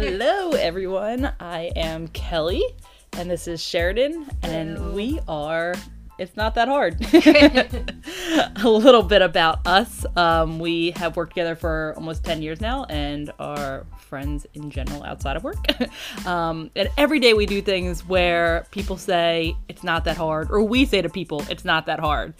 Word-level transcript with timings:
Hello, 0.00 0.52
everyone. 0.52 1.30
I 1.40 1.72
am 1.76 2.08
Kellie, 2.08 2.64
and 3.12 3.30
this 3.30 3.46
is 3.46 3.62
Sheridan, 3.62 4.30
and 4.42 4.78
Hello. 4.78 4.92
we 4.92 5.20
are. 5.28 5.74
It's 6.18 6.34
not 6.38 6.54
that 6.54 6.68
hard. 6.68 6.96
a 8.64 8.68
little 8.70 9.02
bit 9.02 9.20
about 9.20 9.66
us. 9.66 10.06
Um, 10.16 10.58
we 10.58 10.92
have 10.92 11.16
worked 11.18 11.32
together 11.32 11.54
for 11.54 11.92
almost 11.96 12.24
10 12.24 12.40
years 12.40 12.62
now 12.62 12.84
and 12.84 13.30
are 13.38 13.84
friends 13.98 14.46
in 14.54 14.70
general 14.70 15.04
outside 15.04 15.36
of 15.36 15.44
work. 15.44 15.58
um, 16.26 16.70
and 16.74 16.88
every 16.96 17.20
day 17.20 17.34
we 17.34 17.44
do 17.44 17.60
things 17.60 18.02
where 18.06 18.66
people 18.70 18.96
say 18.96 19.54
it's 19.68 19.84
not 19.84 20.04
that 20.06 20.16
hard, 20.16 20.50
or 20.50 20.62
we 20.62 20.86
say 20.86 21.02
to 21.02 21.10
people 21.10 21.44
it's 21.50 21.66
not 21.66 21.84
that 21.84 22.00
hard. 22.00 22.32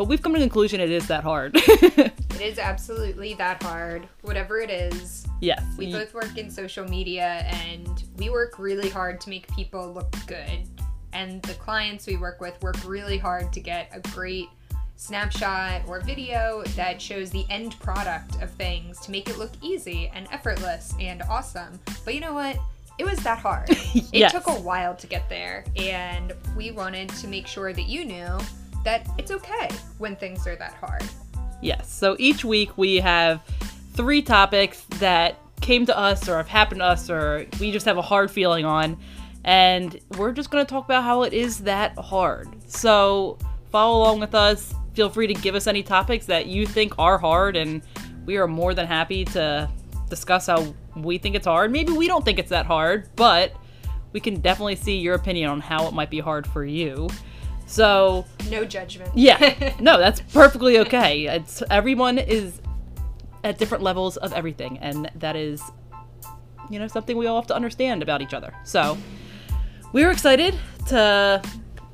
But 0.00 0.08
we've 0.08 0.22
come 0.22 0.32
to 0.32 0.38
the 0.38 0.46
conclusion 0.46 0.80
it 0.80 0.90
is 0.90 1.06
that 1.08 1.22
hard. 1.22 1.60
It 2.40 2.40
is 2.40 2.58
absolutely 2.58 3.34
that 3.34 3.62
hard. 3.62 4.08
Whatever 4.22 4.60
it 4.60 4.70
is, 4.70 5.26
yes. 5.42 5.62
we 5.76 5.92
both 5.92 6.14
work 6.14 6.38
in 6.38 6.50
social 6.50 6.88
media 6.88 7.44
and 7.46 8.02
we 8.16 8.30
work 8.30 8.58
really 8.58 8.88
hard 8.88 9.20
to 9.20 9.28
make 9.28 9.46
people 9.54 9.92
look 9.92 10.10
good. 10.26 10.66
And 11.12 11.42
the 11.42 11.52
clients 11.52 12.06
we 12.06 12.16
work 12.16 12.40
with 12.40 12.58
work 12.62 12.76
really 12.86 13.18
hard 13.18 13.52
to 13.52 13.60
get 13.60 13.90
a 13.92 14.00
great 14.08 14.48
snapshot 14.96 15.82
or 15.86 16.00
video 16.00 16.62
that 16.76 17.02
shows 17.02 17.28
the 17.28 17.44
end 17.50 17.78
product 17.78 18.40
of 18.40 18.50
things 18.52 18.98
to 19.00 19.10
make 19.10 19.28
it 19.28 19.36
look 19.36 19.52
easy 19.60 20.10
and 20.14 20.26
effortless 20.32 20.94
and 20.98 21.20
awesome. 21.28 21.78
But 22.06 22.14
you 22.14 22.20
know 22.20 22.32
what? 22.32 22.58
It 22.98 23.04
was 23.04 23.18
that 23.18 23.38
hard. 23.38 23.68
It 24.14 24.30
took 24.30 24.46
a 24.46 24.60
while 24.60 24.96
to 24.96 25.06
get 25.06 25.28
there, 25.28 25.64
and 25.76 26.32
we 26.56 26.70
wanted 26.70 27.10
to 27.10 27.28
make 27.28 27.46
sure 27.46 27.74
that 27.74 27.84
you 27.84 28.06
knew 28.06 28.38
that 28.84 29.08
it's 29.18 29.30
okay 29.30 29.68
when 29.98 30.16
things 30.16 30.46
are 30.46 30.56
that 30.56 30.74
hard. 30.74 31.04
Yes. 31.60 31.92
So 31.92 32.16
each 32.18 32.44
week 32.44 32.76
we 32.78 32.96
have 32.96 33.42
three 33.92 34.22
topics 34.22 34.82
that 34.98 35.38
came 35.60 35.84
to 35.86 35.96
us 35.96 36.28
or 36.28 36.36
have 36.38 36.48
happened 36.48 36.80
to 36.80 36.86
us 36.86 37.10
or 37.10 37.46
we 37.60 37.70
just 37.70 37.84
have 37.86 37.98
a 37.98 38.02
hard 38.02 38.30
feeling 38.30 38.64
on. 38.64 38.96
And 39.44 39.98
we're 40.16 40.32
just 40.32 40.50
going 40.50 40.64
to 40.64 40.68
talk 40.68 40.84
about 40.84 41.02
how 41.02 41.22
it 41.22 41.32
is 41.32 41.58
that 41.60 41.98
hard. 41.98 42.48
So 42.66 43.38
follow 43.70 44.02
along 44.02 44.20
with 44.20 44.34
us. 44.34 44.74
Feel 44.94 45.08
free 45.08 45.26
to 45.26 45.34
give 45.34 45.54
us 45.54 45.66
any 45.66 45.82
topics 45.82 46.26
that 46.26 46.46
you 46.46 46.66
think 46.66 46.98
are 46.98 47.18
hard. 47.18 47.56
And 47.56 47.82
we 48.26 48.36
are 48.36 48.46
more 48.46 48.74
than 48.74 48.86
happy 48.86 49.24
to 49.26 49.68
discuss 50.08 50.46
how 50.46 50.74
we 50.96 51.18
think 51.18 51.36
it's 51.36 51.46
hard. 51.46 51.70
Maybe 51.70 51.92
we 51.92 52.06
don't 52.06 52.24
think 52.24 52.38
it's 52.38 52.50
that 52.50 52.66
hard, 52.66 53.08
but 53.16 53.54
we 54.12 54.20
can 54.20 54.40
definitely 54.40 54.76
see 54.76 54.96
your 54.96 55.14
opinion 55.14 55.50
on 55.50 55.60
how 55.60 55.86
it 55.86 55.94
might 55.94 56.10
be 56.10 56.20
hard 56.20 56.46
for 56.46 56.64
you. 56.64 57.08
So 57.70 58.26
No 58.50 58.64
judgment. 58.64 59.10
yeah. 59.14 59.74
No, 59.80 59.98
that's 59.98 60.20
perfectly 60.20 60.78
okay. 60.80 61.26
It's 61.26 61.62
everyone 61.70 62.18
is 62.18 62.60
at 63.44 63.58
different 63.58 63.82
levels 63.84 64.16
of 64.18 64.32
everything 64.32 64.76
and 64.78 65.10
that 65.14 65.36
is 65.36 65.62
you 66.68 66.78
know 66.78 66.88
something 66.88 67.16
we 67.16 67.26
all 67.26 67.40
have 67.40 67.46
to 67.48 67.54
understand 67.54 68.02
about 68.02 68.22
each 68.22 68.34
other. 68.34 68.52
So, 68.64 68.98
we're 69.92 70.10
excited 70.10 70.54
to 70.88 71.42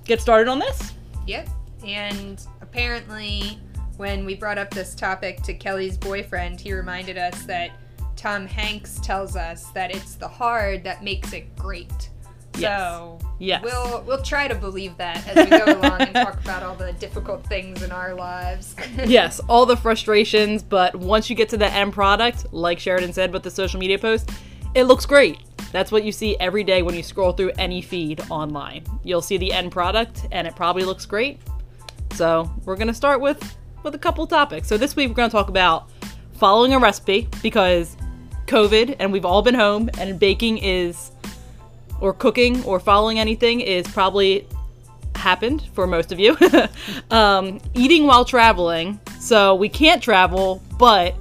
get 0.04 0.20
started 0.20 0.48
on 0.48 0.58
this. 0.58 0.94
Yep. 1.26 1.48
And 1.86 2.44
apparently, 2.60 3.58
when 3.96 4.24
we 4.26 4.34
brought 4.34 4.58
up 4.58 4.70
this 4.70 4.94
topic 4.94 5.42
to 5.44 5.54
Kellie's 5.54 5.96
boyfriend, 5.96 6.60
he 6.60 6.72
reminded 6.74 7.16
us 7.16 7.42
that 7.44 7.70
Tom 8.16 8.46
Hanks 8.46 8.98
tells 9.00 9.36
us 9.36 9.70
that 9.70 9.94
it's 9.94 10.14
the 10.14 10.28
hard 10.28 10.84
that 10.84 11.02
makes 11.04 11.32
it 11.32 11.54
great. 11.56 12.10
Yes. 12.58 12.80
So 12.80 13.18
Yes. 13.38 13.62
we'll 13.62 14.02
we'll 14.06 14.22
try 14.22 14.48
to 14.48 14.54
believe 14.54 14.96
that 14.96 15.26
as 15.28 15.44
we 15.44 15.58
go 15.58 15.64
along 15.78 16.00
and 16.02 16.14
talk 16.14 16.40
about 16.40 16.62
all 16.62 16.74
the 16.74 16.92
difficult 16.94 17.46
things 17.46 17.82
in 17.82 17.92
our 17.92 18.14
lives. 18.14 18.74
yes, 19.04 19.40
all 19.40 19.66
the 19.66 19.76
frustrations, 19.76 20.62
but 20.62 20.96
once 20.96 21.28
you 21.28 21.36
get 21.36 21.48
to 21.50 21.56
the 21.56 21.70
end 21.70 21.92
product, 21.92 22.46
like 22.52 22.78
Sheridan 22.78 23.12
said 23.12 23.32
with 23.32 23.42
the 23.42 23.50
social 23.50 23.78
media 23.78 23.98
post, 23.98 24.30
it 24.74 24.84
looks 24.84 25.04
great. 25.04 25.38
That's 25.72 25.92
what 25.92 26.04
you 26.04 26.12
see 26.12 26.36
every 26.38 26.64
day 26.64 26.80
when 26.82 26.94
you 26.94 27.02
scroll 27.02 27.32
through 27.32 27.52
any 27.58 27.82
feed 27.82 28.22
online. 28.30 28.84
You'll 29.04 29.20
see 29.20 29.36
the 29.36 29.52
end 29.52 29.72
product 29.72 30.26
and 30.32 30.46
it 30.46 30.56
probably 30.56 30.84
looks 30.84 31.04
great. 31.04 31.40
So, 32.14 32.50
we're 32.64 32.76
going 32.76 32.88
to 32.88 32.94
start 32.94 33.20
with 33.20 33.56
with 33.82 33.94
a 33.94 33.98
couple 33.98 34.26
topics. 34.26 34.66
So, 34.66 34.78
this 34.78 34.96
week 34.96 35.08
we're 35.08 35.14
going 35.14 35.28
to 35.28 35.36
talk 35.36 35.50
about 35.50 35.90
following 36.34 36.72
a 36.72 36.78
recipe 36.78 37.28
because 37.42 37.96
COVID 38.46 38.96
and 38.98 39.12
we've 39.12 39.24
all 39.26 39.42
been 39.42 39.54
home 39.54 39.90
and 39.98 40.18
baking 40.18 40.58
is 40.58 41.10
or 42.00 42.12
cooking 42.12 42.62
or 42.64 42.78
following 42.80 43.18
anything 43.18 43.60
is 43.60 43.86
probably 43.88 44.46
happened 45.14 45.62
for 45.72 45.86
most 45.86 46.12
of 46.12 46.20
you. 46.20 46.36
um, 47.10 47.60
eating 47.74 48.06
while 48.06 48.24
traveling. 48.24 49.00
So 49.18 49.54
we 49.54 49.68
can't 49.68 50.02
travel, 50.02 50.62
but 50.78 51.14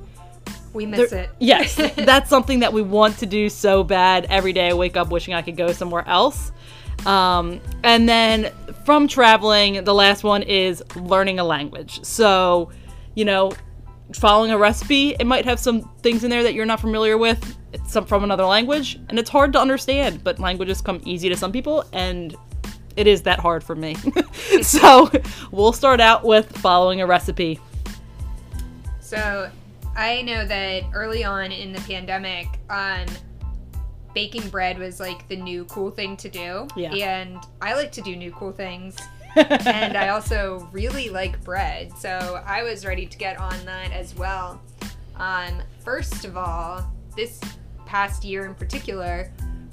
we 0.74 0.86
miss 0.86 1.10
there- 1.10 1.24
it. 1.24 1.30
yes, 1.40 1.76
that's 1.96 2.30
something 2.30 2.60
that 2.60 2.74
we 2.74 2.82
want 2.82 3.18
to 3.20 3.26
do 3.26 3.50
so 3.50 3.84
bad. 3.84 4.26
Every 4.30 4.54
day 4.54 4.70
I 4.70 4.74
wake 4.74 4.98
up 4.98 5.10
wishing 5.10 5.34
I 5.34 5.42
could 5.42 5.58
go 5.58 5.72
somewhere 5.72 6.08
else. 6.08 6.52
Um, 7.06 7.62
and 7.84 8.08
then 8.08 8.52
from 8.84 9.08
traveling, 9.08 9.84
the 9.84 9.94
last 9.94 10.24
one 10.24 10.44
is 10.44 10.84
learning 10.96 11.40
a 11.40 11.44
language. 11.44 12.04
So, 12.04 12.72
you 13.16 13.26
know, 13.26 13.52
following 14.14 14.52
a 14.52 14.58
recipe, 14.58 15.16
it 15.20 15.26
might 15.26 15.46
have 15.46 15.60
some 15.60 15.90
things 16.02 16.24
in 16.24 16.30
there 16.30 16.44
that 16.44 16.54
you're 16.54 16.66
not 16.66 16.80
familiar 16.80 17.18
with. 17.18 17.58
It's 17.74 17.92
some 17.92 18.06
from 18.06 18.24
another 18.24 18.46
language, 18.46 19.00
and 19.10 19.20
it's 19.20 19.30
hard 19.30 19.54
to 19.54 19.60
understand. 19.60 20.24
But 20.24 20.40
languages 20.40 20.82
come 20.82 21.02
easy 21.06 21.30
to 21.30 21.36
some 21.36 21.52
people, 21.52 21.86
and 21.94 22.36
it 22.96 23.08
is 23.08 23.22
that 23.24 23.40
hard 23.40 23.64
for 23.64 23.76
me. 23.76 23.96
so 24.62 25.10
we'll 25.52 25.74
start 25.74 26.00
out 26.00 26.24
with 26.24 26.58
following 26.58 27.02
a 27.02 27.08
recipe. 27.08 27.60
So 29.00 29.50
I 29.96 30.22
know 30.22 30.46
that 30.46 30.84
early 30.94 31.24
on 31.24 31.52
in 31.52 31.72
the 31.72 31.82
pandemic, 31.82 32.48
um, 32.70 33.06
baking 34.14 34.50
bread 34.50 34.80
was 34.80 35.00
like 35.00 35.28
the 35.28 35.36
new 35.36 35.66
cool 35.66 35.92
thing 35.92 36.18
to 36.18 36.30
do. 36.30 36.68
Yeah. 36.76 36.94
And 36.94 37.40
I 37.62 37.76
like 37.76 37.92
to 37.94 38.02
do 38.02 38.16
new 38.16 38.32
cool 38.32 38.52
things. 38.52 38.98
And 39.36 39.98
I 39.98 40.10
also 40.10 40.68
really 40.72 41.10
like 41.10 41.44
bread. 41.44 41.92
So 41.98 42.42
I 42.46 42.64
was 42.64 42.86
ready 42.86 43.06
to 43.06 43.18
get 43.18 43.40
on 43.40 43.66
that 43.66 43.92
as 43.92 44.16
well. 44.16 44.62
Um, 45.16 45.62
first 45.84 46.26
of 46.26 46.38
all, 46.38 46.86
this 47.16 47.40
past 47.86 48.24
year 48.24 48.46
in 48.46 48.56
particular, 48.56 49.32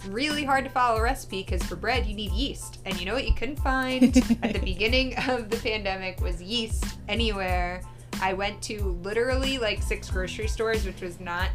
really 0.08 0.44
hard 0.44 0.64
to 0.64 0.70
follow 0.70 0.98
a 0.98 1.02
recipe 1.02 1.42
because 1.42 1.62
for 1.62 1.76
bread 1.76 2.06
you 2.06 2.14
need 2.14 2.32
yeast. 2.32 2.78
And 2.84 2.98
you 2.98 3.06
know 3.06 3.14
what 3.14 3.26
you 3.26 3.34
couldn't 3.34 3.58
find 3.60 4.16
at 4.42 4.52
the 4.52 4.60
beginning 4.60 5.16
of 5.28 5.50
the 5.50 5.56
pandemic 5.56 6.20
was 6.20 6.42
yeast 6.42 6.84
anywhere. 7.08 7.82
I 8.20 8.32
went 8.32 8.62
to 8.62 8.98
literally 9.02 9.58
like 9.58 9.82
six 9.82 10.10
grocery 10.10 10.48
stores, 10.48 10.84
which 10.84 11.00
was 11.00 11.20
not 11.20 11.50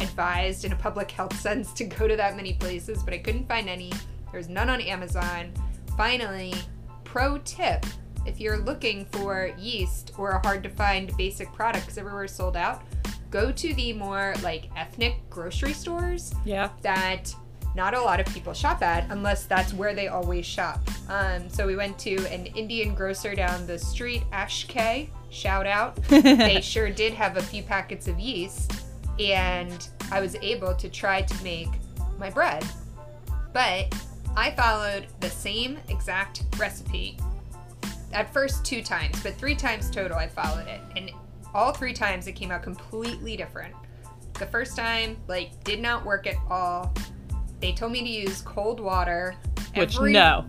advised 0.00 0.64
in 0.64 0.72
a 0.72 0.76
public 0.76 1.10
health 1.10 1.38
sense 1.40 1.72
to 1.74 1.84
go 1.84 2.08
to 2.08 2.16
that 2.16 2.36
many 2.36 2.54
places, 2.54 3.02
but 3.02 3.14
I 3.14 3.18
couldn't 3.18 3.48
find 3.48 3.68
any. 3.68 3.92
There 4.30 4.38
was 4.38 4.48
none 4.48 4.68
on 4.68 4.80
Amazon. 4.80 5.52
Finally, 5.96 6.54
pro 7.08 7.38
tip 7.38 7.86
if 8.26 8.38
you're 8.38 8.58
looking 8.58 9.06
for 9.06 9.50
yeast 9.58 10.12
or 10.18 10.32
a 10.32 10.40
hard 10.46 10.62
to 10.62 10.68
find 10.68 11.16
basic 11.16 11.50
product 11.54 11.86
because 11.86 11.96
everywhere 11.96 12.28
sold 12.28 12.54
out, 12.56 12.82
go 13.30 13.50
to 13.50 13.72
the 13.74 13.94
more 13.94 14.34
like 14.42 14.68
ethnic 14.76 15.14
grocery 15.30 15.72
stores 15.72 16.34
Yeah. 16.44 16.68
that 16.82 17.34
not 17.74 17.94
a 17.94 18.00
lot 18.00 18.20
of 18.20 18.26
people 18.34 18.52
shop 18.52 18.82
at 18.82 19.10
unless 19.10 19.44
that's 19.46 19.72
where 19.72 19.94
they 19.94 20.08
always 20.08 20.44
shop. 20.44 20.80
Um, 21.08 21.48
so 21.48 21.66
we 21.66 21.76
went 21.76 21.98
to 22.00 22.16
an 22.26 22.46
Indian 22.46 22.94
grocer 22.94 23.34
down 23.34 23.66
the 23.66 23.78
street, 23.78 24.24
Ashk. 24.30 25.08
Shout 25.30 25.66
out. 25.66 25.96
they 26.08 26.60
sure 26.60 26.90
did 26.90 27.14
have 27.14 27.36
a 27.38 27.42
few 27.42 27.62
packets 27.62 28.08
of 28.08 28.18
yeast, 28.18 28.72
and 29.18 29.88
I 30.10 30.20
was 30.20 30.34
able 30.36 30.74
to 30.74 30.88
try 30.90 31.22
to 31.22 31.44
make 31.44 31.68
my 32.18 32.30
bread. 32.30 32.64
But 33.52 33.94
I 34.38 34.52
followed 34.52 35.08
the 35.18 35.28
same 35.28 35.80
exact 35.88 36.44
recipe 36.58 37.18
at 38.12 38.32
first 38.32 38.64
two 38.64 38.82
times, 38.84 39.20
but 39.20 39.34
three 39.34 39.56
times 39.56 39.90
total 39.90 40.16
I 40.16 40.28
followed 40.28 40.68
it. 40.68 40.80
And 40.96 41.10
all 41.52 41.72
three 41.72 41.92
times 41.92 42.28
it 42.28 42.36
came 42.36 42.52
out 42.52 42.62
completely 42.62 43.36
different. 43.36 43.74
The 44.34 44.46
first 44.46 44.76
time, 44.76 45.16
like, 45.26 45.64
did 45.64 45.80
not 45.80 46.06
work 46.06 46.28
at 46.28 46.36
all. 46.48 46.94
They 47.58 47.72
told 47.72 47.90
me 47.90 48.00
to 48.00 48.08
use 48.08 48.40
cold 48.42 48.78
water. 48.78 49.34
Which 49.74 49.96
Every- 49.96 50.12
no. 50.12 50.46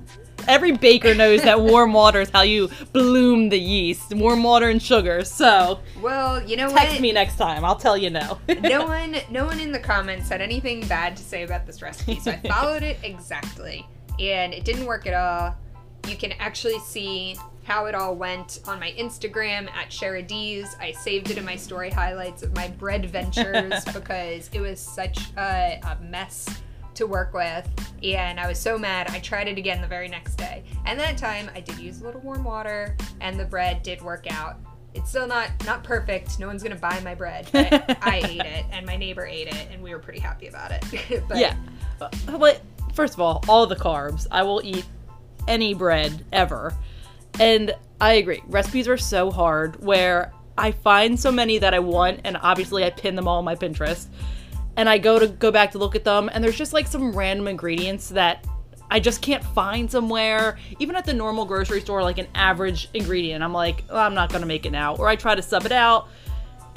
Every 0.47 0.71
baker 0.71 1.13
knows 1.13 1.41
that 1.43 1.59
warm 1.61 1.93
water 1.93 2.21
is 2.21 2.29
how 2.29 2.41
you 2.41 2.69
bloom 2.93 3.49
the 3.49 3.59
yeast. 3.59 4.13
Warm 4.13 4.43
water 4.43 4.69
and 4.69 4.81
sugar. 4.81 5.23
So 5.23 5.79
Well, 6.01 6.41
you 6.47 6.57
know 6.57 6.67
what 6.71 6.77
text 6.79 6.93
what? 6.95 7.01
me 7.01 7.11
next 7.11 7.35
time. 7.37 7.63
I'll 7.65 7.75
tell 7.75 7.97
you 7.97 8.09
no. 8.09 8.39
no 8.61 8.85
one 8.87 9.15
no 9.29 9.45
one 9.45 9.59
in 9.59 9.71
the 9.71 9.79
comments 9.79 10.29
had 10.29 10.41
anything 10.41 10.85
bad 10.87 11.15
to 11.17 11.23
say 11.23 11.43
about 11.43 11.65
this 11.65 11.81
recipe 11.81 12.19
so 12.19 12.31
i 12.31 12.37
followed 12.47 12.83
it 12.83 12.97
exactly 13.03 13.85
and 14.19 14.53
it 14.53 14.63
didn't 14.63 14.85
work 14.85 15.05
at 15.07 15.13
all 15.13 15.55
you 16.07 16.15
can 16.15 16.31
actually 16.33 16.79
see 16.79 17.35
how 17.63 17.85
it 17.85 17.95
all 17.95 18.15
went 18.15 18.59
on 18.67 18.79
my 18.79 18.91
instagram 18.97 19.69
at 19.71 19.89
Sheradies. 19.89 20.75
i 20.79 20.91
saved 20.91 21.29
it 21.31 21.37
in 21.37 21.45
my 21.45 21.55
story 21.55 21.89
highlights 21.89 22.43
of 22.43 22.55
my 22.55 22.67
bread 22.67 23.05
ventures 23.09 23.83
because 23.93 24.49
it 24.53 24.59
was 24.59 24.79
such 24.79 25.19
a, 25.37 25.79
a 25.83 25.97
mess 26.03 26.47
to 26.99 27.07
work 27.07 27.33
with 27.33 27.67
and 28.03 28.39
i 28.39 28.47
was 28.47 28.59
so 28.59 28.77
mad 28.77 29.09
i 29.09 29.19
tried 29.19 29.47
it 29.47 29.57
again 29.57 29.81
the 29.81 29.87
very 29.87 30.07
next 30.07 30.35
day 30.35 30.63
and 30.85 30.99
that 30.99 31.17
time 31.17 31.49
i 31.55 31.59
did 31.59 31.77
use 31.79 32.01
a 32.01 32.03
little 32.03 32.21
warm 32.21 32.43
water 32.43 32.95
and 33.21 33.39
the 33.39 33.45
bread 33.45 33.81
did 33.83 34.01
work 34.01 34.25
out 34.29 34.57
It's 34.93 35.09
still 35.09 35.27
not 35.27 35.51
not 35.65 35.83
perfect. 35.83 36.39
No 36.39 36.47
one's 36.47 36.63
gonna 36.63 36.75
buy 36.75 36.99
my 37.03 37.13
bread, 37.13 37.47
but 37.51 37.71
I 38.01 38.21
ate 38.25 38.41
it, 38.41 38.65
and 38.71 38.85
my 38.87 38.97
neighbor 38.97 39.23
ate 39.23 39.47
it, 39.47 39.67
and 39.71 39.83
we 39.83 39.91
were 39.93 39.99
pretty 39.99 40.19
happy 40.19 40.47
about 40.47 40.71
it. 40.71 40.83
but 41.27 41.37
yeah. 41.37 41.55
Uh, 42.01 42.09
but 42.39 42.61
first 42.93 43.13
of 43.13 43.19
all, 43.21 43.43
all 43.47 43.67
the 43.67 43.75
carbs. 43.75 44.25
I 44.31 44.41
will 44.41 44.61
eat 44.63 44.85
any 45.47 45.75
bread 45.75 46.25
ever. 46.33 46.73
And 47.39 47.75
I 48.01 48.13
agree. 48.13 48.41
Recipes 48.47 48.87
are 48.87 48.97
so 48.97 49.29
hard 49.29 49.79
where 49.83 50.33
I 50.57 50.71
find 50.71 51.19
so 51.19 51.31
many 51.31 51.59
that 51.59 51.73
I 51.75 51.79
want 51.79 52.21
and 52.23 52.35
obviously 52.41 52.83
I 52.83 52.89
pin 52.89 53.15
them 53.15 53.27
all 53.27 53.37
on 53.37 53.45
my 53.45 53.55
Pinterest. 53.55 54.07
And 54.79 54.87
I 54.87 54.97
go 54.97 55.19
to 55.19 55.27
go 55.27 55.51
back 55.51 55.71
to 55.71 55.77
look 55.77 55.93
at 55.93 56.05
them 56.05 56.29
and 56.31 56.41
there's 56.41 56.55
just 56.55 56.71
like 56.71 56.87
some 56.87 57.11
random 57.11 57.49
ingredients 57.49 58.07
that 58.11 58.47
I 58.89 59.01
just 59.01 59.21
can't 59.21 59.43
find 59.43 59.91
somewhere. 59.91 60.57
Even 60.79 60.95
at 60.95 61.03
the 61.03 61.13
normal 61.13 61.43
grocery 61.43 61.81
store 61.81 62.01
like 62.01 62.17
an 62.17 62.27
average 62.33 62.87
ingredient. 62.93 63.43
I'm 63.43 63.51
like, 63.51 63.83
oh, 63.89 63.97
I'm 63.97 64.13
not 64.13 64.29
to 64.29 64.45
make 64.45 64.65
it 64.65 64.71
now. 64.71 64.95
Or 64.95 65.09
I 65.09 65.17
try 65.17 65.35
to 65.35 65.41
sub 65.41 65.65
it 65.65 65.73
out 65.73 66.07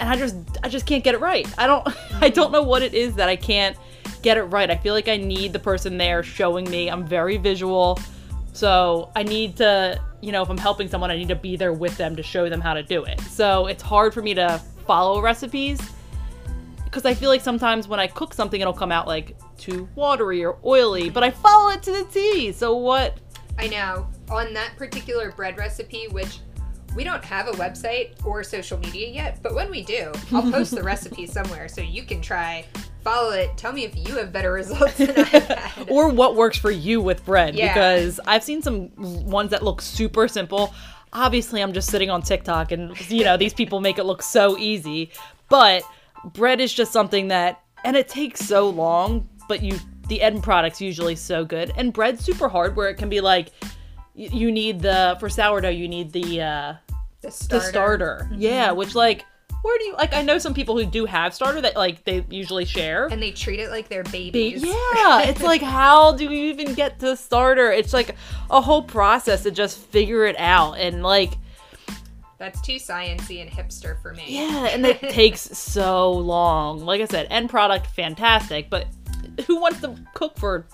and 0.01 0.09
I 0.09 0.17
just 0.17 0.35
I 0.65 0.69
just 0.69 0.85
can't 0.85 1.05
get 1.05 1.15
it 1.15 1.21
right. 1.21 1.47
I 1.57 1.69
don't 1.69 1.87
I 2.21 2.29
don't 2.29 2.51
know 2.51 2.65
what 2.65 2.83
it 2.83 2.93
is 2.93 3.15
that 3.15 3.29
I 3.29 3.37
can't 3.37 3.77
get 4.21 4.37
it 4.37 4.43
right. 4.47 4.69
I 4.69 4.77
feel 4.77 4.95
like 4.95 5.07
I 5.07 5.17
need 5.17 5.53
the 5.53 5.61
person 5.61 5.97
there 5.97 6.25
showing 6.25 6.69
me. 6.69 6.91
I'm 6.91 7.07
very 7.07 7.37
visual. 7.37 8.01
So 8.53 9.13
I 9.15 9.23
need 9.23 9.59
to, 9.59 10.03
you 10.21 10.33
know, 10.33 10.43
if 10.43 10.49
I'm 10.49 10.59
helping 10.59 10.89
someone, 10.89 11.13
I 11.13 11.17
need 11.17 11.29
to 11.29 11.37
be 11.37 11.55
there 11.55 11.73
with 11.73 11.97
them 11.99 12.17
to 12.17 12.23
show 12.25 12.49
them 12.49 12.61
how 12.61 12.75
to 12.75 12.83
do 12.83 13.05
it. 13.05 13.21
So 13.21 13.69
it's 13.69 13.81
hard 13.81 14.13
for 14.13 14.23
me 14.23 14.35
to 14.35 14.61
follow 14.89 15.23
recipes 15.23 15.79
because 16.93 17.07
I 17.07 17.15
feel 17.15 17.31
like 17.31 17.41
sometimes 17.41 17.89
when 17.89 17.99
I 17.99 18.07
cook 18.07 18.35
something, 18.35 18.61
it'll 18.61 18.75
come 18.75 18.93
out 18.93 19.07
like 19.09 19.35
too 19.57 19.89
watery 19.95 20.45
or 20.45 20.59
oily, 20.63 21.09
but 21.09 21.25
I 21.25 21.31
follow 21.31 21.71
it 21.71 21.83
to 21.85 21.91
the 21.91 22.05
T. 22.05 22.53
So 22.53 22.77
what? 22.77 23.17
I 23.59 23.67
know. 23.69 24.07
On 24.31 24.53
that 24.53 24.77
particular 24.77 25.33
bread 25.33 25.57
recipe, 25.57 26.07
which 26.11 26.41
we 26.95 27.03
don't 27.03 27.25
have 27.25 27.49
a 27.49 27.53
website 27.53 28.11
or 28.27 28.45
social 28.45 28.79
media 28.79 29.09
yet, 29.09 29.39
but 29.43 29.55
when 29.55 29.71
we 29.71 29.83
do, 29.83 30.13
I'll 30.33 30.43
post 30.53 30.75
the 30.75 30.83
recipe 30.83 31.25
somewhere 31.27 31.67
so 31.67 31.81
you 31.81 32.03
can 32.03 32.21
try 32.21 32.67
follow 33.03 33.31
it. 33.31 33.57
Tell 33.57 33.73
me 33.73 33.85
if 33.85 33.97
you 33.97 34.17
have 34.19 34.31
better 34.31 34.53
results 34.53 34.99
than 34.99 35.11
I've 35.19 35.27
had. 35.29 35.91
or 35.91 36.11
what 36.11 36.37
works 36.37 36.59
for 36.59 36.71
you 36.71 37.01
with 37.01 37.25
bread 37.25 37.55
Yeah. 37.55 37.73
because 37.73 38.21
I've 38.27 38.45
seen 38.45 38.61
some 38.61 38.91
ones 38.97 39.51
that 39.53 39.63
look 39.63 39.81
super 39.81 40.29
simple. 40.29 40.75
Obviously, 41.15 41.63
I'm 41.63 41.73
just 41.73 41.89
sitting 41.91 42.11
on 42.11 42.21
TikTok 42.21 42.71
and 42.71 42.99
you 43.11 43.25
know, 43.25 43.39
these 43.39 43.55
people 43.55 43.81
make 43.81 43.99
it 43.99 44.05
look 44.05 44.23
so 44.23 44.59
easy, 44.59 45.11
but 45.49 45.83
bread 46.25 46.61
is 46.61 46.73
just 46.73 46.93
something 46.93 47.29
that 47.29 47.61
and 47.85 47.97
it 47.97 48.09
takes 48.09 48.41
so 48.41 48.69
long, 48.69 49.29
but 49.49 49.63
you 49.63 49.79
the 50.09 50.23
end 50.23 50.43
product's 50.43 50.81
usually 50.81 51.17
so 51.17 51.45
good. 51.45 51.73
And 51.77 51.93
bread's 51.93 52.25
super 52.25 52.49
hard 52.49 52.77
where 52.77 52.89
it 52.89 52.95
can 52.95 53.09
be 53.09 53.21
like 53.21 53.51
you 54.15 54.53
need 54.53 54.81
the 54.81 55.17
for 55.21 55.29
sourdough, 55.29 55.71
you 55.71 55.89
need 55.89 56.13
the 56.13 56.43
uh 56.43 56.75
the 57.21 57.29
the 57.29 57.31
starter. 57.31 57.69
starter. 57.69 58.29
Yeah, 58.37 58.73
which 58.73 58.95
like 58.95 59.25
where 59.63 59.79
do 59.79 59.85
you 59.85 59.95
like 59.95 60.13
I 60.13 60.23
know 60.23 60.39
some 60.39 60.55
people 60.55 60.77
who 60.77 60.85
do 60.85 61.07
have 61.07 61.35
starter 61.35 61.61
that 61.61 61.77
like 61.77 62.05
they 62.05 62.25
usually 62.29 62.65
share. 62.65 63.07
And 63.07 63.23
they 63.23 63.31
treat 63.31 63.61
it 63.61 63.71
like 63.71 63.89
they're 63.89 64.03
Ba- 64.03 64.11
babies. 64.11 64.65
Yeah, 64.65 65.23
it's 65.29 65.43
like 65.43 65.63
how 65.63 66.13
do 66.13 66.25
you 66.25 66.53
even 66.53 66.75
get 66.75 66.99
to 67.01 67.17
starter? 67.17 67.71
It's 67.71 67.93
like 67.93 68.17
a 68.51 68.61
whole 68.61 68.83
process 68.83 69.45
to 69.45 69.51
just 69.51 69.79
figure 69.79 70.27
it 70.27 70.37
out, 70.39 70.75
and 70.75 71.03
like 71.03 71.33
That's 72.43 72.61
too 72.61 72.75
sciency 72.75 73.41
and 73.41 73.49
hipster 73.49 74.03
for 74.03 74.15
me. 74.15 74.25
yeah, 74.27 74.67
and 74.67 74.85
it 74.85 74.99
takes 75.11 75.43
so 75.43 76.11
long. 76.11 76.85
Like 76.85 77.01
I 77.01 77.05
said, 77.05 77.29
end 77.31 77.49
product 77.51 77.87
fantastic, 77.87 78.69
but 78.69 78.89
who 79.47 79.61
wants 79.61 79.81
to 79.83 79.95
cook 80.15 80.37
for? 80.37 80.67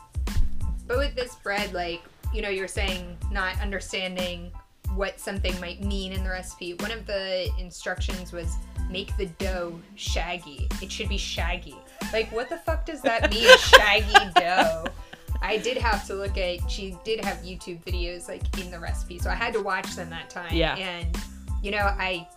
But 0.86 0.96
with 0.96 1.14
this 1.14 1.34
bread, 1.34 1.74
like, 1.74 2.02
you 2.32 2.40
know, 2.40 2.48
you're 2.48 2.68
saying 2.68 3.18
not 3.30 3.60
understanding 3.60 4.50
what 4.94 5.20
something 5.20 5.60
might 5.60 5.84
mean 5.84 6.14
in 6.14 6.24
the 6.24 6.30
recipe. 6.30 6.72
One 6.72 6.90
of 6.90 7.04
the 7.04 7.50
instructions 7.58 8.32
was 8.32 8.56
make 8.88 9.14
the 9.18 9.26
dough 9.26 9.78
shaggy. 9.94 10.68
It 10.80 10.90
should 10.90 11.10
be 11.10 11.18
shaggy. 11.18 11.76
Like, 12.14 12.32
what 12.32 12.48
the 12.48 12.56
fuck 12.56 12.86
does 12.86 13.02
that 13.02 13.30
mean, 13.30 13.46
shaggy 13.58 14.30
dough? 14.36 14.86
I 15.42 15.58
did 15.58 15.76
have 15.76 16.06
to 16.06 16.14
look 16.14 16.38
at, 16.38 16.70
she 16.70 16.96
did 17.04 17.22
have 17.22 17.36
YouTube 17.38 17.84
videos, 17.84 18.26
like, 18.26 18.58
in 18.58 18.70
the 18.70 18.78
recipe, 18.78 19.18
so 19.18 19.28
I 19.28 19.34
had 19.34 19.52
to 19.52 19.60
watch 19.60 19.94
them 19.94 20.08
that 20.08 20.30
time. 20.30 20.54
Yeah. 20.54 20.74
And, 20.76 21.14
you 21.62 21.70
know, 21.70 21.78
I 21.98 22.28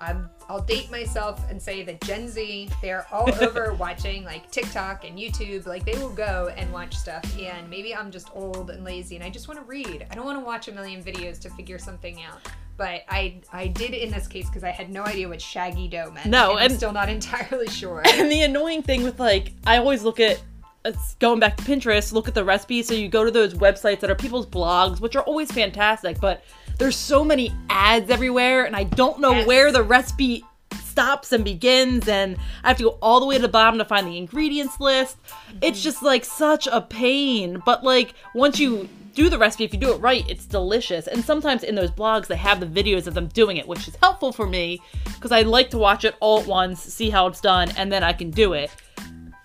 I'm, 0.00 0.28
I'll 0.48 0.60
date 0.60 0.90
myself 0.90 1.40
and 1.50 1.60
say 1.60 1.82
that 1.84 2.00
Gen 2.02 2.28
Z, 2.28 2.68
they're 2.82 3.06
all 3.12 3.32
over 3.42 3.74
watching 3.74 4.24
like 4.24 4.50
TikTok 4.50 5.04
and 5.08 5.18
YouTube. 5.18 5.66
Like 5.66 5.84
they 5.84 5.96
will 5.98 6.12
go 6.12 6.52
and 6.56 6.72
watch 6.72 6.94
stuff. 6.96 7.24
And 7.38 7.68
maybe 7.70 7.94
I'm 7.94 8.10
just 8.10 8.28
old 8.34 8.70
and 8.70 8.84
lazy 8.84 9.16
and 9.16 9.24
I 9.24 9.30
just 9.30 9.48
want 9.48 9.60
to 9.60 9.66
read. 9.66 10.06
I 10.10 10.14
don't 10.14 10.24
want 10.24 10.38
to 10.38 10.44
watch 10.44 10.68
a 10.68 10.72
million 10.72 11.02
videos 11.02 11.40
to 11.40 11.50
figure 11.50 11.78
something 11.78 12.22
out. 12.22 12.40
But 12.76 13.02
I 13.08 13.40
I 13.52 13.68
did 13.68 13.94
in 13.94 14.10
this 14.10 14.26
case 14.26 14.48
because 14.48 14.64
I 14.64 14.70
had 14.70 14.90
no 14.90 15.04
idea 15.04 15.28
what 15.28 15.40
shaggy 15.40 15.86
dough 15.86 16.10
meant. 16.10 16.26
No, 16.26 16.56
and 16.56 16.72
I'm 16.72 16.76
still 16.76 16.92
not 16.92 17.08
entirely 17.18 17.68
sure. 17.68 18.02
And 18.14 18.30
the 18.30 18.42
annoying 18.42 18.82
thing 18.82 19.04
with 19.04 19.20
like, 19.20 19.52
I 19.66 19.78
always 19.78 20.02
look 20.02 20.20
at. 20.20 20.42
It's 20.86 21.14
going 21.14 21.40
back 21.40 21.56
to 21.56 21.62
Pinterest, 21.64 22.12
look 22.12 22.28
at 22.28 22.34
the 22.34 22.44
recipes. 22.44 22.86
So 22.86 22.92
you 22.92 23.08
go 23.08 23.24
to 23.24 23.30
those 23.30 23.54
websites 23.54 24.00
that 24.00 24.10
are 24.10 24.14
people's 24.14 24.44
blogs, 24.44 25.00
which 25.00 25.16
are 25.16 25.22
always 25.22 25.50
fantastic, 25.50 26.20
but 26.20 26.44
there's 26.78 26.96
so 26.96 27.24
many 27.24 27.52
ads 27.70 28.10
everywhere, 28.10 28.64
and 28.64 28.74
I 28.74 28.84
don't 28.84 29.20
know 29.20 29.32
Yes. 29.32 29.46
where 29.46 29.72
the 29.72 29.82
recipe 29.82 30.44
stops 30.84 31.32
and 31.32 31.44
begins, 31.44 32.06
and 32.08 32.36
I 32.62 32.68
have 32.68 32.76
to 32.78 32.84
go 32.84 32.98
all 33.02 33.20
the 33.20 33.26
way 33.26 33.36
to 33.36 33.42
the 33.42 33.48
bottom 33.48 33.78
to 33.78 33.84
find 33.84 34.06
the 34.06 34.16
ingredients 34.16 34.78
list. 34.78 35.16
It's 35.60 35.78
mm-hmm. 35.78 35.82
just 35.82 36.02
like 36.02 36.24
such 36.24 36.68
a 36.70 36.80
pain. 36.80 37.62
But 37.66 37.82
like 37.82 38.14
once 38.34 38.58
you 38.60 38.88
do 39.14 39.28
the 39.28 39.38
recipe, 39.38 39.64
if 39.64 39.72
you 39.72 39.78
do 39.78 39.92
it 39.92 39.98
right, 39.98 40.28
it's 40.28 40.46
delicious. 40.46 41.06
And 41.06 41.24
sometimes 41.24 41.62
in 41.64 41.74
those 41.74 41.90
blogs, 41.90 42.26
they 42.26 42.36
have 42.36 42.60
the 42.60 42.66
videos 42.66 43.06
of 43.06 43.14
them 43.14 43.26
doing 43.28 43.56
it, 43.56 43.66
which 43.66 43.88
is 43.88 43.96
helpful 43.96 44.32
for 44.32 44.46
me 44.46 44.80
because 45.04 45.32
I 45.32 45.42
like 45.42 45.70
to 45.70 45.78
watch 45.78 46.04
it 46.04 46.14
all 46.20 46.40
at 46.40 46.46
once, 46.46 46.80
see 46.80 47.10
how 47.10 47.26
it's 47.26 47.40
done, 47.40 47.70
and 47.76 47.90
then 47.90 48.04
I 48.04 48.12
can 48.12 48.30
do 48.30 48.52
it. 48.52 48.70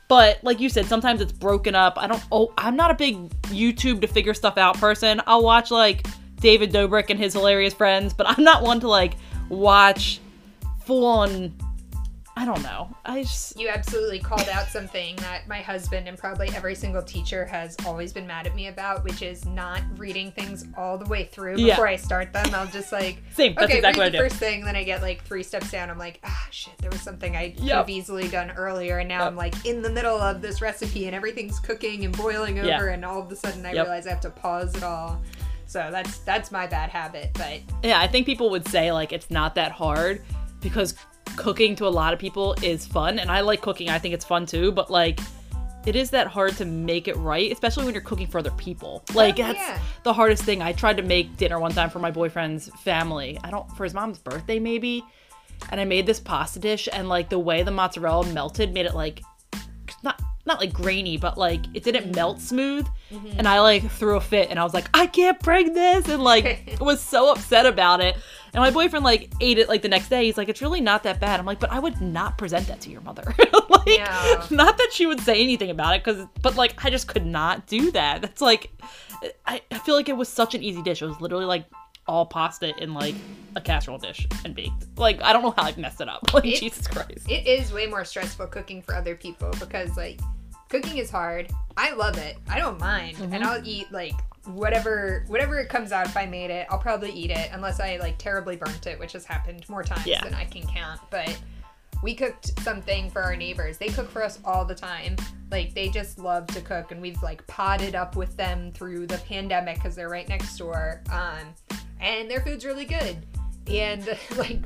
But 0.08 0.44
like 0.44 0.60
you 0.60 0.70
said, 0.70 0.88
sometimes 0.88 1.22
it's 1.22 1.32
broken 1.32 1.76
up. 1.76 1.94
I 1.98 2.08
don't. 2.08 2.24
Oh, 2.32 2.52
I'm 2.58 2.76
not 2.76 2.90
a 2.90 2.96
big 2.96 3.30
YouTube 3.44 4.02
to 4.02 4.08
figure 4.08 4.34
stuff 4.34 4.58
out 4.58 4.76
person. 4.78 5.22
I'll 5.28 5.44
watch 5.44 5.70
like 5.70 6.06
David 6.40 6.72
Dobrik 6.72 7.10
and 7.10 7.20
his 7.20 7.34
hilarious 7.34 7.74
friends, 7.74 8.14
but 8.14 8.28
I'm 8.30 8.44
not 8.44 8.64
one 8.64 8.80
to 8.82 8.88
like 8.88 9.16
watch 9.50 10.20
full 10.86 11.06
on. 11.06 11.54
I 12.38 12.46
don't 12.46 12.64
know. 12.64 12.90
I 13.04 13.24
just 13.24 13.60
you 13.60 13.68
absolutely 13.68 14.20
called 14.20 14.48
out 14.48 14.68
something 14.68 15.18
that 15.18 15.46
my 15.50 15.60
husband 15.60 16.08
and 16.08 16.18
probably 16.18 16.48
every 16.56 16.74
single 16.74 17.02
teacher 17.02 17.44
has 17.46 17.76
always 17.86 18.14
been 18.14 18.26
mad 18.26 18.48
at 18.48 18.56
me 18.56 18.68
about, 18.68 19.04
which 19.04 19.22
is 19.22 19.46
not 19.46 19.82
reading 19.98 20.32
things 20.32 20.66
all 20.78 20.98
the 20.98 21.04
way 21.10 21.26
through 21.26 21.58
Yeah. 21.58 21.74
before 21.74 21.90
I 21.90 21.98
start 21.98 22.32
them. 22.32 22.46
I'll 22.56 22.66
just 22.68 22.94
like, 22.94 23.22
Same, 23.34 23.56
that's 23.56 23.66
okay, 23.66 23.80
exactly 23.80 24.04
read 24.04 24.14
the 24.14 24.20
first 24.20 24.38
thing, 24.38 24.64
then 24.64 24.78
I 24.78 24.86
get 24.86 25.02
like 25.02 25.22
three 25.26 25.44
steps 25.44 25.70
down. 25.70 25.90
I'm 25.90 25.98
like, 25.98 26.22
ah, 26.24 26.48
shit, 26.50 26.78
there 26.78 26.90
was 26.90 27.02
something 27.02 27.36
I 27.36 27.50
could 27.50 27.68
have 27.68 27.90
easily 27.90 28.30
done 28.30 28.52
earlier, 28.52 29.00
and 29.00 29.10
now 29.10 29.20
Yep. 29.20 29.28
I'm 29.28 29.36
like 29.36 29.66
in 29.66 29.82
the 29.82 29.90
middle 29.90 30.18
of 30.18 30.42
this 30.42 30.62
recipe, 30.62 31.08
and 31.08 31.16
everything's 31.16 31.60
cooking 31.60 32.06
and 32.06 32.16
boiling 32.16 32.58
over, 32.60 32.68
Yeah. 32.70 32.86
and 32.94 33.04
all 33.04 33.20
of 33.22 33.30
a 33.30 33.36
sudden 33.36 33.66
I 33.66 33.74
Yep. 33.74 33.86
realize 33.86 34.08
I 34.08 34.12
have 34.12 34.22
to 34.22 34.30
pause 34.30 34.74
it 34.78 34.84
all. 34.84 35.22
So 35.70 35.90
that's 35.92 36.18
that's 36.20 36.52
my 36.52 36.66
bad 36.66 36.90
habit, 36.90 37.30
but 37.36 37.62
yeah. 37.84 38.00
I 38.00 38.08
think 38.08 38.26
people 38.26 38.50
would 38.50 38.68
say 38.68 38.92
like 38.92 39.14
it's 39.14 39.30
not 39.30 39.54
that 39.54 39.72
hard 39.72 40.24
because 40.62 40.96
cooking 41.36 41.76
to 41.76 41.86
a 41.86 41.90
lot 41.90 42.12
of 42.12 42.18
people 42.18 42.56
is 42.64 42.88
fun, 42.88 43.20
and 43.20 43.30
I 43.30 43.42
like 43.42 43.62
cooking. 43.62 43.88
I 43.88 44.00
think 44.00 44.16
it's 44.16 44.26
fun 44.26 44.46
too, 44.46 44.72
but 44.72 44.90
like. 44.90 45.20
It 45.86 45.96
is 45.96 46.10
that 46.10 46.28
hard 46.28 46.58
to 46.58 46.66
make 46.66 47.08
it 47.08 47.16
right, 47.16 47.50
especially 47.54 47.86
when 47.86 47.94
you're 47.94 48.04
cooking 48.04 48.28
for 48.28 48.40
other 48.40 48.52
people. 48.52 49.02
Oh, 49.10 49.14
like 49.16 49.40
Oh, 49.40 49.44
that's 49.44 49.58
yeah. 49.58 49.80
the 50.04 50.12
hardest 50.12 50.44
thing. 50.44 50.62
I 50.62 50.74
tried 50.74 50.98
to 50.98 51.04
make 51.04 51.38
dinner 51.38 51.58
one 51.58 51.72
time 51.72 51.90
for 51.90 52.00
my 52.00 52.12
boyfriend's 52.12 52.68
family. 52.82 53.40
I 53.46 53.50
don't 53.50 53.66
for 53.78 53.86
his 53.86 53.94
mom's 53.94 54.20
birthday 54.20 54.60
maybe, 54.60 55.06
and 55.70 55.80
I 55.80 55.86
made 55.86 56.06
this 56.06 56.20
pasta 56.20 56.60
dish 56.60 56.90
and 56.92 57.08
like 57.08 57.30
the 57.30 57.40
way 57.40 57.64
the 57.64 57.72
mozzarella 57.72 58.26
melted 58.34 58.74
made 58.74 58.88
it 58.88 58.94
like 58.94 59.22
not 60.04 60.22
not 60.50 60.60
like 60.60 60.74
grainy, 60.74 61.16
but 61.18 61.38
like 61.38 61.62
it 61.74 61.84
didn't 61.84 62.14
melt 62.14 62.42
smooth. 62.42 62.86
Mm-hmm. 63.12 63.38
And 63.40 63.48
I 63.48 63.62
like 63.62 63.90
threw 63.90 64.18
a 64.18 64.22
fit 64.22 64.50
and 64.50 64.60
I 64.60 64.64
was 64.64 64.74
like, 64.74 64.90
I 64.94 65.08
can't 65.08 65.40
bring 65.40 65.74
this 65.74 66.08
and 66.10 66.22
like 66.22 66.78
was 66.82 67.00
so 67.00 67.32
upset 67.32 67.66
about 67.66 68.02
it. 68.02 68.18
And 68.54 68.62
my 68.62 68.72
boyfriend 68.72 69.06
like 69.06 69.32
ate 69.40 69.58
it 69.60 69.70
like 69.70 69.82
the 69.82 69.88
next 69.88 70.10
day. 70.10 70.26
He's 70.26 70.38
like, 70.38 70.50
it's 70.50 70.62
really 70.62 70.82
not 70.82 71.04
that 71.04 71.20
bad. 71.22 71.40
I'm 71.40 71.46
like, 71.46 71.60
but 71.62 71.72
I 71.72 71.80
would 71.80 72.02
not 72.02 72.38
present 72.38 72.68
that 72.68 72.82
to 72.82 72.90
your 72.90 73.02
mother. 73.02 73.24
like 73.70 73.88
Yeah. 73.88 74.46
not 74.52 74.78
that 74.78 74.90
she 74.92 75.06
would 75.06 75.22
say 75.22 75.42
anything 75.42 75.70
about 75.70 75.96
it, 75.96 76.04
cause 76.04 76.26
but 76.42 76.56
like 76.56 76.84
I 76.84 76.90
just 76.90 77.08
could 77.08 77.26
not 77.26 77.68
do 77.68 77.92
that. 77.92 78.22
That's 78.22 78.42
like 78.42 78.72
I, 79.46 79.62
I 79.72 79.78
feel 79.80 79.96
like 79.96 80.10
it 80.10 80.18
was 80.18 80.28
such 80.30 80.56
an 80.56 80.64
easy 80.64 80.82
dish. 80.82 81.02
It 81.02 81.06
was 81.06 81.22
literally 81.22 81.46
like 81.46 81.66
all 82.08 82.26
pasta 82.26 82.74
in 82.82 82.96
like 82.96 83.14
a 83.56 83.62
casserole 83.62 84.00
dish 84.00 84.28
and 84.44 84.56
baked. 84.56 84.88
Like 84.98 85.22
I 85.22 85.32
don't 85.32 85.44
know 85.44 85.52
how 85.56 85.64
I 85.64 85.76
messed 85.78 86.02
it 86.02 86.10
up. 86.10 86.22
Like 86.34 86.46
It- 86.46 86.60
Jesus 86.60 86.88
Christ. 86.88 87.30
it 87.30 87.46
is 87.46 87.72
way 87.72 87.86
more 87.86 88.04
stressful 88.04 88.48
cooking 88.48 88.82
for 88.82 88.96
other 88.96 89.16
people 89.16 89.52
because 89.60 89.96
like 89.96 90.20
cooking 90.70 90.98
is 90.98 91.10
hard. 91.12 91.52
I 91.76 91.94
love 91.94 92.18
it. 92.18 92.38
I 92.50 92.58
don't 92.60 92.80
mind. 92.80 93.18
Mm-hmm. 93.18 93.34
and 93.34 93.44
i'll 93.44 93.62
eat 93.68 93.92
like 93.92 94.14
whatever 94.46 95.26
whatever 95.28 95.60
it 95.60 95.70
comes 95.70 95.92
out 95.92 96.08
if 96.08 96.16
i 96.18 96.26
made 96.26 96.50
it. 96.50 96.66
I'll 96.70 96.80
probably 96.80 97.12
eat 97.12 97.30
it 97.32 97.50
unless 97.52 97.80
i 97.80 97.98
like 97.98 98.18
terribly 98.18 98.56
burnt 98.56 98.88
it 98.88 98.98
which 99.00 99.12
has 99.14 99.26
happened 99.26 99.68
more 99.70 99.84
times 99.84 100.06
Yeah. 100.08 100.24
than 100.24 100.34
i 100.34 100.46
can 100.46 100.66
count. 100.66 101.02
But 101.10 101.38
we 102.02 102.16
cooked 102.16 102.58
something 102.62 103.10
for 103.12 103.22
our 103.22 103.36
neighbors. 103.36 103.78
They 103.78 103.90
cook 103.90 104.10
for 104.10 104.24
us 104.24 104.40
all 104.46 104.64
the 104.64 104.74
time. 104.76 105.18
Like 105.52 105.74
they 105.74 105.90
just 105.90 106.18
love 106.18 106.48
to 106.48 106.62
cook 106.62 106.92
and 106.92 107.02
we've 107.02 107.22
like 107.22 107.46
potted 107.48 107.94
up 107.94 108.16
with 108.16 108.38
them 108.38 108.72
through 108.72 109.08
the 109.08 109.18
pandemic 109.18 109.76
because 109.76 109.96
they're 109.96 110.08
right 110.10 110.28
next 110.30 110.58
door. 110.58 111.02
Um 111.12 111.54
and 112.00 112.32
their 112.32 112.40
food's 112.42 112.64
really 112.66 112.86
good. 112.86 113.18
And 113.68 114.08
like 114.38 114.62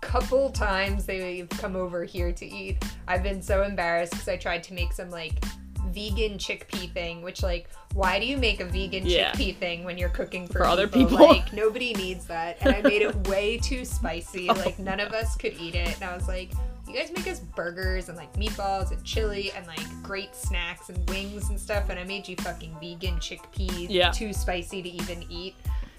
couple 0.00 0.50
times 0.50 1.06
they've 1.06 1.48
come 1.48 1.76
over 1.76 2.04
here 2.04 2.32
to 2.32 2.46
eat, 2.46 2.82
I've 3.06 3.22
been 3.22 3.42
so 3.42 3.62
embarrassed 3.62 4.12
because 4.12 4.28
I 4.28 4.36
tried 4.36 4.62
to 4.64 4.74
make 4.74 4.92
some 4.92 5.10
like 5.10 5.44
vegan 5.90 6.36
chickpea 6.38 6.92
thing, 6.92 7.22
which 7.22 7.42
like, 7.42 7.68
why 7.94 8.20
do 8.20 8.26
you 8.26 8.36
make 8.36 8.60
a 8.60 8.64
vegan 8.66 9.06
Yeah. 9.06 9.32
chickpea 9.32 9.56
thing 9.56 9.84
when 9.84 9.96
you're 9.98 10.10
cooking 10.10 10.46
for, 10.46 10.58
For 10.60 10.66
other 10.66 10.86
people? 10.86 11.10
people. 11.18 11.28
Like 11.28 11.52
nobody 11.64 11.94
needs 11.94 12.26
that, 12.26 12.58
and 12.60 12.74
I 12.74 12.82
made 12.82 13.02
it 13.02 13.28
way 13.28 13.58
too 13.58 13.84
spicy. 13.84 14.48
Oh. 14.50 14.54
Like 14.54 14.78
none 14.78 15.00
of 15.00 15.12
us 15.12 15.36
could 15.36 15.54
eat 15.58 15.74
it, 15.74 15.94
and 15.94 16.04
I 16.04 16.14
was 16.16 16.28
like. 16.28 16.50
You 16.86 16.94
guys 16.94 17.12
make 17.14 17.26
us 17.28 17.40
burgers 17.40 18.08
and 18.08 18.16
like 18.16 18.32
meatballs 18.32 18.92
and 18.92 19.04
chili 19.04 19.52
and 19.54 19.66
like 19.66 19.82
great 20.02 20.34
snacks 20.34 20.88
and 20.88 21.06
wings 21.10 21.50
and 21.50 21.60
stuff, 21.60 21.90
and 21.90 21.98
I 22.00 22.04
made 22.04 22.26
you 22.26 22.34
fucking 22.36 22.74
vegan 22.80 23.16
chickpeas, 23.16 23.88
Yeah. 23.90 24.10
too 24.10 24.32
spicy 24.32 24.80
to 24.80 24.88
even 24.88 25.22
eat. 25.30 25.54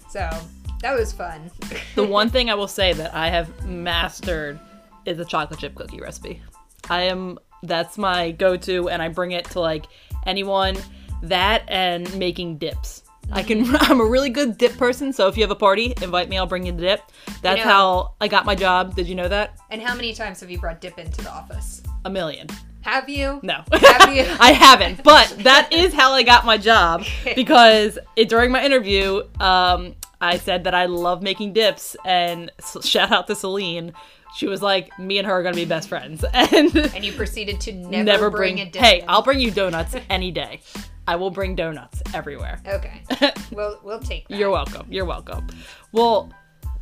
So 0.08 0.28
that 0.82 0.98
was 0.98 1.12
fun. 1.12 1.50
The 1.94 2.04
one 2.04 2.30
thing 2.34 2.50
I 2.50 2.54
will 2.54 2.68
say 2.68 2.92
that 2.92 3.14
I 3.14 3.28
have 3.28 3.66
mastered 3.66 4.58
is 5.04 5.16
the 5.16 5.24
chocolate 5.24 5.60
chip 5.60 5.74
cookie 5.74 6.00
recipe. 6.00 6.42
I 6.88 7.02
am 7.02 7.38
that's 7.62 7.98
my 7.98 8.30
go-to 8.32 8.88
and 8.88 9.02
I 9.02 9.08
bring 9.08 9.32
it 9.32 9.44
to 9.50 9.60
like 9.60 9.86
anyone 10.26 10.76
that 11.22 11.64
and 11.68 12.12
making 12.18 12.58
dips. 12.58 13.02
I 13.32 13.42
can 13.42 13.64
I'm 13.80 14.00
a 14.00 14.04
really 14.04 14.30
good 14.30 14.58
dip 14.58 14.76
person, 14.76 15.12
so 15.12 15.28
if 15.28 15.36
you 15.36 15.42
have 15.42 15.50
a 15.50 15.56
party, 15.56 15.94
invite 16.02 16.28
me, 16.28 16.38
I'll 16.38 16.46
bring 16.46 16.66
you 16.66 16.72
the 16.72 16.82
dip. 16.82 17.02
That's 17.42 17.58
know- 17.58 17.70
how 17.70 18.14
I 18.20 18.28
got 18.28 18.44
my 18.44 18.54
job. 18.54 18.96
Did 18.96 19.06
you 19.06 19.14
know 19.14 19.28
that? 19.28 19.58
And 19.70 19.80
how 19.80 19.94
many 19.94 20.12
times 20.14 20.40
have 20.40 20.50
you 20.50 20.58
brought 20.58 20.80
dip 20.80 20.98
into 20.98 21.22
the 21.22 21.30
office? 21.30 21.82
A 22.04 22.10
million. 22.10 22.48
Have 22.82 23.10
you? 23.10 23.40
No. 23.42 23.62
Have 23.72 24.14
you? 24.14 24.24
I 24.40 24.52
haven't, 24.52 25.04
but 25.04 25.28
that 25.40 25.70
is 25.70 25.92
how 25.92 26.12
I 26.12 26.22
got 26.22 26.46
my 26.46 26.56
job 26.56 27.04
because 27.36 27.98
it, 28.16 28.30
during 28.30 28.50
my 28.50 28.64
interview, 28.64 29.22
um, 29.38 29.94
I 30.20 30.36
said 30.38 30.64
that 30.64 30.74
I 30.74 30.86
love 30.86 31.22
making 31.22 31.52
dips, 31.54 31.96
and 32.04 32.50
shout 32.82 33.10
out 33.10 33.26
to 33.28 33.34
Celine. 33.34 33.92
She 34.36 34.46
was 34.46 34.62
like, 34.62 34.96
"Me 34.98 35.18
and 35.18 35.26
her 35.26 35.32
are 35.34 35.42
gonna 35.42 35.56
be 35.56 35.64
best 35.64 35.88
friends," 35.88 36.24
and 36.32 36.74
And 36.76 37.04
you 37.04 37.12
proceeded 37.12 37.60
to 37.62 37.72
never, 38.04 38.30
bring, 38.30 38.60
a 38.60 38.64
dip. 38.70 38.82
Hey. 38.82 39.04
I'll 39.08 39.22
bring 39.22 39.40
you 39.40 39.50
donuts 39.50 39.96
any 40.08 40.30
day. 40.30 40.60
I 41.08 41.16
will 41.16 41.30
bring 41.30 41.56
donuts 41.56 42.02
everywhere. 42.14 42.60
Okay. 42.66 43.02
We'll 43.52 43.80
we'll 43.82 43.98
take 43.98 44.28
that. 44.28 44.36
You're 44.38 44.50
welcome. 44.50 44.86
You're 44.88 45.04
welcome. 45.04 45.48
Well, 45.90 46.30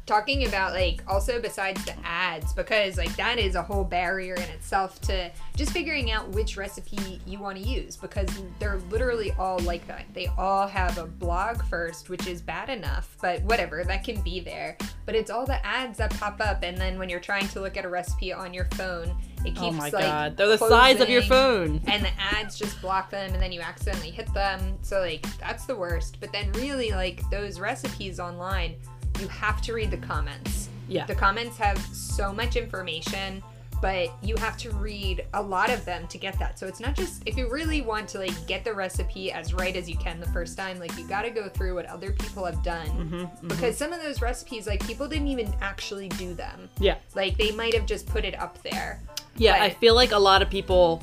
talking 0.08 0.46
about 0.46 0.72
like 0.72 1.02
also 1.06 1.38
besides 1.38 1.84
the 1.84 1.94
ads 2.02 2.54
because 2.54 2.96
like 2.96 3.14
that 3.16 3.38
is 3.38 3.54
a 3.54 3.62
whole 3.62 3.84
barrier 3.84 4.34
in 4.34 4.42
itself 4.42 4.98
to 5.02 5.30
just 5.54 5.70
figuring 5.70 6.10
out 6.10 6.26
which 6.30 6.56
recipe 6.56 7.20
you 7.26 7.38
want 7.38 7.58
to 7.58 7.62
use 7.62 7.94
because 7.94 8.26
they're 8.58 8.80
literally 8.90 9.32
all 9.38 9.58
like 9.60 9.86
that. 9.86 10.06
They 10.14 10.28
all 10.38 10.66
have 10.66 10.96
a 10.96 11.04
blog 11.04 11.62
first 11.64 12.08
which 12.08 12.26
is 12.26 12.40
bad 12.40 12.70
enough 12.70 13.16
but 13.20 13.42
whatever 13.42 13.84
that 13.84 14.02
can 14.02 14.20
be 14.22 14.40
there. 14.40 14.78
But 15.04 15.14
it's 15.14 15.30
all 15.30 15.44
the 15.44 15.64
ads 15.64 15.98
that 15.98 16.10
pop 16.14 16.40
up 16.40 16.62
and 16.62 16.78
then 16.78 16.98
when 16.98 17.10
you're 17.10 17.20
trying 17.20 17.46
to 17.48 17.60
look 17.60 17.76
at 17.76 17.84
a 17.84 17.88
recipe 17.88 18.32
on 18.32 18.54
your 18.54 18.66
phone 18.76 19.14
it 19.44 19.54
oh 19.58 19.60
keeps 19.60 19.62
oh 19.62 19.70
my 19.72 19.90
like 19.90 19.92
god, 19.92 20.36
they're 20.38 20.48
the 20.48 20.56
size 20.56 21.00
of 21.00 21.10
your 21.10 21.22
phone. 21.22 21.82
and 21.86 22.02
the 22.02 22.10
ads 22.18 22.58
just 22.58 22.80
block 22.80 23.10
them 23.10 23.34
and 23.34 23.42
then 23.42 23.52
you 23.52 23.60
accidentally 23.60 24.10
hit 24.10 24.32
them. 24.32 24.78
So 24.80 25.00
like 25.00 25.26
that's 25.38 25.66
the 25.66 25.76
worst. 25.76 26.16
But 26.18 26.32
then 26.32 26.50
really 26.52 26.92
like 26.92 27.28
those 27.30 27.60
recipes 27.60 28.18
online 28.18 28.76
you 29.20 29.28
have 29.28 29.60
to 29.62 29.72
read 29.72 29.90
the 29.90 29.96
comments. 29.98 30.68
Yeah. 30.88 31.04
the 31.04 31.14
comments 31.14 31.58
have 31.58 31.78
so 31.94 32.32
much 32.32 32.56
information 32.56 33.42
but 33.80 34.10
you 34.22 34.36
have 34.36 34.56
to 34.56 34.70
read 34.72 35.24
a 35.34 35.42
lot 35.42 35.70
of 35.70 35.84
them 35.84 36.06
to 36.08 36.18
get 36.18 36.38
that. 36.38 36.58
So 36.58 36.66
it's 36.66 36.80
not 36.80 36.96
just 36.96 37.22
if 37.26 37.36
you 37.36 37.48
really 37.48 37.80
want 37.80 38.08
to 38.08 38.18
like 38.18 38.46
get 38.46 38.64
the 38.64 38.74
recipe 38.74 39.30
as 39.30 39.54
right 39.54 39.76
as 39.76 39.88
you 39.88 39.96
can 39.96 40.18
the 40.18 40.26
first 40.30 40.56
time 40.56 40.78
like 40.78 40.96
you 40.98 41.06
got 41.06 41.22
to 41.22 41.30
go 41.30 41.48
through 41.48 41.74
what 41.74 41.86
other 41.86 42.12
people 42.12 42.44
have 42.44 42.62
done. 42.64 42.86
Mm-hmm, 42.88 43.48
because 43.48 43.76
some 43.76 43.92
of 43.92 44.02
those 44.02 44.20
recipes 44.20 44.66
like 44.66 44.84
people 44.86 45.06
didn't 45.08 45.28
even 45.28 45.54
actually 45.60 46.08
do 46.08 46.34
them. 46.34 46.68
Yeah. 46.80 46.96
like 47.14 47.36
they 47.36 47.52
might 47.52 47.74
have 47.74 47.86
just 47.86 48.06
put 48.06 48.24
it 48.24 48.38
up 48.40 48.60
there. 48.62 49.00
Yeah, 49.36 49.52
But- 49.58 49.62
I 49.62 49.70
feel 49.70 49.94
like 49.94 50.10
a 50.12 50.18
lot 50.18 50.42
of 50.42 50.50
people, 50.50 51.02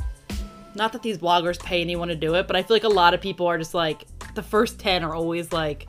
not 0.76 0.92
that 0.92 1.02
these 1.02 1.18
bloggers 1.18 1.58
pay 1.58 1.80
anyone 1.80 2.10
to 2.10 2.16
do 2.16 2.36
it, 2.36 2.48
but 2.48 2.58
I 2.58 2.64
feel 2.64 2.76
like 2.76 2.84
a 2.84 2.90
lot 2.90 3.14
of 3.14 3.22
people 3.22 3.48
are 3.48 3.58
just 3.58 3.74
like, 3.74 4.04
the 4.34 4.44
first 4.44 4.80
10 4.80 5.06
are 5.06 5.16
always 5.16 5.54
like, 5.54 5.88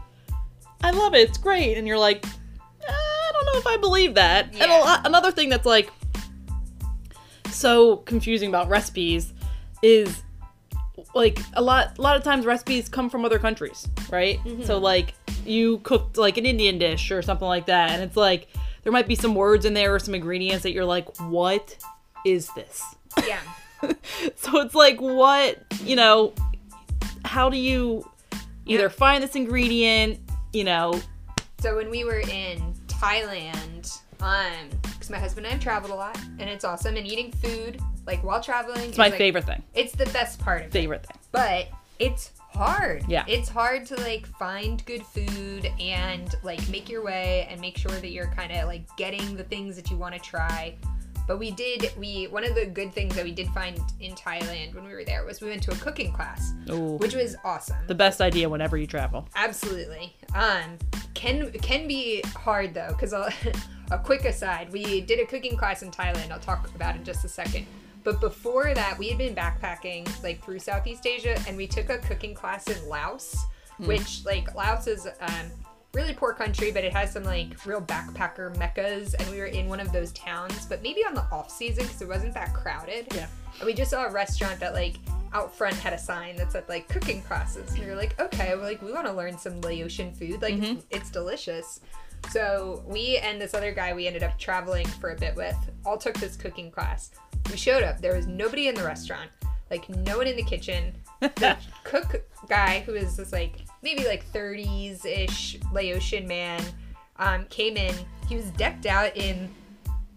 I 0.83 0.91
love 0.91 1.15
it, 1.15 1.29
it's 1.29 1.39
great. 1.39 1.77
And 1.79 1.87
you're 1.87 1.99
like, 1.99 2.25
"Eh, 2.27 2.89
I 2.89 3.31
don't 3.33 3.47
know 3.47 3.59
if 3.59 3.67
I 3.67 3.77
believe 3.77 4.15
that. 4.15 4.47
And 4.55 4.71
a 4.71 4.79
lot, 4.79 5.07
another 5.07 5.31
thing 5.33 5.49
that's 5.49 5.67
like 5.67 5.91
so 7.51 7.99
confusing 7.99 8.49
about 8.49 8.69
recipes 8.69 9.33
is 9.83 10.23
like 11.15 11.39
a 11.55 11.63
lot 11.63 11.99
a 11.99 12.03
lot 12.03 12.17
of 12.17 12.23
times 12.23 12.45
recipes 12.45 12.89
come 12.89 13.09
from 13.09 13.25
other 13.25 13.39
countries 13.39 13.87
right 14.11 14.39
so 14.65 14.79
like 14.79 15.15
you 15.45 15.79
cooked 15.79 16.17
like 16.17 16.37
an 16.37 16.45
indian 16.47 16.79
dish 16.79 17.11
or 17.11 17.23
something 17.23 17.47
like 17.47 17.67
that 17.67 17.91
and 17.91 18.03
it's 18.03 18.17
like 18.17 18.49
there 18.83 18.93
might 18.93 19.07
be 19.07 19.15
some 19.15 19.35
words 19.35 19.65
in 19.65 19.73
there 19.75 19.95
or 19.95 19.99
some 19.99 20.15
ingredients 20.15 20.63
that 20.63 20.73
you're 20.73 20.85
like 20.85 21.07
what 21.21 21.77
is 22.25 22.51
this 22.55 22.83
yeah 23.27 23.39
so 24.37 24.61
it's 24.61 24.75
like 24.75 25.01
what 25.01 25.59
you 25.85 25.97
know 25.97 26.33
how 27.25 27.49
do 27.49 27.57
you 27.57 28.09
either 28.67 28.85
Yeah. 28.85 28.89
find 28.89 29.23
this 29.23 29.35
ingredient 29.37 30.19
you 30.57 30.65
know 30.65 30.99
So 31.61 31.77
when 31.77 31.91
we 31.91 32.05
were 32.05 32.21
in 32.21 32.75
Thailand, 32.87 33.99
um, 34.21 34.71
because 34.83 35.11
my 35.11 35.19
husband 35.19 35.45
and 35.45 35.53
I 35.53 35.55
have 35.57 35.63
traveled 35.63 35.93
a 35.93 35.95
lot, 35.95 36.19
and 36.39 36.49
it's 36.49 36.65
awesome. 36.65 36.97
And 36.97 37.07
eating 37.07 37.31
food 37.33 37.79
like 38.07 38.25
while 38.25 38.41
traveling, 38.41 38.89
it's 38.89 38.99
my 38.99 39.11
favorite 39.11 39.45
thing 39.45 39.63
It's 39.75 39.93
the 39.93 40.07
best 40.07 40.41
part 40.41 40.63
of 40.63 40.69
it, 40.69 40.73
favorite 40.73 41.05
thing 41.07 41.19
but 41.31 41.69
it's 41.99 42.33
hard. 42.39 43.05
Yeah. 43.07 43.25
it's 43.29 43.51
hard 43.51 43.85
to 43.87 43.97
like 43.97 44.27
find 44.39 44.85
good 44.87 45.05
food 45.05 45.71
and 45.79 46.35
like 46.43 46.67
make 46.71 46.89
your 46.89 47.05
way 47.05 47.47
and 47.51 47.61
make 47.61 47.77
sure 47.77 47.91
that 47.91 48.11
you're 48.11 48.29
kind 48.29 48.51
of 48.53 48.67
like 48.67 48.85
getting 48.97 49.37
the 49.37 49.45
things 49.45 49.77
that 49.77 49.91
you 49.91 49.99
want 49.99 50.15
to 50.15 50.21
try. 50.21 50.75
But 51.27 51.39
we 51.39 51.51
did. 51.51 51.93
We 51.99 52.29
one 52.29 52.45
of 52.45 52.55
the 52.55 52.67
good 52.67 52.93
things 52.93 53.15
that 53.17 53.25
we 53.25 53.33
did 53.33 53.49
find 53.49 53.79
in 54.01 54.15
Thailand 54.15 54.75
when 54.75 54.85
we 54.85 54.93
were 54.93 55.05
there 55.05 55.25
was 55.25 55.41
we 55.41 55.49
went 55.49 55.63
to 55.65 55.73
a 55.73 55.77
cooking 55.77 56.13
class, 56.13 56.53
Ooh. 56.71 56.97
which 56.97 57.15
was 57.15 57.37
awesome. 57.45 57.77
the 57.89 57.95
best 57.95 58.21
idea 58.21 58.49
whenever 58.49 58.77
you 58.77 58.87
travel 58.87 59.29
Absolutely. 59.35 60.15
Um, 60.35 60.79
can 61.15 61.51
can 61.53 61.89
be 61.89 62.23
hard 62.37 62.75
though, 62.75 62.89
because 62.89 63.13
a, 63.91 63.99
quick 63.99 64.25
aside, 64.25 64.71
we 64.73 65.01
did 65.01 65.19
a 65.19 65.27
cooking 65.27 65.57
class 65.57 65.83
in 65.83 65.91
Thailand. 65.91 66.31
I'll 66.31 66.39
talk 66.39 66.69
about 66.75 66.95
it 66.95 66.99
in 66.99 67.05
just 67.05 67.25
a 67.25 67.29
second. 67.29 67.67
But 68.05 68.21
before 68.21 68.73
that, 68.73 68.97
we 68.99 69.09
had 69.09 69.19
been 69.19 69.35
backpacking 69.35 70.23
like 70.23 70.45
through 70.45 70.61
Southeast 70.61 71.07
Asia, 71.07 71.37
and 71.49 71.57
we 71.57 71.67
took 71.67 71.91
a 71.91 71.99
cooking 71.99 72.35
class 72.35 72.69
in 72.69 72.89
Laos, 72.89 73.37
which 73.79 74.25
like 74.25 74.55
Laos 74.55 74.87
is 74.87 75.09
um, 75.21 75.51
really 75.97 76.13
poor 76.13 76.35
country, 76.35 76.71
but 76.71 76.85
it 76.85 76.93
has 76.93 77.11
some 77.11 77.25
like 77.25 77.65
real 77.65 77.81
backpacker 77.81 78.55
meccas, 78.59 79.15
and 79.15 79.29
we 79.31 79.39
were 79.39 79.47
in 79.47 79.67
one 79.67 79.81
of 79.81 79.91
those 79.93 80.13
towns, 80.13 80.67
but 80.67 80.83
maybe 80.83 81.01
on 81.07 81.15
the 81.15 81.25
off 81.33 81.51
season 81.51 81.85
because 81.85 82.03
it 82.03 82.09
wasn't 82.09 82.35
that 82.35 82.53
crowded. 82.53 83.09
Yeah. 83.15 83.27
And 83.59 83.67
we 83.67 83.73
just 83.73 83.91
saw 83.91 84.05
a 84.05 84.13
restaurant 84.13 84.61
that 84.61 84.75
like 84.75 84.97
out 85.33 85.55
front 85.55 85.75
had 85.75 85.95
a 85.95 85.99
sign 85.99 86.37
that 86.37 86.53
said 86.53 86.69
like 86.69 86.87
cooking 86.89 87.23
classes. 87.23 87.71
And 87.73 87.81
we 87.81 87.87
were 87.87 87.97
like, 87.97 88.21
okay, 88.21 88.55
well, 88.55 88.65
like 88.65 88.83
we 88.83 88.93
want 88.93 89.07
to 89.07 89.13
learn 89.13 89.39
some 89.39 89.61
Laotian 89.63 90.13
food. 90.13 90.43
Like 90.43 90.55
mm-hmm. 90.55 90.77
it's, 90.77 90.87
it's 90.91 91.11
delicious. 91.11 91.81
So 92.31 92.85
we 92.87 93.17
and 93.19 93.41
this 93.41 93.55
other 93.55 93.73
guy 93.73 93.95
we 93.95 94.07
ended 94.07 94.23
up 94.23 94.39
traveling 94.39 94.87
for 94.87 95.11
a 95.11 95.17
bit 95.17 95.35
with 95.35 95.57
all 95.85 95.97
took 95.97 96.17
this 96.19 96.37
cooking 96.37 96.71
class. 96.71 97.13
We 97.51 97.57
showed 97.57 97.83
up. 97.83 98.01
There 98.01 98.15
was 98.15 98.27
nobody 98.27 98.69
in 98.69 98.75
the 98.75 98.85
restaurant. 98.85 99.31
Like 99.71 99.89
no 99.89 100.19
one 100.19 100.27
in 100.27 100.37
the 100.37 100.45
kitchen. 100.45 100.95
The 101.21 101.57
cook 101.83 102.23
guy 102.47 102.81
who 102.81 102.95
is 102.95 103.17
this 103.17 103.33
like 103.33 103.65
maybe 103.83 104.05
like 104.05 104.31
30s 104.33 105.05
ish 105.05 105.59
Laotian 105.73 106.27
man 106.27 106.63
um, 107.19 107.45
came 107.47 107.77
in. 107.77 107.95
He 108.29 108.37
was 108.37 108.51
decked 108.53 108.87
out 108.87 109.17
in 109.17 109.51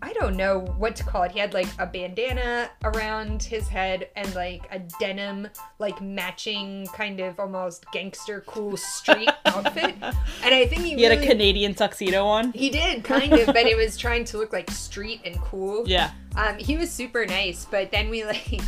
I 0.01 0.13
don't 0.13 0.37
know 0.37 0.59
what 0.77 0.95
to 0.97 1.03
call 1.03 1.23
it. 1.23 1.33
He 1.33 1.39
had 1.39 1.53
like 1.53 1.67
a 1.77 1.85
bandana 1.85 2.69
around 2.85 3.43
his 3.43 3.67
head 3.67 4.09
and 4.15 4.33
like 4.33 4.65
a 4.71 4.79
denim, 4.99 5.47
like 5.77 6.01
matching 6.01 6.87
kind 6.93 7.19
of 7.19 7.37
almost 7.37 7.85
gangster 7.91 8.41
cool 8.47 8.77
street 8.77 9.29
outfit. 9.45 9.95
And 10.01 10.55
I 10.55 10.65
think 10.67 10.83
he, 10.83 10.95
he 10.95 11.03
had 11.03 11.17
a 11.17 11.25
canadian 11.25 11.73
tuxedo 11.73 12.25
on 12.25 12.53
He 12.53 12.69
did 12.69 13.03
kind 13.03 13.33
of, 13.33 13.47
but 13.47 13.65
it 13.65 13.75
was 13.75 13.97
trying 13.97 14.23
to 14.25 14.37
look 14.37 14.53
like 14.53 14.71
street 14.71 15.21
and 15.25 15.37
cool. 15.41 15.83
yeah 15.85 16.11
Um, 16.37 16.57
he 16.57 16.77
was 16.77 16.89
super 16.89 17.25
nice, 17.25 17.65
but 17.69 17.91
then 17.91 18.09
we 18.09 18.23
like 18.23 18.61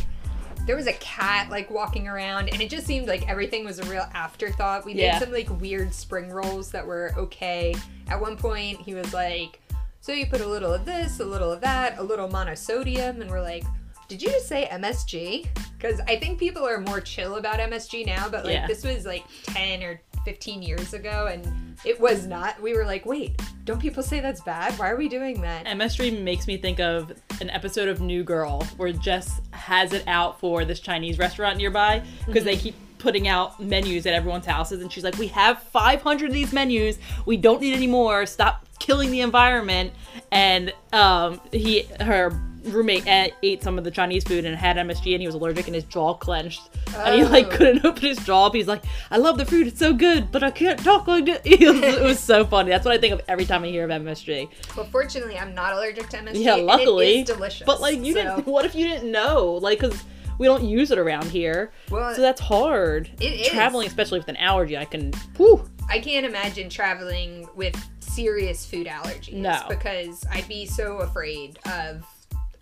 there 0.68 0.76
was 0.76 0.88
a 0.88 0.94
cat 0.94 1.50
like 1.50 1.70
walking 1.72 2.08
around 2.08 2.50
and 2.50 2.62
it 2.62 2.70
just 2.70 2.86
seemed 2.86 3.08
like 3.08 3.28
everything 3.28 3.66
was 3.66 3.80
a 3.80 3.84
real 3.86 4.08
afterthought. 4.14 4.86
We 4.86 4.94
Yeah. 4.94 5.18
did 5.20 5.26
some 5.26 5.34
like 5.34 5.50
weird 5.60 5.94
spring 5.94 6.30
rolls 6.30 6.72
that 6.72 6.86
were 6.86 7.14
okay. 7.18 7.76
At 8.08 8.20
one 8.22 8.38
point 8.38 8.80
he 8.82 8.94
was 8.94 9.14
like, 9.14 9.60
So 10.02 10.12
you 10.14 10.26
put 10.28 10.42
a 10.42 10.48
little 10.48 10.74
of 10.74 10.86
this, 10.86 11.20
a 11.20 11.26
little 11.26 11.52
of 11.52 11.62
that, 11.62 11.98
a 11.98 12.04
little 12.04 12.28
monosodium, 12.30 13.22
and 13.22 13.30
we're 13.30 13.42
like 13.42 13.64
did 14.08 14.22
you 14.22 14.28
just 14.30 14.50
say 14.50 14.68
MSG? 14.70 15.48
Because 15.78 16.02
I 16.02 16.18
think 16.18 16.38
people 16.38 16.68
are 16.68 16.82
more 16.82 17.00
chill 17.00 17.36
about 17.38 17.60
MSG 17.60 18.06
now, 18.06 18.28
but 18.28 18.44
like 18.44 18.54
Yeah. 18.56 18.68
this 18.68 18.84
was 18.84 19.06
like 19.06 19.24
10 19.44 19.82
or 19.84 20.02
15 20.26 20.62
years 20.62 20.94
ago 20.94 21.30
and 21.32 21.78
it 21.84 22.00
was 22.00 22.28
not. 22.28 22.62
We 22.62 22.76
were 22.76 22.86
like, 22.86 23.06
wait, 23.06 23.42
don't 23.66 23.82
people 23.82 24.04
say 24.04 24.20
that's 24.20 24.42
bad? 24.42 24.78
Why 24.78 24.90
are 24.90 24.96
we 24.96 25.10
doing 25.10 25.42
that? 25.42 25.76
MS 25.78 25.96
Dream 25.96 26.24
makes 26.24 26.48
me 26.48 26.58
think 26.58 26.80
of 26.80 27.14
an 27.40 27.50
episode 27.50 27.88
of 27.90 28.02
New 28.02 28.24
Girl 28.24 28.64
where 28.78 28.92
Jess 28.92 29.42
has 29.52 29.94
it 29.94 30.08
out 30.08 30.40
for 30.40 30.66
this 30.66 30.80
Chinese 30.80 31.18
restaurant 31.18 31.58
nearby 31.58 32.04
because 32.26 32.44
they 32.44 32.58
keep 32.58 32.76
putting 33.02 33.28
out 33.28 33.60
menus 33.60 34.06
at 34.06 34.14
everyone's 34.14 34.46
houses, 34.46 34.82
and 34.82 34.92
she's 34.92 35.04
like, 35.04 35.18
"We 35.18 35.28
have 35.28 35.62
500 35.64 36.28
of 36.28 36.34
these 36.34 36.54
menus. 36.54 37.00
We 37.26 37.36
don't 37.36 37.60
need 37.60 37.74
any 37.74 37.88
more. 37.88 38.26
Stop 38.26 38.66
killing 38.80 39.12
the 39.12 39.22
environment." 39.22 39.94
And 40.32 40.72
um, 40.94 41.42
he, 41.52 41.88
her 42.00 42.30
roommate 42.64 43.08
ate, 43.08 43.34
ate 43.44 43.64
some 43.64 43.78
of 43.78 43.84
the 43.84 43.92
Chinese 43.92 44.24
food 44.24 44.46
and 44.46 44.56
had 44.56 44.78
MSG, 44.78 45.14
and 45.14 45.22
he 45.22 45.26
was 45.28 45.36
allergic, 45.36 45.66
and 45.68 45.76
his 45.76 45.84
jaw 45.86 46.14
clenched, 46.14 46.62
and 46.96 47.16
he 47.16 47.24
like 47.24 47.48
Oh. 47.48 47.58
couldn't 47.58 47.86
open 47.86 48.02
his 48.04 48.18
jaw. 48.20 48.50
He's 48.52 48.68
like, 48.68 48.84
"I 49.10 49.18
love 49.18 49.38
the 49.38 49.46
food. 49.46 49.68
It's 49.68 49.80
so 49.80 49.94
good, 49.94 50.32
but 50.32 50.44
I 50.44 50.52
can't 50.52 50.80
talk 50.84 51.08
like 51.08 51.26
this." 51.26 51.40
It 51.46 51.60
was, 51.68 51.82
it 51.96 52.02
was 52.04 52.20
so 52.20 52.46
funny. 52.46 52.70
That's 52.70 52.86
what 52.86 52.94
I 52.94 52.98
think 52.98 53.14
of 53.14 53.22
every 53.28 53.46
time 53.46 53.64
I 53.64 53.68
hear 53.68 53.84
of 53.86 53.90
MSG. 53.90 54.50
Well, 54.76 54.86
fortunately, 54.88 55.38
I'm 55.38 55.54
not 55.56 55.74
allergic 55.74 56.10
to 56.10 56.18
MSG. 56.18 56.44
Yeah, 56.44 56.56
luckily. 56.56 57.24
delicious. 57.24 57.66
But 57.66 57.82
like, 57.82 57.98
you 58.04 58.14
so- 58.14 58.22
didn't. 58.38 58.48
What 58.52 58.66
if 58.66 58.76
you 58.76 58.88
didn't 58.88 59.12
know? 59.12 59.54
Like, 59.62 59.80
because 59.80 60.04
we 60.38 60.48
don't 60.48 60.64
use 60.64 60.92
it 60.92 60.98
around 60.98 61.26
here, 61.26 61.72
Well, 61.90 62.16
so 62.16 62.22
that's 62.22 62.42
hard. 62.42 63.10
It 63.20 63.42
is. 63.42 63.48
traveling, 63.50 63.86
especially 63.88 64.20
with 64.20 64.28
an 64.28 64.38
allergy. 64.38 64.78
I 64.78 64.86
can. 64.86 65.12
Whew. 65.38 65.68
I 65.90 66.00
can't 66.00 66.26
imagine 66.26 66.70
traveling 66.70 67.48
with 67.56 67.76
serious 68.00 68.66
food 68.66 68.88
allergies. 68.88 69.34
No. 69.34 69.62
Because 69.70 70.26
I'd 70.32 70.48
be 70.48 70.66
so 70.66 70.98
afraid 71.00 71.60
of 71.66 72.06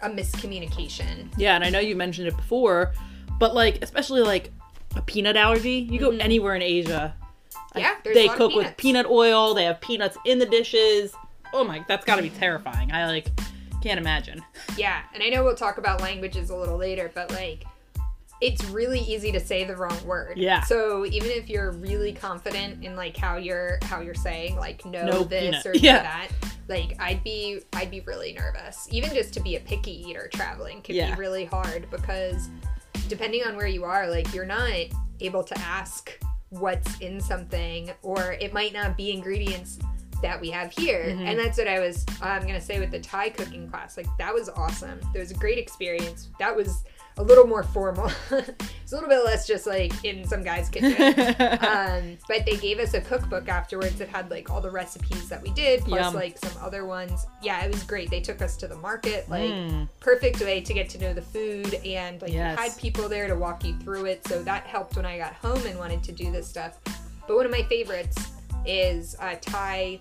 a 0.02 0.10
miscommunication. 0.10 1.32
Yeah, 1.38 1.56
and 1.56 1.64
I 1.64 1.70
know 1.70 1.80
you 1.80 1.96
mentioned 1.96 2.28
it 2.28 2.36
before, 2.36 2.94
but 3.40 3.54
like, 3.54 3.82
especially 3.82 4.22
like 4.22 4.52
a 4.96 5.02
peanut 5.02 5.36
allergy. 5.36 5.88
You 5.90 6.00
go 6.00 6.12
mm-hmm. 6.12 6.22
anywhere 6.22 6.56
in 6.56 6.62
Asia. 6.62 7.16
Yeah, 7.76 7.96
there's 8.04 8.16
they 8.16 8.26
a 8.26 8.28
lot 8.28 8.34
of 8.34 8.38
cook 8.38 8.56
with 8.56 8.78
peanut 8.78 9.06
oil. 9.06 9.54
They 9.54 9.66
have 9.66 9.80
peanuts 9.80 10.18
in 10.26 10.40
the 10.40 10.46
dishes. 10.46 11.14
Oh 11.54 11.64
my, 11.64 11.84
that's 11.88 12.06
got 12.06 12.18
to 12.18 12.22
be 12.22 12.30
terrifying. 12.30 12.92
I 12.92 13.08
like 13.08 13.28
can't 13.82 14.00
imagine. 14.00 14.44
Yeah, 14.78 15.02
and 15.14 15.24
I 15.24 15.30
know 15.30 15.44
we'll 15.44 15.56
talk 15.56 15.78
about 15.78 16.02
languages 16.02 16.50
a 16.50 16.56
little 16.56 16.78
later, 16.78 17.12
but 17.14 17.32
like 17.32 17.66
it's 18.42 18.64
really 18.66 19.00
easy 19.00 19.32
to 19.34 19.40
say 19.40 19.64
the 19.66 19.76
wrong 19.76 20.02
word. 20.06 20.38
Yeah. 20.38 20.62
So 20.64 21.06
even 21.06 21.30
if 21.32 21.50
you're 21.50 21.72
really 21.72 22.14
confident 22.14 22.84
in 22.84 22.96
like 22.96 23.18
how 23.18 23.38
you're 23.38 23.80
how 23.84 24.00
you're 24.02 24.14
saying 24.14 24.56
like 24.56 24.86
no, 24.86 25.24
this 25.24 25.66
or 25.66 25.74
Yeah. 25.76 26.02
that, 26.04 26.30
like 26.68 26.96
I'd 27.00 27.24
be 27.24 27.62
I'd 27.74 27.92
be 27.92 28.00
really 28.02 28.34
nervous. 28.34 28.88
Even 28.92 29.10
just 29.14 29.34
to 29.34 29.40
be 29.42 29.56
a 29.58 29.60
picky 29.60 30.08
eater 30.10 30.30
traveling 30.34 30.82
can 30.82 30.96
Yeah. 30.96 31.16
be 31.16 31.20
really 31.20 31.46
hard 31.46 31.90
because 31.92 32.50
depending 33.10 33.44
on 33.44 33.56
where 33.58 33.68
you 33.68 33.84
are, 33.84 34.10
like 34.10 34.34
you're 34.34 34.46
not 34.46 34.72
able 35.20 35.44
to 35.44 35.58
ask 35.60 36.18
what's 36.50 36.98
in 37.00 37.20
something 37.20 37.92
or 38.02 38.34
it 38.34 38.54
might 38.54 38.74
not 38.74 38.96
be 38.98 39.12
ingredients 39.12 39.80
that 40.22 40.40
we 40.40 40.50
have 40.50 40.72
here. 40.72 41.06
Mm-hmm. 41.06 41.26
And 41.28 41.40
that's 41.40 41.58
what 41.58 41.68
I 41.68 41.80
was 41.80 42.06
I'm 42.22 42.42
gonna 42.44 42.62
say 42.62 42.80
with 42.80 42.92
the 42.92 43.00
Thai 43.00 43.30
cooking 43.32 43.70
class. 43.70 43.98
Like 43.98 44.08
that 44.18 44.34
was 44.34 44.48
awesome. 44.50 45.00
It 45.14 45.20
was 45.20 45.32
a 45.32 45.36
great 45.36 45.58
experience. 45.58 46.30
That 46.40 46.56
was 46.56 46.84
a 47.20 47.24
little 47.24 47.46
more 47.46 47.64
formal. 47.64 48.10
it's 48.32 48.92
a 48.92 48.96
little 48.96 49.10
bit 49.10 49.24
less 49.26 49.46
just 49.46 49.68
like 49.68 49.92
in 50.06 50.26
some 50.26 50.42
guy's 50.42 50.70
kitchen. 50.70 50.96
um, 51.68 52.18
but 52.30 52.46
they 52.46 52.56
gave 52.60 52.80
us 52.80 52.94
a 52.94 53.02
cookbook 53.02 53.50
afterwards 53.50 53.96
that 53.96 54.08
had 54.08 54.32
like 54.32 54.50
all 54.50 54.62
the 54.62 54.72
recipes 54.72 55.28
that 55.28 55.42
we 55.44 55.52
did, 55.52 55.82
plus 55.82 56.00
Yum. 56.00 56.14
like 56.16 56.38
some 56.38 56.54
other 56.64 56.86
ones. 56.86 57.28
Yeah, 57.44 57.64
it 57.66 57.72
was 57.72 57.84
great. 57.84 58.10
They 58.10 58.22
took 58.22 58.42
us 58.42 58.56
to 58.58 58.68
the 58.68 58.78
market, 58.78 59.30
like 59.30 59.52
Mm. 59.52 59.90
perfect 60.00 60.40
way 60.40 60.62
to 60.62 60.74
get 60.74 60.88
to 60.92 60.98
know 60.98 61.14
the 61.14 61.22
food, 61.22 61.74
and 61.86 62.22
like 62.22 62.32
Yes. 62.32 62.58
you 62.58 62.64
had 62.64 62.78
people 62.78 63.10
there 63.10 63.28
to 63.28 63.36
walk 63.36 63.66
you 63.66 63.78
through 63.80 64.06
it. 64.06 64.26
So 64.26 64.42
that 64.44 64.64
helped 64.64 64.96
when 64.96 65.06
I 65.06 65.18
got 65.18 65.34
home 65.34 65.62
and 65.68 65.78
wanted 65.78 66.02
to 66.06 66.12
do 66.14 66.32
this 66.32 66.48
stuff. 66.48 66.78
But 67.28 67.36
one 67.36 67.46
of 67.46 67.52
my 67.52 67.64
favorites 67.64 68.18
is 68.66 69.16
uh, 69.20 69.36
Thai, 69.42 70.00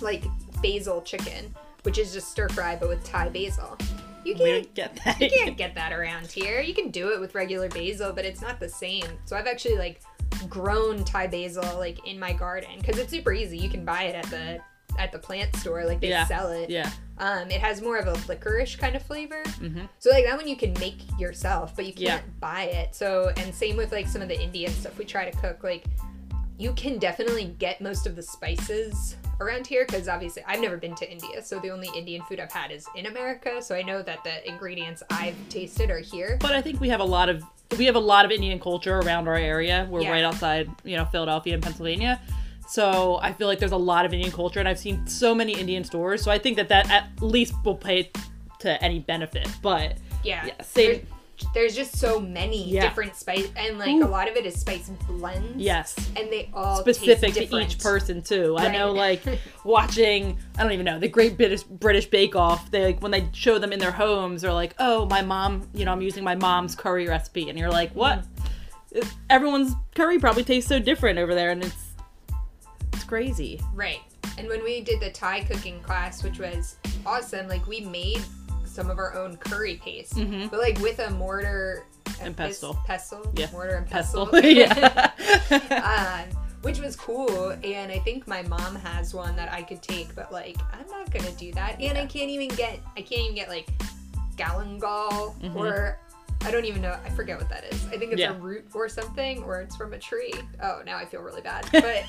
like 0.00 0.22
basil 0.62 1.02
chicken, 1.02 1.52
which 1.82 1.98
is 1.98 2.12
just 2.12 2.30
stir 2.30 2.48
fry 2.50 2.76
but 2.76 2.88
with 2.88 3.02
Thai 3.04 3.28
basil. 3.30 3.76
You 4.24 4.34
can't 4.34 4.64
don't 4.64 4.74
get 4.74 5.00
that. 5.04 5.20
you 5.20 5.30
can't 5.30 5.56
get 5.56 5.74
that 5.74 5.92
around 5.92 6.26
here. 6.30 6.60
You 6.60 6.74
can 6.74 6.90
do 6.90 7.10
it 7.10 7.20
with 7.20 7.34
regular 7.34 7.68
basil, 7.68 8.12
but 8.12 8.24
it's 8.24 8.40
not 8.40 8.60
the 8.60 8.68
same. 8.68 9.06
So 9.24 9.36
I've 9.36 9.46
actually 9.46 9.76
like 9.78 10.00
grown 10.48 11.04
Thai 11.04 11.26
basil 11.26 11.64
like 11.78 12.06
in 12.06 12.18
my 12.18 12.32
garden 12.32 12.70
because 12.78 12.98
it's 12.98 13.10
super 13.10 13.32
easy. 13.32 13.58
You 13.58 13.68
can 13.68 13.84
buy 13.84 14.04
it 14.04 14.14
at 14.14 14.26
the 14.30 14.60
at 14.98 15.12
the 15.12 15.18
plant 15.18 15.54
store, 15.56 15.84
like 15.86 16.00
they 16.00 16.08
Yeah. 16.08 16.26
sell 16.26 16.50
it. 16.50 16.68
Yeah. 16.68 16.90
Um, 17.18 17.50
it 17.50 17.60
has 17.60 17.80
more 17.80 17.96
of 17.96 18.06
a 18.08 18.12
licorice 18.28 18.76
kind 18.76 18.96
of 18.96 19.02
flavor. 19.02 19.42
Mhm. 19.44 19.88
So 19.98 20.10
like 20.10 20.24
that 20.24 20.36
one 20.36 20.48
you 20.48 20.56
can 20.56 20.72
make 20.74 20.98
yourself, 21.18 21.74
but 21.76 21.86
you 21.86 21.92
can't 21.92 22.40
buy 22.40 22.64
it. 22.64 22.94
So 22.94 23.32
and 23.36 23.54
same 23.54 23.76
with 23.76 23.92
like 23.92 24.06
some 24.08 24.20
of 24.22 24.28
the 24.28 24.38
Indian 24.40 24.72
stuff 24.72 24.98
we 24.98 25.04
try 25.04 25.30
to 25.30 25.36
cook. 25.38 25.62
Like 25.62 25.84
you 26.60 26.72
can 26.74 26.98
definitely 26.98 27.54
get 27.58 27.80
most 27.80 28.06
of 28.06 28.14
the 28.14 28.22
spices 28.22 29.16
around 29.40 29.66
here 29.66 29.86
because 29.86 30.08
obviously 30.08 30.42
I've 30.46 30.60
never 30.60 30.76
been 30.76 30.94
to 30.96 31.10
India, 31.10 31.42
so 31.42 31.58
the 31.58 31.70
only 31.70 31.88
Indian 31.96 32.20
food 32.28 32.38
I've 32.38 32.52
had 32.52 32.70
is 32.70 32.86
in 32.94 33.06
America. 33.06 33.62
So 33.62 33.74
I 33.74 33.80
know 33.80 34.02
that 34.02 34.22
the 34.24 34.46
ingredients 34.46 35.02
I've 35.10 35.34
tasted 35.48 35.90
are 35.90 36.00
here. 36.00 36.36
But 36.38 36.52
I 36.52 36.60
think 36.60 36.78
we 36.78 36.90
have 36.90 37.00
a 37.00 37.04
lot 37.04 37.30
of 37.30 37.42
we 37.78 37.86
have 37.86 37.94
a 37.96 38.00
lot 38.00 38.26
of 38.26 38.30
Indian 38.30 38.60
culture 38.60 38.98
around 38.98 39.26
our 39.26 39.36
area. 39.36 39.86
We're 39.88 40.02
Yeah. 40.02 40.10
right 40.10 40.24
outside, 40.24 40.68
you 40.84 40.96
know, 40.96 41.06
Philadelphia 41.06 41.54
and 41.54 41.62
Pennsylvania. 41.62 42.20
So 42.68 43.18
I 43.22 43.32
feel 43.32 43.46
like 43.46 43.58
there's 43.58 43.72
a 43.72 43.76
lot 43.78 44.04
of 44.04 44.12
Indian 44.12 44.30
culture, 44.32 44.60
and 44.60 44.68
I've 44.68 44.78
seen 44.78 45.06
so 45.06 45.34
many 45.34 45.52
Indian 45.58 45.82
stores. 45.84 46.20
So 46.22 46.30
I 46.30 46.38
think 46.38 46.56
that 46.58 46.68
that 46.68 46.90
at 46.90 47.08
least 47.22 47.54
will 47.64 47.76
pay 47.76 48.10
to 48.58 48.84
any 48.84 48.98
benefit. 48.98 49.48
But 49.62 49.96
Yeah. 50.22 50.44
Yeah, 50.44 50.52
same- 50.62 50.86
There's, 50.90 51.00
there's 51.54 51.74
just 51.74 51.96
so 51.96 52.20
many 52.20 52.70
Yeah. 52.70 52.82
different 52.82 53.16
spice, 53.16 53.48
and 53.56 53.78
like 53.78 53.88
Ooh. 53.90 54.04
a 54.04 54.08
lot 54.08 54.28
of 54.28 54.36
it 54.36 54.46
is 54.46 54.58
spice 54.60 54.90
blends. 55.06 55.56
yes, 55.56 55.94
And 56.16 56.30
they 56.30 56.50
all 56.54 56.76
specific 56.76 57.34
to 57.34 57.58
each 57.58 57.78
person 57.78 58.22
too. 58.22 58.56
I 58.58 58.68
know, 58.68 58.92
like 58.92 59.22
watching, 59.64 60.38
I 60.58 60.62
don't 60.62 60.72
even 60.72 60.84
know 60.84 60.98
the 60.98 61.08
Great 61.08 61.36
British 61.36 61.62
British 61.62 62.06
Bake 62.06 62.34
Off. 62.36 62.70
They 62.70 62.84
like 62.84 63.02
when 63.02 63.10
they 63.10 63.28
show 63.32 63.58
them 63.58 63.72
in 63.72 63.78
their 63.78 63.92
homes, 63.92 64.42
they're 64.42 64.52
like, 64.52 64.74
"Oh, 64.78 65.06
my 65.06 65.22
mom, 65.22 65.68
you 65.74 65.84
know, 65.84 65.92
I'm 65.92 66.02
using 66.02 66.24
my 66.24 66.34
mom's 66.34 66.74
curry 66.74 67.06
recipe," 67.08 67.48
and 67.48 67.58
you're 67.58 67.70
like, 67.70 67.92
"What?" 67.94 68.24
It- 68.92 69.04
Everyone's 69.28 69.72
curry 69.94 70.18
probably 70.18 70.42
tastes 70.44 70.68
so 70.68 70.78
different 70.80 71.18
over 71.18 71.34
there, 71.34 71.50
and 71.50 71.62
it's 71.64 71.84
it's 72.92 73.04
crazy. 73.04 73.60
Right. 73.74 74.00
And 74.38 74.48
when 74.48 74.62
we 74.64 74.80
did 74.80 75.00
the 75.00 75.10
Thai 75.10 75.42
cooking 75.44 75.80
class, 75.80 76.22
which 76.22 76.38
was 76.38 76.76
awesome, 77.06 77.46
like 77.48 77.66
we 77.66 77.80
made 77.80 78.20
some 78.70 78.88
of 78.90 78.98
our 78.98 79.14
own 79.14 79.36
curry 79.36 79.80
paste, 79.84 80.14
Mhm. 80.16 80.50
but 80.50 80.60
like 80.60 80.78
with 80.80 80.98
a 81.00 81.10
mortar 81.10 81.84
And 82.20 82.36
pes- 82.36 82.58
pestle. 82.60 82.78
pestle, 82.86 83.32
Yeah. 83.34 83.50
mortar 83.50 83.76
and 83.76 83.86
Pestle, 83.90 84.26
pestle, 84.26 84.50
yeah. 84.50 86.24
um, 86.30 86.36
which 86.62 86.78
was 86.78 86.94
cool. 86.94 87.50
And 87.64 87.90
I 87.90 87.98
think 88.00 88.26
my 88.28 88.42
mom 88.42 88.76
has 88.76 89.12
one 89.14 89.34
that 89.36 89.52
I 89.52 89.62
could 89.62 89.82
take, 89.82 90.14
but 90.14 90.30
like 90.32 90.56
I'm 90.72 90.86
not 90.88 91.10
gonna 91.10 91.32
do 91.32 91.52
that. 91.54 91.80
And 91.80 91.98
I 91.98 92.06
can't 92.06 92.30
even 92.30 92.48
get, 92.48 92.78
I 92.96 93.02
can't 93.02 93.22
even 93.22 93.34
get 93.34 93.48
like 93.48 93.68
galangal 94.36 95.34
Mhm. 95.40 95.56
or. 95.56 95.98
I 96.42 96.50
don't 96.50 96.64
even 96.64 96.80
know. 96.80 96.98
I 97.04 97.10
forget 97.10 97.38
what 97.38 97.48
that 97.50 97.64
is. 97.72 97.84
I 97.88 97.98
think 97.98 98.12
it's 98.12 98.20
Yeah. 98.20 98.30
a 98.34 98.38
root 98.38 98.64
or 98.72 98.88
something, 98.88 99.42
or 99.42 99.60
it's 99.60 99.76
from 99.76 99.92
a 99.92 99.98
tree. 99.98 100.32
Oh, 100.62 100.80
now 100.86 100.96
I 100.96 101.04
feel 101.04 101.20
really 101.20 101.42
bad. 101.42 101.66
But 101.72 102.04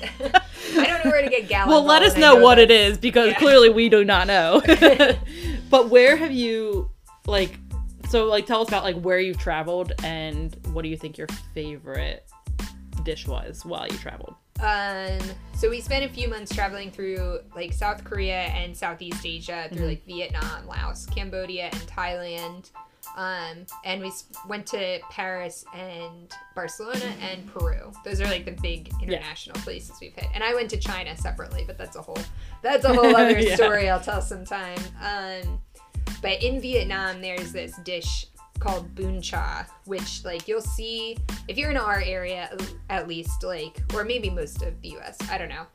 I 0.78 0.86
don't 0.86 1.04
know 1.04 1.10
where 1.10 1.22
to 1.22 1.28
get 1.28 1.48
galangal. 1.48 1.68
well, 1.68 1.82
let 1.84 2.02
us 2.02 2.16
I 2.16 2.20
know 2.20 2.36
what 2.36 2.58
it 2.58 2.70
is 2.70 2.96
because 2.98 3.28
Yeah. 3.32 3.38
clearly 3.38 3.68
we 3.68 3.88
do 3.88 4.04
not 4.04 4.26
know. 4.26 4.62
but 5.70 5.88
where 5.90 6.16
have 6.16 6.32
you 6.32 6.90
like? 7.26 7.58
So 8.08 8.24
like, 8.26 8.46
tell 8.46 8.62
us 8.62 8.68
about 8.68 8.84
like 8.84 9.00
where 9.00 9.18
you've 9.20 9.38
traveled 9.38 9.92
and 10.02 10.56
what 10.72 10.82
do 10.82 10.88
you 10.88 10.96
think 10.96 11.18
your 11.18 11.28
favorite 11.54 12.26
dish 13.04 13.26
was 13.26 13.64
while 13.66 13.86
you 13.86 13.96
traveled? 13.98 14.34
Um, 14.60 15.18
so 15.56 15.68
we 15.68 15.80
spent 15.80 16.04
a 16.04 16.08
few 16.08 16.28
months 16.28 16.54
traveling 16.54 16.90
through 16.90 17.40
like 17.54 17.72
South 17.72 18.02
Korea 18.04 18.42
and 18.42 18.76
Southeast 18.76 19.24
Asia, 19.26 19.68
through 19.72 19.86
Mhm. 19.86 19.88
like 19.88 20.06
Vietnam, 20.06 20.66
Laos, 20.66 21.04
Cambodia, 21.06 21.64
and 21.64 21.80
Thailand. 21.86 22.70
Um, 23.16 23.66
and 23.84 24.00
we 24.00 24.10
went 24.48 24.66
to 24.68 24.98
Paris 25.10 25.64
and 25.74 26.30
Barcelona 26.54 27.12
and 27.20 27.46
Peru. 27.52 27.92
Those 28.04 28.20
are 28.20 28.24
like 28.26 28.44
the 28.44 28.56
big 28.62 28.90
international 29.02 29.56
places 29.60 29.96
we've 30.00 30.14
hit. 30.14 30.26
And 30.34 30.42
I 30.42 30.54
went 30.54 30.70
to 30.70 30.76
China 30.78 31.16
separately, 31.16 31.64
but 31.66 31.76
that's 31.76 31.96
a 31.96 32.02
whole 32.02 32.18
that's 32.62 32.84
a 32.84 32.88
whole 32.94 33.14
other 33.14 33.38
Yeah. 33.38 33.54
story 33.56 33.90
I'll 33.90 34.00
tell 34.00 34.22
sometime. 34.22 34.78
Um, 35.04 35.60
but 36.22 36.42
in 36.42 36.60
Vietnam, 36.60 37.20
there's 37.20 37.52
this 37.52 37.76
dish 37.84 38.26
called 38.58 38.94
bun 38.94 39.20
cha, 39.20 39.66
which 39.86 40.24
like 40.24 40.46
you'll 40.48 40.60
see 40.60 41.18
if 41.48 41.58
you're 41.58 41.70
in 41.70 41.76
our 41.76 42.00
area 42.00 42.56
at 42.90 43.08
least, 43.08 43.42
like 43.42 43.80
or 43.92 44.04
maybe 44.04 44.30
most 44.30 44.62
of 44.62 44.80
the 44.82 44.90
U.S. 44.90 45.18
I 45.30 45.36
don't 45.36 45.48
know. 45.48 45.66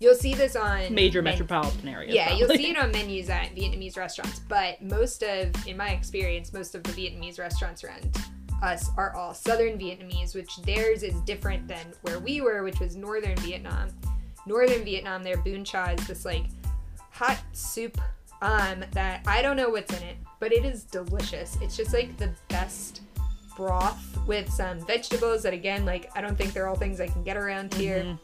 You'll 0.00 0.14
see 0.14 0.34
this 0.34 0.56
on 0.56 0.92
Major 0.94 1.22
men- 1.22 1.32
metropolitan 1.34 1.88
areas. 1.88 2.14
yeah, 2.14 2.34
you'll 2.34 2.48
see 2.48 2.70
it 2.70 2.76
on 2.78 2.90
menus 2.90 3.30
at 3.30 3.54
Vietnamese 3.54 3.96
restaurants, 3.96 4.40
but 4.40 4.82
most 4.82 5.22
of, 5.22 5.50
in 5.66 5.76
my 5.76 5.90
experience, 5.90 6.52
most 6.52 6.74
of 6.74 6.82
the 6.82 6.90
Vietnamese 6.92 7.38
restaurants 7.38 7.84
around 7.84 8.16
us 8.62 8.90
are 8.96 9.14
all 9.14 9.32
Southern 9.34 9.78
Vietnamese, 9.78 10.34
which 10.34 10.56
theirs 10.58 11.02
is 11.02 11.14
different 11.22 11.66
than 11.68 11.86
where 12.02 12.18
we 12.18 12.40
were, 12.40 12.62
which 12.64 12.80
was 12.80 12.96
Northern 12.96 13.36
Vietnam. 13.36 13.88
Northern 14.46 14.84
Vietnam, 14.84 15.22
their 15.22 15.36
bun 15.38 15.64
cha 15.64 15.86
is 15.90 16.06
this 16.06 16.24
like 16.24 16.44
hot 17.10 17.40
soup 17.52 17.98
um, 18.42 18.84
that 18.92 19.22
I 19.26 19.40
don't 19.42 19.56
know 19.56 19.70
what's 19.70 19.96
in 19.96 20.02
it, 20.02 20.16
but 20.40 20.52
it 20.52 20.64
is 20.64 20.84
delicious. 20.84 21.56
It's 21.62 21.76
just 21.76 21.92
like 21.94 22.16
the 22.18 22.30
best 22.48 23.02
broth 23.56 24.18
with 24.26 24.50
some 24.52 24.84
vegetables 24.86 25.42
that 25.44 25.54
again, 25.54 25.84
like 25.86 26.10
I 26.16 26.20
don't 26.20 26.36
think 26.36 26.52
they're 26.52 26.68
all 26.68 26.74
things 26.76 27.00
I 27.00 27.06
can 27.06 27.22
get 27.22 27.36
around 27.36 27.72
here. 27.74 28.02
Mhm. 28.02 28.18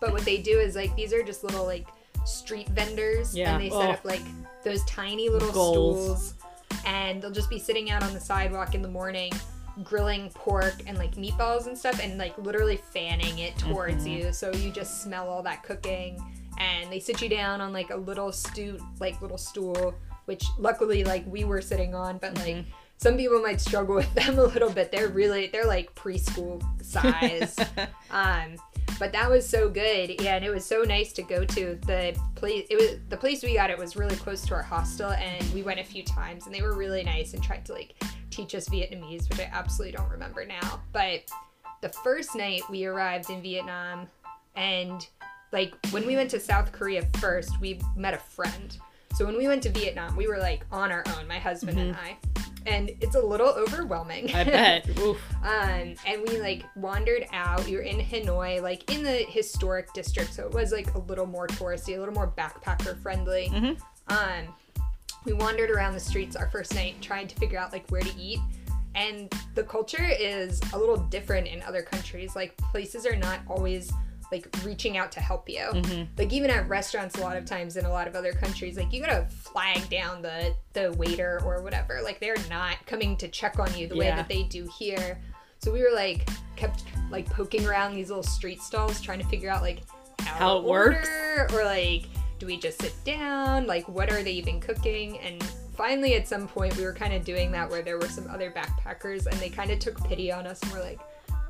But 0.00 0.12
what 0.12 0.24
they 0.24 0.38
do 0.38 0.58
is 0.58 0.74
like 0.76 0.94
these 0.96 1.12
are 1.12 1.22
just 1.22 1.44
little 1.44 1.64
like 1.64 1.86
street 2.24 2.68
vendors 2.70 3.34
Yeah. 3.36 3.54
and 3.54 3.62
they 3.62 3.70
set 3.70 3.88
Oh. 3.88 3.92
up 3.92 4.04
like 4.04 4.22
those 4.64 4.84
tiny 4.84 5.28
little 5.28 5.50
Goals. 5.52 6.28
stools 6.28 6.34
and 6.86 7.20
they'll 7.22 7.30
just 7.30 7.50
be 7.50 7.58
sitting 7.58 7.90
out 7.90 8.02
on 8.02 8.12
the 8.14 8.20
sidewalk 8.20 8.74
in 8.74 8.82
the 8.82 8.88
morning 8.88 9.32
grilling 9.84 10.28
pork 10.34 10.74
and 10.86 10.98
like 10.98 11.14
meatballs 11.14 11.66
and 11.66 11.76
stuff 11.78 11.98
and 12.02 12.18
like 12.18 12.36
literally 12.38 12.76
fanning 12.92 13.38
it 13.38 13.56
towards 13.56 14.04
Mm-hmm. 14.04 14.26
you 14.26 14.32
so 14.32 14.52
you 14.52 14.70
just 14.70 15.02
smell 15.02 15.28
all 15.28 15.42
that 15.42 15.62
cooking 15.62 16.20
and 16.58 16.92
they 16.92 17.00
sit 17.00 17.22
you 17.22 17.28
down 17.30 17.60
on 17.62 17.72
like 17.72 17.90
a 17.90 17.96
little 17.96 18.32
stool 18.32 18.76
like 19.00 19.20
little 19.22 19.38
stool 19.38 19.94
which 20.26 20.44
luckily 20.58 21.04
like 21.04 21.24
we 21.26 21.44
were 21.44 21.62
sitting 21.62 21.94
on 21.94 22.18
but 22.18 22.36
like 22.36 22.56
Mm-hmm. 22.56 22.70
some 22.98 23.16
people 23.16 23.40
might 23.40 23.60
struggle 23.60 23.94
with 24.02 24.12
them 24.14 24.38
a 24.38 24.44
little 24.44 24.70
bit 24.70 24.92
they're 24.92 25.08
really 25.08 25.46
they're 25.48 25.64
like 25.66 25.94
preschool 25.94 26.62
size 26.84 27.56
um 28.10 28.56
but 28.98 29.12
that 29.12 29.28
was 29.28 29.48
so 29.48 29.68
good 29.68 30.20
yeah 30.20 30.36
and 30.36 30.44
it 30.44 30.50
was 30.50 30.64
so 30.64 30.82
nice 30.82 31.12
to 31.12 31.22
go 31.22 31.44
to 31.44 31.78
the 31.86 32.14
place 32.34 32.66
it 32.70 32.76
was 32.76 32.98
the 33.08 33.16
place 33.16 33.42
we 33.42 33.54
got 33.54 33.70
it 33.70 33.78
was 33.78 33.96
really 33.96 34.16
close 34.16 34.42
to 34.42 34.54
our 34.54 34.62
hostel 34.62 35.10
and 35.12 35.52
we 35.52 35.62
went 35.62 35.80
a 35.80 35.84
few 35.84 36.02
times 36.02 36.46
and 36.46 36.54
they 36.54 36.62
were 36.62 36.74
really 36.74 37.02
nice 37.02 37.34
and 37.34 37.42
tried 37.42 37.64
to 37.64 37.72
like 37.72 37.94
teach 38.30 38.54
us 38.54 38.68
vietnamese 38.68 39.28
which 39.30 39.40
i 39.40 39.50
absolutely 39.52 39.96
don't 39.96 40.10
remember 40.10 40.44
now 40.44 40.80
but 40.92 41.28
the 41.80 41.88
first 42.04 42.34
night 42.34 42.62
we 42.70 42.84
arrived 42.84 43.30
in 43.30 43.40
vietnam 43.42 44.06
and 44.56 45.08
like 45.52 45.74
when 45.90 46.06
we 46.06 46.16
went 46.16 46.30
to 46.30 46.38
south 46.38 46.72
korea 46.72 47.02
first 47.18 47.60
we 47.60 47.80
met 47.96 48.14
a 48.14 48.18
friend 48.18 48.78
so 49.14 49.24
when 49.26 49.36
we 49.36 49.46
went 49.48 49.62
to 49.62 49.70
vietnam 49.70 50.16
we 50.16 50.26
were 50.26 50.38
like 50.38 50.64
on 50.70 50.90
our 50.92 51.04
own 51.16 51.26
my 51.28 51.38
husband 51.38 51.78
and 51.78 51.96
i 51.96 52.16
and 52.66 52.90
it's 53.00 53.14
a 53.14 53.20
little 53.20 53.48
overwhelming 53.48 54.28
Mm-hmm. 54.28 54.36
I 54.36 54.44
bet. 54.44 54.86
Um, 55.42 55.94
and 56.06 56.28
we 56.28 56.38
like 56.38 56.64
wandered 56.76 57.24
out. 57.32 57.64
We 57.64 57.74
were 57.76 57.80
in 57.80 57.98
Hanoi, 57.98 58.60
like 58.60 58.92
in 58.94 59.02
the 59.02 59.24
historic 59.30 59.90
district, 59.94 60.34
so 60.34 60.44
it 60.44 60.52
was 60.52 60.70
like 60.70 60.92
a 60.94 60.98
little 60.98 61.24
more 61.24 61.46
touristy, 61.46 61.96
a 61.96 61.98
little 61.98 62.12
more 62.14 62.30
backpacker 62.36 63.00
friendly. 63.02 63.48
Mhm. 63.50 63.80
Um, 64.08 64.54
we 65.24 65.32
wandered 65.32 65.70
around 65.70 65.94
the 65.94 66.00
streets 66.00 66.36
our 66.36 66.50
first 66.50 66.74
night, 66.74 66.96
trying 67.00 67.26
to 67.28 67.34
figure 67.36 67.58
out 67.58 67.72
like 67.72 67.88
where 67.90 68.02
to 68.02 68.14
eat. 68.18 68.38
And 68.94 69.32
the 69.54 69.62
culture 69.62 70.04
is 70.04 70.60
a 70.74 70.78
little 70.78 70.98
different 70.98 71.46
in 71.46 71.62
other 71.62 71.80
countries. 71.82 72.36
Like 72.36 72.54
places 72.58 73.06
are 73.06 73.16
not 73.16 73.40
always 73.48 73.90
like 74.32 74.46
reaching 74.64 74.96
out 74.96 75.10
to 75.12 75.20
help 75.20 75.48
you. 75.48 75.58
Mhm. 75.72 76.08
Like 76.16 76.32
even 76.32 76.50
at 76.50 76.68
restaurants, 76.68 77.16
a 77.18 77.20
lot 77.20 77.36
of 77.36 77.44
times 77.44 77.76
in 77.76 77.84
a 77.84 77.90
lot 77.90 78.06
of 78.06 78.14
other 78.14 78.32
countries, 78.32 78.76
like 78.76 78.92
you 78.92 79.00
gotta 79.00 79.26
flag 79.30 79.88
down 79.90 80.22
the 80.22 80.54
the 80.72 80.92
waiter 80.92 81.40
or 81.44 81.62
whatever. 81.62 82.00
Like 82.02 82.20
they're 82.20 82.36
not 82.48 82.76
coming 82.86 83.16
to 83.18 83.28
check 83.28 83.58
on 83.58 83.74
you 83.76 83.88
the 83.88 83.96
way 83.96 84.06
that 84.08 84.28
they 84.28 84.44
do 84.44 84.68
here. 84.78 85.18
So 85.58 85.72
we 85.72 85.82
were 85.82 85.94
like 85.94 86.28
kept 86.56 86.84
like 87.10 87.26
poking 87.28 87.66
around 87.66 87.94
these 87.94 88.08
little 88.08 88.22
street 88.22 88.60
stalls, 88.62 89.00
trying 89.00 89.18
to 89.18 89.26
figure 89.26 89.50
out 89.50 89.62
like 89.62 89.82
how, 90.20 90.34
How 90.38 90.58
it 90.58 90.64
works. 90.64 91.08
or 91.52 91.64
like 91.64 92.04
do 92.38 92.46
we 92.46 92.56
just 92.56 92.80
sit 92.80 92.94
down? 93.04 93.66
Like 93.66 93.86
what 93.88 94.10
are 94.12 94.22
they 94.22 94.32
even 94.32 94.60
cooking? 94.60 95.18
And 95.18 95.42
finally, 95.74 96.14
at 96.14 96.26
some 96.28 96.46
point, 96.48 96.76
we 96.76 96.84
were 96.84 96.92
kind 96.94 97.12
of 97.12 97.24
doing 97.24 97.50
that 97.52 97.68
where 97.68 97.82
there 97.82 97.98
were 97.98 98.08
some 98.08 98.28
other 98.30 98.50
backpackers, 98.50 99.26
and 99.26 99.34
they 99.40 99.48
kind 99.50 99.70
of 99.70 99.78
took 99.78 100.02
pity 100.08 100.30
on 100.32 100.46
us 100.46 100.62
and 100.62 100.72
were 100.72 100.80
like. 100.80 101.00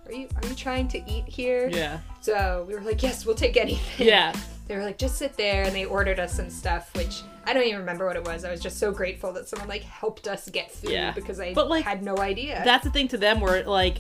Are 0.07 0.13
you 0.13 0.29
are 0.43 0.49
you 0.49 0.55
trying 0.55 0.89
to 0.89 0.99
eat 1.11 1.25
here? 1.27 1.69
Yeah. 1.69 1.99
So 2.21 2.65
we 2.69 2.75
were 2.75 2.81
like, 2.81 3.03
yes, 3.03 3.25
we'll 3.25 3.35
take 3.37 3.57
anything. 3.57 4.07
Yeah. 4.07 4.35
They 4.67 4.77
were 4.77 4.83
like, 4.85 4.99
just 4.99 5.17
sit 5.19 5.37
there, 5.37 5.65
and 5.65 5.75
they 5.75 5.85
ordered 5.85 6.21
us 6.21 6.33
some 6.35 6.49
stuff, 6.49 6.95
which 6.95 7.23
I 7.45 7.53
don't 7.53 7.65
even 7.65 7.81
remember 7.81 8.07
what 8.07 8.15
it 8.17 8.25
was. 8.25 8.45
I 8.45 8.53
was 8.53 8.61
just 8.61 8.79
so 8.79 8.93
grateful 8.93 9.33
that 9.33 9.49
someone 9.49 9.69
like 9.69 9.83
helped 9.83 10.29
us 10.29 10.49
get 10.49 10.71
food 10.71 10.91
Yeah. 10.93 11.11
because 11.13 11.41
I 11.41 11.55
But, 11.55 11.69
like, 11.69 11.85
had 11.85 12.05
no 12.05 12.17
idea. 12.19 12.63
That's 12.65 12.85
the 12.85 12.91
thing 12.91 13.09
to 13.09 13.19
them 13.19 13.41
where 13.41 13.65
like 13.65 13.99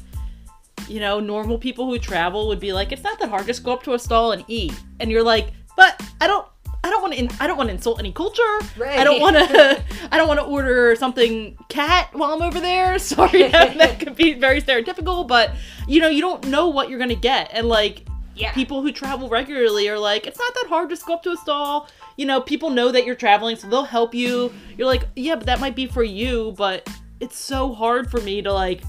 you 0.89 0.99
know, 0.99 1.21
normal 1.21 1.57
people 1.59 1.87
who 1.87 1.99
travel 1.99 2.49
would 2.49 2.59
be 2.59 2.73
like, 2.73 2.91
it's 2.91 3.05
not 3.05 3.19
that 3.21 3.29
hard, 3.29 3.47
just 3.47 3.63
go 3.63 3.73
up 3.73 3.83
to 3.85 3.95
a 3.95 3.99
stall 3.99 4.33
and 4.33 4.45
eat. 4.49 4.73
And 4.99 5.11
you're 5.11 5.23
like, 5.23 5.49
but 5.77 6.01
I 6.21 6.27
don't 6.27 6.47
I 6.83 6.91
don't 6.91 7.03
want 7.03 7.15
to 7.15 7.43
I 7.43 7.47
don't 7.47 7.57
want 7.57 7.69
to 7.69 7.75
insult 7.75 7.99
any 7.99 8.13
culture. 8.13 8.41
Right. 8.77 8.99
I 8.99 9.05
don't 9.05 9.21
want 9.21 9.37
to 9.37 9.83
I 10.13 10.17
don't 10.17 10.29
want 10.29 10.41
to 10.41 10.47
order 10.47 10.97
something 10.97 11.57
cat 11.69 12.11
while 12.13 12.33
I'm 12.33 12.43
over 12.43 12.61
there. 12.61 12.99
Sorry, 12.99 13.49
that, 13.49 13.77
that 13.79 14.01
could 14.01 14.17
be 14.17 14.35
very 14.35 14.63
stereotypical, 14.63 15.27
but 15.27 15.53
you 15.87 16.01
know, 16.01 16.09
you 16.09 16.21
don't 16.21 16.47
know 16.49 16.69
what 16.69 16.89
you're 16.89 16.99
going 16.99 17.11
to 17.11 17.17
get. 17.17 17.51
And 17.53 17.69
like 17.69 18.07
yeah. 18.35 18.53
people 18.53 18.83
who 18.83 18.93
travel 18.93 19.29
regularly 19.29 19.89
are 19.89 19.99
like, 19.99 20.27
it's 20.27 20.39
not 20.39 20.55
that 20.55 20.67
hard. 20.69 20.89
Just 20.89 21.07
go 21.07 21.15
up 21.15 21.23
to 21.25 21.31
a 21.31 21.37
stall. 21.37 21.89
You 22.17 22.27
know, 22.27 22.41
people 22.41 22.71
know 22.71 22.91
that 22.91 23.05
you're 23.05 23.15
traveling, 23.15 23.57
so 23.57 23.69
they'll 23.69 23.85
help 23.85 24.15
you. 24.15 24.53
You're 24.77 24.87
like, 24.87 25.05
yeah, 25.17 25.37
but 25.37 25.47
that 25.47 25.61
might 25.61 25.77
be 25.77 25.87
for 25.87 26.03
you, 26.03 26.55
but 26.57 26.89
it's 27.21 27.39
so 27.39 27.73
hard 27.73 28.11
for 28.11 28.21
me 28.21 28.43
to 28.43 28.53
like, 28.53 28.83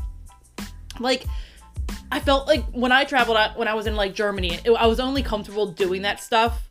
like, 0.99 1.25
I 2.11 2.19
felt 2.19 2.47
like 2.47 2.65
when 2.71 2.91
I 2.91 3.03
traveled 3.03 3.37
out, 3.37 3.57
when 3.57 3.67
I 3.67 3.73
was 3.73 3.87
in 3.87 3.95
like 3.95 4.13
Germany, 4.13 4.59
it, 4.65 4.71
I 4.71 4.87
was 4.87 4.99
only 4.99 5.23
comfortable 5.23 5.67
doing 5.67 6.01
that 6.01 6.19
stuff. 6.19 6.69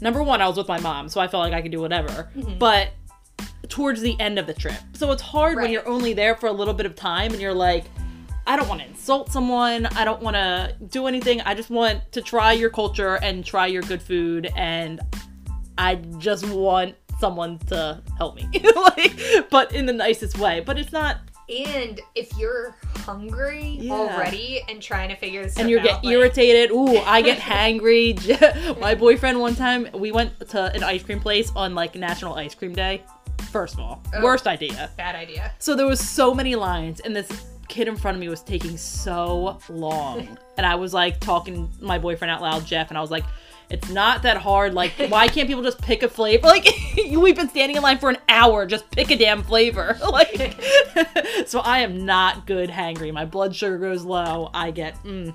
Number 0.00 0.22
one, 0.22 0.40
I 0.40 0.46
was 0.46 0.56
with 0.56 0.68
my 0.68 0.80
mom, 0.80 1.08
so 1.08 1.20
I 1.20 1.28
felt 1.28 1.42
like 1.42 1.52
I 1.52 1.62
could 1.62 1.72
do 1.72 1.80
whatever. 1.80 2.30
Mm-hmm. 2.36 2.58
But 2.58 2.90
towards 3.68 4.00
the 4.00 4.18
end 4.20 4.38
of 4.38 4.46
the 4.46 4.54
trip, 4.54 4.74
so 4.94 5.10
it's 5.12 5.22
hard 5.22 5.56
when 5.56 5.70
you're 5.70 5.86
only 5.88 6.12
there 6.12 6.36
for 6.36 6.46
a 6.46 6.52
little 6.52 6.74
bit 6.74 6.86
of 6.86 6.94
time, 6.94 7.32
and 7.32 7.40
you're 7.40 7.54
like, 7.54 7.84
I 8.46 8.56
don't 8.56 8.68
want 8.68 8.80
to 8.80 8.86
insult 8.86 9.30
someone. 9.30 9.86
I 9.86 10.04
don't 10.04 10.22
want 10.22 10.34
to 10.34 10.74
do 10.88 11.06
anything. 11.06 11.42
I 11.42 11.54
just 11.54 11.68
want 11.68 12.10
to 12.12 12.22
try 12.22 12.52
your 12.52 12.70
culture 12.70 13.18
and 13.22 13.44
try 13.44 13.66
your 13.66 13.82
good 13.82 14.00
food, 14.00 14.50
and 14.56 15.00
I 15.76 15.96
just 16.18 16.48
want 16.48 16.94
someone 17.20 17.58
to 17.58 18.02
help 18.16 18.36
me, 18.36 18.48
like, 18.76 19.20
but 19.50 19.72
in 19.72 19.86
the 19.86 19.92
nicest 19.92 20.38
way. 20.38 20.60
But 20.60 20.78
it's 20.78 20.92
not, 20.92 21.18
and 21.48 22.00
if 22.14 22.36
you're 22.36 22.74
hungry 22.98 23.78
Yeah. 23.80 23.92
already 23.92 24.62
and 24.68 24.82
trying 24.82 25.08
to 25.08 25.16
figure 25.16 25.42
this 25.42 25.56
out. 25.56 25.62
and 25.62 25.70
you 25.70 25.80
get 25.80 26.04
like- 26.04 26.12
irritated. 26.12 26.70
Ooh, 26.70 26.98
I 26.98 27.22
get 27.22 27.38
hangry. 27.52 28.14
My 28.80 28.94
boyfriend 28.94 29.40
one 29.40 29.54
time 29.56 29.88
we 29.94 30.12
went 30.12 30.38
to 30.50 30.72
an 30.74 30.82
ice 30.82 31.02
cream 31.02 31.20
place 31.20 31.50
on 31.56 31.74
like 31.74 31.94
National 31.94 32.34
Ice 32.34 32.54
Cream 32.54 32.74
Day. 32.74 33.02
First 33.50 33.74
of 33.74 33.80
all, 33.80 34.02
Oh. 34.14 34.22
worst 34.22 34.46
idea. 34.46 34.90
Bad 34.96 35.14
idea. 35.16 35.52
So 35.58 35.74
there 35.74 35.86
was 35.86 36.00
so 36.06 36.34
many 36.34 36.54
lines, 36.54 37.00
and 37.00 37.16
this 37.16 37.28
kid 37.68 37.88
in 37.88 37.96
front 37.96 38.14
of 38.16 38.20
me 38.20 38.28
was 38.28 38.42
taking 38.42 38.76
so 38.76 39.58
long, 39.70 40.36
and 40.58 40.66
I 40.66 40.74
was 40.74 40.92
like 40.92 41.18
talking 41.20 41.70
my 41.80 41.98
boyfriend 41.98 42.30
out 42.30 42.42
loud, 42.42 42.66
Jeff, 42.66 42.88
and 42.90 42.98
I 42.98 43.00
was 43.00 43.10
like. 43.10 43.24
It's 43.70 43.90
not 43.90 44.22
that 44.22 44.38
hard. 44.38 44.72
Like, 44.74 44.92
why 45.08 45.28
can't 45.28 45.46
people 45.48 45.62
just 45.62 45.80
pick 45.80 46.02
a 46.02 46.08
flavor? 46.08 46.46
Like, 46.46 46.66
we've 46.96 47.36
been 47.36 47.48
standing 47.50 47.76
in 47.76 47.82
line 47.82 47.98
for 47.98 48.10
an 48.10 48.18
hour. 48.28 48.66
Just 48.66 48.90
pick 48.90 49.10
a 49.10 49.16
damn 49.16 49.42
flavor. 49.42 49.98
Like, 50.08 50.58
so 51.46 51.60
I 51.60 51.80
am 51.80 52.04
not 52.06 52.46
good 52.46 52.70
hangry. 52.70 53.12
My 53.12 53.24
blood 53.24 53.54
sugar 53.54 53.78
goes 53.78 54.02
low. 54.04 54.50
I 54.54 54.70
get, 54.70 54.94
mm, 55.04 55.34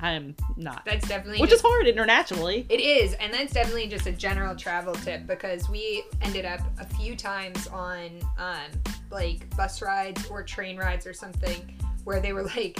I 0.00 0.12
am 0.12 0.34
not. 0.56 0.84
That's 0.86 1.06
definitely 1.06 1.40
Which 1.40 1.50
just- 1.50 1.62
is 1.64 1.70
hard 1.70 1.86
internationally. 1.86 2.66
It 2.68 2.80
is, 2.80 3.12
and 3.14 3.32
that's 3.32 3.52
definitely 3.52 3.86
just 3.86 4.06
a 4.06 4.12
general 4.12 4.56
travel 4.56 4.94
tip 4.94 5.26
because 5.26 5.68
we 5.68 6.04
ended 6.22 6.44
up 6.46 6.60
a 6.80 6.86
few 6.96 7.14
times 7.16 7.66
on 7.68 8.10
um, 8.38 8.70
like 9.10 9.54
bus 9.56 9.82
rides 9.82 10.26
or 10.28 10.42
train 10.42 10.76
rides 10.78 11.06
or 11.06 11.12
something 11.12 11.60
where 12.04 12.20
they 12.20 12.32
were 12.32 12.44
like, 12.44 12.78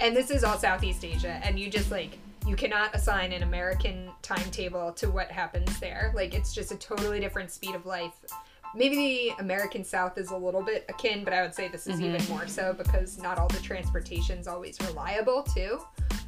and 0.00 0.14
this 0.16 0.30
is 0.30 0.44
all 0.44 0.56
Southeast 0.58 1.04
Asia, 1.04 1.40
and 1.44 1.58
you 1.58 1.68
just 1.68 1.90
like 1.90 2.18
you 2.46 2.56
cannot 2.56 2.94
assign 2.94 3.32
an 3.32 3.42
American 3.42 4.10
timetable 4.22 4.92
to 4.92 5.10
what 5.10 5.30
happens 5.30 5.78
there. 5.80 6.12
Like 6.14 6.34
it's 6.34 6.54
just 6.54 6.72
a 6.72 6.76
totally 6.76 7.20
different 7.20 7.50
speed 7.50 7.74
of 7.74 7.86
life. 7.86 8.12
Maybe 8.74 8.96
the 8.96 9.42
American 9.42 9.84
South 9.84 10.16
is 10.16 10.30
a 10.30 10.36
little 10.36 10.62
bit 10.62 10.86
akin, 10.88 11.24
but 11.24 11.34
I 11.34 11.42
would 11.42 11.54
say 11.54 11.68
this 11.68 11.86
is 11.86 12.00
even 12.00 12.26
more 12.28 12.46
so 12.46 12.72
because 12.72 13.18
not 13.18 13.38
all 13.38 13.48
the 13.48 13.60
transportation's 13.60 14.48
always 14.48 14.80
reliable 14.80 15.42
too. 15.42 15.78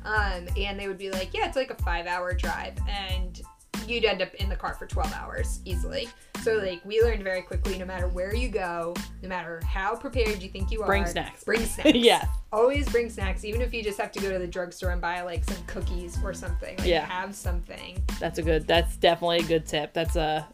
Um, 0.04 0.46
and 0.58 0.78
they 0.78 0.86
would 0.86 0.98
be 0.98 1.10
like, 1.10 1.32
yeah, 1.32 1.46
it's 1.46 1.56
like 1.56 1.70
a 1.70 1.82
five 1.82 2.06
hour 2.06 2.34
drive, 2.34 2.74
and 2.86 3.40
you'd 3.88 4.04
end 4.04 4.22
up 4.22 4.34
in 4.34 4.48
the 4.48 4.56
car 4.56 4.74
for 4.74 4.86
12 4.86 5.12
hours 5.14 5.60
easily. 5.64 6.08
So, 6.42 6.54
like, 6.54 6.84
we 6.84 7.00
learned 7.00 7.22
very 7.22 7.42
quickly 7.42 7.78
no 7.78 7.84
matter 7.86 8.08
where 8.08 8.34
you 8.34 8.48
go, 8.48 8.94
no 9.22 9.28
matter 9.28 9.62
how 9.66 9.96
prepared 9.96 10.42
you 10.42 10.48
think 10.50 10.70
you 10.70 10.82
are, 10.82 10.86
Bring 10.86 11.06
snacks. 11.06 11.44
Bring 11.44 11.60
snacks. 11.64 11.94
Yeah. 11.94 12.24
Always 12.52 12.88
bring 12.88 13.08
snacks, 13.08 13.44
even 13.44 13.62
if 13.62 13.72
you 13.72 13.82
just 13.82 13.98
have 13.98 14.12
to 14.12 14.20
go 14.20 14.30
to 14.30 14.38
the 14.38 14.46
drugstore 14.46 14.90
and 14.90 15.00
buy 15.00 15.22
like 15.22 15.44
some 15.44 15.62
cookies 15.66 16.18
or 16.22 16.34
something. 16.34 16.76
Like, 16.78 16.86
Yeah. 16.86 17.06
have 17.06 17.34
something. 17.34 18.02
That's 18.20 18.38
a 18.38 18.42
good, 18.42 18.66
that's 18.66 18.96
definitely 18.96 19.38
a 19.38 19.44
good 19.44 19.66
tip. 19.66 19.92
That's 19.94 20.16
a, 20.16 20.46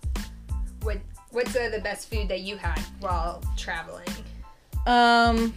What 0.82 0.98
What's 1.32 1.54
uh, 1.54 1.68
the 1.68 1.80
best 1.80 2.10
food 2.10 2.28
that 2.28 2.40
you 2.40 2.56
had 2.56 2.80
while 3.00 3.42
traveling? 3.56 4.08
Um. 4.86 5.54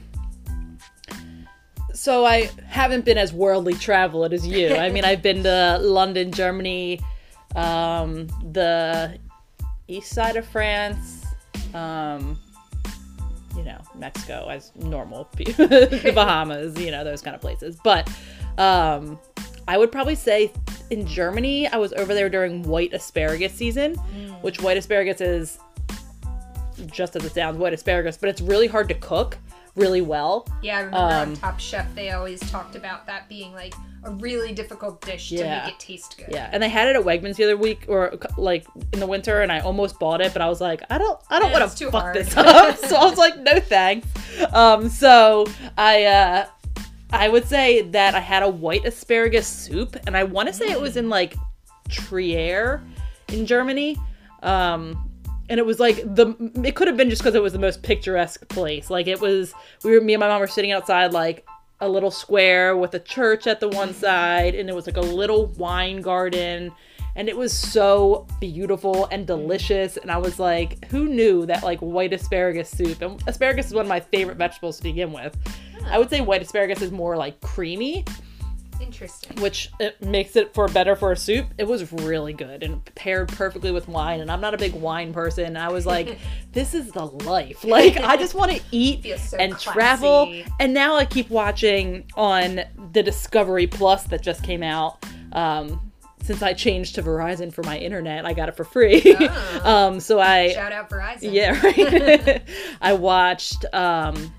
So 1.93 2.25
I 2.25 2.49
haven't 2.67 3.05
been 3.05 3.17
as 3.17 3.31
worldly 3.33 3.73
traveled 3.75 4.33
as 4.33 4.45
you. 4.45 4.75
I 4.75 4.89
mean, 4.89 5.05
I've 5.05 5.21
been 5.21 5.43
to 5.43 5.77
London, 5.79 6.31
Germany, 6.31 6.99
um, 7.55 8.27
the 8.51 9.17
east 9.87 10.11
side 10.11 10.35
of 10.35 10.45
France, 10.47 11.25
um, 11.73 12.39
you 13.55 13.63
know, 13.63 13.79
Mexico 13.95 14.47
as 14.49 14.71
normal, 14.75 15.29
the 15.35 16.11
Bahamas, 16.13 16.79
you 16.79 16.91
know, 16.91 17.03
those 17.03 17.21
kind 17.21 17.35
of 17.35 17.41
places. 17.41 17.77
But 17.83 18.09
um, 18.57 19.19
I 19.67 19.77
would 19.77 19.91
probably 19.91 20.15
say 20.15 20.51
in 20.89 21.05
Germany, 21.05 21.67
I 21.67 21.77
was 21.77 21.93
over 21.93 22.13
there 22.13 22.29
during 22.29 22.63
white 22.63 22.93
asparagus 22.93 23.53
season, 23.53 23.95
which 24.41 24.61
white 24.61 24.77
asparagus 24.77 25.21
is 25.21 25.59
just 26.87 27.15
as 27.15 27.23
it 27.23 27.33
sounds, 27.33 27.57
white 27.57 27.73
asparagus, 27.73 28.17
but 28.17 28.29
it's 28.29 28.41
really 28.41 28.67
hard 28.67 28.87
to 28.89 28.95
cook 28.95 29.37
really 29.75 30.01
well. 30.01 30.47
Yeah, 30.61 30.77
I 30.77 30.81
remember 30.81 30.97
on 30.97 31.27
Um, 31.29 31.35
Top 31.35 31.59
Chef 31.59 31.93
they 31.95 32.11
always 32.11 32.39
talked 32.51 32.75
about 32.75 33.05
that 33.07 33.27
being 33.29 33.53
like 33.53 33.73
a 34.05 34.11
really 34.11 34.51
difficult 34.53 34.99
dish 35.01 35.29
to 35.29 35.37
make 35.43 35.73
it 35.73 35.79
taste 35.79 36.17
good. 36.17 36.27
Yeah, 36.29 36.49
and 36.51 36.61
they 36.61 36.67
had 36.69 36.89
it 36.89 36.95
at 36.97 37.03
Wegmans 37.03 37.37
the 37.37 37.45
other 37.45 37.55
week, 37.57 37.85
or 37.87 38.13
like 38.37 38.65
in 38.91 38.99
the 38.99 39.07
winter, 39.07 39.41
and 39.41 39.51
I 39.51 39.61
almost 39.61 39.97
bought 39.99 40.19
it, 40.21 40.33
but 40.33 40.41
I 40.41 40.49
was 40.49 40.59
like, 40.59 40.81
I 40.89 40.97
don't, 40.97 41.19
I 41.29 41.39
don't 41.39 41.51
Yeah, 41.51 41.59
want 41.59 41.77
to 41.77 41.91
fuck 41.91 42.01
hard. 42.01 42.15
this 42.17 42.35
up. 42.35 42.77
so 42.89 42.95
I 42.97 43.05
was 43.05 43.17
like, 43.17 43.37
no 43.39 43.59
thanks. 43.61 44.07
um, 44.53 44.89
so 44.89 45.45
I 45.77 46.03
uh, 46.05 46.45
I 47.11 47.29
would 47.29 47.45
say 47.47 47.81
that 47.81 48.13
I 48.13 48.19
had 48.19 48.43
a 48.43 48.49
white 48.49 48.85
asparagus 48.85 49.47
soup, 49.47 49.95
and 50.05 50.17
I 50.17 50.23
want 50.25 50.47
to 50.49 50.53
say 50.53 50.69
it 50.69 50.81
was 50.81 50.97
in 50.97 51.07
like 51.09 51.35
Trier 51.89 52.83
in 53.29 53.45
Germany. 53.45 53.97
Um, 54.41 55.09
and 55.49 55.59
it 55.59 55.65
was 55.65 55.79
like 55.79 55.97
the 55.97 56.35
it 56.63 56.75
could 56.75 56.87
have 56.87 56.97
been 56.97 57.09
just 57.09 57.21
because 57.21 57.35
it 57.35 57.41
was 57.41 57.53
the 57.53 57.59
most 57.59 57.83
picturesque 57.83 58.47
place. 58.49 58.89
Like 58.89 59.07
it 59.07 59.19
was, 59.19 59.53
we 59.83 59.91
were 59.91 60.01
me 60.01 60.13
and 60.13 60.21
my 60.21 60.27
mom 60.27 60.39
were 60.39 60.47
sitting 60.47 60.71
outside 60.71 61.13
like 61.13 61.45
a 61.81 61.89
little 61.89 62.11
square 62.11 62.77
with 62.77 62.93
a 62.93 62.99
church 62.99 63.45
at 63.45 63.59
the 63.59 63.67
one 63.67 63.89
mm-hmm. 63.89 63.99
side, 63.99 64.55
and 64.55 64.69
it 64.69 64.75
was 64.75 64.87
like 64.87 64.97
a 64.97 65.01
little 65.01 65.47
wine 65.47 66.01
garden. 66.01 66.71
And 67.15 67.29
it 67.29 67.37
was 67.37 67.53
so 67.53 68.25
beautiful 68.39 69.05
and 69.11 69.27
mm-hmm. 69.27 69.41
delicious. 69.41 69.97
And 69.97 70.09
I 70.09 70.17
was 70.17 70.39
like, 70.39 70.83
who 70.85 71.05
knew 71.05 71.45
that 71.45 71.61
like 71.61 71.79
white 71.79 72.11
asparagus 72.11 72.71
soup? 72.71 73.01
And 73.03 73.21
asparagus 73.27 73.67
is 73.67 73.73
one 73.73 73.85
of 73.85 73.89
my 73.89 73.99
favorite 73.99 74.37
vegetables 74.37 74.77
to 74.77 74.83
begin 74.83 75.11
with. 75.11 75.37
I 75.85 75.99
would 75.99 76.09
say 76.09 76.21
white 76.21 76.41
asparagus 76.41 76.81
is 76.81 76.91
more 76.91 77.15
like 77.15 77.39
creamy, 77.41 78.05
Interesting. 78.83 79.41
which 79.41 79.69
it 79.79 80.01
makes 80.01 80.35
it 80.35 80.53
for 80.53 80.67
better 80.67 80.95
for 80.95 81.11
a 81.11 81.17
soup. 81.17 81.47
It 81.57 81.67
was 81.67 81.91
really 81.91 82.33
good 82.33 82.63
and 82.63 82.83
paired 82.95 83.29
perfectly 83.29 83.71
with 83.71 83.87
wine. 83.87 84.19
And 84.21 84.31
I'm 84.31 84.41
not 84.41 84.53
a 84.53 84.57
big 84.57 84.73
wine 84.73 85.13
person. 85.13 85.57
I 85.57 85.69
was 85.69 85.85
like, 85.85 86.17
this 86.51 86.73
is 86.73 86.91
the 86.91 87.05
life. 87.05 87.63
Like 87.73 87.97
I 87.97 88.17
just 88.17 88.35
want 88.35 88.51
to 88.55 88.61
eat 88.71 89.03
so 89.17 89.37
and 89.37 89.57
travel. 89.57 90.43
And 90.59 90.73
now 90.73 90.95
I 90.95 91.05
keep 91.05 91.29
watching 91.29 92.05
on 92.15 92.61
the 92.91 93.01
Discovery 93.01 93.65
Plus 93.67 94.03
that 94.05 94.21
just 94.21 94.43
came 94.43 94.61
out. 94.61 95.03
Um, 95.31 95.91
since 96.21 96.41
I 96.41 96.53
changed 96.53 96.95
to 96.95 97.03
Verizon 97.03 97.51
for 97.51 97.63
my 97.63 97.77
internet, 97.77 98.25
I 98.25 98.33
got 98.33 98.47
it 98.47 98.55
for 98.55 98.63
free. 98.63 99.01
Oh. 99.19 99.61
um, 99.69 99.99
so 99.99 100.19
I 100.19 100.53
Shout 100.53 100.71
out 100.71 100.89
Verizon. 100.89 101.33
yeah, 101.33 101.59
right. 101.61 102.41
I 102.81 102.93
watched 102.93 103.65
um, 103.73 104.31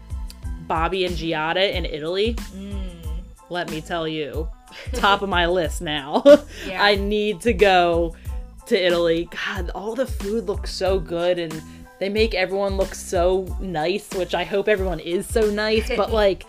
Bobby 0.67 1.05
and 1.05 1.15
Giada 1.17 1.73
in 1.75 1.85
Italy. 1.85 2.35
Mm. 2.57 2.74
Let 3.55 3.71
me 3.71 3.81
tell 3.81 4.09
you, 4.09 4.49
top 4.95 5.23
of 5.23 5.29
my 5.29 5.47
list 5.47 5.81
now. 5.81 6.25
Yeah. 6.67 6.83
I 6.83 6.97
need 6.97 7.41
to 7.43 7.53
go 7.53 8.17
to 8.67 8.87
Italy. 8.87 9.29
God, 9.47 9.71
all 9.75 9.95
the 9.95 10.07
food 10.07 10.47
looks 10.47 10.73
so 10.73 10.99
good 10.99 11.39
and 11.39 11.63
they 12.01 12.09
make 12.09 12.35
everyone 12.35 12.77
look 12.77 12.95
so 12.95 13.47
nice, 13.61 14.11
which 14.15 14.35
I 14.35 14.43
hope 14.43 14.67
everyone 14.67 14.99
is 14.99 15.27
so 15.27 15.51
nice, 15.51 15.89
but 15.95 16.11
like 16.23 16.47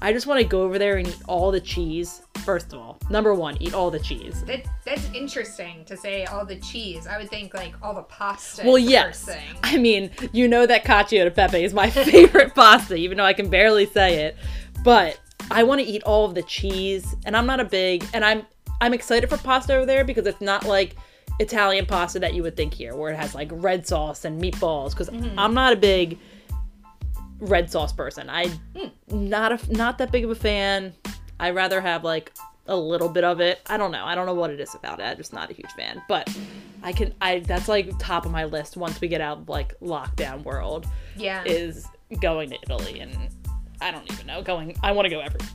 I 0.00 0.12
just 0.12 0.26
want 0.26 0.40
to 0.40 0.46
go 0.46 0.62
over 0.62 0.78
there 0.78 0.96
and 0.96 1.08
eat 1.08 1.18
all 1.28 1.50
the 1.50 1.60
cheese. 1.60 2.22
First 2.44 2.72
of 2.72 2.78
all, 2.78 2.98
number 3.10 3.34
one, 3.34 3.60
eat 3.60 3.74
all 3.74 3.90
the 3.90 3.98
cheese. 3.98 4.42
That, 4.44 4.64
that's 4.84 5.10
interesting 5.12 5.84
to 5.86 5.96
say 5.96 6.24
all 6.24 6.46
the 6.46 6.56
cheese. 6.56 7.06
I 7.06 7.18
would 7.18 7.28
think 7.28 7.52
like 7.52 7.74
all 7.82 7.94
the 7.94 8.02
pasta. 8.02 8.62
Well, 8.64 8.78
yes. 8.78 9.28
I 9.62 9.76
mean, 9.76 10.10
you 10.32 10.48
know 10.48 10.64
that 10.64 10.84
cacio 10.84 11.26
e 11.26 11.30
pepe 11.30 11.64
is 11.64 11.74
my 11.74 11.90
favorite 11.90 12.54
pasta, 12.54 12.94
even 12.94 13.18
though 13.18 13.24
I 13.24 13.34
can 13.34 13.50
barely 13.50 13.84
say 13.84 14.24
it. 14.24 14.36
But 14.84 15.18
I 15.50 15.62
want 15.62 15.80
to 15.80 15.86
eat 15.86 16.02
all 16.04 16.24
of 16.24 16.34
the 16.34 16.42
cheese, 16.42 17.14
and 17.24 17.36
I'm 17.36 17.46
not 17.46 17.60
a 17.60 17.64
big, 17.64 18.04
and 18.12 18.24
I'm 18.24 18.46
I'm 18.80 18.92
excited 18.92 19.30
for 19.30 19.38
pasta 19.38 19.74
over 19.74 19.86
there 19.86 20.04
because 20.04 20.26
it's 20.26 20.40
not 20.40 20.64
like 20.64 20.96
Italian 21.38 21.86
pasta 21.86 22.18
that 22.20 22.34
you 22.34 22.42
would 22.42 22.56
think 22.56 22.74
here, 22.74 22.94
where 22.94 23.12
it 23.12 23.16
has 23.16 23.34
like 23.34 23.48
red 23.52 23.86
sauce 23.86 24.24
and 24.24 24.40
meatballs. 24.40 24.90
Because 24.90 25.10
mm-hmm. 25.10 25.38
I'm 25.38 25.54
not 25.54 25.72
a 25.72 25.76
big 25.76 26.18
red 27.38 27.70
sauce 27.70 27.92
person. 27.92 28.28
I 28.30 28.48
hmm. 28.48 28.88
not 29.10 29.52
a 29.52 29.72
not 29.72 29.98
that 29.98 30.12
big 30.12 30.24
of 30.24 30.30
a 30.30 30.34
fan. 30.34 30.94
I 31.38 31.50
rather 31.50 31.80
have 31.80 32.04
like 32.04 32.32
a 32.68 32.76
little 32.76 33.08
bit 33.08 33.24
of 33.24 33.40
it. 33.40 33.60
I 33.66 33.76
don't 33.76 33.92
know. 33.92 34.04
I 34.04 34.14
don't 34.14 34.26
know 34.26 34.34
what 34.34 34.50
it 34.50 34.60
is 34.60 34.74
about 34.74 35.00
it. 35.00 35.04
I'm 35.04 35.16
just 35.16 35.32
not 35.32 35.50
a 35.50 35.54
huge 35.54 35.70
fan. 35.72 36.02
But 36.08 36.34
I 36.82 36.92
can. 36.92 37.14
I 37.20 37.40
that's 37.40 37.68
like 37.68 37.98
top 37.98 38.26
of 38.26 38.32
my 38.32 38.44
list 38.44 38.76
once 38.76 39.00
we 39.00 39.08
get 39.08 39.20
out 39.20 39.38
of 39.38 39.48
like 39.48 39.78
lockdown 39.80 40.42
world 40.44 40.86
Yeah. 41.16 41.42
is 41.44 41.86
going 42.20 42.50
to 42.50 42.58
Italy 42.62 43.00
and 43.00 43.12
I 43.80 43.90
don't 43.90 44.10
even 44.12 44.26
know 44.26 44.42
going. 44.42 44.76
I 44.82 44.92
want 44.92 45.06
to 45.06 45.10
go 45.10 45.20
everywhere. 45.20 45.48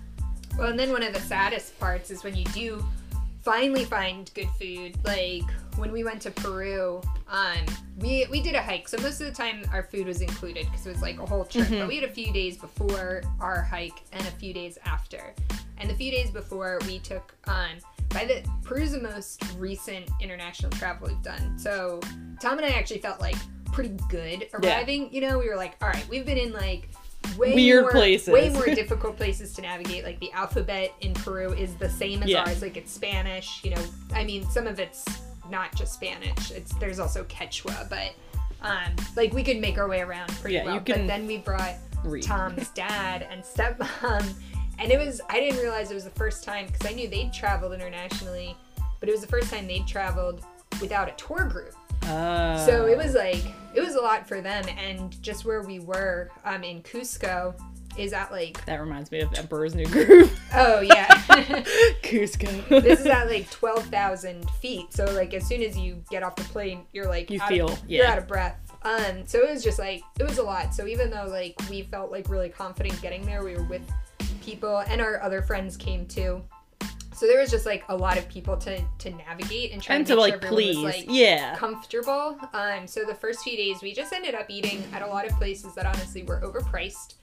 Well, 0.58 0.70
and 0.70 0.80
then 0.80 0.92
one 0.92 1.04
of 1.04 1.14
the 1.14 1.20
saddest 1.22 1.80
parts 1.80 2.12
is 2.12 2.24
when 2.24 2.36
you 2.36 2.46
do 2.46 2.84
finally 3.42 3.86
find 3.86 4.32
good 4.34 4.50
food. 4.60 4.96
Like 5.04 5.50
when 5.78 5.92
we 5.92 6.04
went 6.04 6.22
to 6.24 6.32
Peru, 6.32 7.02
um, 7.30 7.66
we 8.00 8.26
we 8.30 8.42
did 8.42 8.56
a 8.56 8.62
hike, 8.62 8.88
so 8.88 8.98
most 8.98 9.22
of 9.22 9.28
the 9.28 9.34
time 9.34 9.64
our 9.72 9.84
food 9.84 10.08
was 10.08 10.22
included 10.22 10.66
because 10.66 10.86
it 10.86 10.90
was 10.90 11.02
like 11.02 11.20
a 11.20 11.26
whole 11.26 11.46
trip. 11.46 11.68
But 11.70 11.88
we 11.88 11.96
had 11.96 12.10
a 12.10 12.14
few 12.14 12.32
days 12.32 12.58
before 12.58 13.24
our 13.40 13.62
hike 13.62 14.04
and 14.12 14.22
a 14.28 14.32
few 14.32 14.54
days 14.54 14.78
after. 14.86 15.34
And 15.78 15.90
the 15.90 15.96
few 15.96 16.12
days 16.12 16.30
before, 16.30 16.80
we 16.86 17.00
took 17.00 17.34
on 17.48 17.70
by 18.10 18.26
the 18.26 18.44
Peru's 18.64 18.92
the 18.92 19.02
most 19.02 19.44
recent 19.58 20.10
international 20.20 20.72
travel 20.72 21.08
we've 21.08 21.24
done. 21.24 21.58
So 21.58 22.00
Tom 22.40 22.58
and 22.58 22.66
I 22.66 22.70
actually 22.70 23.00
felt 23.00 23.20
like 23.20 23.36
pretty 23.72 23.98
good 24.10 24.48
arriving. 24.54 25.14
You 25.14 25.22
know, 25.22 25.40
we 25.40 25.50
were 25.50 25.56
like, 25.56 25.76
all 25.82 25.90
right, 25.90 26.08
we've 26.10 26.26
been 26.26 26.38
in 26.38 26.52
like 26.54 26.90
way 27.38 27.54
Weird 27.54 27.84
more, 27.84 27.92
places. 27.92 28.30
way 28.30 28.50
more 28.50 28.66
difficult 28.76 29.18
places 29.18 29.54
to 29.54 29.62
navigate. 29.62 30.04
Like 30.04 30.20
the 30.20 30.32
alphabet 30.34 30.94
in 31.02 31.14
Peru 31.14 31.54
is 31.54 31.76
the 31.76 31.90
same 31.90 32.24
as 32.24 32.30
Yeah. 32.30 32.42
ours. 32.44 32.62
Like 32.62 32.78
it's 32.78 32.92
Spanish. 32.92 33.62
You 33.64 33.72
know, 33.76 33.84
I 34.14 34.24
mean, 34.24 34.50
some 34.50 34.68
of 34.68 34.80
it's 34.80 35.06
not 35.50 35.76
just 35.76 35.94
Spanish. 35.94 36.52
It's 36.52 36.74
there's 36.76 37.00
also 37.00 37.24
Quechua, 37.26 37.90
but 37.90 38.14
um, 38.62 38.96
like 39.16 39.34
we 39.34 39.44
could 39.44 39.60
make 39.60 39.78
our 39.78 39.88
way 39.88 40.02
around 40.02 40.30
pretty 40.40 40.56
Yeah, 40.56 40.66
well. 40.66 40.76
you 40.76 40.82
can 40.82 41.00
But 41.02 41.08
then 41.08 41.28
we 41.28 41.38
brought 41.38 41.76
read. 42.04 42.24
Tom's 42.24 42.70
dad 42.76 43.28
and 43.32 43.44
stepmom, 43.44 44.34
and 44.80 44.92
it 44.92 45.00
was 45.00 45.22
I 45.30 45.40
didn't 45.40 45.60
realize 45.62 45.92
it 45.92 45.96
was 45.96 46.04
the 46.04 46.10
first 46.12 46.44
time 46.44 46.68
because 46.68 46.86
I 46.90 46.94
knew 46.94 47.08
they'd 47.08 47.34
traveled 47.34 47.74
internationally, 47.74 48.56
but 49.00 49.10
it 49.10 49.12
was 49.12 49.22
the 49.22 49.28
first 49.28 49.50
time 49.52 49.68
they'd 49.68 49.88
traveled 49.88 50.44
without 50.80 51.08
a 51.10 51.12
tour 51.14 51.46
group. 51.46 51.76
Uh, 52.04 52.58
So 52.66 52.86
it 52.88 52.98
was 52.98 53.14
like 53.14 53.44
it 53.74 53.82
was 53.82 53.96
a 53.96 54.02
lot 54.02 54.28
for 54.28 54.42
them, 54.42 54.66
and 54.78 55.22
just 55.22 55.46
where 55.46 55.62
we 55.62 55.80
were 55.80 56.30
um, 56.46 56.64
in 56.64 56.82
Cusco 56.82 57.56
is 57.98 58.14
at 58.14 58.32
like 58.32 58.64
that 58.66 58.80
reminds 58.80 59.12
me 59.12 59.20
of 59.20 59.34
Emperor's 59.34 59.76
New 59.76 59.86
Groove. 59.86 60.38
oh 60.54 60.82
yeah, 60.82 61.08
Cusco. 62.04 62.82
this 62.82 63.02
is 63.02 63.06
at 63.06 63.28
like 63.28 63.50
twelve 63.50 63.86
thousand 63.86 64.50
feet. 64.52 64.94
So 64.94 65.06
like 65.06 65.34
as 65.34 65.46
soon 65.46 65.62
as 65.62 65.78
you 65.78 66.04
get 66.10 66.24
off 66.24 66.36
the 66.36 66.44
plane, 66.46 66.86
you're 66.94 67.08
like 67.08 67.30
You 67.30 67.40
feel, 67.42 67.72
of, 67.72 67.82
you're 67.88 68.06
out 68.06 68.18
of 68.18 68.28
breath. 68.28 68.58
Um, 68.84 69.26
so 69.26 69.40
it 69.40 69.50
was 69.50 69.64
just 69.64 69.80
like 69.80 70.04
it 70.20 70.24
was 70.24 70.38
a 70.38 70.44
lot. 70.44 70.74
So 70.74 70.88
even 70.88 71.10
though 71.10 71.28
like 71.28 71.56
we 71.70 71.84
felt 71.84 72.12
like 72.12 72.30
really 72.30 72.50
confident 72.50 73.02
getting 73.02 73.26
there, 73.26 73.44
we 73.44 73.56
were 73.56 73.64
with 73.64 73.82
people, 74.42 74.80
and 74.88 75.02
our 75.02 75.22
other 75.22 75.42
friends 75.42 75.78
came 75.78 76.06
too. 76.06 76.42
So 77.22 77.28
there 77.28 77.40
was 77.40 77.52
just 77.52 77.68
like 77.68 77.84
a 77.88 77.96
lot 77.96 78.18
of 78.18 78.28
people 78.28 78.58
to 78.58 78.82
to 78.98 79.10
navigate 79.12 79.74
and 79.74 79.80
try 79.80 79.96
and 79.96 80.08
to, 80.08 80.16
to 80.16 80.20
make 80.20 80.32
like 80.34 80.42
sure 80.42 80.50
please, 80.52 80.76
was, 80.78 80.84
like, 80.86 81.06
yeah. 81.08 81.56
comfortable. 81.56 82.36
Um, 82.52 82.88
so 82.88 83.04
the 83.06 83.14
first 83.14 83.44
few 83.44 83.56
days, 83.56 83.80
we 83.84 83.94
just 83.94 84.12
ended 84.12 84.34
up 84.34 84.48
eating 84.50 84.84
at 84.92 85.04
a 85.04 85.06
lot 85.06 85.28
of 85.28 85.34
places 85.34 85.76
that 85.76 85.86
honestly 85.86 86.24
were 86.24 86.42
overpriced. 86.42 87.14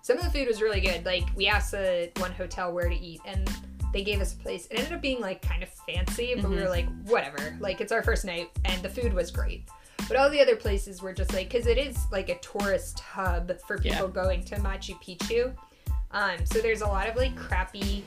Some 0.00 0.16
of 0.16 0.24
the 0.24 0.30
food 0.30 0.48
was 0.48 0.62
really 0.62 0.80
good. 0.80 1.04
Like 1.04 1.24
we 1.36 1.48
asked 1.48 1.72
the 1.72 2.10
one 2.16 2.32
hotel 2.32 2.72
where 2.72 2.88
to 2.88 2.94
eat, 2.96 3.20
and 3.26 3.46
they 3.92 4.02
gave 4.02 4.22
us 4.22 4.32
a 4.32 4.36
place. 4.38 4.68
It 4.70 4.78
ended 4.78 4.94
up 4.94 5.02
being 5.02 5.20
like 5.20 5.42
kind 5.42 5.62
of 5.62 5.68
fancy, 5.86 6.34
but 6.34 6.48
we 6.48 6.56
Mm-hmm. 6.56 6.64
were 6.64 6.70
like, 6.70 6.86
whatever. 7.04 7.54
Like 7.60 7.82
it's 7.82 7.92
our 7.92 8.02
first 8.02 8.24
night, 8.24 8.48
and 8.64 8.82
the 8.82 8.88
food 8.88 9.12
was 9.12 9.30
great. 9.30 9.68
But 10.08 10.16
all 10.16 10.30
the 10.30 10.40
other 10.40 10.56
places 10.56 11.02
were 11.02 11.12
just 11.12 11.34
like, 11.34 11.50
because 11.50 11.66
it 11.66 11.76
is 11.76 11.98
like 12.10 12.30
a 12.30 12.38
tourist 12.38 13.00
hub 13.00 13.52
for 13.66 13.78
Yeah. 13.82 13.96
people 13.96 14.08
going 14.08 14.44
to 14.44 14.56
Machu 14.60 14.94
Picchu. 15.02 15.52
Um, 16.10 16.38
so 16.46 16.60
there's 16.60 16.80
a 16.80 16.86
lot 16.86 17.06
of 17.06 17.16
like 17.16 17.36
crappy, 17.36 18.02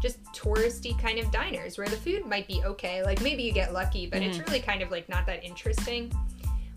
just 0.00 0.22
touristy 0.32 1.00
kind 1.00 1.18
of 1.18 1.30
diners 1.30 1.78
where 1.78 1.88
the 1.88 1.96
food 1.96 2.26
might 2.26 2.46
be 2.46 2.62
okay. 2.64 3.02
Like 3.02 3.20
maybe 3.22 3.42
you 3.42 3.52
get 3.52 3.72
lucky, 3.72 4.06
but 4.06 4.22
it's 4.22 4.38
mm-hmm. 4.38 4.50
really 4.50 4.60
kind 4.60 4.82
of 4.82 4.90
like 4.90 5.08
not 5.08 5.26
that 5.26 5.44
interesting. 5.44 6.12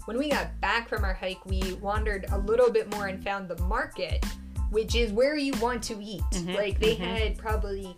When 0.05 0.17
we 0.17 0.29
got 0.29 0.60
back 0.62 0.89
from 0.89 1.03
our 1.03 1.13
hike, 1.13 1.45
we 1.45 1.73
wandered 1.73 2.25
a 2.32 2.38
little 2.38 2.71
bit 2.71 2.91
more 2.93 3.08
and 3.08 3.23
found 3.23 3.47
the 3.47 3.62
market, 3.63 4.25
which 4.71 4.95
is 4.95 5.12
where 5.12 5.36
you 5.36 5.53
want 5.62 5.84
to 5.84 6.01
eat. 6.01 6.23
Mm-hmm. 6.32 6.53
Like 6.53 6.79
they 6.79 6.95
mm-hmm. 6.95 7.03
had 7.03 7.38
probably 7.38 7.95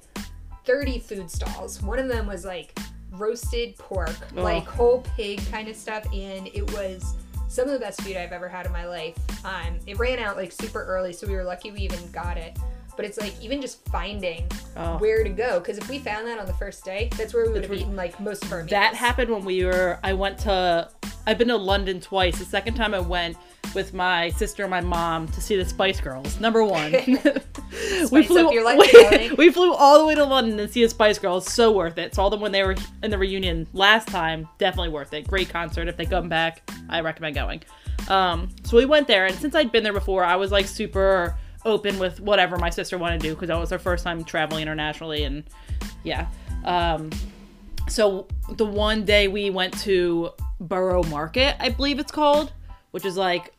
30 0.66 1.00
food 1.00 1.32
stalls. 1.32 1.82
One 1.82 2.00
of 2.00 2.08
them 2.08 2.28
was 2.28 2.46
like 2.46 2.78
roasted 3.12 3.78
pork, 3.78 4.16
oh. 4.36 4.42
like 4.44 4.66
whole 4.66 5.02
pig 5.16 5.42
kind 5.52 5.68
of 5.68 5.76
stuff, 5.76 6.06
and 6.14 6.48
it 6.48 6.70
was 6.74 7.16
some 7.48 7.68
of 7.68 7.74
the 7.74 7.80
best 7.80 8.02
food 8.02 8.16
I've 8.16 8.32
ever 8.32 8.48
had 8.48 8.66
in 8.66 8.72
my 8.72 8.86
life. 8.86 9.18
Um, 9.46 9.80
it 9.86 10.00
ran 10.00 10.20
out 10.20 10.38
like 10.38 10.52
super 10.52 10.84
early, 10.84 11.14
so 11.14 11.28
we 11.28 11.34
were 11.34 11.44
lucky 11.44 11.72
we 11.72 11.80
even 11.80 12.12
got 12.12 12.38
it. 12.38 12.58
But 13.02 13.10
it's 13.10 13.20
like 13.20 13.34
even 13.42 13.62
just 13.62 13.84
finding 13.90 14.48
Oh. 14.78 14.98
where 15.00 15.24
to 15.24 15.30
go, 15.30 15.60
because 15.60 15.80
if 15.80 15.90
we 15.90 15.98
found 15.98 16.28
that 16.28 16.38
on 16.38 16.46
the 16.46 16.54
first 16.54 16.86
day, 16.86 17.10
that's 17.18 17.34
where 17.34 17.48
we 17.48 17.52
would 17.54 17.64
have 17.64 17.74
eaten 17.74 17.96
like 17.96 18.20
most 18.20 18.46
of 18.46 18.52
our 18.52 18.60
meals. 18.60 18.70
That 18.70 18.94
happened 18.94 19.32
when 19.32 19.44
we 19.44 19.66
were. 19.66 19.98
I 20.04 20.14
went 20.14 20.38
to. 20.42 20.88
I've 21.26 21.40
been 21.40 21.48
to 21.48 21.58
London 21.58 22.00
twice. 22.00 22.38
The 22.38 22.46
second 22.46 22.76
time 22.76 22.94
I 22.94 23.00
went 23.00 23.38
with 23.74 23.94
my 23.96 24.30
sister 24.30 24.64
and 24.64 24.70
my 24.70 24.82
mom 24.82 25.28
to 25.30 25.42
see 25.42 25.56
the 25.56 25.66
Spice 25.66 26.00
Girls. 26.00 26.40
Number 26.40 26.64
one, 26.64 26.92
we 28.12 28.24
flew. 28.24 28.48
up 28.48 28.54
your 28.54 28.64
life, 28.78 28.80
we, 29.12 29.32
we 29.48 29.52
flew 29.52 29.74
all 29.74 29.98
the 29.98 30.06
way 30.06 30.14
to 30.14 30.24
London 30.24 30.58
to 30.58 30.68
see 30.72 30.84
the 30.84 30.90
Spice 30.90 31.18
Girls. 31.18 31.52
So 31.52 31.72
worth 31.72 31.98
it. 31.98 32.14
Saw 32.14 32.30
them 32.30 32.40
when 32.40 32.52
they 32.52 32.62
were 32.64 32.76
in 33.02 33.10
the 33.10 33.18
reunion 33.18 33.68
last 33.74 34.10
time. 34.10 34.48
Definitely 34.60 34.90
worth 34.90 35.12
it. 35.14 35.28
Great 35.28 35.50
concert. 35.50 35.88
If 35.88 35.98
they 35.98 36.06
come 36.06 36.30
back, 36.30 36.70
I 36.88 37.02
recommend 37.02 37.34
going. 37.34 37.64
Um, 38.10 38.50
so 38.64 38.78
we 38.78 38.86
went 38.86 39.08
there, 39.08 39.26
and 39.26 39.36
since 39.36 39.56
I'd 39.56 39.72
been 39.72 39.84
there 39.84 39.92
before, 39.92 40.24
I 40.24 40.36
was 40.36 40.52
like 40.52 40.68
super 40.68 41.36
open 41.65 42.00
with 42.00 42.19
whatever 42.19 42.58
my 42.58 42.69
sister 42.69 42.97
wanted 42.97 43.21
to 43.21 43.28
do 43.28 43.34
because 43.34 43.47
that 43.50 43.60
was 43.60 43.69
her 43.69 43.80
first 43.80 44.04
time 44.04 44.24
traveling 44.24 44.62
internationally, 44.62 45.24
and 45.24 45.43
yeah. 46.04 46.28
Um, 46.65 47.10
so 47.88 48.28
the 48.50 48.65
one 48.65 49.06
day 49.06 49.28
we 49.28 49.50
went 49.50 49.78
to 49.82 50.32
Borough 50.60 51.04
Market, 51.04 51.56
I 51.60 51.69
believe 51.69 52.00
it's 52.00 52.12
called, 52.12 52.54
which 52.91 53.06
is 53.06 53.17
like 53.17 53.54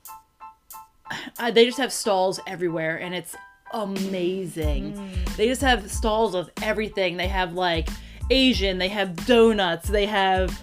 uh, 1.39 1.51
they 1.51 1.65
just 1.65 1.79
have 1.79 1.93
stalls 1.93 2.41
everywhere, 2.47 2.97
and 2.97 3.15
it's 3.15 3.37
amazing. 3.73 5.11
They 5.37 5.49
just 5.49 5.63
have 5.63 5.91
stalls 5.91 6.35
of 6.35 6.51
everything. 6.63 7.17
They 7.17 7.29
have 7.29 7.55
like 7.55 7.89
Asian. 8.31 8.79
They 8.79 8.89
have 8.89 9.27
donuts. 9.27 9.89
They 9.89 10.07
have. 10.07 10.61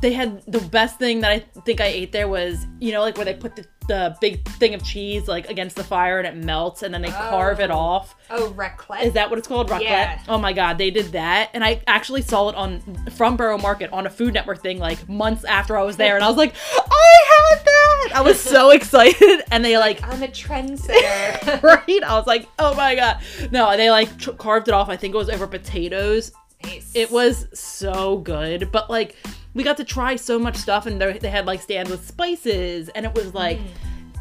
They 0.00 0.12
had 0.12 0.42
the 0.46 0.60
best 0.60 0.98
thing 0.98 1.20
that 1.20 1.30
I 1.32 1.38
think 1.62 1.80
I 1.80 1.86
ate 1.86 2.12
there 2.12 2.28
was 2.28 2.66
you 2.80 2.92
know 2.92 3.00
like 3.00 3.16
where 3.16 3.24
they 3.24 3.34
put 3.34 3.56
the, 3.56 3.66
the 3.88 4.16
big 4.20 4.46
thing 4.50 4.74
of 4.74 4.84
cheese 4.84 5.26
like 5.28 5.48
against 5.48 5.76
the 5.76 5.82
fire 5.84 6.18
and 6.18 6.26
it 6.26 6.44
melts 6.44 6.82
and 6.82 6.92
then 6.92 7.02
they 7.02 7.10
carve 7.10 7.58
it 7.60 7.70
Oh. 7.70 7.78
off. 7.78 8.14
Oh, 8.30 8.52
raclette. 8.56 9.02
Is 9.04 9.14
that 9.14 9.30
what 9.30 9.38
it's 9.38 9.48
called? 9.48 9.70
Raclette? 9.70 9.80
Yeah. 9.82 10.22
Oh 10.28 10.38
my 10.38 10.52
god, 10.52 10.78
they 10.78 10.90
did 10.90 11.06
that. 11.12 11.50
And 11.54 11.64
I 11.64 11.82
actually 11.86 12.22
saw 12.22 12.48
it 12.50 12.54
on 12.54 12.80
from 13.12 13.36
Borough 13.36 13.58
Market 13.58 13.90
on 13.92 14.06
a 14.06 14.10
Food 14.10 14.34
Network 14.34 14.62
thing 14.62 14.78
like 14.78 15.08
months 15.08 15.44
after 15.44 15.76
I 15.76 15.82
was 15.82 15.96
there 15.96 16.14
and 16.16 16.24
I 16.24 16.28
was 16.28 16.36
like, 16.36 16.54
I 16.76 17.24
had 17.54 17.64
that. 17.64 18.10
I 18.16 18.20
was 18.20 18.38
so 18.38 18.70
excited 18.78 19.42
and 19.50 19.64
they 19.64 19.78
like 19.78 20.02
I'm 20.02 20.22
a 20.22 20.28
trendsetter. 20.28 21.62
right? 21.62 22.02
I 22.04 22.16
was 22.16 22.26
like, 22.26 22.48
"Oh 22.58 22.74
my 22.74 22.94
god." 22.94 23.20
No, 23.50 23.76
they 23.76 23.90
like 23.90 24.16
tr- 24.18 24.30
carved 24.32 24.68
it 24.68 24.74
off. 24.74 24.88
I 24.88 24.96
think 24.96 25.14
it 25.14 25.18
was 25.18 25.30
over 25.30 25.46
potatoes. 25.46 26.32
nice. 26.64 26.90
It 26.94 27.10
was 27.10 27.46
so 27.58 28.18
good, 28.18 28.70
but 28.72 28.90
like 28.90 29.16
we 29.58 29.64
got 29.64 29.76
to 29.76 29.84
try 29.84 30.14
so 30.14 30.38
much 30.38 30.56
stuff 30.56 30.86
and 30.86 31.00
they 31.00 31.18
they 31.18 31.28
had 31.28 31.44
like 31.44 31.60
stands 31.60 31.90
with 31.90 32.06
spices 32.06 32.88
and 32.90 33.04
it 33.04 33.12
was 33.12 33.34
like 33.34 33.58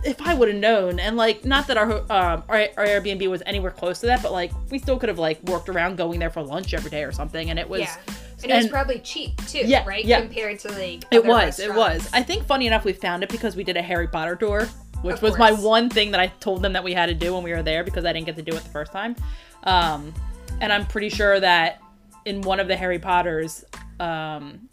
if 0.03 0.21
I 0.21 0.33
would 0.33 0.47
have 0.47 0.57
known, 0.57 0.99
and 0.99 1.17
like, 1.17 1.43
not 1.43 1.67
that 1.67 1.75
our, 1.77 1.91
um, 1.91 2.43
our 2.47 2.67
our 2.77 2.85
Airbnb 2.85 3.27
was 3.29 3.41
anywhere 3.45 3.71
close 3.71 3.99
to 4.01 4.05
that, 4.05 4.21
but 4.21 4.31
like, 4.31 4.51
we 4.69 4.79
still 4.79 4.97
could 4.97 5.09
have 5.09 5.19
like 5.19 5.41
worked 5.43 5.69
around 5.69 5.97
going 5.97 6.19
there 6.19 6.29
for 6.29 6.41
lunch 6.41 6.73
every 6.73 6.91
day 6.91 7.03
or 7.03 7.11
something, 7.11 7.49
and 7.49 7.57
it 7.57 7.67
was, 7.67 7.81
yeah. 7.81 7.95
And 8.43 8.51
it 8.51 8.55
was 8.55 8.67
probably 8.67 8.99
cheap 8.99 9.43
too, 9.47 9.63
Yeah, 9.65 9.83
right? 9.85 10.05
yeah. 10.05 10.21
Compared 10.21 10.59
to 10.59 10.71
like 10.71 11.03
it 11.11 11.25
was, 11.25 11.59
it 11.59 11.73
was. 11.73 12.07
I 12.13 12.21
think 12.21 12.45
funny 12.45 12.67
enough, 12.67 12.85
we 12.85 12.93
found 12.93 13.23
it 13.23 13.29
because 13.29 13.55
we 13.55 13.63
did 13.63 13.75
a 13.75 13.81
Harry 13.81 14.07
Potter 14.07 14.35
tour, 14.35 14.67
which 15.01 15.15
Of 15.15 15.23
was 15.23 15.37
my 15.37 15.51
one 15.51 15.89
thing 15.89 16.11
that 16.11 16.19
I 16.19 16.27
told 16.27 16.61
them 16.61 16.73
that 16.73 16.83
we 16.83 16.93
had 16.93 17.07
to 17.07 17.15
do 17.15 17.33
when 17.33 17.43
we 17.43 17.51
were 17.51 17.63
there 17.63 17.83
because 17.83 18.05
I 18.05 18.13
didn't 18.13 18.27
get 18.27 18.35
to 18.35 18.43
do 18.43 18.55
it 18.55 18.63
the 18.63 18.69
first 18.69 18.91
time. 18.91 19.15
Um, 19.63 20.13
and 20.61 20.71
I'm 20.71 20.85
pretty 20.85 21.09
sure 21.09 21.39
that 21.39 21.81
in 22.25 22.41
one 22.41 22.59
of 22.59 22.67
the 22.67 22.77
Harry 22.77 22.99
Potters, 22.99 23.65
um, 23.99 24.69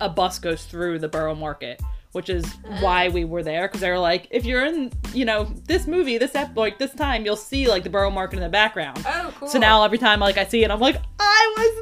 a 0.00 0.08
bus 0.08 0.38
goes 0.38 0.64
through 0.64 0.98
the 0.98 1.08
Borough 1.08 1.34
Market, 1.34 1.80
which 2.12 2.30
is 2.30 2.44
uh-huh. 2.44 2.78
why 2.80 3.08
we 3.08 3.24
were 3.24 3.42
there 3.42 3.68
because 3.68 3.80
they 3.80 3.90
were 3.90 3.98
like, 3.98 4.26
if 4.30 4.44
you're 4.44 4.64
in, 4.64 4.90
you 5.12 5.24
know, 5.24 5.44
this 5.66 5.86
movie, 5.86 6.16
this 6.18 6.34
ep- 6.34 6.56
like 6.56 6.78
this 6.78 6.94
time, 6.94 7.24
you'll 7.24 7.36
see 7.36 7.68
like 7.68 7.82
the 7.82 7.90
Borough 7.90 8.10
Market 8.10 8.36
in 8.36 8.42
the 8.42 8.48
background. 8.48 9.04
Oh, 9.06 9.34
cool. 9.38 9.48
So 9.48 9.58
now 9.58 9.84
every 9.84 9.98
time 9.98 10.20
like 10.20 10.38
I 10.38 10.46
see 10.46 10.64
it, 10.64 10.70
I'm 10.70 10.80
like, 10.80 10.96
I 11.18 11.54
was 11.58 11.76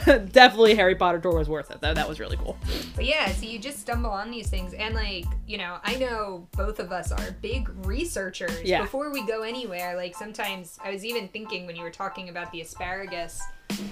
there. 0.00 0.28
Definitely 0.32 0.74
Harry 0.74 0.94
Potter 0.94 1.18
tour 1.18 1.36
was 1.36 1.48
worth 1.48 1.70
it 1.70 1.80
though. 1.80 1.92
That 1.92 2.08
was 2.08 2.20
really 2.20 2.36
cool. 2.36 2.56
But 2.96 3.04
yeah, 3.04 3.30
so 3.32 3.44
you 3.44 3.58
just 3.58 3.80
stumble 3.80 4.10
on 4.10 4.30
these 4.30 4.48
things, 4.48 4.72
and 4.72 4.94
like, 4.94 5.26
you 5.46 5.58
know, 5.58 5.78
I 5.84 5.96
know 5.96 6.48
both 6.52 6.80
of 6.80 6.90
us 6.90 7.12
are 7.12 7.32
big 7.42 7.68
researchers. 7.84 8.62
Yeah. 8.64 8.82
Before 8.82 9.10
we 9.10 9.26
go 9.26 9.42
anywhere, 9.42 9.96
like 9.96 10.16
sometimes 10.16 10.78
I 10.82 10.90
was 10.90 11.04
even 11.04 11.28
thinking 11.28 11.66
when 11.66 11.76
you 11.76 11.82
were 11.82 11.90
talking 11.90 12.30
about 12.30 12.50
the 12.52 12.62
asparagus, 12.62 13.42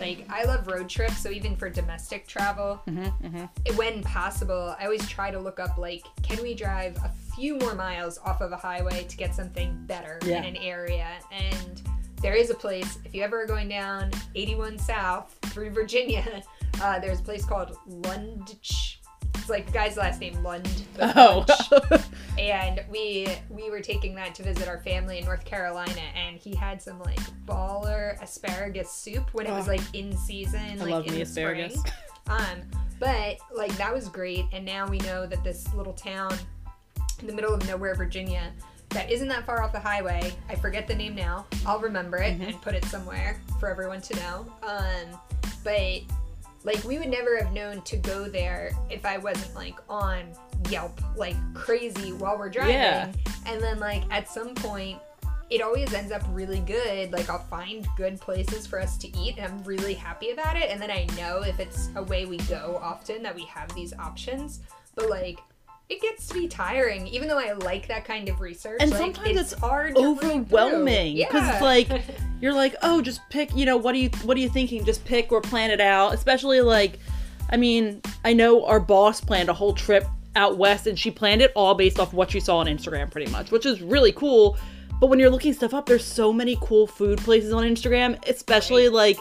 like 0.00 0.26
I 0.30 0.44
love 0.44 0.66
road 0.66 0.88
trips, 0.88 1.18
so 1.18 1.30
even 1.30 1.56
for 1.56 1.68
domestic 1.70 2.26
travel, 2.26 2.80
Mm-hmm, 2.88 3.76
when 3.76 4.02
possible, 4.02 4.74
I 4.78 4.84
always 4.84 5.06
try 5.08 5.30
to 5.30 5.38
look 5.38 5.58
up 5.60 5.78
like, 5.78 6.02
can 6.22 6.42
we 6.42 6.54
drive 6.54 6.96
a 6.98 7.10
few 7.34 7.56
more 7.58 7.74
miles 7.74 8.18
off 8.18 8.40
of 8.40 8.52
a 8.52 8.56
highway 8.56 9.04
to 9.04 9.16
get 9.16 9.34
something 9.34 9.76
better 9.86 10.18
Yeah. 10.24 10.38
in 10.38 10.44
an 10.44 10.56
area? 10.56 11.08
And 11.32 11.82
there 12.20 12.34
is 12.34 12.50
a 12.50 12.54
place, 12.54 12.98
if 13.04 13.14
you 13.14 13.22
ever 13.22 13.42
are 13.42 13.46
going 13.46 13.68
down 13.68 14.10
81 14.34 14.78
South 14.78 15.36
through 15.46 15.70
Virginia, 15.70 16.42
uh, 16.82 16.98
there's 17.00 17.20
a 17.20 17.22
place 17.24 17.44
called 17.44 17.76
Lundch. 17.88 18.96
It's 19.34 19.48
like 19.50 19.66
the 19.66 19.72
guy's 19.72 19.96
last 19.96 20.20
name 20.20 20.42
Lund. 20.42 20.68
Oh. 21.00 21.44
And 22.38 22.82
we 22.90 23.28
we 23.50 23.70
were 23.70 23.80
taking 23.82 24.14
that 24.14 24.34
to 24.36 24.42
visit 24.42 24.66
our 24.66 24.78
family 24.78 25.18
in 25.18 25.24
North 25.26 25.44
Carolina, 25.44 26.00
and 26.16 26.38
he 26.38 26.54
had 26.54 26.80
some 26.80 26.98
like 27.00 27.20
baller 27.44 28.20
asparagus 28.22 28.90
soup 28.90 29.34
when 29.34 29.46
it 29.46 29.50
was 29.52 29.68
Oh. 29.68 29.72
like 29.72 29.82
in 29.92 30.16
season, 30.16 30.60
I 30.80 30.84
like 30.84 30.90
love 30.90 31.06
in 31.06 31.12
me 31.12 31.18
the 31.20 31.26
spring. 31.26 31.60
asparagus. 31.60 31.82
Um, 32.28 32.62
but 33.00 33.36
like 33.54 33.76
that 33.76 33.92
was 33.92 34.08
great, 34.08 34.46
and 34.52 34.64
now 34.64 34.88
we 34.88 34.98
know 35.00 35.26
that 35.26 35.42
this 35.44 35.72
little 35.74 35.92
town 35.92 36.32
in 37.20 37.26
the 37.26 37.32
middle 37.34 37.52
of 37.52 37.66
nowhere, 37.66 37.94
Virginia, 37.96 38.50
that 38.90 39.10
isn't 39.10 39.28
that 39.28 39.44
far 39.44 39.62
off 39.62 39.72
the 39.72 39.80
highway. 39.80 40.32
I 40.48 40.54
forget 40.54 40.86
the 40.86 40.94
name 40.94 41.14
now. 41.14 41.46
I'll 41.66 41.80
remember 41.80 42.16
it 42.18 42.34
Mm-hmm. 42.38 42.42
and 42.44 42.62
put 42.62 42.74
it 42.74 42.84
somewhere 42.86 43.40
for 43.60 43.68
everyone 43.68 44.00
to 44.02 44.16
know. 44.16 44.46
Um, 44.62 45.18
but 45.64 46.00
like 46.64 46.82
we 46.84 46.98
would 46.98 47.08
never 47.08 47.36
have 47.36 47.52
known 47.52 47.82
to 47.82 47.96
go 47.96 48.28
there 48.28 48.72
if 48.90 49.04
I 49.04 49.18
wasn't 49.18 49.54
like 49.54 49.76
on 49.88 50.24
Yelp 50.70 51.00
like 51.16 51.36
crazy 51.54 52.12
while 52.12 52.38
we're 52.38 52.50
driving. 52.50 52.74
Yeah. 52.74 53.12
And 53.46 53.60
then 53.60 53.78
like 53.80 54.04
at 54.10 54.28
some 54.28 54.54
point 54.54 55.00
it 55.50 55.60
always 55.60 55.92
ends 55.92 56.12
up 56.12 56.22
really 56.30 56.60
good. 56.60 57.12
Like 57.12 57.28
I'll 57.28 57.44
find 57.44 57.86
good 57.96 58.20
places 58.20 58.66
for 58.66 58.80
us 58.80 58.96
to 58.98 59.18
eat 59.18 59.36
and 59.36 59.46
I'm 59.46 59.62
really 59.64 59.92
happy 59.92 60.30
about 60.30 60.56
it. 60.56 60.70
And 60.70 60.80
then 60.80 60.90
I 60.90 61.06
know 61.16 61.42
if 61.42 61.60
it's 61.60 61.90
a 61.96 62.02
way 62.02 62.24
we 62.24 62.38
go 62.38 62.80
often 62.82 63.22
that 63.22 63.34
we 63.34 63.44
have 63.46 63.74
these 63.74 63.92
options. 63.98 64.60
But 64.94 65.10
like 65.10 65.40
it 65.92 66.00
gets 66.02 66.26
to 66.28 66.34
be 66.34 66.48
tiring, 66.48 67.06
even 67.08 67.28
though 67.28 67.38
I 67.38 67.52
like 67.52 67.88
that 67.88 68.04
kind 68.04 68.28
of 68.28 68.40
research. 68.40 68.78
And 68.80 68.90
like, 68.90 69.00
sometimes 69.00 69.38
it's 69.38 69.52
hard, 69.52 69.94
read 69.96 70.18
through. 70.20 70.30
overwhelming 70.30 71.16
because 71.16 71.42
Yeah. 71.42 71.52
it's 71.52 71.62
like 71.62 71.88
you're 72.40 72.52
like 72.54 72.74
oh 72.82 73.00
just 73.00 73.20
pick 73.30 73.54
you 73.54 73.64
know 73.64 73.76
what 73.76 73.94
are 73.94 73.98
you 73.98 74.10
what 74.24 74.36
are 74.36 74.40
you 74.40 74.48
thinking 74.48 74.84
just 74.84 75.04
pick 75.04 75.30
or 75.30 75.40
plan 75.40 75.70
it 75.70 75.80
out 75.80 76.12
especially 76.12 76.60
like 76.60 76.98
i 77.50 77.56
mean 77.56 78.00
i 78.24 78.32
know 78.32 78.64
our 78.66 78.80
boss 78.80 79.20
planned 79.20 79.48
a 79.48 79.52
whole 79.52 79.72
trip 79.72 80.04
out 80.34 80.56
west 80.58 80.88
and 80.88 80.98
she 80.98 81.08
planned 81.08 81.40
it 81.40 81.52
all 81.54 81.74
based 81.74 82.00
off 82.00 82.12
what 82.12 82.32
she 82.32 82.40
saw 82.40 82.56
on 82.58 82.66
instagram 82.66 83.08
pretty 83.08 83.30
much 83.30 83.52
which 83.52 83.64
is 83.64 83.80
really 83.80 84.10
cool 84.10 84.56
but 85.00 85.06
when 85.06 85.20
you're 85.20 85.30
looking 85.30 85.52
stuff 85.52 85.72
up 85.72 85.86
there's 85.86 86.04
so 86.04 86.32
many 86.32 86.58
cool 86.60 86.84
food 86.86 87.16
places 87.18 87.52
on 87.52 87.62
instagram 87.62 88.18
especially 88.28 88.88
like 88.88 89.18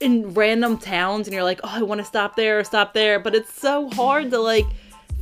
in 0.00 0.32
random 0.32 0.78
towns 0.78 1.26
and 1.26 1.34
you're 1.34 1.44
like 1.44 1.60
oh 1.64 1.70
i 1.70 1.82
want 1.82 1.98
to 2.00 2.04
stop 2.06 2.34
there 2.34 2.60
or 2.60 2.64
stop 2.64 2.94
there 2.94 3.18
but 3.18 3.34
it's 3.34 3.52
so 3.52 3.90
hard 3.90 4.30
to 4.30 4.38
like 4.38 4.64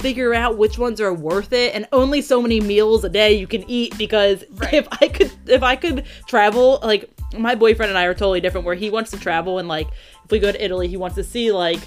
figure 0.02 0.34
out 0.34 0.58
which 0.58 0.78
ones 0.78 1.00
are 1.00 1.14
worth 1.14 1.52
it 1.52 1.74
and 1.74 1.86
only 1.92 2.20
so 2.20 2.42
many 2.42 2.60
meals 2.60 3.04
a 3.04 3.08
day 3.08 3.32
you 3.32 3.46
can 3.46 3.64
eat 3.70 3.96
because 3.96 4.44
Right. 4.52 4.74
if 4.74 4.88
I 5.00 5.08
could 5.08 5.32
if 5.46 5.62
I 5.62 5.76
could 5.76 6.04
travel 6.26 6.78
like 6.82 7.08
my 7.38 7.54
boyfriend 7.54 7.88
and 7.90 7.98
I 7.98 8.04
are 8.04 8.14
totally 8.14 8.40
different 8.40 8.66
where 8.66 8.74
he 8.74 8.90
wants 8.90 9.10
to 9.12 9.18
travel 9.18 9.58
and 9.58 9.68
like 9.68 9.88
if 10.24 10.30
we 10.30 10.38
go 10.38 10.52
to 10.52 10.62
Italy 10.62 10.88
he 10.88 10.96
wants 10.96 11.14
to 11.16 11.24
see 11.24 11.50
like 11.52 11.80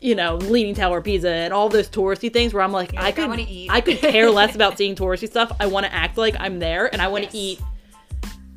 you 0.00 0.14
know 0.14 0.36
Leaning 0.36 0.74
Tower 0.74 1.00
Pisa 1.00 1.30
and 1.30 1.52
all 1.52 1.68
those 1.68 1.88
touristy 1.88 2.32
things 2.32 2.52
where 2.52 2.62
I'm 2.62 2.72
like 2.72 2.92
You're 2.92 3.00
I 3.02 3.06
like, 3.06 3.16
could 3.16 3.40
eat. 3.40 3.70
I 3.70 3.80
could 3.80 3.98
care 3.98 4.30
less 4.30 4.54
about 4.54 4.76
seeing 4.78 4.94
touristy 4.94 5.28
stuff 5.28 5.50
I 5.58 5.66
want 5.66 5.86
to 5.86 5.92
act 5.94 6.18
like 6.18 6.36
I'm 6.38 6.58
there 6.58 6.92
and 6.92 7.00
I 7.00 7.08
want 7.08 7.30
to 7.30 7.36
Yes. 7.36 7.58
eat 7.58 7.60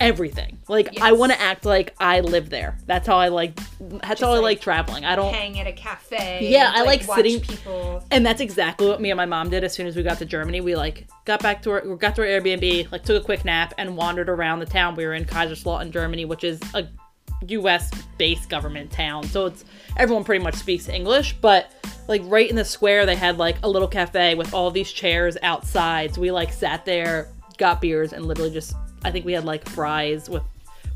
everything 0.01 0.57
like 0.67 0.99
I 1.01 1.11
want 1.11 1.31
to 1.31 1.39
act 1.39 1.65
like 1.65 1.95
I 1.99 2.21
live 2.21 2.49
there 2.49 2.77
that's 2.85 3.07
how 3.07 3.17
I 3.17 3.27
like 3.27 3.59
that's 3.79 4.21
how 4.21 4.31
I 4.31 4.35
like, 4.35 4.43
like 4.43 4.61
traveling 4.61 5.05
I 5.05 5.15
don't 5.15 5.33
hang 5.33 5.59
at 5.59 5.67
a 5.67 5.73
cafe. 5.73 6.39
Yeah, 6.49 6.71
I 6.73 6.83
like 6.83 7.03
sitting- 7.03 7.41
people. 7.41 8.03
and 8.11 8.25
that's 8.25 8.41
exactly 8.41 8.87
what 8.87 9.01
me 9.01 9.11
and 9.11 9.17
my 9.17 9.25
mom 9.25 9.49
did 9.49 9.63
as 9.63 9.73
soon 9.73 9.87
as 9.87 9.95
we 9.95 10.03
got 10.03 10.17
to 10.19 10.25
Germany. 10.25 10.61
We 10.61 10.75
like 10.75 11.07
got 11.25 11.41
back 11.41 11.61
to 11.63 11.71
our 11.71 11.83
we 11.87 11.95
got 11.97 12.15
to 12.15 12.21
our 12.21 12.27
Airbnb, 12.27 12.91
like 12.91 13.03
took 13.03 13.21
a 13.21 13.25
quick 13.25 13.45
nap 13.45 13.73
and 13.77 13.97
wandered 13.97 14.29
around 14.29 14.59
the 14.59 14.65
town. 14.65 14.95
We 14.95 15.05
were 15.05 15.13
in 15.13 15.25
Kaiserslautern, 15.25 15.91
Germany, 15.91 16.25
which 16.25 16.43
is 16.43 16.59
a 16.73 16.87
US 17.47 17.89
based 18.17 18.49
government 18.49 18.91
town. 18.91 19.23
So 19.23 19.45
it's 19.45 19.65
everyone 19.97 20.23
pretty 20.23 20.43
much 20.43 20.55
speaks 20.55 20.87
English, 20.89 21.33
but 21.41 21.71
like 22.07 22.21
right 22.25 22.49
in 22.49 22.55
the 22.55 22.65
square 22.65 23.05
they 23.05 23.15
had 23.15 23.37
like 23.37 23.57
a 23.63 23.69
little 23.69 23.87
cafe 23.87 24.35
with 24.35 24.53
all 24.53 24.71
these 24.71 24.91
chairs 24.91 25.37
outside. 25.41 26.15
So 26.15 26.21
we 26.21 26.31
like 26.31 26.51
sat 26.53 26.85
there, 26.85 27.29
got 27.57 27.81
beers 27.81 28.13
and 28.13 28.25
literally 28.25 28.51
just 28.51 28.75
I 29.03 29.11
think 29.11 29.25
we 29.25 29.33
had 29.33 29.45
like 29.45 29.67
fries 29.69 30.29
with 30.29 30.43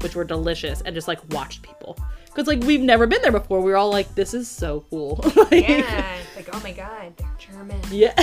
which 0.02 0.14
were 0.16 0.24
delicious 0.26 0.82
and 0.82 0.94
just 0.94 1.08
like 1.08 1.20
watched 1.34 1.62
people. 1.62 1.98
Cuz 2.34 2.48
like 2.48 2.62
we've 2.64 2.82
never 2.82 3.08
been 3.08 3.22
there 3.22 3.32
before. 3.32 3.62
We 3.62 3.72
were 3.72 3.78
all 3.78 3.90
like 3.92 4.14
this 4.16 4.34
is 4.34 4.50
so 4.50 4.84
cool. 4.90 5.20
Like- 5.36 5.68
Yeah, 5.70 6.18
like 6.36 6.50
oh 6.52 6.60
my 6.62 6.74
god, 6.74 7.14
they're 7.16 7.28
German. 7.40 7.80
yeah. 7.90 8.14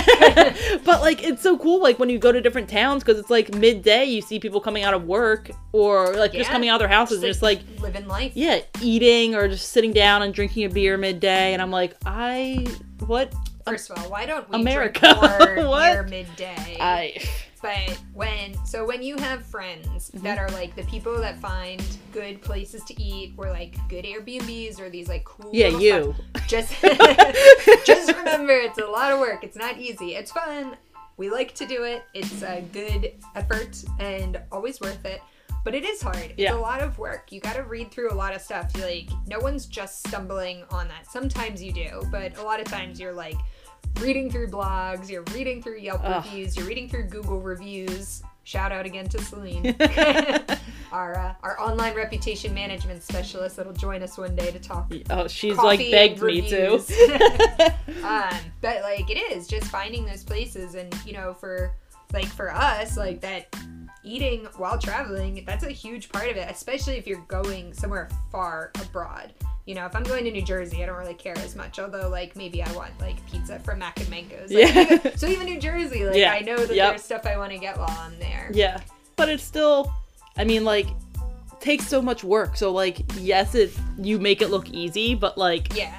but 0.85 1.01
like 1.01 1.23
it's 1.23 1.41
so 1.41 1.57
cool 1.57 1.81
like 1.81 1.97
when 1.97 2.09
you 2.09 2.19
go 2.19 2.31
to 2.31 2.39
different 2.39 2.69
towns 2.69 3.03
because 3.03 3.17
it's 3.19 3.31
like 3.31 3.55
midday 3.55 4.05
you 4.05 4.21
see 4.21 4.39
people 4.39 4.61
coming 4.61 4.83
out 4.83 4.93
of 4.93 5.05
work 5.05 5.49
or 5.71 6.13
like 6.15 6.31
just 6.33 6.51
coming 6.51 6.69
out 6.69 6.75
of 6.75 6.79
their 6.79 6.95
houses 6.95 7.17
and 7.23 7.25
just 7.25 7.41
like 7.41 7.61
living 7.81 8.07
life. 8.07 8.33
yeah, 8.35 8.59
eating 8.81 9.33
or 9.33 9.47
just 9.47 9.69
sitting 9.71 9.91
down 9.93 10.21
and 10.21 10.31
drinking 10.33 10.63
a 10.65 10.69
beer 10.69 10.95
midday 10.97 11.53
and 11.53 11.61
I'm 11.61 11.71
like, 11.71 11.95
I 12.05 12.67
what 13.07 13.33
First 13.65 13.89
of 13.89 13.97
all, 13.97 14.09
why 14.11 14.25
don't 14.27 14.47
we 14.49 14.59
America. 14.61 14.99
drink 15.41 15.55
more 15.57 15.67
What? 15.69 16.09
midday? 16.09 16.77
I 16.79 17.15
But 17.63 17.97
when 18.13 18.53
so 18.65 18.85
when 18.85 19.01
you 19.01 19.17
have 19.17 19.43
friends 19.45 20.11
Mm-hmm. 20.11 20.23
that 20.25 20.37
are 20.37 20.49
like 20.49 20.75
the 20.75 20.83
people 20.83 21.17
that 21.21 21.37
find 21.39 21.81
good 22.11 22.41
places 22.41 22.83
to 22.83 23.01
eat 23.01 23.33
or 23.37 23.49
like 23.49 23.75
good 23.89 24.03
Airbnbs 24.05 24.79
or 24.81 24.89
these 24.89 25.07
like 25.07 25.23
cool 25.23 25.49
Yeah, 25.53 25.69
you. 25.69 26.13
just 26.47 26.73
just 27.85 28.13
remember 28.15 28.53
it's 28.53 28.77
a 28.79 28.85
lot 28.85 29.11
of 29.11 29.19
work. 29.19 29.43
It's 29.43 29.55
not 29.57 29.77
easy. 29.79 30.15
It's 30.15 30.31
fun. 30.31 30.75
We 31.17 31.29
like 31.29 31.53
to 31.55 31.65
do 31.65 31.83
it. 31.83 32.03
It's 32.13 32.41
a 32.43 32.61
good 32.73 33.13
effort 33.35 33.83
and 33.99 34.39
always 34.51 34.81
worth 34.81 35.05
it. 35.05 35.21
But 35.63 35.73
it 35.73 35.85
is 35.85 36.01
hard. 36.01 36.17
It's 36.17 36.33
Yeah. 36.39 36.55
a 36.55 36.59
lot 36.59 36.81
of 36.81 36.97
work. 36.99 37.31
You 37.31 37.39
got 37.39 37.55
to 37.55 37.63
read 37.63 37.91
through 37.91 38.11
a 38.11 38.13
lot 38.23 38.35
of 38.35 38.41
stuff. 38.41 38.71
You're 38.75 38.87
like 38.87 39.09
no 39.27 39.39
one's 39.39 39.65
just 39.67 40.05
stumbling 40.05 40.63
on 40.71 40.87
that. 40.89 41.09
Sometimes 41.09 41.63
you 41.63 41.71
do, 41.71 42.03
but 42.11 42.37
a 42.37 42.43
lot 42.43 42.59
of 42.59 42.65
times 42.65 42.99
you're 42.99 43.13
like 43.13 43.37
reading 43.99 44.29
through 44.29 44.49
blogs, 44.49 45.09
you're 45.09 45.23
reading 45.33 45.61
through 45.61 45.77
Yelp 45.77 46.01
Ugh. 46.03 46.23
reviews, 46.23 46.55
you're 46.57 46.65
reading 46.65 46.89
through 46.89 47.05
Google 47.05 47.39
reviews. 47.39 48.23
Shout 48.45 48.73
out 48.73 48.85
again 48.85 49.07
to 49.07 49.21
Celine, 49.21 49.73
our 50.91 51.17
uh, 51.17 51.33
our 51.43 51.59
online 51.61 51.95
reputation 51.95 52.53
management 52.53 53.01
specialist 53.01 53.55
that'll 53.55 53.71
join 53.71 54.03
us 54.03 54.17
one 54.17 54.35
day 54.35 54.51
to 54.51 54.59
talk 54.59 54.91
Oh, 55.09 55.27
she's 55.27 55.55
like 55.57 55.79
begged 55.79 56.21
me 56.21 56.47
to. 56.49 56.73
um, 58.03 58.33
but 58.59 58.81
like 58.81 59.09
it 59.09 59.17
is 59.31 59.47
just 59.47 59.67
finding 59.67 60.05
those 60.05 60.23
places, 60.23 60.75
and 60.75 60.93
you 61.05 61.13
know, 61.13 61.33
for 61.33 61.71
like 62.11 62.25
for 62.25 62.53
us, 62.53 62.97
like 62.97 63.21
that 63.21 63.55
eating 64.03 64.45
while 64.57 64.77
traveling, 64.77 65.43
that's 65.47 65.63
a 65.63 65.71
huge 65.71 66.09
part 66.09 66.29
of 66.29 66.35
it, 66.35 66.51
especially 66.51 66.97
if 66.97 67.07
you're 67.07 67.23
going 67.27 67.73
somewhere 67.73 68.09
far 68.29 68.71
abroad. 68.81 69.33
You 69.65 69.75
know, 69.75 69.85
if 69.85 69.95
I'm 69.95 70.03
going 70.03 70.25
to 70.25 70.31
New 70.31 70.41
Jersey, 70.41 70.83
I 70.83 70.85
don't 70.87 70.97
really 70.97 71.13
care 71.13 71.37
as 71.37 71.55
much. 71.55 71.79
Although, 71.79 72.09
like, 72.09 72.35
maybe 72.35 72.61
I 72.61 72.71
want 72.73 72.91
like 72.99 73.15
pizza 73.31 73.59
from 73.59 73.79
Mack 73.79 73.99
and 73.99 74.09
Manco's. 74.09 74.51
Like, 74.51 74.73
Yeah. 74.75 74.81
even- 74.93 75.17
so 75.17 75.27
even 75.27 75.45
New 75.45 75.59
Jersey, 75.59 76.05
like, 76.05 76.17
Yeah. 76.17 76.33
I 76.33 76.39
know 76.41 76.57
that 76.57 76.75
Yep. 76.75 76.89
there's 76.91 77.03
stuff 77.03 77.25
I 77.25 77.37
want 77.37 77.51
to 77.53 77.57
get 77.57 77.77
while 77.77 77.87
I'm 78.01 78.17
there. 78.19 78.49
Yeah, 78.53 78.81
but 79.15 79.29
it's 79.29 79.43
still, 79.43 79.93
I 80.37 80.43
mean, 80.43 80.65
like, 80.65 80.87
takes 81.61 81.87
so 81.87 82.01
much 82.01 82.25
work. 82.25 82.57
So 82.57 82.71
like, 82.73 82.99
yes, 83.19 83.55
it 83.55 83.71
you 83.97 84.19
make 84.19 84.41
it 84.41 84.49
look 84.49 84.69
easy, 84.69 85.15
but 85.15 85.37
like, 85.37 85.73
Yeah. 85.77 85.93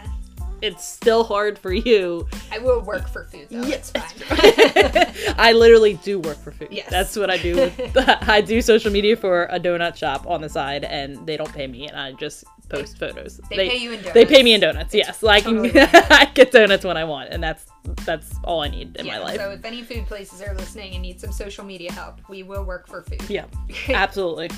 It's 0.65 0.85
still 0.85 1.25
hard 1.25 1.59
for 1.59 1.73
you. 1.73 2.27
I 2.51 2.59
will 2.59 2.81
work 2.81 3.07
for 3.07 3.25
food 3.25 3.49
though. 3.51 3.63
It's 3.65 3.91
fine. 3.91 5.35
I 5.39 5.53
literally 5.53 5.95
do 5.95 6.19
work 6.19 6.39
for 6.39 6.53
food. 6.53 6.69
Yes. 6.71 6.89
That's 6.91 7.15
what 7.17 7.31
I 7.31 7.37
do. 7.37 7.57
With, 7.57 7.97
I 8.29 8.41
do 8.41 8.63
social 8.63 8.91
media 8.91 9.17
for 9.17 9.45
a 9.45 9.61
donut 9.61 9.97
shop 9.97 10.27
on 10.27 10.41
the 10.41 10.49
side, 10.49 10.85
and 10.85 11.27
they 11.27 11.37
don't 11.37 11.53
pay 11.53 11.67
me, 11.67 11.87
and 11.87 11.99
I 11.99 12.13
just 12.13 12.45
post 12.71 12.99
photos. 12.99 13.41
They 13.51 13.69
pay 13.69 13.77
you 13.77 13.93
in 13.93 13.99
donuts. 13.99 14.15
They 14.15 14.25
pay 14.25 14.43
me 14.43 14.55
in 14.55 14.61
donuts. 14.61 14.95
Yes, 14.95 15.19
so 15.19 15.29
I 15.29 15.41
totally. 15.41 15.73
I 15.75 16.31
get 16.35 16.51
donuts 16.51 16.85
when 16.85 16.97
I 16.97 17.05
want, 17.05 17.29
and 17.31 17.43
that's 17.43 17.67
that's 18.07 18.35
all 18.43 18.63
I 18.63 18.69
need 18.69 18.97
in 18.97 19.05
yeah, 19.05 19.19
my 19.19 19.25
life. 19.25 19.37
So 19.37 19.51
if 19.51 19.65
any 19.65 19.83
food 19.83 20.07
places 20.07 20.41
are 20.41 20.55
listening 20.55 20.95
and 20.95 21.03
need 21.03 21.21
some 21.21 21.33
social 21.33 21.65
media 21.65 21.93
help, 21.93 22.27
we 22.29 22.43
will 22.43 22.65
work 22.65 22.87
for 22.87 23.03
food. 23.03 23.23
yeah, 23.29 23.45
absolutely. 23.89 24.51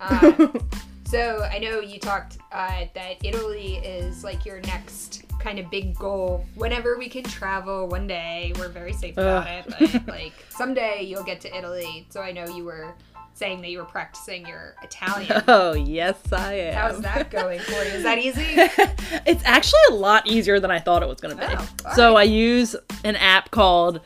Uh, 0.00 0.48
so 1.06 1.48
I 1.50 1.58
know 1.58 1.80
you 1.80 1.98
talked 1.98 2.38
uh, 2.52 2.84
that 2.94 3.24
Italy 3.24 3.76
is 3.76 4.22
like 4.22 4.44
your 4.44 4.60
next 4.62 5.25
kind 5.40 5.58
of 5.58 5.70
big 5.70 5.94
goal. 5.96 6.44
Whenever 6.54 6.98
we 6.98 7.08
can 7.08 7.22
travel 7.24 7.86
one 7.88 8.06
day, 8.06 8.52
we're 8.58 8.68
very 8.68 8.92
safe 8.92 9.16
about 9.16 9.46
Ugh. 9.46 9.64
it. 9.80 9.92
But 10.06 10.08
like 10.14 10.32
someday 10.50 11.02
you'll 11.02 11.24
get 11.24 11.40
to 11.42 11.56
Italy. 11.56 12.06
So 12.10 12.20
I 12.20 12.32
know 12.32 12.46
you 12.46 12.64
were 12.64 12.94
saying 13.34 13.60
that 13.60 13.68
you 13.70 13.78
were 13.78 13.84
practicing 13.84 14.46
your 14.46 14.74
Italian. 14.82 15.42
Oh 15.48 15.74
yes, 15.74 16.16
I 16.32 16.54
am. 16.54 16.74
How's 16.74 17.00
that 17.02 17.30
going 17.30 17.60
for 17.60 17.72
you? 17.72 17.90
Is 17.92 18.02
that 18.02 18.18
easy? 18.18 18.42
it's 19.26 19.42
actually 19.44 19.80
a 19.90 19.94
lot 19.94 20.26
easier 20.26 20.58
than 20.58 20.70
I 20.70 20.78
thought 20.80 21.02
it 21.02 21.08
was 21.08 21.20
going 21.20 21.36
to 21.36 21.46
be. 21.46 21.54
Oh, 21.54 21.92
so 21.94 22.14
right. 22.14 22.20
I 22.20 22.22
use 22.24 22.74
an 23.04 23.16
app 23.16 23.50
called 23.50 24.00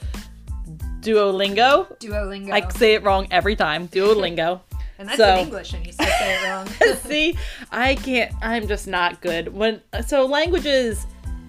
Duolingo. 1.01 1.99
Duolingo. 1.99 2.53
I 2.53 2.69
say 2.71 2.95
it 2.95 3.03
wrong 3.03 3.29
every 3.31 3.57
time. 3.57 3.89
Duolingo. 3.89 4.61
and 4.99 5.09
that's 5.09 5.17
so- 5.17 5.35
in 5.35 5.39
English, 5.39 5.73
and 5.73 5.87
you 5.87 5.93
still 5.93 6.07
say 6.07 6.37
it 6.43 6.49
wrong. 6.49 6.67
See, 6.97 7.39
I 7.71 7.95
can't. 7.95 8.35
I'm 8.43 8.67
just 8.69 8.87
not 8.87 9.21
good. 9.21 9.49
When 9.49 9.81
so 10.07 10.27
languages 10.27 11.07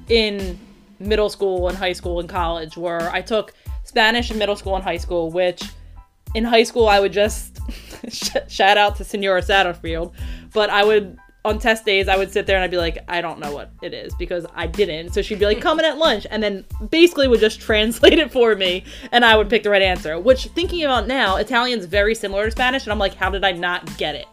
in 0.09 0.59
middle 0.99 1.29
school 1.29 1.67
and 1.67 1.77
high 1.77 1.93
school 1.93 2.19
and 2.19 2.29
college 2.29 2.77
were 2.77 3.09
I 3.11 3.21
took 3.21 3.53
Spanish 3.83 4.31
in 4.31 4.37
middle 4.37 4.55
school 4.55 4.75
and 4.75 4.83
high 4.83 4.97
school, 4.97 5.31
which 5.31 5.63
in 6.35 6.43
high 6.43 6.63
school 6.63 6.87
I 6.87 6.99
would 6.99 7.13
just 7.13 7.59
shout 8.47 8.77
out 8.77 8.95
to 8.97 9.03
Senora 9.03 9.41
Satterfield, 9.41 10.13
but 10.53 10.69
I 10.69 10.83
would 10.83 11.17
on 11.43 11.57
test 11.57 11.85
days 11.85 12.07
I 12.07 12.17
would 12.17 12.31
sit 12.31 12.45
there 12.45 12.55
and 12.55 12.63
I'd 12.63 12.69
be 12.69 12.77
like, 12.77 12.99
I 13.07 13.19
don't 13.19 13.39
know 13.39 13.51
what 13.51 13.71
it 13.81 13.95
is 13.95 14.13
because 14.15 14.45
I 14.53 14.67
didn't. 14.67 15.11
So 15.11 15.23
she'd 15.23 15.39
be 15.39 15.45
like, 15.45 15.59
coming 15.59 15.85
at 15.85 15.97
lunch, 15.97 16.27
and 16.29 16.43
then 16.43 16.65
basically 16.91 17.27
would 17.27 17.39
just 17.39 17.59
translate 17.67 18.19
it 18.19 18.31
for 18.31 18.55
me, 18.55 18.83
and 19.11 19.25
I 19.25 19.35
would 19.35 19.49
pick 19.49 19.63
the 19.63 19.71
right 19.71 19.81
answer. 19.81 20.19
Which 20.19 20.45
thinking 20.47 20.83
about 20.83 21.07
now, 21.07 21.37
Italian's 21.37 21.85
very 21.85 22.13
similar 22.13 22.45
to 22.45 22.51
Spanish, 22.51 22.83
and 22.83 22.91
I'm 22.91 22.99
like, 22.99 23.15
how 23.15 23.29
did 23.31 23.43
I 23.43 23.53
not 23.53 23.97
get 23.97 24.15
it? 24.15 24.27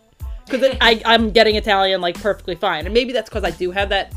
because 0.50 0.76
I'm 0.80 1.30
getting 1.30 1.56
Italian 1.56 2.00
like 2.00 2.20
perfectly 2.20 2.54
fine, 2.54 2.86
and 2.86 2.94
maybe 2.94 3.12
that's 3.12 3.28
because 3.28 3.44
I 3.44 3.50
do 3.50 3.70
have 3.70 3.88
that 3.90 4.12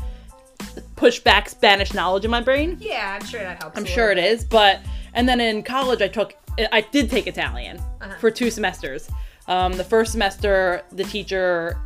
pushback 1.02 1.48
Spanish 1.48 1.92
knowledge 1.94 2.24
in 2.24 2.30
my 2.30 2.40
brain. 2.40 2.76
yeah, 2.80 3.18
I'm 3.20 3.26
sure 3.26 3.40
that 3.40 3.60
helps. 3.62 3.76
I'm 3.76 3.84
sure 3.84 4.10
it 4.12 4.18
is, 4.18 4.44
but 4.44 4.80
and 5.14 5.28
then 5.28 5.40
in 5.40 5.62
college 5.62 6.00
I 6.02 6.08
took 6.08 6.34
I 6.72 6.82
did 6.82 7.10
take 7.10 7.26
Italian 7.26 7.78
Uh-huh. 8.00 8.14
for 8.20 8.30
two 8.30 8.50
semesters. 8.50 9.08
Um, 9.48 9.72
the 9.72 9.84
first 9.84 10.12
semester 10.12 10.82
the 10.92 11.04
teacher 11.04 11.78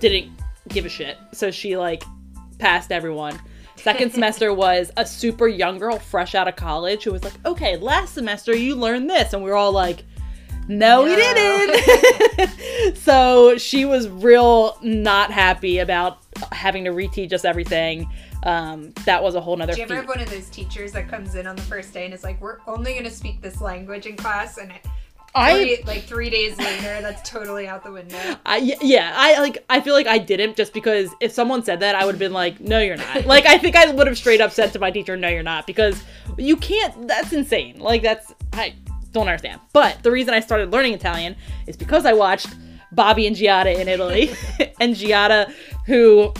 didn't 0.00 0.32
give 0.68 0.84
a 0.86 0.88
shit, 0.88 1.16
so 1.32 1.50
she 1.50 1.76
like 1.76 2.02
passed 2.58 2.92
everyone. 2.92 3.38
Second 3.76 4.12
semester 4.12 4.52
was 4.52 4.90
a 4.96 5.06
super 5.06 5.46
young 5.46 5.78
girl 5.78 5.98
fresh 5.98 6.34
out 6.34 6.48
of 6.48 6.56
college 6.56 7.04
who 7.04 7.12
was 7.12 7.22
like, 7.24 7.34
"Okay, 7.46 7.76
last 7.76 8.14
semester 8.14 8.54
you 8.56 8.74
learned 8.74 9.08
this," 9.08 9.32
and 9.32 9.42
we 9.42 9.50
were 9.50 9.56
all 9.56 9.72
like. 9.72 10.04
No, 10.70 11.02
we 11.04 11.16
No. 11.16 11.72
didn't. 12.36 12.96
so 12.98 13.56
she 13.56 13.86
was 13.86 14.06
real 14.06 14.76
not 14.82 15.30
happy 15.32 15.78
about 15.78 16.17
having 16.52 16.84
to 16.84 16.90
reteach 16.90 17.32
us 17.32 17.44
everything. 17.44 18.08
Um, 18.44 18.92
that 19.04 19.22
was 19.22 19.34
a 19.34 19.40
whole 19.40 19.56
nother 19.56 19.72
Do 19.72 19.78
you 19.78 19.84
ever 19.84 19.94
feat. 19.94 20.00
have 20.00 20.08
one 20.08 20.20
of 20.20 20.30
those 20.30 20.48
teachers 20.48 20.92
that 20.92 21.08
comes 21.08 21.34
in 21.34 21.46
on 21.46 21.56
the 21.56 21.62
first 21.62 21.92
day 21.92 22.04
and 22.04 22.14
is 22.14 22.24
like, 22.24 22.40
"We're 22.40 22.58
only 22.66 22.92
going 22.92 23.04
to 23.04 23.10
speak 23.10 23.40
this 23.42 23.60
language 23.60 24.06
in 24.06 24.16
class," 24.16 24.58
and 24.58 24.72
I 25.34 25.54
three, 25.54 25.82
like 25.86 26.04
three 26.04 26.30
days 26.30 26.56
later, 26.58 27.00
that's 27.02 27.28
totally 27.28 27.68
out 27.68 27.84
the 27.84 27.92
window. 27.92 28.18
I 28.46 28.76
yeah, 28.80 29.12
I 29.14 29.40
like 29.40 29.64
I 29.68 29.80
feel 29.80 29.94
like 29.94 30.06
I 30.06 30.18
didn't 30.18 30.56
just 30.56 30.72
because 30.72 31.10
if 31.20 31.32
someone 31.32 31.62
said 31.62 31.80
that 31.80 31.94
I 31.94 32.04
would 32.04 32.14
have 32.14 32.20
been 32.20 32.32
like, 32.32 32.60
"No, 32.60 32.80
you're 32.80 32.96
not." 32.96 33.26
like 33.26 33.46
I 33.46 33.58
think 33.58 33.76
I 33.76 33.90
would 33.90 34.06
have 34.06 34.16
straight 34.16 34.40
up 34.40 34.52
said 34.52 34.72
to 34.72 34.78
my 34.78 34.90
teacher, 34.90 35.16
"No, 35.16 35.28
you're 35.28 35.42
not," 35.42 35.66
because 35.66 36.02
you 36.36 36.56
can't 36.56 37.08
that's 37.08 37.32
insane. 37.32 37.78
Like 37.78 38.02
that's 38.02 38.32
I 38.52 38.74
don't 39.12 39.28
understand. 39.28 39.60
But 39.72 40.02
the 40.02 40.10
reason 40.10 40.34
I 40.34 40.40
started 40.40 40.72
learning 40.72 40.94
Italian 40.94 41.36
is 41.66 41.76
because 41.76 42.06
I 42.06 42.14
watched 42.14 42.48
Bobby 42.92 43.26
and 43.26 43.36
Giada 43.36 43.78
in 43.78 43.88
Italy. 43.88 44.30
and 44.80 44.94
Giada 44.94 45.52
who 45.86 46.32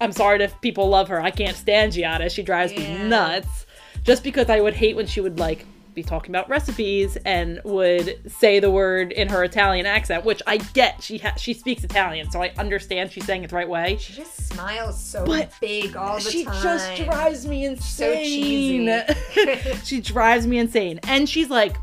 I'm 0.00 0.12
sorry 0.12 0.42
if 0.42 0.58
people 0.60 0.88
love 0.88 1.08
her. 1.08 1.20
I 1.20 1.30
can't 1.30 1.56
stand 1.56 1.92
Giada. 1.92 2.30
She 2.30 2.42
drives 2.42 2.72
Yeah. 2.72 3.02
me 3.02 3.08
nuts. 3.08 3.66
Just 4.04 4.22
because 4.22 4.48
I 4.48 4.60
would 4.60 4.74
hate 4.74 4.94
when 4.96 5.06
she 5.06 5.20
would 5.20 5.38
like 5.38 5.66
be 5.94 6.02
talking 6.04 6.30
about 6.30 6.48
recipes 6.48 7.16
and 7.24 7.60
would 7.64 8.20
say 8.30 8.60
the 8.60 8.70
word 8.70 9.10
in 9.10 9.28
her 9.28 9.42
Italian 9.42 9.84
accent, 9.86 10.24
which 10.24 10.40
I 10.46 10.58
get. 10.58 11.02
She 11.02 11.18
ha- 11.18 11.34
she 11.36 11.52
speaks 11.52 11.82
Italian, 11.82 12.30
so 12.30 12.40
I 12.40 12.52
understand 12.56 13.10
she's 13.10 13.24
saying 13.26 13.42
it 13.42 13.50
the 13.50 13.56
right 13.56 13.68
way. 13.68 13.96
She 13.96 14.12
just 14.12 14.46
smiles 14.48 15.02
so 15.02 15.24
But 15.26 15.50
big 15.60 15.96
all 15.96 16.20
the 16.20 16.30
She 16.30 16.44
time. 16.44 16.54
She 16.54 16.62
just 16.62 16.96
drives 17.02 17.46
me 17.48 17.64
insane. 17.64 18.86
So 18.86 19.14
cheesy. 19.34 19.74
she 19.84 20.00
drives 20.00 20.46
me 20.46 20.58
insane, 20.58 21.00
and 21.02 21.28
she's 21.28 21.50
like 21.50 21.76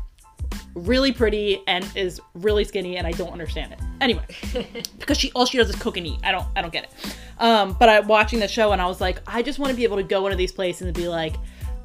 really 0.76 1.10
pretty 1.10 1.62
and 1.66 1.90
is 1.96 2.20
really 2.34 2.62
skinny, 2.62 2.98
and 2.98 3.06
I 3.06 3.12
don't 3.12 3.32
understand 3.32 3.72
it. 3.72 3.80
Anyway, 4.00 4.24
because 4.98 5.18
she 5.18 5.32
all 5.32 5.46
she 5.46 5.58
does 5.58 5.70
is 5.70 5.76
cook 5.76 5.96
and 5.96 6.06
eat. 6.06 6.20
I 6.22 6.30
don't 6.30 6.46
I 6.54 6.62
don't 6.62 6.72
get 6.72 6.84
it. 6.84 7.16
Um, 7.38 7.76
but 7.78 7.88
I 7.88 8.00
watching 8.00 8.38
the 8.38 8.48
show 8.48 8.72
and 8.72 8.80
I 8.80 8.86
was 8.86 9.00
like, 9.00 9.20
I 9.26 9.42
just 9.42 9.58
want 9.58 9.70
to 9.70 9.76
be 9.76 9.84
able 9.84 9.96
to 9.96 10.02
go 10.02 10.26
into 10.26 10.36
these 10.36 10.52
places 10.52 10.82
and 10.82 10.94
be 10.94 11.08
like, 11.08 11.34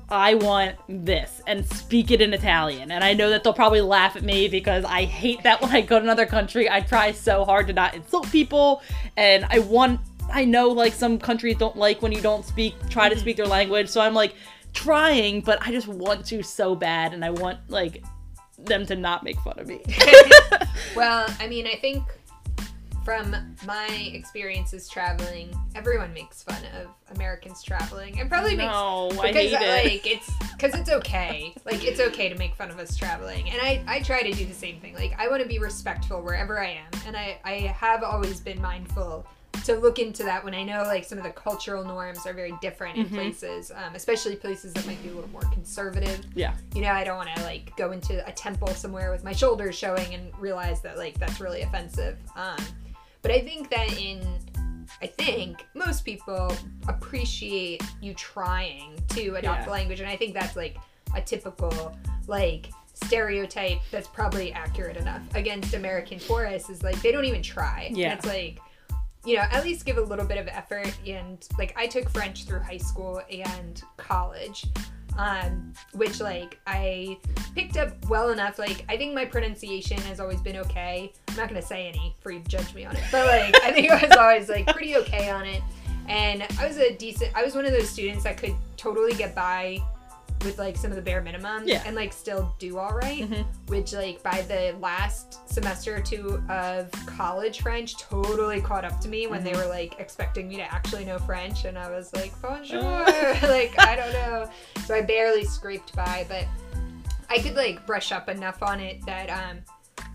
I 0.10 0.36
want 0.36 0.76
this 0.88 1.42
and 1.48 1.66
speak 1.66 2.12
it 2.12 2.22
in 2.22 2.34
Italian. 2.34 2.92
And 2.92 3.04
I 3.04 3.14
know 3.14 3.30
that 3.30 3.44
they'll 3.44 3.54
probably 3.54 3.82
laugh 3.82 4.18
at 4.18 4.24
me 4.24 4.50
because 4.50 4.84
I 4.84 5.06
hate 5.06 5.42
that 5.44 5.62
when 5.62 5.72
I 5.72 5.82
go 5.82 5.98
to 5.98 6.04
another 6.04 6.26
country. 6.26 6.70
I 6.70 6.82
try 6.82 7.14
so 7.14 7.46
hard 7.46 7.68
to 7.68 7.74
not 7.74 7.96
insult 7.96 8.30
people 8.30 8.82
and 9.16 9.46
I 9.50 9.60
want 9.60 10.02
I 10.34 10.46
know 10.46 10.70
like 10.70 10.94
some 10.94 11.18
countries 11.18 11.58
don't 11.58 11.76
like 11.76 12.02
when 12.02 12.12
you 12.12 12.22
don't 12.22 12.46
speak 12.46 12.76
try 12.90 13.10
to 13.10 13.18
speak 13.18 13.38
their 13.38 13.48
language. 13.48 13.88
So 13.88 14.02
I'm 14.02 14.14
like 14.14 14.36
trying, 14.74 15.42
but 15.42 15.60
I 15.62 15.72
just 15.72 15.88
want 15.88 16.26
to 16.28 16.44
so 16.44 16.76
bad 16.76 17.14
and 17.14 17.24
I 17.24 17.30
want 17.30 17.60
like 17.70 18.04
them 18.66 18.86
to 18.88 18.96
not 18.96 19.24
make 19.24 19.40
fun 19.42 19.60
of 19.60 19.68
me. 19.68 19.82
well, 20.96 21.28
I 21.40 21.48
mean, 21.48 21.68
I 21.68 21.76
think 21.76 22.04
from 23.04 23.36
my 23.66 23.88
experiences 24.14 24.88
traveling, 24.88 25.52
everyone 25.76 26.14
makes 26.14 26.44
fun 26.44 26.62
of 26.80 26.90
Americans 27.16 27.64
traveling, 27.64 28.20
and 28.20 28.30
probably 28.30 28.56
makes 28.56 28.72
no, 28.72 29.10
I 29.20 29.32
because 29.32 29.54
it. 29.54 29.62
like 29.62 30.06
it's 30.06 30.32
because 30.62 30.80
it's 30.80 30.90
okay 30.92 31.54
like 31.66 31.84
it's 31.84 32.00
okay 32.00 32.30
to 32.30 32.36
make 32.38 32.54
fun 32.56 32.70
of 32.70 32.78
us 32.78 32.96
traveling 32.96 33.50
and 33.50 33.60
i 33.62 33.84
i 33.88 34.00
try 34.00 34.22
to 34.22 34.32
do 34.32 34.46
the 34.46 34.54
same 34.54 34.80
thing 34.80 34.94
like 34.94 35.14
i 35.18 35.28
want 35.28 35.42
to 35.42 35.48
be 35.48 35.58
respectful 35.58 36.22
wherever 36.22 36.60
i 36.60 36.70
am 36.70 36.92
and 37.08 37.18
i 37.18 37.40
i 37.44 37.54
have 37.54 38.04
always 38.04 38.40
been 38.40 38.62
mindful 38.62 39.26
to 39.66 39.76
look 39.76 40.00
into 40.00 40.24
that 40.24 40.44
when 40.44 40.54
i 40.56 40.64
know 40.64 40.84
like 40.84 41.04
some 41.04 41.18
of 41.18 41.24
the 41.24 41.30
cultural 41.30 41.84
norms 41.84 42.26
are 42.26 42.34
very 42.34 42.54
different 42.62 42.98
in 42.98 43.06
Mhm. 43.06 43.14
places 43.14 43.72
um, 43.72 43.94
especially 43.96 44.36
places 44.36 44.74
that 44.74 44.86
might 44.88 45.02
be 45.04 45.10
a 45.10 45.14
little 45.14 45.30
more 45.30 45.42
conservative 45.54 46.20
yeah. 46.36 46.54
you 46.74 46.82
know 46.82 46.90
i 46.92 47.04
don't 47.04 47.18
want 47.18 47.30
to 47.36 47.44
like 47.44 47.76
go 47.78 47.92
into 47.92 48.26
a 48.28 48.32
temple 48.32 48.70
somewhere 48.70 49.12
with 49.12 49.24
my 49.24 49.34
shoulders 49.34 49.76
showing 49.78 50.14
and 50.14 50.32
realize 50.40 50.82
that 50.82 50.98
like 50.98 51.20
that's 51.20 51.40
really 51.40 51.62
offensive 51.62 52.18
um 52.36 52.58
but 53.22 53.32
i 53.32 53.40
think 53.40 53.70
that 53.70 53.92
in 54.00 54.20
I 55.02 55.08
think 55.08 55.66
most 55.74 56.04
people 56.04 56.54
appreciate 56.90 57.82
you 58.02 58.14
trying 58.14 59.02
to 59.10 59.36
adopt 59.36 59.60
Yeah. 59.60 59.66
the 59.66 59.72
language, 59.72 60.00
and 60.02 60.10
I 60.10 60.18
think 60.18 60.34
that's 60.34 60.58
like 60.58 60.76
a 61.16 61.22
typical 61.22 61.98
like 62.28 62.68
stereotype 62.94 63.80
that's 63.90 64.08
probably 64.08 64.52
accurate 64.54 64.98
enough 64.98 65.22
against 65.34 65.74
American 65.74 66.20
tourists 66.20 66.70
is 66.70 66.84
like 66.84 67.02
they 67.02 67.12
don't 67.12 67.26
even 67.26 67.42
try. 67.42 67.86
And 67.88 67.98
Yeah. 67.98 68.14
it's 68.16 68.26
like 68.26 68.60
you 69.26 69.36
know, 69.36 69.44
at 69.52 69.64
least 69.64 69.86
give 69.86 69.98
a 69.98 70.02
little 70.02 70.26
bit 70.26 70.38
of 70.38 70.48
effort. 70.48 70.92
And 71.08 71.46
like, 71.58 71.74
I 71.78 71.88
took 71.88 72.10
French 72.10 72.46
through 72.46 72.60
high 72.60 72.78
school 72.78 73.22
and 73.30 73.82
college, 73.98 74.66
um, 75.18 75.74
which 75.94 76.20
like 76.20 76.60
I 76.66 77.18
picked 77.54 77.78
up 77.78 77.92
well 78.10 78.30
enough. 78.30 78.58
Like, 78.58 78.86
I 78.90 78.98
think 78.98 79.14
my 79.14 79.26
pronunciation 79.26 79.98
has 80.02 80.20
always 80.20 80.42
been 80.42 80.58
okay. 80.58 81.14
I'm 81.28 81.36
not 81.36 81.48
gonna 81.50 81.62
say 81.62 81.88
any 81.88 82.16
for 82.20 82.32
you 82.32 82.40
to 82.42 82.48
judge 82.48 82.74
me 82.74 82.86
on 82.86 82.96
it, 82.96 83.04
but 83.12 83.28
like, 83.28 83.64
I 83.64 83.72
think 83.72 83.92
I 83.92 84.06
was 84.08 84.18
always 84.18 84.50
like 84.50 84.68
pretty 84.68 84.96
okay 84.98 85.30
on 85.30 85.46
it. 85.46 85.62
And 86.08 86.44
I 86.60 86.68
was 86.68 86.78
a 86.78 86.96
decent. 86.96 87.32
I 87.36 87.44
was 87.44 87.56
one 87.56 87.66
of 87.66 87.72
those 87.72 87.88
students 87.88 88.24
that 88.24 88.36
could 88.38 88.56
totally 88.76 89.14
get 89.14 89.36
by 89.36 89.82
with 90.44 90.58
like 90.60 90.76
some 90.78 90.92
of 90.92 90.96
the 90.96 91.02
bare 91.02 91.22
minimum 91.22 91.64
Yeah. 91.68 91.84
and 91.86 91.96
like 91.96 92.14
still 92.14 92.56
do 92.60 92.78
all 92.78 92.94
right, 92.94 93.30
Mhm. 93.30 93.46
which 93.68 93.94
like 93.94 94.22
by 94.24 94.42
the 94.44 94.76
last 94.80 95.48
semester 95.50 95.96
or 95.96 96.02
two 96.02 96.44
of 96.50 96.92
college 97.06 97.62
french 97.62 97.98
totally 97.98 98.62
caught 98.62 98.86
up 98.86 99.00
to 99.02 99.08
me 99.10 99.28
when 99.28 99.44
they 99.44 99.52
Mhm. 99.52 99.58
were 99.58 99.68
like 99.70 100.00
expecting 100.00 100.48
me 100.48 100.56
to 100.58 100.64
actually 100.74 101.06
know 101.06 101.20
french 101.20 101.66
and 101.66 101.78
i 101.78 101.90
was 101.90 102.14
like 102.14 102.32
bonjour 102.42 102.80
Uh. 102.82 103.38
like 103.44 103.78
i 103.80 103.96
don't 103.96 104.14
know 104.14 104.50
so 104.86 104.96
i 104.96 105.02
barely 105.02 105.44
scraped 105.44 105.96
by 105.96 106.26
but 106.30 106.46
i 107.30 107.38
could 107.40 107.56
like 107.56 107.86
brush 107.86 108.12
up 108.12 108.30
enough 108.30 108.62
on 108.64 108.80
it 108.80 109.06
that 109.06 109.30
um 109.30 109.60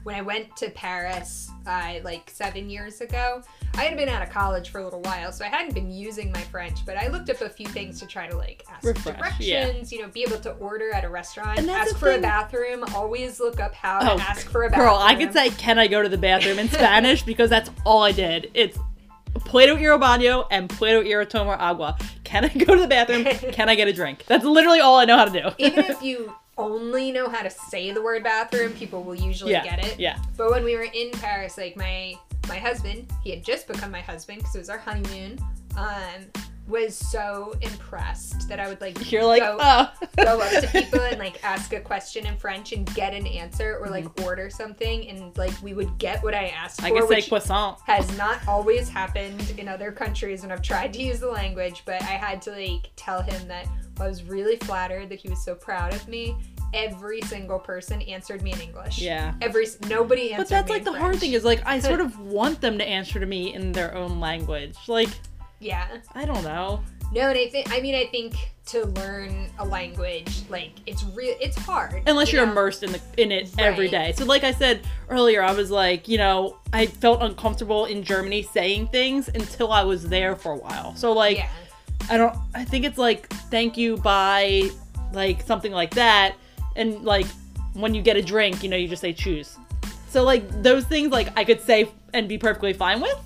when 0.06 0.14
i 0.14 0.20
went 0.22 0.56
to 0.56 0.70
paris 0.70 1.50
uh, 1.66 1.94
like 2.04 2.30
seven 2.30 2.70
years 2.70 3.00
ago 3.00 3.42
i 3.74 3.82
had 3.82 3.96
been 3.96 4.08
out 4.08 4.22
of 4.22 4.30
college 4.30 4.70
for 4.70 4.78
a 4.78 4.84
little 4.84 5.00
while 5.02 5.32
so 5.32 5.44
i 5.44 5.48
hadn't 5.48 5.74
been 5.74 5.90
using 5.90 6.30
my 6.30 6.40
french 6.42 6.86
but 6.86 6.96
i 6.96 7.08
looked 7.08 7.28
up 7.28 7.40
a 7.40 7.48
few 7.48 7.66
things 7.66 7.98
to 7.98 8.06
try 8.06 8.28
to 8.28 8.36
like 8.36 8.64
ask 8.70 8.84
Refresh, 8.84 9.40
yeah. 9.40 9.64
directions 9.64 9.92
you 9.92 10.00
know 10.00 10.08
be 10.08 10.22
able 10.22 10.38
to 10.38 10.52
order 10.52 10.92
at 10.92 11.02
a 11.02 11.08
restaurant 11.08 11.58
And 11.58 11.68
ask 11.68 11.96
for 11.96 12.12
a 12.12 12.20
bathroom 12.20 12.84
always 12.94 13.40
look 13.40 13.58
up 13.58 13.74
how 13.74 13.98
Oh, 14.00 14.16
to 14.16 14.22
ask 14.22 14.48
for 14.48 14.62
a 14.62 14.70
bathroom 14.70 14.90
Girl, 14.90 14.96
I 14.96 15.16
could 15.16 15.32
say, 15.32 15.50
"Can 15.50 15.78
I 15.78 15.88
go 15.88 16.02
to 16.02 16.08
the 16.08 16.18
bathroom?" 16.18 16.60
in 16.60 16.68
Spanish 16.78 17.22
because 17.24 17.50
that's 17.50 17.70
all 17.84 18.02
I 18.04 18.12
did. 18.12 18.50
It's 18.54 18.78
Puedo 19.40 19.78
ir 19.80 19.92
al 19.92 19.98
baño 19.98 20.46
and 20.50 20.68
Puedo 20.68 21.04
ir 21.04 21.20
a 21.20 21.26
tomar 21.26 21.56
agua. 21.58 21.96
Can 22.24 22.44
I 22.44 22.48
go 22.48 22.74
to 22.74 22.80
the 22.80 22.86
bathroom? 22.88 23.24
Can 23.52 23.68
I 23.68 23.74
get 23.74 23.88
a 23.88 23.92
drink? 23.92 24.24
That's 24.26 24.44
literally 24.44 24.80
all 24.80 24.96
I 24.96 25.04
know 25.04 25.16
how 25.16 25.24
to 25.26 25.30
do. 25.42 25.50
even 25.58 25.84
if 25.84 26.02
you 26.02 26.32
only 26.58 27.12
know 27.12 27.28
how 27.28 27.42
to 27.42 27.50
say 27.50 27.90
the 27.90 28.02
word 28.02 28.24
bathroom 28.24 28.72
people 28.72 29.02
will 29.02 29.14
usually 29.14 29.52
yeah, 29.52 29.62
get 29.64 29.84
it 29.84 29.98
yeah, 29.98 30.18
But 30.36 30.50
when 30.50 30.64
we 30.64 30.76
were 30.76 30.86
in 30.92 31.10
Paris, 31.12 31.58
like 31.58 31.76
my 31.76 32.14
my 32.48 32.58
husband, 32.58 33.10
he 33.24 33.30
had 33.30 33.44
just 33.44 33.66
become 33.66 33.90
my 33.90 34.00
husband 34.00 34.38
because 34.38 34.54
it 34.54 34.58
was 34.58 34.70
our 34.70 34.78
honeymoon. 34.78 35.38
Um, 35.76 36.30
was 36.68 36.96
so 36.96 37.54
impressed 37.60 38.48
that 38.48 38.58
I 38.58 38.66
would 38.66 38.80
like 38.80 39.10
you're 39.12 39.24
like, 39.24 39.40
go, 39.40 39.56
oh, 39.60 39.92
go 40.16 40.40
up 40.40 40.62
to 40.62 40.68
people 40.68 41.00
and 41.00 41.18
like 41.18 41.42
ask 41.44 41.72
a 41.72 41.80
question 41.80 42.26
in 42.26 42.36
French 42.36 42.72
and 42.72 42.92
get 42.94 43.14
an 43.14 43.26
answer 43.26 43.78
or 43.80 43.88
like 43.88 44.04
mm-hmm. 44.04 44.24
order 44.24 44.50
something 44.50 45.08
and 45.08 45.36
like 45.36 45.52
we 45.62 45.74
would 45.74 45.96
get 45.98 46.22
what 46.24 46.34
I 46.34 46.48
asked 46.48 46.80
for. 46.80 46.86
I 46.86 47.00
say 47.00 47.06
which 47.06 47.28
croissant. 47.28 47.78
has 47.84 48.16
not 48.18 48.40
always 48.48 48.88
happened 48.88 49.54
in 49.58 49.68
other 49.68 49.92
countries 49.92 50.42
when 50.42 50.50
I've 50.50 50.62
tried 50.62 50.92
to 50.94 51.02
use 51.02 51.20
the 51.20 51.28
language, 51.28 51.82
but 51.86 52.02
I 52.02 52.16
had 52.16 52.42
to 52.42 52.50
like 52.50 52.90
tell 52.96 53.22
him 53.22 53.46
that 53.46 53.66
I 54.00 54.08
was 54.08 54.24
really 54.24 54.56
flattered 54.56 55.08
that 55.10 55.20
he 55.20 55.28
was 55.28 55.42
so 55.44 55.54
proud 55.54 55.94
of 55.94 56.08
me. 56.08 56.36
Every 56.74 57.22
single 57.22 57.60
person 57.60 58.02
answered 58.02 58.42
me 58.42 58.52
in 58.52 58.60
English. 58.60 59.00
Yeah. 59.00 59.34
Every 59.40 59.66
nobody 59.88 60.32
answered 60.32 60.32
me. 60.32 60.36
But 60.36 60.48
that's 60.48 60.70
like 60.70 60.84
the 60.84 60.98
hard 60.98 61.18
thing 61.20 61.32
is 61.32 61.44
like 61.44 61.62
I 61.64 61.78
sort 61.80 62.00
of 62.00 62.18
want 62.18 62.60
them 62.60 62.76
to 62.78 62.84
answer 62.84 63.20
to 63.20 63.26
me 63.26 63.54
in 63.54 63.70
their 63.70 63.94
own 63.94 64.18
language. 64.18 64.76
Like 64.88 65.10
Yeah. 65.60 65.86
I 66.14 66.24
don't 66.24 66.44
know. 66.44 66.82
No, 67.12 67.28
and 67.28 67.38
I 67.38 67.48
think 67.48 67.72
I 67.72 67.80
mean 67.80 67.94
I 67.94 68.06
think 68.06 68.34
to 68.66 68.84
learn 68.86 69.48
a 69.60 69.64
language 69.64 70.42
like 70.50 70.72
it's 70.86 71.04
real 71.04 71.36
it's 71.40 71.56
hard 71.56 72.02
unless 72.08 72.32
you 72.32 72.38
you're 72.38 72.46
know? 72.46 72.50
immersed 72.52 72.82
in 72.82 72.90
the 72.90 73.00
in 73.16 73.30
it 73.30 73.48
every 73.58 73.84
Right. 73.86 73.90
day. 74.08 74.12
So 74.16 74.24
like 74.24 74.42
I 74.42 74.50
said 74.52 74.80
earlier, 75.08 75.40
I 75.42 75.52
was 75.52 75.70
like, 75.70 76.08
you 76.08 76.18
know, 76.18 76.58
I 76.72 76.86
felt 76.86 77.22
uncomfortable 77.22 77.84
in 77.86 78.02
Germany 78.02 78.42
saying 78.42 78.88
things 78.88 79.28
until 79.28 79.70
I 79.70 79.84
was 79.84 80.08
there 80.08 80.34
for 80.34 80.52
a 80.52 80.56
while. 80.56 80.96
So 80.96 81.12
like 81.12 81.36
yeah. 81.36 81.48
I 82.10 82.16
don't 82.16 82.36
I 82.54 82.64
think 82.64 82.84
it's 82.84 82.98
like 82.98 83.28
thank 83.50 83.76
you 83.76 83.96
bye 83.98 84.68
like 85.12 85.42
something 85.42 85.72
like 85.72 85.94
that 85.94 86.34
and 86.74 87.02
like 87.04 87.26
when 87.74 87.94
you 87.94 88.02
get 88.02 88.16
a 88.16 88.22
drink, 88.22 88.62
you 88.64 88.68
know, 88.68 88.76
you 88.76 88.88
just 88.88 89.00
say 89.02 89.12
tschüss. 89.12 89.56
So 90.10 90.24
like 90.24 90.42
those 90.62 90.84
things 90.86 91.12
like 91.12 91.28
I 91.38 91.44
could 91.44 91.60
say 91.60 91.88
and 92.12 92.28
be 92.28 92.36
perfectly 92.36 92.72
fine 92.72 93.00
with. 93.00 93.16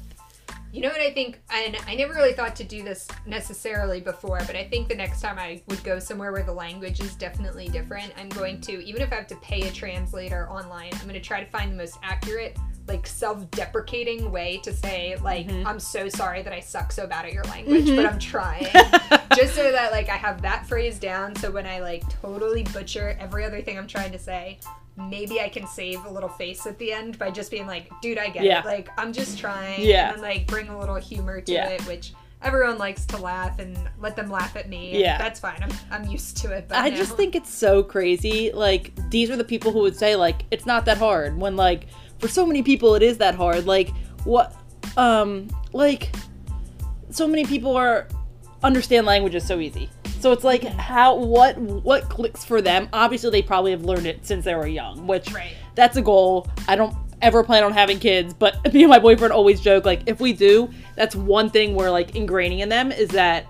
You 0.73 0.83
know 0.83 0.89
what 0.89 1.01
I 1.01 1.13
think, 1.13 1.41
and 1.51 1.77
I 1.89 1.97
never 1.97 2.15
really 2.15 2.33
thought 2.33 2.55
to 2.57 2.65
do 2.65 2.85
this 2.85 3.09
necessarily 3.27 4.01
before, 4.01 4.39
but 4.47 4.55
I 4.55 4.63
think 4.69 4.89
the 4.89 4.95
next 4.95 5.21
time 5.21 5.37
I 5.37 5.61
would 5.67 5.83
go 5.83 5.99
somewhere 5.99 6.31
where 6.31 6.45
the 6.45 6.53
language 6.53 7.01
is 7.01 7.17
definitely 7.17 7.69
different, 7.69 8.13
I'm 8.17 8.29
going 8.29 8.61
to, 8.63 8.85
even 8.85 9.03
if 9.03 9.13
I 9.13 9.17
have 9.17 9.27
to 9.29 9.37
pay 9.37 9.67
a 9.67 9.73
translator 9.73 10.49
online, 10.49 10.93
I'm 10.93 11.09
going 11.09 11.15
to 11.15 11.21
try 11.21 11.43
to 11.43 11.51
find 11.51 11.73
the 11.73 11.77
most 11.77 11.99
accurate, 12.05 12.57
like 12.91 13.07
self 13.07 13.49
deprecating 13.53 14.31
way 14.33 14.59
to 14.65 14.73
say, 14.73 15.17
like, 15.23 15.47
Mhm. 15.49 15.65
I'm 15.65 15.79
so 15.81 16.09
sorry 16.09 16.43
that 16.43 16.53
I 16.53 16.61
suck 16.61 16.91
so 16.93 17.07
bad 17.07 17.25
at 17.25 17.33
your 17.33 17.45
language, 17.45 17.87
Mhm. 17.87 17.97
but 17.97 18.07
I'm 18.07 18.19
trying. 18.19 18.67
Just 19.37 19.55
so 19.55 19.71
that, 19.71 19.93
like, 19.93 20.09
I 20.09 20.17
have 20.17 20.43
that 20.43 20.67
phrase 20.67 20.99
down, 20.99 21.37
so 21.37 21.51
when 21.51 21.67
I, 21.67 21.79
like, 21.81 22.03
totally 22.21 22.65
butcher 22.65 23.17
every 23.21 23.45
other 23.45 23.61
thing 23.63 23.79
I'm 23.79 23.87
trying 23.87 24.13
to 24.13 24.19
say, 24.19 24.59
maybe 24.97 25.41
I 25.41 25.49
can 25.49 25.67
save 25.67 26.05
a 26.05 26.11
little 26.11 26.29
face 26.29 26.67
at 26.67 26.79
the 26.79 26.93
end 26.93 27.19
by 27.19 27.31
just 27.31 27.51
being 27.51 27.67
like, 27.67 27.89
dude, 28.03 28.19
I 28.19 28.29
get 28.29 28.43
Yeah. 28.45 28.59
it. 28.61 28.65
Like, 28.67 28.89
I'm 28.99 29.13
just 29.13 29.39
trying. 29.39 29.83
Yeah. 29.83 30.13
And 30.13 30.21
like, 30.21 30.47
bring 30.47 30.69
a 30.69 30.79
little 30.79 30.97
humor 30.97 31.41
to 31.41 31.53
Yeah. 31.53 31.69
it, 31.69 31.81
which 31.87 32.13
everyone 32.43 32.77
likes 32.79 33.07
to 33.07 33.17
laugh 33.19 33.59
and 33.61 33.79
let 34.01 34.17
them 34.17 34.31
laugh 34.31 34.57
at 34.57 34.69
me. 34.69 34.99
Yeah. 35.01 35.17
That's 35.17 35.39
fine. 35.39 35.59
I'm, 35.63 35.71
I'm 35.91 36.09
used 36.11 36.39
to 36.39 36.53
it. 36.53 36.67
But 36.69 36.79
I 36.79 36.89
now- 36.89 36.97
just 36.97 37.17
think 37.17 37.35
it's 37.35 37.53
so 37.55 37.83
crazy. 37.83 38.51
Like 38.53 38.93
these 39.11 39.31
are 39.31 39.37
the 39.37 39.45
people 39.45 39.71
who 39.73 39.81
would 39.81 39.97
say 39.97 40.17
like 40.17 40.45
it's 40.51 40.67
not 40.67 40.85
that 40.87 40.99
hard 40.99 41.39
when 41.39 41.55
like 41.57 41.87
for 42.21 42.29
so 42.29 42.47
many 42.47 42.63
people 42.63 42.95
it 42.95 43.03
is 43.03 43.19
that 43.19 43.35
hard. 43.35 43.67
Like 43.67 43.91
what 44.25 44.55
um 44.97 45.49
like 45.73 46.15
so 47.11 47.27
many 47.27 47.45
people 47.45 47.77
are 47.77 48.07
understand 48.63 49.07
languages 49.07 49.47
so 49.47 49.59
easy. 49.59 49.89
So 50.21 50.33
it's 50.33 50.45
like 50.45 50.63
how 50.65 51.15
what 51.17 51.57
what 51.59 52.09
clicks 52.09 52.45
for 52.45 52.61
them? 52.61 52.89
Obviously 52.93 53.31
they 53.31 53.43
probably 53.43 53.71
have 53.71 53.85
learned 53.85 54.07
it 54.07 54.27
since 54.27 54.45
they 54.45 54.55
were 54.55 54.67
young, 54.67 55.07
which 55.07 55.33
Right. 55.33 55.53
that's 55.75 55.97
a 55.97 56.03
goal. 56.03 56.47
I 56.69 56.77
don't 56.77 56.95
ever 57.23 57.43
plan 57.43 57.65
on 57.65 57.73
having 57.73 57.99
kids, 57.99 58.35
but 58.35 58.55
me 58.75 58.83
and 58.83 58.91
my 58.91 58.99
boyfriend 58.99 59.33
always 59.33 59.61
joke 59.61 59.85
like 59.87 60.03
if 60.07 60.21
we 60.21 60.33
do, 60.33 60.71
that's 60.97 61.17
one 61.17 61.49
thing 61.51 61.75
we're 61.75 61.91
like 61.91 62.13
ingraining 62.13 62.61
in 62.61 62.69
them 62.69 62.93
is 62.93 63.09
that 63.11 63.47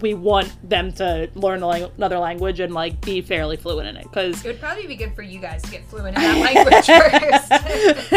we 0.00 0.14
want 0.14 0.50
them 0.68 0.90
to 0.92 1.28
learn 1.34 1.62
another 1.62 2.18
language 2.18 2.60
and 2.60 2.72
like 2.72 3.00
be 3.02 3.20
fairly 3.20 3.56
fluent 3.56 3.88
in 3.88 3.96
it 3.96 4.04
because 4.04 4.42
It 4.44 4.48
would 4.48 4.60
probably 4.60 4.86
be 4.86 4.96
good 4.96 5.14
for 5.14 5.22
you 5.22 5.38
guys 5.38 5.60
to 5.62 5.70
get 5.70 5.84
fluent 5.86 6.16
in 6.16 6.22
that 6.22 6.38
language 6.54 6.86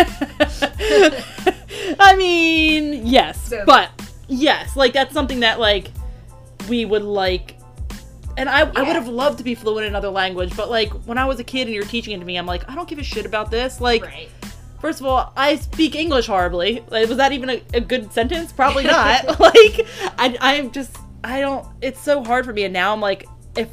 first. 0.02 0.66
I 2.00 2.16
mean, 2.16 3.06
yes, 3.06 3.50
So- 3.50 3.64
but 3.66 3.90
yes, 4.28 4.76
like 4.76 4.94
that's 4.94 5.14
something 5.14 5.42
that 5.42 5.60
like 5.60 5.92
we 6.70 6.86
would 6.86 7.04
like. 7.04 7.58
And 8.38 8.50
I, 8.50 8.62
I 8.62 8.82
would 8.84 8.96
have 8.96 9.08
loved 9.08 9.38
to 9.38 9.46
be 9.46 9.56
fluent 9.56 9.86
in 9.86 9.92
another 9.94 10.10
language, 10.10 10.56
but 10.58 10.70
like 10.70 10.92
when 11.06 11.18
I 11.18 11.24
was 11.26 11.40
a 11.40 11.44
kid 11.44 11.68
and 11.68 11.74
you're 11.74 11.86
teaching 11.86 12.14
it 12.16 12.20
to 12.20 12.26
me, 12.26 12.36
I'm 12.36 12.46
like, 12.46 12.70
I 12.70 12.76
don't 12.76 12.88
give 12.88 13.00
a 13.00 13.04
shit 13.04 13.26
about 13.26 13.50
this. 13.50 13.80
Like, 13.80 14.04
right. 14.04 14.30
First 14.82 15.00
of 15.00 15.06
all, 15.08 15.32
I 15.38 15.56
speak 15.56 15.96
English 15.96 16.28
horribly. 16.28 16.84
Like, 16.90 17.08
was 17.08 17.18
that 17.18 17.32
even 17.32 17.50
a, 17.50 17.62
a 17.74 17.80
good 17.80 18.12
sentence? 18.12 18.52
Probably 18.52 18.84
not. 18.84 19.26
like, 19.40 19.88
I, 20.20 20.38
I'm 20.42 20.70
just, 20.72 20.98
I 21.26 21.42
don't, 21.42 21.68
it's 21.82 22.00
so 22.00 22.24
hard 22.24 22.46
for 22.46 22.54
me. 22.54 22.64
And 22.64 22.74
now 22.74 22.94
I'm 22.94 23.02
like, 23.02 23.28
if 23.56 23.70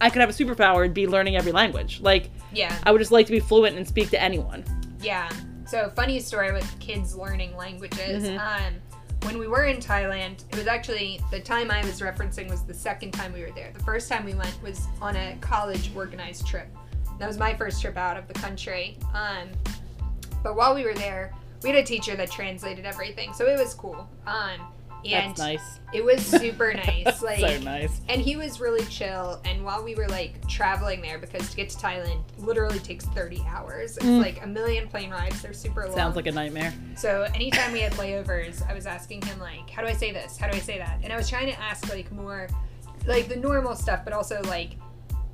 I 0.00 0.10
could 0.10 0.20
have 0.20 0.30
a 0.30 0.32
superpower, 0.32 0.80
it'd 0.80 0.94
be 0.94 1.06
learning 1.06 1.36
every 1.36 1.52
language. 1.52 2.00
Like, 2.00 2.30
Yeah. 2.52 2.74
I 2.84 2.92
would 2.92 2.98
just 2.98 3.12
like 3.12 3.26
to 3.26 3.32
be 3.32 3.40
fluent 3.40 3.76
and 3.76 3.86
speak 3.86 4.10
to 4.10 4.22
anyone. 4.22 4.64
Yeah. 5.00 5.28
So 5.66 5.90
funny 5.94 6.18
story 6.20 6.52
with 6.52 6.78
kids 6.80 7.14
learning 7.14 7.56
languages. 7.56 8.24
Mhm. 8.24 8.38
Um, 8.38 8.74
when 9.22 9.38
we 9.38 9.48
were 9.48 9.64
in 9.64 9.78
Thailand, 9.78 10.44
it 10.50 10.56
was 10.56 10.66
actually 10.66 11.20
the 11.30 11.40
time 11.40 11.70
I 11.70 11.80
was 11.84 12.00
referencing 12.00 12.48
was 12.48 12.62
the 12.62 12.72
second 12.72 13.10
time 13.12 13.32
we 13.32 13.42
were 13.42 13.50
there. 13.50 13.70
The 13.74 13.82
first 13.84 14.08
time 14.08 14.24
we 14.24 14.34
went 14.34 14.56
was 14.62 14.86
on 15.02 15.16
a 15.16 15.36
college 15.40 15.90
organized 15.94 16.46
trip. 16.46 16.68
That 17.18 17.26
was 17.26 17.36
my 17.36 17.52
first 17.52 17.82
trip 17.82 17.96
out 17.98 18.16
of 18.16 18.28
the 18.28 18.34
country. 18.34 18.96
Um, 19.12 19.48
but 20.42 20.54
while 20.56 20.74
we 20.74 20.84
were 20.84 20.94
there, 20.94 21.32
we 21.64 21.68
had 21.70 21.78
a 21.78 21.82
teacher 21.84 22.14
that 22.14 22.30
translated 22.30 22.86
everything, 22.86 23.32
so 23.34 23.44
it 23.46 23.58
was 23.58 23.74
cool. 23.74 24.08
Um, 24.26 24.60
and 25.04 25.30
That's 25.30 25.38
nice. 25.38 25.80
it 25.92 26.04
was 26.04 26.24
super 26.24 26.74
nice. 26.74 27.22
Like 27.22 27.40
so 27.40 27.58
nice. 27.60 28.00
and 28.08 28.20
he 28.20 28.36
was 28.36 28.60
really 28.60 28.84
chill. 28.86 29.40
And 29.44 29.64
while 29.64 29.82
we 29.82 29.94
were 29.94 30.08
like 30.08 30.46
traveling 30.48 31.00
there, 31.00 31.18
because 31.18 31.48
to 31.50 31.56
get 31.56 31.68
to 31.70 31.76
Thailand 31.78 32.20
literally 32.38 32.78
takes 32.80 33.04
30 33.06 33.42
hours, 33.48 33.96
it's 33.96 34.06
Mm. 34.06 34.20
like 34.22 34.42
a 34.44 34.46
million 34.46 34.88
plane 34.88 35.10
rides. 35.10 35.40
They're 35.42 35.52
super 35.52 35.86
long. 35.86 35.94
Sounds 35.96 36.16
like 36.16 36.26
a 36.26 36.32
nightmare. 36.32 36.72
so 36.96 37.22
anytime 37.34 37.72
we 37.72 37.80
had 37.80 37.92
layovers, 37.94 38.68
I 38.68 38.74
was 38.74 38.86
asking 38.86 39.22
him 39.22 39.38
like, 39.38 39.68
how 39.70 39.82
do 39.82 39.88
I 39.88 39.92
say 39.94 40.12
this? 40.12 40.36
How 40.36 40.48
do 40.48 40.56
I 40.56 40.60
say 40.60 40.78
that? 40.78 40.98
And 41.02 41.12
I 41.12 41.16
was 41.16 41.28
trying 41.28 41.46
to 41.52 41.60
ask 41.60 41.88
like 41.88 42.10
more, 42.12 42.48
like 43.06 43.28
the 43.28 43.36
normal 43.36 43.74
stuff, 43.76 44.00
but 44.04 44.12
also 44.12 44.40
like. 44.44 44.72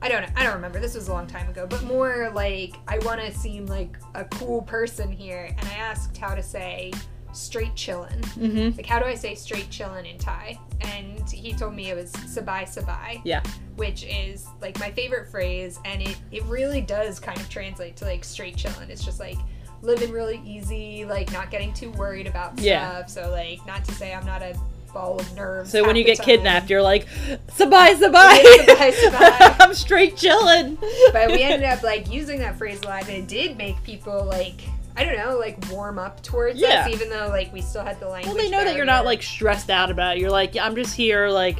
I 0.02 0.08
don't 0.08 0.20
know. 0.20 0.28
I 0.36 0.42
don't 0.42 0.52
remember. 0.56 0.80
This 0.80 0.94
was 0.94 1.08
a 1.08 1.12
long 1.12 1.26
time 1.26 1.48
ago, 1.48 1.66
but 1.66 1.82
more 1.84 2.30
like 2.34 2.74
I 2.86 2.98
want 2.98 3.22
to 3.22 3.32
seem 3.32 3.64
like 3.64 3.96
a 4.14 4.24
cool 4.26 4.60
person 4.60 5.10
here, 5.10 5.46
and 5.56 5.66
I 5.68 5.74
asked 5.74 6.14
how 6.18 6.34
to 6.34 6.42
say 6.42 6.92
straight 7.35 7.74
chillin'. 7.74 8.20
Mm-hmm. 8.20 8.76
Like, 8.76 8.87
how 8.87 8.99
do 8.99 9.05
I 9.05 9.14
say 9.14 9.35
straight 9.35 9.70
chillin' 9.70 10.11
in 10.11 10.18
Thai? 10.18 10.59
And 10.80 11.28
he 11.28 11.53
told 11.53 11.74
me 11.74 11.91
it 11.91 11.97
was 11.97 12.12
sabai 12.12 12.62
sabai. 12.62 13.20
Yeah. 13.24 13.43
Which 13.76 14.05
is 14.05 14.47
like 14.61 14.78
my 14.80 14.91
favorite 14.91 15.30
phrase, 15.30 15.80
and 15.85 16.03
it, 16.03 16.16
it 16.30 16.43
really 16.45 16.80
does 16.80 17.18
kind 17.18 17.39
of 17.39 17.49
translate 17.49 17.97
to 17.97 18.05
like 18.05 18.24
straight 18.24 18.57
chillin'. 18.57 18.89
It's 18.89 19.05
just 19.05 19.20
like, 19.20 19.39
living 19.82 20.11
really 20.11 20.41
easy, 20.45 21.05
like 21.05 21.30
not 21.32 21.51
getting 21.51 21.72
too 21.74 21.91
worried 21.91 22.26
about 22.26 22.53
stuff. 22.53 22.64
Yeah. 22.64 23.07
So 23.07 23.30
like, 23.30 23.64
not 23.66 23.85
to 23.85 23.93
say 23.93 24.14
I'm 24.14 24.24
not 24.24 24.43
a 24.43 24.59
ball 24.95 25.18
of 25.20 25.35
nerves. 25.35 25.70
So 25.70 25.85
when 25.85 25.97
you 25.97 26.05
get 26.05 26.18
time. 26.18 26.24
kidnapped, 26.24 26.70
you're 26.70 26.80
like, 26.80 27.07
"Sabai, 27.49 27.95
sabai, 27.95 28.39
sabai, 28.39 28.93
sabai. 28.93 29.57
I'm 29.61 29.74
straight 29.74 30.16
chilling." 30.16 30.78
but 31.12 31.30
we 31.30 31.43
ended 31.43 31.64
up 31.64 31.82
like 31.82 32.11
using 32.11 32.39
that 32.39 32.57
phrase 32.57 32.80
a 32.82 32.87
lot 32.87 33.03
and 33.03 33.11
it 33.11 33.28
did 33.28 33.59
make 33.59 33.82
people 33.82 34.24
like 34.24 34.61
i 34.97 35.05
don't 35.05 35.16
know 35.16 35.36
like 35.38 35.57
warm 35.70 35.99
up 35.99 36.22
towards 36.22 36.59
Yeah. 36.59 36.86
us 36.86 36.88
even 36.95 37.09
though 37.11 37.28
like 37.28 37.53
we 37.53 37.61
still 37.61 37.84
had 37.84 37.99
the 38.01 38.09
language 38.09 38.34
Well, 38.34 38.42
they 38.45 38.51
know 38.51 38.64
that 38.64 38.76
you're 38.76 38.84
not 38.84 39.05
like 39.05 39.22
stressed 39.22 39.70
out 39.70 39.90
about 39.90 40.16
it. 40.16 40.20
You're 40.20 40.30
like, 40.30 40.55
yeah, 40.55 40.64
I'm 40.64 40.74
just 40.76 40.95
here. 40.95 41.28
Like, 41.28 41.59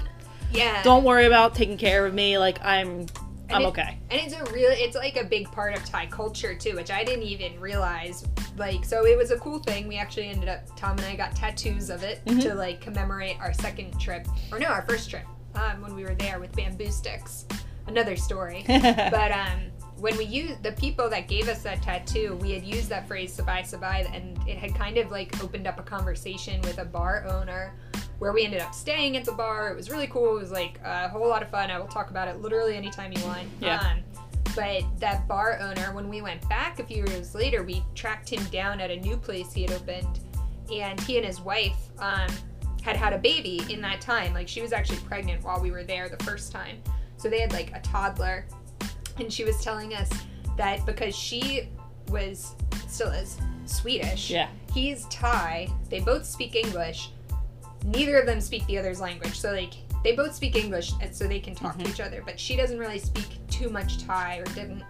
yeah 0.53 0.83
don't 0.83 1.03
worry 1.05 1.27
about 1.27 1.55
taking 1.55 1.77
care 1.77 2.07
of 2.07 2.15
me. 2.15 2.39
Like, 2.39 2.65
I'm, 2.65 3.07
I'm 3.51 3.63
it- 3.63 3.67
okay. 3.67 3.99
and 4.11 4.21
it's 4.21 4.35
a 4.35 4.45
real 4.53 4.71
it's 4.71 4.95
like 4.97 5.17
a 5.17 5.25
big 5.25 5.51
part 5.51 5.77
of 5.77 5.85
thai 5.85 6.07
culture 6.07 6.55
too 6.55 6.75
which 6.77 6.91
i 6.91 7.03
didn't 7.05 7.25
even 7.25 7.61
realize 7.61 8.25
like 8.57 8.85
so 8.85 9.05
it 9.05 9.19
was 9.19 9.31
a 9.33 9.39
cool 9.39 9.59
thing 9.59 9.87
we 9.87 9.97
actually 9.97 10.29
ended 10.29 10.49
up 10.49 10.61
tom 10.79 10.93
and 10.99 11.07
i 11.07 11.15
got 11.15 11.35
tattoos 11.37 11.91
of 11.91 12.03
it 12.03 12.25
Mhm. 12.25 12.41
to 12.43 12.55
like 12.55 12.81
commemorate 12.81 13.37
our 13.41 13.53
second 13.53 13.99
trip 14.01 14.27
or 14.51 14.59
no 14.59 14.67
our 14.69 14.83
first 14.83 15.11
trip 15.11 15.25
um, 15.57 15.83
when 15.83 15.95
we 15.95 16.05
were 16.05 16.15
there 16.15 16.41
with 16.41 16.53
bamboo 16.57 16.91
sticks 16.91 17.45
another 17.87 18.17
story 18.17 18.65
but 18.69 19.31
um 19.31 19.61
when 19.99 20.17
we 20.17 20.25
used 20.25 20.63
the 20.63 20.73
people 20.73 21.09
that 21.09 21.29
gave 21.29 21.49
us 21.49 21.63
that 21.63 21.81
tattoo 21.83 22.37
we 22.41 22.51
had 22.51 22.65
used 22.65 22.89
that 22.89 23.07
phrase 23.07 23.37
sabai 23.37 23.61
sabai 23.63 24.13
and 24.15 24.37
it 24.49 24.59
had 24.59 24.75
kind 24.75 24.99
of 24.99 25.11
like 25.11 25.43
opened 25.43 25.67
up 25.67 25.79
a 25.79 25.83
conversation 25.83 26.61
with 26.63 26.79
a 26.79 26.85
bar 26.85 27.25
owner 27.27 27.73
where 28.19 28.33
we 28.33 28.45
ended 28.45 28.61
up 28.61 28.75
staying 28.75 29.17
at 29.17 29.25
the 29.25 29.33
bar. 29.33 29.71
It 29.71 29.77
was 29.77 29.91
really 29.91 30.07
cool. 30.07 30.37
It 30.37 30.41
was 30.41 30.53
like 30.53 30.79
a 30.85 31.09
whole 31.09 31.29
lot 31.29 31.43
of 31.43 31.51
fun. 31.51 31.71
I 31.71 31.79
will 31.79 31.89
talk 31.89 32.11
about 32.11 32.29
it 32.29 32.41
literally 32.41 32.77
anytime 32.77 33.13
you 33.13 33.23
want. 33.25 33.49
Yeah. 33.61 33.81
um, 33.81 33.99
but 34.55 34.85
that 35.01 35.27
bar 35.27 35.59
owner 35.61 35.93
when 35.93 36.09
we 36.09 36.23
went 36.23 36.49
back 36.49 36.79
a 36.79 36.85
few 36.85 37.05
years 37.05 37.35
later 37.35 37.65
we 37.65 37.83
tracked 37.97 38.29
him 38.29 38.43
down 38.45 38.81
at 38.81 38.91
a 38.91 38.97
new 38.97 39.17
place 39.17 39.53
he 39.53 39.63
had 39.63 39.73
opened 39.73 40.21
and 40.73 41.01
he 41.01 41.17
and 41.17 41.27
his 41.27 41.41
wife 41.41 41.77
um, 41.99 42.29
had 42.83 42.97
had 42.97 43.13
a 43.13 43.19
baby 43.19 43.63
in 43.69 43.81
that 43.81 44.01
time. 44.01 44.33
Like 44.33 44.49
she 44.49 44.63
was 44.63 44.73
actually 44.73 44.99
pregnant 44.99 45.43
while 45.43 45.61
we 45.61 45.71
were 45.71 45.83
there 45.83 46.09
the 46.09 46.23
first 46.25 46.53
time. 46.53 46.81
So 47.17 47.29
they 47.29 47.41
had 47.41 47.53
like 47.53 47.75
a 47.75 47.81
toddler 47.81 48.47
and 49.19 49.33
she 49.33 49.45
was 49.45 49.63
telling 49.63 49.95
us 49.95 50.11
that 50.57 50.85
because 50.87 51.15
she 51.17 51.69
was 52.09 52.55
still 52.89 53.09
is 53.11 53.39
Swedish, 53.67 54.31
Yeah. 54.31 54.49
he's 54.73 55.05
Thai. 55.07 55.69
They 55.89 56.01
both 56.01 56.25
speak 56.25 56.55
English. 56.55 57.11
Neither 57.85 58.19
of 58.19 58.27
them 58.27 58.41
speak 58.41 58.67
the 58.67 58.79
other's 58.79 59.01
language, 59.01 59.39
so 59.39 59.53
like 59.53 59.75
they 60.03 60.15
both 60.15 60.35
speak 60.35 60.55
English, 60.57 60.93
and 61.01 61.15
so 61.15 61.27
they 61.27 61.41
can 61.41 61.55
talk 61.55 61.73
Mm-hmm. 61.75 61.85
to 61.85 61.91
each 61.91 62.01
other. 62.01 62.23
But 62.25 62.39
she 62.39 62.57
doesn't 62.57 62.79
really 62.79 62.99
speak 62.99 63.27
too 63.51 63.71
much 63.71 64.05
Thai, 64.05 64.39
or 64.39 64.45
didn't. 64.45 64.83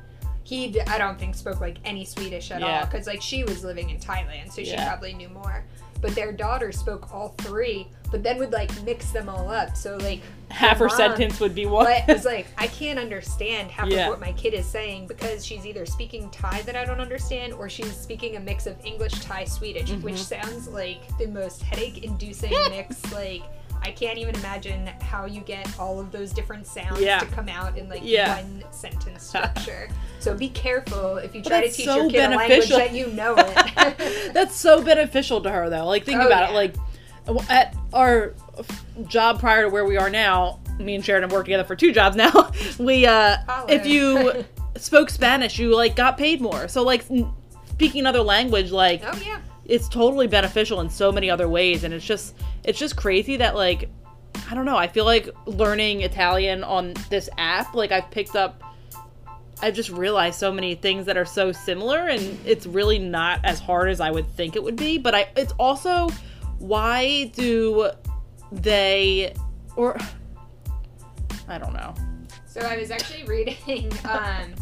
He, 0.42 0.78
I 0.82 0.98
don't 0.98 1.18
think, 1.18 1.34
spoke 1.36 1.60
like 1.60 1.78
any 1.84 2.04
Swedish 2.04 2.50
at 2.50 2.62
all, 2.62 2.68
Yeah. 2.68 2.84
because 2.84 3.06
like 3.06 3.22
she 3.22 3.44
was 3.44 3.64
living 3.64 3.90
in 3.90 3.98
Thailand, 3.98 4.52
so 4.52 4.62
she 4.64 4.74
probably 4.76 5.14
knew 5.14 5.28
more. 5.28 5.64
But 6.00 6.14
their 6.14 6.32
daughter 6.32 6.70
spoke 6.72 7.14
all 7.14 7.28
three, 7.38 7.88
but 8.14 8.22
then 8.22 8.38
would 8.38 8.52
like 8.52 8.70
mix 8.84 9.10
them 9.10 9.28
all 9.28 9.50
up. 9.50 9.76
So 9.76 9.96
like 9.96 10.20
Half 10.48 10.78
her 10.78 10.88
sentence 10.88 11.40
would 11.40 11.52
be 11.52 11.66
one. 11.66 11.84
but 11.86 12.04
it's 12.08 12.24
like 12.34 12.46
I 12.56 12.68
can't 12.68 12.96
understand 12.96 13.72
half 13.72 13.88
Yeah. 13.88 14.04
of 14.04 14.10
what 14.10 14.20
my 14.20 14.30
kid 14.34 14.54
is 14.54 14.66
saying 14.66 15.08
because 15.08 15.44
she's 15.44 15.66
either 15.66 15.84
speaking 15.84 16.30
Thai 16.30 16.62
that 16.62 16.76
I 16.76 16.84
don't 16.84 17.00
understand 17.00 17.54
or 17.54 17.68
she's 17.68 17.90
speaking 17.96 18.36
a 18.36 18.40
mix 18.40 18.68
of 18.68 18.76
English, 18.84 19.14
Thai, 19.14 19.46
Swedish, 19.46 19.90
Mm-hmm. 19.90 20.02
which 20.02 20.18
sounds 20.22 20.68
like 20.68 21.00
the 21.18 21.26
most 21.26 21.60
headache-inducing 21.62 22.50
mix. 22.70 23.12
Like 23.12 23.42
I 23.82 23.90
can't 23.90 24.16
even 24.16 24.36
imagine 24.36 24.86
how 25.02 25.26
you 25.26 25.40
get 25.40 25.68
all 25.76 25.98
of 25.98 26.12
those 26.12 26.32
different 26.32 26.68
sounds 26.68 27.00
Yeah. 27.00 27.18
to 27.18 27.26
come 27.26 27.48
out 27.48 27.76
in 27.76 27.88
like 27.88 28.02
Yeah. 28.04 28.36
one 28.36 28.62
sentence 28.70 29.24
structure. 29.30 29.88
so 30.20 30.36
be 30.36 30.50
careful 30.50 31.16
if 31.16 31.34
you 31.34 31.42
try 31.42 31.62
to 31.66 31.72
teach 31.72 31.86
so 31.86 31.96
your 32.02 32.10
kid 32.10 32.32
a 32.32 32.36
language 32.36 32.68
that 32.68 32.92
you 32.94 33.08
know 33.08 33.34
it. 33.36 34.32
That's 34.32 34.54
so 34.54 34.82
beneficial 34.84 35.40
to 35.42 35.50
her, 35.50 35.68
though. 35.68 35.84
Like, 35.86 36.04
think 36.04 36.20
Oh, 36.22 36.26
about 36.28 36.50
it. 36.50 36.54
Like, 36.54 36.74
at 37.48 37.74
our 37.92 38.34
job 39.06 39.40
prior 39.40 39.64
to 39.64 39.68
where 39.68 39.84
we 39.84 39.96
are 39.96 40.10
now, 40.10 40.60
me 40.78 40.94
and 40.94 41.04
Sheridan 41.04 41.28
have 41.28 41.32
worked 41.32 41.46
together 41.46 41.64
for 41.64 41.76
two 41.76 41.92
jobs 41.92 42.16
now. 42.16 42.50
We, 42.78 43.06
uh, 43.06 43.36
if 43.68 43.86
you 43.86 44.44
spoke 44.76 45.10
Spanish, 45.10 45.58
you 45.58 45.74
like 45.74 45.96
got 45.96 46.18
paid 46.18 46.40
more. 46.40 46.66
So, 46.68 46.82
like, 46.82 47.04
speaking 47.74 48.00
another 48.00 48.22
language, 48.22 48.70
like, 48.70 49.02
oh 49.04 49.20
yeah. 49.24 49.40
it's 49.64 49.88
totally 49.88 50.26
beneficial 50.26 50.80
in 50.80 50.90
so 50.90 51.12
many 51.12 51.30
other 51.30 51.48
ways 51.48 51.84
and 51.84 51.94
it's 51.94 52.04
just 52.04 52.34
it's 52.64 52.78
just 52.78 52.96
crazy 52.96 53.36
that 53.36 53.54
like 53.54 53.88
i 54.50 54.54
don't 54.54 54.64
know 54.64 54.76
i 54.76 54.86
feel 54.86 55.04
like 55.04 55.28
learning 55.46 56.02
italian 56.02 56.64
on 56.64 56.94
this 57.10 57.28
app 57.38 57.74
like 57.74 57.92
i've 57.92 58.10
picked 58.10 58.36
up 58.36 58.62
i've 59.62 59.74
just 59.74 59.90
realized 59.90 60.38
so 60.38 60.52
many 60.52 60.74
things 60.74 61.06
that 61.06 61.16
are 61.16 61.24
so 61.24 61.52
similar 61.52 62.08
and 62.08 62.38
it's 62.46 62.66
really 62.66 62.98
not 62.98 63.40
as 63.44 63.58
hard 63.58 63.88
as 63.88 64.00
i 64.00 64.10
would 64.10 64.26
think 64.34 64.56
it 64.56 64.62
would 64.62 64.76
be 64.76 64.98
but 64.98 65.14
i 65.14 65.28
it's 65.36 65.52
also 65.58 66.08
why 66.66 67.30
do 67.34 67.90
they 68.52 69.34
or 69.76 69.96
i 71.48 71.58
don't 71.58 71.72
know 71.72 71.94
So 72.54 72.60
I 72.60 72.76
was 72.78 72.92
actually 72.92 73.24
reading. 73.34 73.92
Um, 74.04 74.54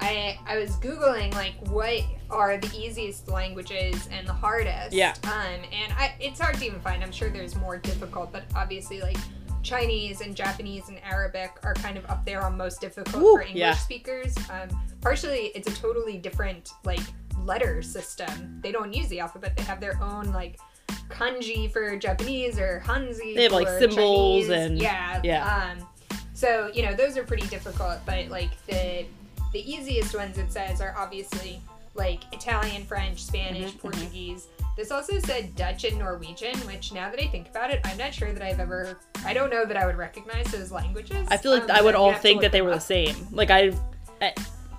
I 0.00 0.38
I 0.46 0.56
was 0.56 0.70
googling 0.76 1.34
like 1.34 1.54
what 1.68 2.00
are 2.30 2.56
the 2.56 2.70
easiest 2.76 3.28
languages 3.28 4.08
and 4.12 4.26
the 4.26 4.32
hardest. 4.32 4.92
Yeah. 4.92 5.14
Um, 5.24 5.60
and 5.72 5.92
I, 5.94 6.14
it's 6.20 6.38
hard 6.38 6.56
to 6.58 6.64
even 6.64 6.80
find. 6.80 7.02
I'm 7.02 7.10
sure 7.10 7.30
there's 7.30 7.56
more 7.56 7.76
difficult, 7.78 8.32
but 8.32 8.44
obviously 8.54 9.00
like 9.00 9.16
Chinese 9.64 10.20
and 10.20 10.36
Japanese 10.36 10.88
and 10.88 10.98
Arabic 11.02 11.58
are 11.64 11.74
kind 11.74 11.96
of 11.96 12.04
up 12.06 12.24
there 12.24 12.42
on 12.42 12.56
most 12.56 12.80
difficult 12.80 13.20
Woo, 13.20 13.34
for 13.34 13.42
English 13.42 13.58
yeah. 13.58 13.74
speakers. 13.74 14.36
Um, 14.50 14.68
partially, 15.00 15.50
it's 15.56 15.68
a 15.68 15.74
totally 15.74 16.18
different 16.18 16.70
like 16.84 17.00
letter 17.40 17.82
system. 17.82 18.60
They 18.62 18.70
don't 18.70 18.92
use 18.92 19.08
the 19.08 19.18
alphabet. 19.18 19.56
They 19.56 19.64
have 19.64 19.80
their 19.80 20.00
own 20.00 20.26
like 20.32 20.60
kanji 21.08 21.70
for 21.72 21.96
Japanese 21.96 22.58
or 22.58 22.82
hanzi. 22.86 23.34
They 23.34 23.44
have, 23.44 23.52
like, 23.52 23.68
symbols 23.68 24.46
Chinese. 24.46 24.50
and- 24.50 24.78
yeah, 24.78 25.20
yeah. 25.22 25.74
Um, 25.78 25.86
so 26.34 26.70
you 26.74 26.82
know 26.82 26.94
those 26.94 27.16
are 27.16 27.22
pretty 27.24 27.46
difficult, 27.46 27.98
but 28.04 28.28
like 28.28 28.50
the 28.66 29.06
the 29.52 29.70
easiest 29.72 30.14
ones 30.16 30.36
it 30.38 30.50
says 30.52 30.80
are 30.80 30.94
obviously 30.98 31.60
like 31.94 32.22
Italian, 32.32 32.84
French, 32.84 33.22
Spanish, 33.22 33.70
Mhm, 33.70 33.74
mhm. 33.76 33.80
Portuguese. 33.80 34.48
This 34.76 34.90
also 34.90 35.20
said 35.20 35.54
Dutch 35.54 35.84
and 35.84 35.96
Norwegian, 35.96 36.56
which 36.66 36.92
now 36.92 37.08
that 37.08 37.20
I 37.22 37.28
think 37.28 37.48
about 37.48 37.70
it, 37.70 37.80
I'm 37.84 37.96
not 37.96 38.12
sure 38.12 38.32
that 38.32 38.42
I've 38.42 38.58
ever. 38.58 38.98
I 39.24 39.32
don't 39.32 39.48
know 39.50 39.64
that 39.64 39.76
I 39.76 39.86
would 39.86 39.96
recognize 39.96 40.46
those 40.50 40.72
languages. 40.72 41.24
i 41.30 41.36
feel 41.36 41.52
like 41.52 41.62
Um, 41.62 41.70
i 41.70 41.80
would 41.80 41.94
all 41.94 42.06
gonna 42.06 42.14
have 42.14 42.22
to 42.22 42.28
think 42.28 42.40
that 42.40 42.50
they 42.50 42.62
were 42.62 42.74
the 42.74 42.80
same 42.80 43.14
like 43.30 43.50
i 43.50 43.70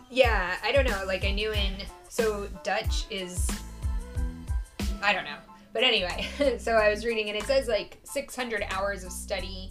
Yeah, 0.10 0.56
I 0.64 0.72
don't 0.74 0.86
know. 0.90 1.04
Like 1.08 1.24
I 1.26 1.32
knew 1.32 1.52
in 1.54 1.78
so 2.10 2.48
Dutch 2.64 3.06
is 3.10 3.50
I 5.02 5.14
don't 5.14 5.24
know. 5.26 5.38
But 5.76 5.84
anyway, 5.84 6.26
so 6.58 6.72
I 6.72 6.90
was 6.90 7.06
reading 7.06 7.28
and 7.28 7.38
it 7.38 7.44
says 7.44 7.68
like 7.68 7.98
600 8.06 8.64
hours 8.72 9.04
of 9.04 9.12
study 9.12 9.70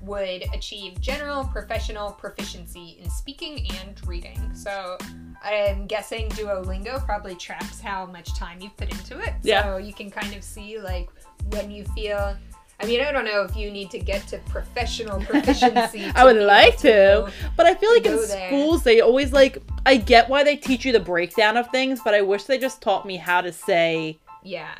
would 0.00 0.44
achieve 0.54 0.98
general 0.98 1.44
professional 1.44 2.12
proficiency 2.12 2.98
in 3.02 3.10
speaking 3.10 3.68
and 3.78 4.00
reading. 4.08 4.40
So 4.54 4.96
I'm 5.44 5.86
guessing 5.86 6.30
Duolingo 6.30 7.04
probably 7.04 7.34
tracks 7.34 7.80
how 7.82 8.06
much 8.06 8.34
time 8.34 8.62
you've 8.62 8.74
put 8.78 8.90
into 8.90 9.20
it. 9.20 9.34
Yeah. 9.42 9.62
So 9.62 9.76
you 9.76 9.92
can 9.92 10.10
kind 10.10 10.34
of 10.34 10.42
see 10.42 10.80
like 10.80 11.10
when 11.50 11.70
you 11.70 11.84
feel 11.84 12.34
I 12.80 12.86
mean, 12.86 13.02
I 13.02 13.12
don't 13.12 13.26
know 13.26 13.42
if 13.42 13.54
you 13.54 13.70
need 13.70 13.90
to 13.90 13.98
get 13.98 14.26
to 14.28 14.38
professional 14.48 15.20
proficiency. 15.24 16.10
I 16.14 16.24
would 16.24 16.42
like 16.42 16.78
to, 16.78 17.30
but 17.58 17.66
I 17.66 17.74
feel 17.74 17.92
like 17.92 18.06
in 18.06 18.16
there. 18.16 18.48
schools 18.48 18.84
they 18.84 19.02
always 19.02 19.34
like. 19.34 19.62
I 19.84 19.98
get 19.98 20.30
why 20.30 20.44
they 20.44 20.56
teach 20.56 20.86
you 20.86 20.92
the 20.92 21.00
breakdown 21.00 21.58
of 21.58 21.68
things, 21.68 22.00
but 22.02 22.14
I 22.14 22.22
wish 22.22 22.44
they 22.44 22.56
just 22.58 22.80
taught 22.80 23.04
me 23.04 23.16
how 23.18 23.42
to 23.42 23.52
say 23.52 24.18
Yeah. 24.42 24.72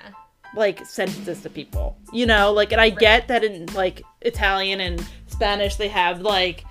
Like 0.55 0.85
sentences 0.87 1.43
to 1.43 1.51
people. 1.51 1.97
You 2.13 2.27
know, 2.27 2.53
like, 2.53 2.73
and 2.73 2.81
I 2.81 2.91
get 2.91 3.29
that 3.29 3.45
in 3.45 3.67
like 3.75 4.03
Italian 4.21 4.81
and 4.81 5.05
Spanish 5.27 5.77
they 5.77 5.89
have 5.89 6.21
like 6.21 6.65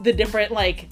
the 0.00 0.12
different 0.12 0.52
like, 0.52 0.88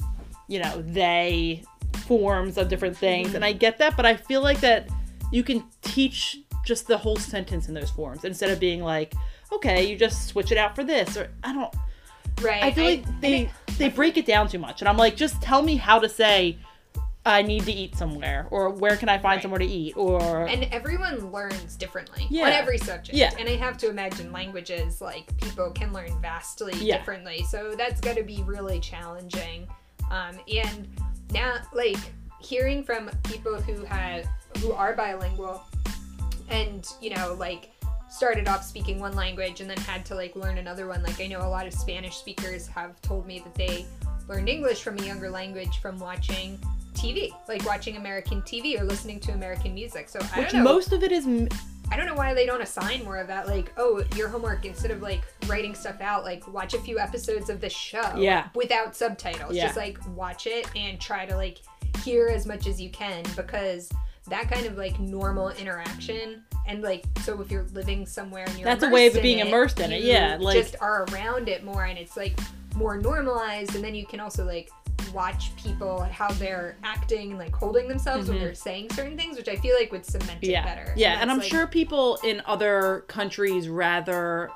you 0.48 0.60
know, 0.60 0.82
they 0.82 1.62
forms 2.06 2.58
of 2.58 2.68
different 2.68 2.96
things, 2.96 3.34
and 3.34 3.44
I 3.44 3.52
get 3.52 3.78
that, 3.78 3.96
but 3.96 4.06
I 4.06 4.16
feel 4.16 4.42
like 4.42 4.60
that 4.60 4.88
you 5.32 5.42
can 5.42 5.64
teach 5.82 6.38
just 6.64 6.86
the 6.86 6.98
whole 6.98 7.16
sentence 7.16 7.68
in 7.68 7.74
those 7.74 7.90
forms 7.90 8.24
instead 8.24 8.50
of 8.50 8.60
being 8.60 8.82
like, 8.82 9.14
okay, 9.52 9.88
you 9.88 9.96
just 9.96 10.28
switch 10.28 10.52
it 10.52 10.58
out 10.58 10.74
for 10.74 10.84
this, 10.84 11.16
or 11.16 11.30
I 11.42 11.52
don't. 11.52 11.74
Right. 12.42 12.62
I 12.62 12.72
feel 12.72 12.84
like 12.84 13.20
they 13.20 13.50
they 13.78 13.88
break 13.88 14.16
it 14.16 14.26
down 14.26 14.48
too 14.48 14.58
much, 14.58 14.82
and 14.82 14.88
I'm 14.88 14.96
like, 14.96 15.16
just 15.16 15.40
tell 15.40 15.62
me 15.62 15.76
how 15.76 15.98
to 15.98 16.08
say, 16.08 16.58
I 17.26 17.42
need 17.42 17.64
to 17.64 17.72
eat 17.72 17.96
somewhere, 17.96 18.46
or 18.52 18.70
where 18.70 18.96
can 18.96 19.08
I 19.08 19.18
find 19.18 19.36
Right. 19.36 19.42
somewhere 19.42 19.58
to 19.58 19.66
eat, 19.66 19.96
or 19.96 20.46
and 20.46 20.62
everyone 20.72 21.32
learns 21.32 21.74
differently 21.74 22.28
Yeah. 22.30 22.44
on 22.44 22.52
every 22.52 22.78
subject. 22.78 23.18
Yeah. 23.18 23.32
And 23.36 23.48
I 23.48 23.56
have 23.56 23.76
to 23.78 23.90
imagine 23.90 24.30
languages 24.32 25.00
like 25.00 25.36
people 25.38 25.72
can 25.72 25.92
learn 25.92 26.20
vastly 26.22 26.72
Yeah. 26.76 26.98
differently. 26.98 27.42
So 27.50 27.74
that's 27.76 28.00
got 28.00 28.14
to 28.16 28.22
be 28.22 28.44
really 28.44 28.78
challenging. 28.78 29.66
Um, 30.10 30.38
and 30.54 30.88
now, 31.32 31.56
like 31.74 31.98
hearing 32.40 32.84
from 32.84 33.10
people 33.24 33.60
who 33.60 33.84
have 33.84 34.24
who 34.60 34.72
are 34.72 34.94
bilingual, 34.94 35.62
and 36.48 36.86
you 37.00 37.10
know, 37.14 37.34
like 37.34 37.70
started 38.08 38.46
off 38.46 38.62
speaking 38.64 39.00
one 39.00 39.16
language 39.16 39.60
and 39.60 39.68
then 39.68 39.76
had 39.78 40.06
to 40.06 40.14
like 40.14 40.36
learn 40.36 40.58
another 40.58 40.86
one. 40.86 41.02
Like 41.02 41.20
I 41.20 41.26
know 41.26 41.40
a 41.40 41.50
lot 41.50 41.66
of 41.66 41.74
Spanish 41.74 42.14
speakers 42.16 42.68
have 42.68 43.02
told 43.02 43.26
me 43.26 43.40
that 43.40 43.54
they 43.56 43.84
learned 44.28 44.48
English 44.48 44.82
from 44.82 44.98
a 44.98 45.02
younger 45.02 45.30
language 45.30 45.78
from 45.78 45.98
watching 45.98 46.58
TV, 46.94 47.30
like 47.48 47.64
watching 47.66 47.96
American 47.96 48.42
TV 48.42 48.80
or 48.80 48.84
listening 48.84 49.20
to 49.20 49.32
American 49.32 49.74
music. 49.74 50.08
So 50.08 50.18
I 50.34 50.40
Which 50.40 50.50
don't 50.52 50.64
know. 50.64 50.72
most 50.72 50.92
of 50.92 51.02
it 51.02 51.12
is 51.12 51.26
m- 51.26 51.48
I 51.90 51.96
don't 51.96 52.06
know 52.06 52.14
why 52.14 52.34
they 52.34 52.46
don't 52.46 52.62
assign 52.62 53.04
more 53.04 53.16
of 53.18 53.28
that. 53.28 53.46
Like, 53.46 53.72
oh, 53.76 54.02
your 54.16 54.28
homework 54.28 54.64
instead 54.64 54.90
of 54.90 55.02
like 55.02 55.22
writing 55.46 55.74
stuff 55.74 56.00
out, 56.00 56.24
like 56.24 56.46
watch 56.52 56.74
a 56.74 56.78
few 56.80 56.98
episodes 56.98 57.48
of 57.48 57.60
the 57.60 57.70
show. 57.70 58.14
Yeah. 58.16 58.48
Without 58.54 58.96
subtitles. 58.96 59.54
Yeah. 59.54 59.66
Just 59.66 59.76
like 59.76 59.98
watch 60.16 60.46
it 60.48 60.68
and 60.74 61.00
try 61.00 61.26
to 61.26 61.36
like 61.36 61.58
hear 62.02 62.26
as 62.26 62.44
much 62.46 62.66
as 62.66 62.80
you 62.80 62.90
can 62.90 63.24
because 63.36 63.90
that 64.26 64.50
kind 64.50 64.66
of 64.66 64.76
like 64.76 64.98
normal 65.00 65.50
interaction 65.50 66.42
and 66.66 66.82
like 66.82 67.04
so 67.22 67.40
if 67.40 67.50
you're 67.50 67.66
living 67.72 68.04
somewhere 68.06 68.44
and 68.48 68.58
you're 68.58 68.64
That's 68.64 68.82
a 68.82 68.88
way 68.90 69.06
of 69.06 69.14
being 69.22 69.38
it, 69.38 69.46
immersed 69.46 69.78
in 69.80 69.92
it, 69.92 70.02
yeah, 70.02 70.36
like- 70.40 70.56
just 70.56 70.76
are 70.80 71.06
around 71.12 71.48
it 71.48 71.64
more 71.64 71.84
and 71.84 71.98
it's 71.98 72.16
like 72.16 72.38
more 72.74 72.96
normalized 73.00 73.74
and 73.74 73.82
then 73.84 73.94
you 73.94 74.04
can 74.06 74.20
also 74.20 74.44
like 74.44 74.70
watch 75.14 75.54
people 75.56 76.02
how 76.02 76.30
they're 76.32 76.76
acting 76.82 77.30
and 77.30 77.38
like 77.38 77.54
holding 77.54 77.86
themselves 77.88 78.28
when 78.28 78.36
Mhm. 78.36 78.40
they're 78.40 78.54
saying 78.54 78.90
certain 78.90 79.16
things 79.16 79.36
which 79.38 79.48
i 79.48 79.56
feel 79.56 79.74
like 79.76 79.90
would 79.92 80.04
cement 80.04 80.38
it 80.42 80.48
yeah 80.50 80.64
better 80.64 80.92
yeah 80.96 81.12
and 81.20 81.30
that's, 81.30 81.30
i'm 81.30 81.38
like- 81.38 81.48
sure 81.48 81.66
people 81.66 82.18
in 82.24 82.42
other 82.44 83.04
countries 83.06 83.68
rather 83.68 84.50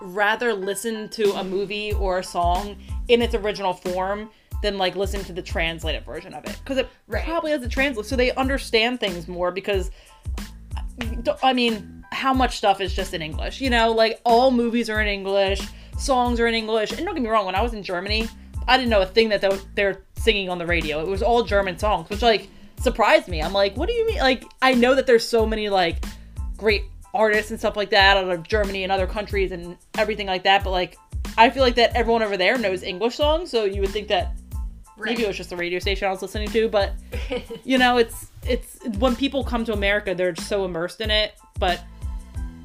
rather 0.00 0.54
listen 0.54 1.08
to 1.10 1.32
a 1.32 1.44
movie 1.44 1.92
or 1.92 2.18
a 2.20 2.24
song 2.24 2.76
in 3.08 3.20
its 3.20 3.34
original 3.34 3.72
form 3.74 4.30
than 4.62 4.76
like 4.78 4.96
listen 4.96 5.22
to 5.24 5.32
the 5.32 5.42
translated 5.42 6.04
version 6.04 6.34
of 6.34 6.44
it. 6.44 6.56
Because 6.62 6.78
it 6.78 6.88
Right. 7.06 7.24
probably 7.24 7.52
has 7.52 7.62
a 7.62 7.68
translate 7.68 8.06
so 8.06 8.16
they 8.16 8.32
understand 8.32 9.00
things 9.00 9.28
more 9.28 9.50
because 9.50 9.90
i 11.42 11.52
mean 11.52 12.04
how 12.10 12.34
much 12.34 12.56
stuff 12.56 12.80
is 12.80 12.92
just 12.94 13.14
in 13.14 13.22
english 13.22 13.60
you 13.60 13.70
know? 13.70 13.92
Like 13.92 14.20
all 14.24 14.50
movies 14.50 14.90
are 14.90 15.00
in 15.00 15.06
english 15.06 15.60
songs 15.98 16.40
are 16.40 16.46
in 16.48 16.54
english 16.54 16.90
and 16.92 17.04
don't 17.04 17.14
get 17.14 17.22
me 17.22 17.28
wrong 17.28 17.46
when 17.46 17.54
i 17.54 17.62
was 17.62 17.72
in 17.74 17.82
germany 17.82 18.28
i 18.66 18.76
didn't 18.76 18.90
know 18.90 19.02
a 19.02 19.06
thing 19.06 19.28
that 19.28 19.40
they- 19.40 19.60
they're 19.74 20.02
singing 20.16 20.48
on 20.50 20.58
the 20.58 20.66
radio. 20.66 21.00
It 21.00 21.06
was 21.06 21.22
all 21.22 21.44
german 21.44 21.78
songs 21.78 22.10
which 22.10 22.22
like 22.22 22.48
surprised 22.80 23.28
me. 23.28 23.40
I'm 23.42 23.52
like 23.52 23.76
what 23.76 23.88
do 23.88 23.94
you 23.94 24.06
mean? 24.06 24.18
Like 24.18 24.44
i 24.60 24.74
know 24.74 24.94
that 24.96 25.06
there's 25.06 25.26
so 25.26 25.46
many 25.46 25.68
like 25.68 26.04
great 26.56 26.82
artists 27.14 27.50
and 27.52 27.58
stuff 27.60 27.76
like 27.76 27.90
that 27.90 28.16
out 28.16 28.28
of 28.28 28.42
germany 28.42 28.82
and 28.82 28.90
other 28.92 29.06
countries 29.06 29.50
and 29.52 29.76
everything 29.96 30.26
like 30.26 30.42
that 30.42 30.62
but 30.64 30.70
like 30.70 30.96
i 31.38 31.48
feel 31.48 31.62
like 31.62 31.76
that 31.76 31.94
everyone 31.96 32.22
over 32.22 32.36
there 32.36 32.58
knows 32.58 32.82
english 32.82 33.14
songs 33.16 33.50
so 33.50 33.64
you 33.64 33.80
would 33.80 33.90
think 33.90 34.08
that 34.08 34.32
maybe 34.98 35.22
it 35.24 35.26
was 35.28 35.36
just 35.36 35.50
the 35.50 35.56
radio 35.56 35.78
station 35.78 36.06
i 36.08 36.10
was 36.10 36.22
listening 36.22 36.48
to 36.50 36.68
but 36.68 36.92
you 37.64 37.78
know 37.78 37.96
it's 37.98 38.30
it's 38.46 38.78
when 38.98 39.14
people 39.16 39.42
come 39.44 39.64
to 39.64 39.72
america 39.72 40.14
they're 40.14 40.34
so 40.36 40.64
immersed 40.64 41.00
in 41.00 41.10
it 41.10 41.34
but 41.58 41.82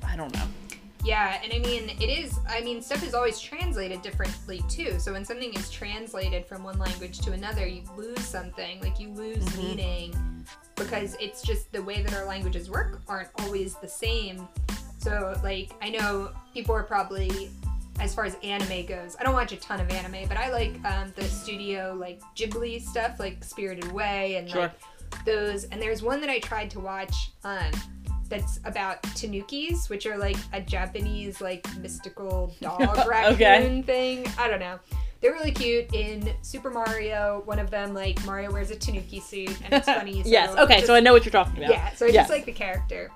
i 0.05 0.15
don't 0.15 0.33
know 0.33 0.45
Yeah, 1.05 1.41
and 1.43 1.51
I 1.51 1.59
mean, 1.59 1.89
it 1.99 2.09
is, 2.09 2.39
I 2.47 2.61
mean, 2.61 2.81
stuff 2.81 3.03
is 3.03 3.13
always 3.13 3.37
translated 3.37 4.01
differently 4.01 4.63
too. 4.69 4.97
So 4.99 5.11
when 5.11 5.25
something 5.25 5.53
is 5.53 5.69
translated 5.69 6.45
from 6.45 6.63
one 6.63 6.79
language 6.79 7.19
to 7.25 7.33
another, 7.33 7.67
you 7.67 7.81
lose 7.97 8.21
something. 8.23 8.79
Like 8.79 9.01
you 9.01 9.09
lose 9.09 9.43
Mhm. 9.43 9.57
meaning 9.57 10.45
because 10.77 11.17
it's 11.19 11.41
just 11.41 11.69
the 11.73 11.83
way 11.83 12.01
that 12.03 12.13
our 12.13 12.23
languages 12.23 12.69
work 12.69 13.01
aren't 13.09 13.27
always 13.41 13.75
the 13.75 13.87
same. 13.89 14.47
So, 14.97 15.37
like, 15.43 15.71
I 15.81 15.89
know 15.89 16.31
people 16.53 16.73
are 16.73 16.83
probably, 16.83 17.49
as 17.99 18.13
far 18.13 18.25
as 18.25 18.35
anime 18.43 18.85
goes, 18.85 19.15
I 19.19 19.23
don't 19.23 19.33
watch 19.33 19.51
a 19.51 19.57
ton 19.57 19.79
of 19.79 19.89
anime, 19.89 20.27
but 20.27 20.37
I 20.37 20.49
like 20.51 20.83
um, 20.85 21.11
the 21.15 21.23
studio, 21.23 21.95
like, 21.99 22.21
Ghibli 22.35 22.81
stuff, 22.81 23.19
like 23.19 23.43
Spirited 23.43 23.89
Away 23.91 24.35
and 24.35 24.49
Sure. 24.49 24.61
like 24.61 25.25
those. 25.25 25.65
And 25.65 25.81
there's 25.81 26.01
one 26.01 26.19
that 26.21 26.29
I 26.29 26.39
tried 26.39 26.69
to 26.71 26.79
watch. 26.79 27.31
Um, 27.43 27.71
that's 28.29 28.59
about 28.65 29.03
tanukis, 29.03 29.89
which 29.89 30.07
are 30.07 30.17
like 30.17 30.37
a 30.53 30.61
Japanese 30.61 31.39
like 31.39 31.67
mystical 31.77 32.51
dog 32.61 32.79
raccoon 33.07 33.33
Okay. 33.35 33.81
thing. 33.83 34.25
I 34.39 34.47
don't 34.47 34.59
know. 34.59 34.79
They're 35.21 35.33
really 35.33 35.51
cute. 35.51 35.93
In 35.93 36.33
Super 36.41 36.71
Mario, 36.71 37.43
one 37.45 37.59
of 37.59 37.69
them 37.69 37.93
like 37.93 38.23
Mario 38.25 38.51
wears 38.51 38.71
a 38.71 38.75
tanuki 38.75 39.19
suit, 39.19 39.55
and 39.63 39.73
it's 39.73 39.85
funny. 39.97 40.23
So 40.23 40.29
yes 40.29 40.49
okay 40.57 40.75
just- 40.75 40.87
so 40.87 40.95
i 40.95 40.99
know 40.99 41.13
what 41.13 41.25
you're 41.25 41.31
talking 41.31 41.57
about 41.57 41.69
yeah, 41.69 41.93
so 41.93 42.05
I 42.05 42.09
Yeah. 42.09 42.21
just 42.21 42.31
like 42.31 42.45
the 42.45 42.51
character. 42.53 43.11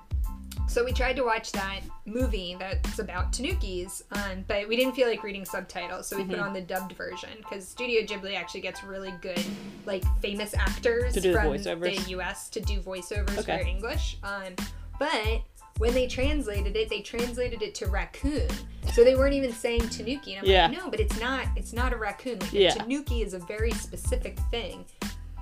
So 0.68 0.84
we 0.84 0.92
tried 0.92 1.16
to 1.16 1.24
watch 1.24 1.50
that 1.52 1.80
movie 2.04 2.54
that's 2.58 2.98
about 2.98 3.32
tanukis, 3.32 4.02
um, 4.12 4.44
but 4.46 4.68
we 4.68 4.76
didn't 4.76 4.94
feel 4.94 5.08
like 5.08 5.22
reading 5.24 5.44
subtitles, 5.44 6.06
so 6.06 6.16
we 6.16 6.24
put 6.24 6.36
Mhm. 6.38 6.42
on 6.42 6.52
the 6.52 6.60
dubbed 6.60 6.92
version 6.92 7.30
because 7.38 7.66
Studio 7.66 8.02
Ghibli 8.02 8.36
actually 8.36 8.60
gets 8.60 8.84
really 8.84 9.12
good, 9.22 9.42
like 9.86 10.04
famous 10.20 10.54
actors 10.54 11.14
the 11.14 11.32
from 11.32 11.46
voiceovers. 11.46 12.04
the 12.04 12.10
U.S. 12.10 12.48
to 12.50 12.60
do 12.60 12.80
voiceovers 12.80 13.38
Okay. 13.38 13.62
for 13.62 13.66
English. 13.66 14.18
Um, 14.22 14.54
but 14.98 15.42
when 15.78 15.94
they 15.94 16.06
translated 16.06 16.76
it, 16.76 16.88
they 16.90 17.00
translated 17.00 17.62
it 17.62 17.74
to 17.76 17.86
raccoon, 17.86 18.48
so 18.92 19.02
they 19.04 19.14
weren't 19.16 19.34
even 19.34 19.52
saying 19.54 19.88
tanuki. 19.88 20.34
And 20.34 20.44
I'm 20.46 20.50
Yeah. 20.52 20.66
like, 20.68 20.76
no, 20.76 20.90
but 20.90 21.00
it's 21.00 21.18
not. 21.18 21.46
It's 21.56 21.72
not 21.72 21.92
a 21.92 21.96
raccoon. 21.96 22.40
Like, 22.40 22.52
Yeah. 22.52 22.70
tanuki 22.74 23.22
is 23.22 23.32
a 23.32 23.38
very 23.38 23.72
specific 23.72 24.38
thing, 24.50 24.84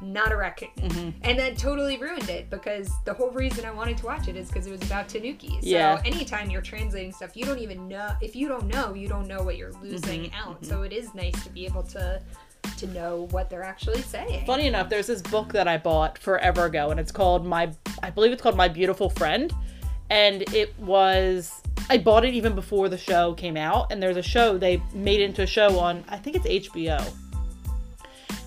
not 0.02 0.32
a 0.32 0.36
raccoon. 0.36 0.68
Mhm. 0.76 1.12
And 1.22 1.38
that 1.38 1.56
totally 1.58 1.96
ruined 1.98 2.28
it 2.28 2.50
because 2.50 2.90
the 3.04 3.14
whole 3.14 3.30
reason 3.30 3.64
I 3.64 3.70
wanted 3.70 3.96
to 3.98 4.06
watch 4.06 4.28
it 4.28 4.36
is 4.36 4.48
because 4.48 4.66
it 4.66 4.70
was 4.70 4.82
about 4.82 5.08
Tanuki. 5.08 5.48
So 5.62 5.66
Yeah. 5.68 6.00
anytime 6.04 6.50
you're 6.50 6.62
translating 6.62 7.12
stuff, 7.12 7.36
you 7.36 7.44
don't 7.44 7.58
even 7.60 7.88
know. 7.88 8.10
If 8.20 8.36
you 8.36 8.48
don't 8.48 8.66
know, 8.66 8.94
you 8.94 9.08
don't 9.08 9.26
know 9.26 9.42
what 9.42 9.56
you're 9.56 9.72
losing 9.82 10.24
Mhm, 10.30 10.34
out. 10.34 10.64
So 10.64 10.82
it 10.82 10.92
is 10.92 11.14
nice 11.14 11.42
to 11.44 11.50
be 11.50 11.64
able 11.66 11.82
to 11.84 12.20
to 12.78 12.86
know 12.88 13.28
what 13.30 13.48
they're 13.48 13.62
actually 13.62 14.02
saying. 14.02 14.44
funny 14.44 14.66
enough 14.66 14.90
there's 14.90 15.06
this 15.06 15.22
book 15.22 15.52
that 15.52 15.68
i 15.68 15.78
bought 15.78 16.18
forever 16.18 16.64
ago 16.66 16.90
and 16.90 16.98
it's 16.98 17.12
called 17.12 17.46
my 17.46 17.70
i 18.02 18.10
believe 18.10 18.32
it's 18.32 18.42
called 18.42 18.56
my 18.56 18.66
beautiful 18.66 19.08
friend 19.08 19.52
and 20.10 20.42
it 20.52 20.76
was 20.80 21.62
i 21.88 21.96
bought 21.96 22.24
it 22.24 22.34
even 22.34 22.54
before 22.56 22.88
the 22.88 22.98
show 22.98 23.32
came 23.34 23.56
out 23.56 23.90
and 23.92 24.02
there's 24.02 24.16
a 24.16 24.22
show 24.22 24.58
they 24.58 24.82
made 24.92 25.20
into 25.20 25.42
a 25.42 25.46
show 25.46 25.78
on 25.78 26.04
i 26.08 26.16
think 26.18 26.34
it's 26.36 26.68
hbo 26.68 27.00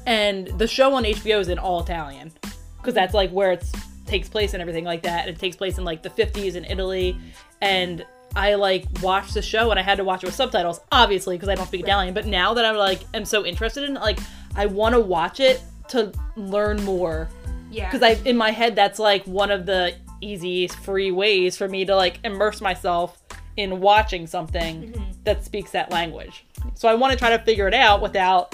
and 0.05 0.47
the 0.59 0.67
show 0.67 0.93
on 0.93 1.03
hbo 1.03 1.39
is 1.39 1.49
in 1.49 1.57
all 1.59 1.81
italian 1.81 2.31
because 2.77 2.93
that's 2.93 3.13
like 3.13 3.29
where 3.31 3.51
it 3.51 3.63
takes 4.05 4.27
place 4.29 4.53
and 4.53 4.61
everything 4.61 4.83
like 4.85 5.03
that 5.03 5.27
and 5.27 5.35
it 5.35 5.39
takes 5.39 5.55
place 5.55 5.77
in 5.77 5.83
like 5.85 6.01
the 6.01 6.09
50s 6.09 6.55
in 6.55 6.65
italy 6.65 7.17
and 7.61 8.05
i 8.35 8.55
like 8.55 8.85
watched 9.01 9.33
the 9.33 9.41
show 9.41 9.69
and 9.71 9.79
i 9.79 9.83
had 9.83 9.97
to 9.97 10.03
watch 10.03 10.23
it 10.23 10.27
with 10.27 10.35
subtitles 10.35 10.79
obviously 10.91 11.35
because 11.35 11.49
i 11.49 11.55
don't 11.55 11.67
speak 11.67 11.81
Right. 11.83 11.89
italian 11.89 12.13
but 12.13 12.25
now 12.25 12.53
that 12.53 12.65
i'm 12.65 12.75
like 12.75 13.01
am 13.13 13.25
so 13.25 13.45
interested 13.45 13.83
in 13.83 13.97
it 13.97 13.99
like 14.01 14.19
i 14.55 14.65
want 14.65 14.93
to 14.95 14.99
watch 15.01 15.39
it 15.39 15.61
to 15.89 16.11
learn 16.35 16.83
more 16.83 17.27
yeah. 17.71 17.89
because 17.91 18.01
I 18.03 18.21
in 18.27 18.37
my 18.37 18.51
head 18.51 18.75
that's 18.75 18.99
like 18.99 19.23
one 19.25 19.49
of 19.51 19.65
the 19.65 19.93
easy, 20.21 20.67
free 20.67 21.11
ways 21.11 21.55
for 21.57 21.67
me 21.67 21.85
to 21.85 21.95
like 21.95 22.19
immerse 22.23 22.61
myself 22.61 23.17
in 23.57 23.79
watching 23.79 24.27
something 24.27 24.91
Mhm. 24.91 25.23
that 25.23 25.45
speaks 25.45 25.71
that 25.71 25.89
language. 25.91 26.45
So 26.75 26.87
I 26.87 26.93
want 26.95 27.13
to 27.13 27.17
try 27.17 27.29
to 27.29 27.39
figure 27.43 27.67
it 27.67 27.73
out 27.73 28.01
without 28.01 28.53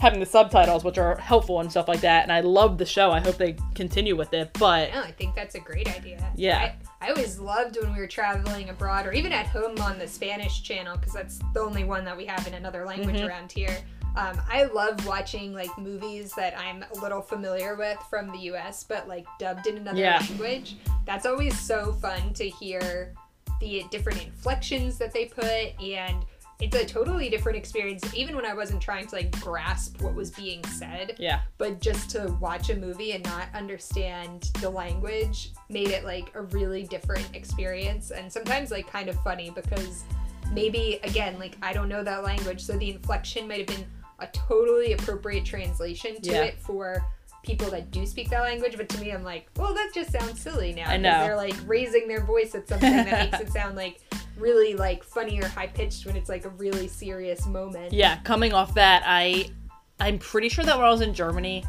having 0.00 0.18
the 0.18 0.26
subtitles, 0.26 0.82
which 0.82 0.96
are 0.98 1.16
helpful 1.16 1.60
and 1.60 1.70
stuff 1.70 1.86
like 1.86 2.00
that. 2.00 2.22
And 2.22 2.32
I 2.32 2.40
love 2.40 2.78
the 2.78 2.86
show. 2.86 3.10
I 3.10 3.20
hope 3.20 3.36
they 3.36 3.54
continue 3.74 4.16
with 4.16 4.32
it. 4.32 4.50
But 4.58 4.92
No, 4.92 5.02
I 5.02 5.10
think 5.12 5.34
that's 5.34 5.54
a 5.54 5.60
great 5.60 5.94
idea. 5.94 6.26
Yeah. 6.34 6.72
I, 7.00 7.06
I 7.06 7.10
always 7.10 7.38
loved 7.38 7.76
when 7.80 7.92
we 7.92 7.98
were 8.00 8.06
traveling 8.06 8.70
abroad 8.70 9.06
or 9.06 9.12
even 9.12 9.30
at 9.32 9.46
home 9.46 9.78
on 9.80 9.98
the 9.98 10.08
Spanish 10.08 10.62
channel 10.62 10.96
because 10.96 11.12
that's 11.12 11.38
the 11.52 11.60
only 11.60 11.84
one 11.84 12.04
that 12.06 12.16
we 12.16 12.24
have 12.24 12.46
in 12.46 12.54
another 12.54 12.84
language 12.86 13.16
Mhm. 13.16 13.28
around 13.28 13.52
here. 13.52 13.76
Um, 14.16 14.40
I 14.50 14.64
love 14.64 15.06
watching 15.06 15.52
like 15.52 15.70
movies 15.78 16.32
that 16.34 16.58
I'm 16.58 16.84
a 16.94 16.98
little 17.00 17.20
familiar 17.22 17.76
with 17.76 17.98
from 18.08 18.32
the 18.32 18.38
US 18.52 18.82
but 18.82 19.06
like 19.06 19.26
dubbed 19.38 19.66
in 19.66 19.76
another 19.76 20.00
Yeah. 20.00 20.18
language. 20.18 20.76
That's 21.04 21.26
always 21.26 21.58
so 21.60 21.92
fun 21.92 22.32
to 22.34 22.48
hear 22.48 23.14
the 23.60 23.84
different 23.90 24.24
inflections 24.24 24.96
that 24.98 25.12
they 25.12 25.26
put 25.26 25.78
and 25.80 26.24
it's 26.60 26.76
a 26.76 26.84
totally 26.84 27.28
different 27.30 27.56
experience 27.56 28.02
even 28.14 28.36
when 28.36 28.44
I 28.44 28.54
wasn't 28.54 28.82
trying 28.82 29.06
to 29.06 29.14
like 29.14 29.38
grasp 29.40 30.00
what 30.02 30.14
was 30.14 30.30
being 30.30 30.62
said 30.64 31.16
yeah, 31.18 31.40
but 31.58 31.80
just 31.80 32.10
to 32.10 32.36
watch 32.40 32.70
a 32.70 32.76
movie 32.76 33.12
and 33.12 33.24
not 33.24 33.48
understand 33.54 34.50
the 34.60 34.68
language 34.70 35.52
made 35.68 35.88
it 35.88 36.04
like 36.04 36.30
a 36.34 36.42
really 36.42 36.82
different 36.84 37.26
experience 37.34 38.10
and 38.10 38.30
sometimes 38.32 38.70
like 38.70 38.86
kind 38.86 39.08
of 39.08 39.16
funny 39.22 39.50
because 39.50 40.04
maybe 40.52 41.00
again 41.04 41.38
like 41.38 41.56
I 41.62 41.72
don't 41.72 41.88
know 41.88 42.02
that 42.04 42.22
language 42.24 42.60
so 42.60 42.74
the 42.76 42.90
inflection 42.90 43.48
might 43.48 43.58
have 43.58 43.66
been 43.78 43.86
a 44.18 44.26
totally 44.28 44.92
appropriate 44.92 45.44
translation 45.44 46.20
to 46.22 46.30
Yeah. 46.30 46.42
it 46.44 46.58
for 46.60 47.02
people 47.42 47.70
that 47.70 47.90
do 47.90 48.04
speak 48.04 48.28
that 48.28 48.42
language 48.42 48.76
but 48.76 48.86
to 48.90 49.00
me 49.00 49.12
I'm 49.12 49.22
like 49.22 49.48
well 49.56 49.72
that 49.72 49.92
just 49.94 50.12
sounds 50.12 50.38
silly 50.40 50.74
now 50.74 50.90
I 50.90 50.98
know. 50.98 51.20
they're 51.20 51.36
like 51.36 51.54
raising 51.66 52.06
their 52.06 52.22
voice 52.22 52.54
at 52.54 52.68
something 52.68 52.90
that 52.92 53.30
makes 53.32 53.40
it 53.48 53.50
sound 53.58 53.76
like 53.76 54.00
really 54.40 54.74
like 54.74 55.04
funny 55.04 55.40
or 55.40 55.46
high 55.48 55.66
pitched 55.66 56.06
when 56.06 56.16
it's 56.16 56.28
like 56.28 56.44
a 56.44 56.50
really 56.50 56.88
serious 56.88 57.46
moment 57.46 57.92
yeah. 57.92 58.18
Coming 58.24 58.52
off 58.52 58.74
that, 58.74 59.02
I 59.06 59.50
I'm 59.98 60.18
pretty 60.18 60.48
sure 60.48 60.64
that 60.64 60.76
when 60.76 60.86
I 60.86 60.90
was 60.90 61.02
in 61.02 61.12
Germany, 61.14 61.64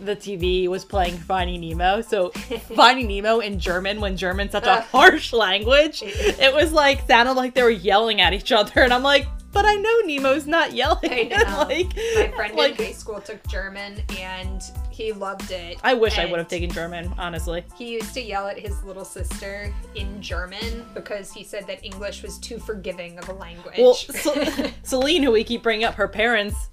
the 0.00 0.16
TV 0.16 0.68
was 0.68 0.84
playing 0.84 1.16
Finding 1.16 1.60
Nemo. 1.60 2.00
So 2.02 2.30
Finding 2.74 3.08
Nemo 3.08 3.40
in 3.40 3.58
German, 3.58 4.00
when 4.00 4.16
German's 4.16 4.52
such 4.52 4.64
a 4.66 4.72
Ugh. 4.72 4.84
harsh 4.84 5.32
language, 5.32 6.02
it 6.04 6.54
was 6.54 6.72
like 6.72 7.06
sounded 7.06 7.32
like 7.32 7.54
they 7.54 7.62
were 7.62 7.70
yelling 7.70 8.20
at 8.20 8.32
each 8.32 8.52
other, 8.52 8.82
and 8.82 8.92
I'm 8.92 9.02
like, 9.02 9.26
but 9.52 9.64
I 9.64 9.74
know 9.74 10.00
Nemo's 10.04 10.46
not 10.46 10.72
yelling. 10.72 11.32
I 11.32 11.44
know. 11.44 11.58
like, 11.68 11.96
My 11.96 12.32
friend 12.36 12.54
like, 12.54 12.78
in 12.78 12.86
high 12.86 12.92
school 12.92 13.20
took 13.20 13.44
German 13.48 14.00
and 14.18 14.62
he 15.00 15.12
loved 15.12 15.50
it. 15.50 15.78
I 15.82 15.94
wish 15.94 16.18
I 16.18 16.26
would 16.26 16.38
have 16.38 16.48
taken 16.48 16.70
German, 16.70 17.12
honestly. 17.16 17.64
He 17.76 17.90
used 17.90 18.12
to 18.14 18.20
yell 18.20 18.46
at 18.46 18.58
his 18.58 18.82
little 18.84 19.04
sister 19.04 19.72
in 19.94 20.20
German 20.20 20.84
because 20.92 21.32
he 21.32 21.42
said 21.42 21.66
that 21.68 21.82
English 21.82 22.22
was 22.22 22.38
too 22.38 22.58
forgiving 22.58 23.18
of 23.18 23.28
a 23.30 23.32
language. 23.32 23.78
Well, 23.78 23.94
Ce- 23.94 24.72
Celine, 24.82 25.22
who 25.22 25.30
we 25.30 25.42
keep 25.42 25.62
bringing 25.62 25.84
up, 25.84 25.94
her 25.94 26.06
parents 26.06 26.68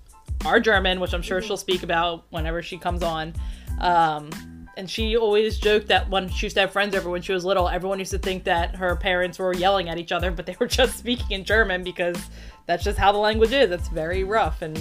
are 0.46 0.60
German, 0.60 1.00
which 1.00 1.14
I'm 1.14 1.22
sure 1.22 1.42
she'll 1.42 1.56
speak 1.56 1.84
about 1.84 2.26
whenever 2.30 2.62
she 2.62 2.78
comes 2.78 3.02
on. 3.02 3.34
Um, 3.80 4.30
and 4.76 4.90
she 4.90 5.16
always 5.16 5.58
joked 5.58 5.88
that 5.88 6.10
when 6.10 6.30
she 6.30 6.48
used 6.48 6.56
to 6.58 6.62
have 6.62 6.72
friends 6.72 6.96
over 6.96 7.10
when 7.10 7.22
she 7.22 7.32
was 7.32 7.46
little, 7.46 7.70
everyone 7.70 7.98
used 7.98 8.12
to 8.12 8.20
think 8.20 8.44
that 8.44 8.76
her 8.76 8.98
parents 8.98 9.40
were 9.40 9.54
yelling 9.54 9.88
at 9.88 9.98
each 9.98 10.12
other, 10.12 10.32
but 10.32 10.46
they 10.46 10.56
were 10.60 10.68
just 10.68 10.98
speaking 11.00 11.32
in 11.32 11.46
German 11.46 11.82
because 11.82 12.18
that's 12.66 12.84
just 12.84 12.98
how 12.98 13.14
the 13.14 13.18
language 13.18 13.54
is. 13.54 13.72
It's 13.72 13.88
very 13.88 14.26
rough 14.26 14.62
and 14.62 14.78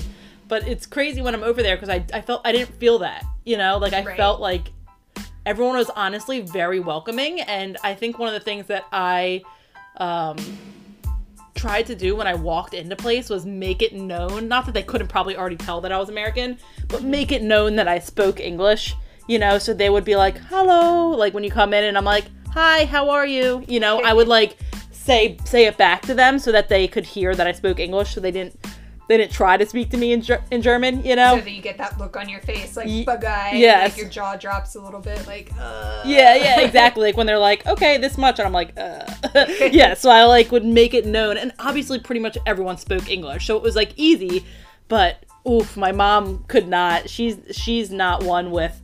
but 0.48 0.66
it's 0.66 0.86
crazy 0.86 1.20
when 1.22 1.34
I'm 1.34 1.42
over 1.42 1.62
there 1.62 1.76
because 1.76 1.88
I, 1.88 2.04
I 2.12 2.20
felt 2.20 2.42
I 2.44 2.52
didn't 2.52 2.74
feel 2.78 2.98
that, 3.00 3.24
you 3.44 3.56
know, 3.56 3.78
like 3.78 3.92
I 3.92 4.04
Right. 4.04 4.16
felt 4.16 4.40
like 4.40 4.72
everyone 5.44 5.76
was 5.76 5.90
honestly 5.90 6.40
very 6.40 6.80
welcoming 6.80 7.40
and 7.42 7.76
I 7.82 7.94
think 7.94 8.18
one 8.18 8.28
of 8.28 8.34
the 8.34 8.40
things 8.40 8.66
that 8.66 8.84
I 8.92 9.42
um 9.98 10.36
tried 11.54 11.86
to 11.86 11.94
do 11.94 12.14
when 12.14 12.26
I 12.26 12.34
walked 12.34 12.74
into 12.74 12.94
place 12.96 13.30
was 13.30 13.46
make 13.46 13.80
it 13.80 13.94
known, 13.94 14.46
not 14.46 14.66
that 14.66 14.72
they 14.72 14.82
couldn't 14.82 15.08
probably 15.08 15.36
already 15.36 15.56
tell 15.56 15.80
that 15.80 15.90
I 15.92 15.98
was 15.98 16.10
American, 16.10 16.58
but 16.88 17.02
make 17.02 17.32
it 17.32 17.42
known 17.42 17.76
that 17.76 17.88
I 17.88 17.98
spoke 17.98 18.40
English, 18.40 18.94
you 19.26 19.38
know, 19.38 19.56
so 19.58 19.72
they 19.72 19.88
would 19.88 20.04
be 20.04 20.16
like, 20.16 20.36
"Hello," 20.50 21.10
like 21.10 21.32
when 21.32 21.44
you 21.44 21.50
come 21.50 21.72
in 21.72 21.84
and 21.84 21.96
I'm 21.96 22.04
like, 22.04 22.26
"Hi, 22.52 22.84
how 22.84 23.08
are 23.10 23.26
you?" 23.26 23.64
You 23.66 23.80
know, 23.80 24.02
I 24.02 24.12
would 24.12 24.28
like 24.28 24.58
say 24.92 25.38
say 25.44 25.64
it 25.64 25.76
back 25.78 26.02
to 26.02 26.14
them 26.14 26.38
so 26.38 26.52
that 26.52 26.68
they 26.68 26.86
could 26.86 27.06
hear 27.06 27.34
that 27.34 27.46
I 27.46 27.52
spoke 27.52 27.80
English 27.80 28.14
so 28.14 28.20
they 28.20 28.30
didn't 28.32 28.54
they 29.08 29.16
didn't 29.16 29.32
try 29.32 29.56
to 29.56 29.64
speak 29.66 29.90
to 29.90 29.96
me 29.96 30.12
in, 30.12 30.22
Ger- 30.22 30.42
in 30.50 30.62
German, 30.62 31.04
you 31.04 31.14
know. 31.14 31.36
So 31.36 31.42
that 31.42 31.50
you 31.50 31.62
get 31.62 31.78
that 31.78 31.98
look 31.98 32.16
on 32.16 32.28
your 32.28 32.40
face, 32.40 32.76
like 32.76 33.06
bug 33.06 33.24
eye, 33.24 33.52
yes. 33.54 33.92
like 33.92 34.00
your 34.00 34.10
jaw 34.10 34.36
drops 34.36 34.74
a 34.74 34.80
little 34.80 35.00
bit, 35.00 35.26
like 35.26 35.50
uh. 35.58 36.02
Yeah, 36.04 36.34
yeah, 36.34 36.60
exactly. 36.66 37.08
Like 37.08 37.16
when 37.16 37.26
they're 37.26 37.38
like, 37.38 37.66
okay, 37.66 37.98
this 37.98 38.18
much, 38.18 38.38
and 38.38 38.46
I'm 38.46 38.52
like, 38.52 38.72
uh. 38.76 39.04
yeah. 39.72 39.94
So 39.94 40.10
I 40.10 40.24
like 40.24 40.50
would 40.50 40.64
make 40.64 40.94
it 40.94 41.06
known, 41.06 41.36
and 41.36 41.52
obviously, 41.58 41.98
pretty 41.98 42.20
much 42.20 42.36
everyone 42.46 42.78
spoke 42.78 43.08
English, 43.08 43.46
so 43.46 43.56
it 43.56 43.62
was 43.62 43.76
like 43.76 43.92
easy. 43.96 44.44
But 44.88 45.24
oof, 45.48 45.76
my 45.76 45.92
mom 45.92 46.44
could 46.48 46.68
not. 46.68 47.08
She's 47.08 47.38
she's 47.50 47.90
not 47.90 48.24
one 48.24 48.50
with 48.50 48.80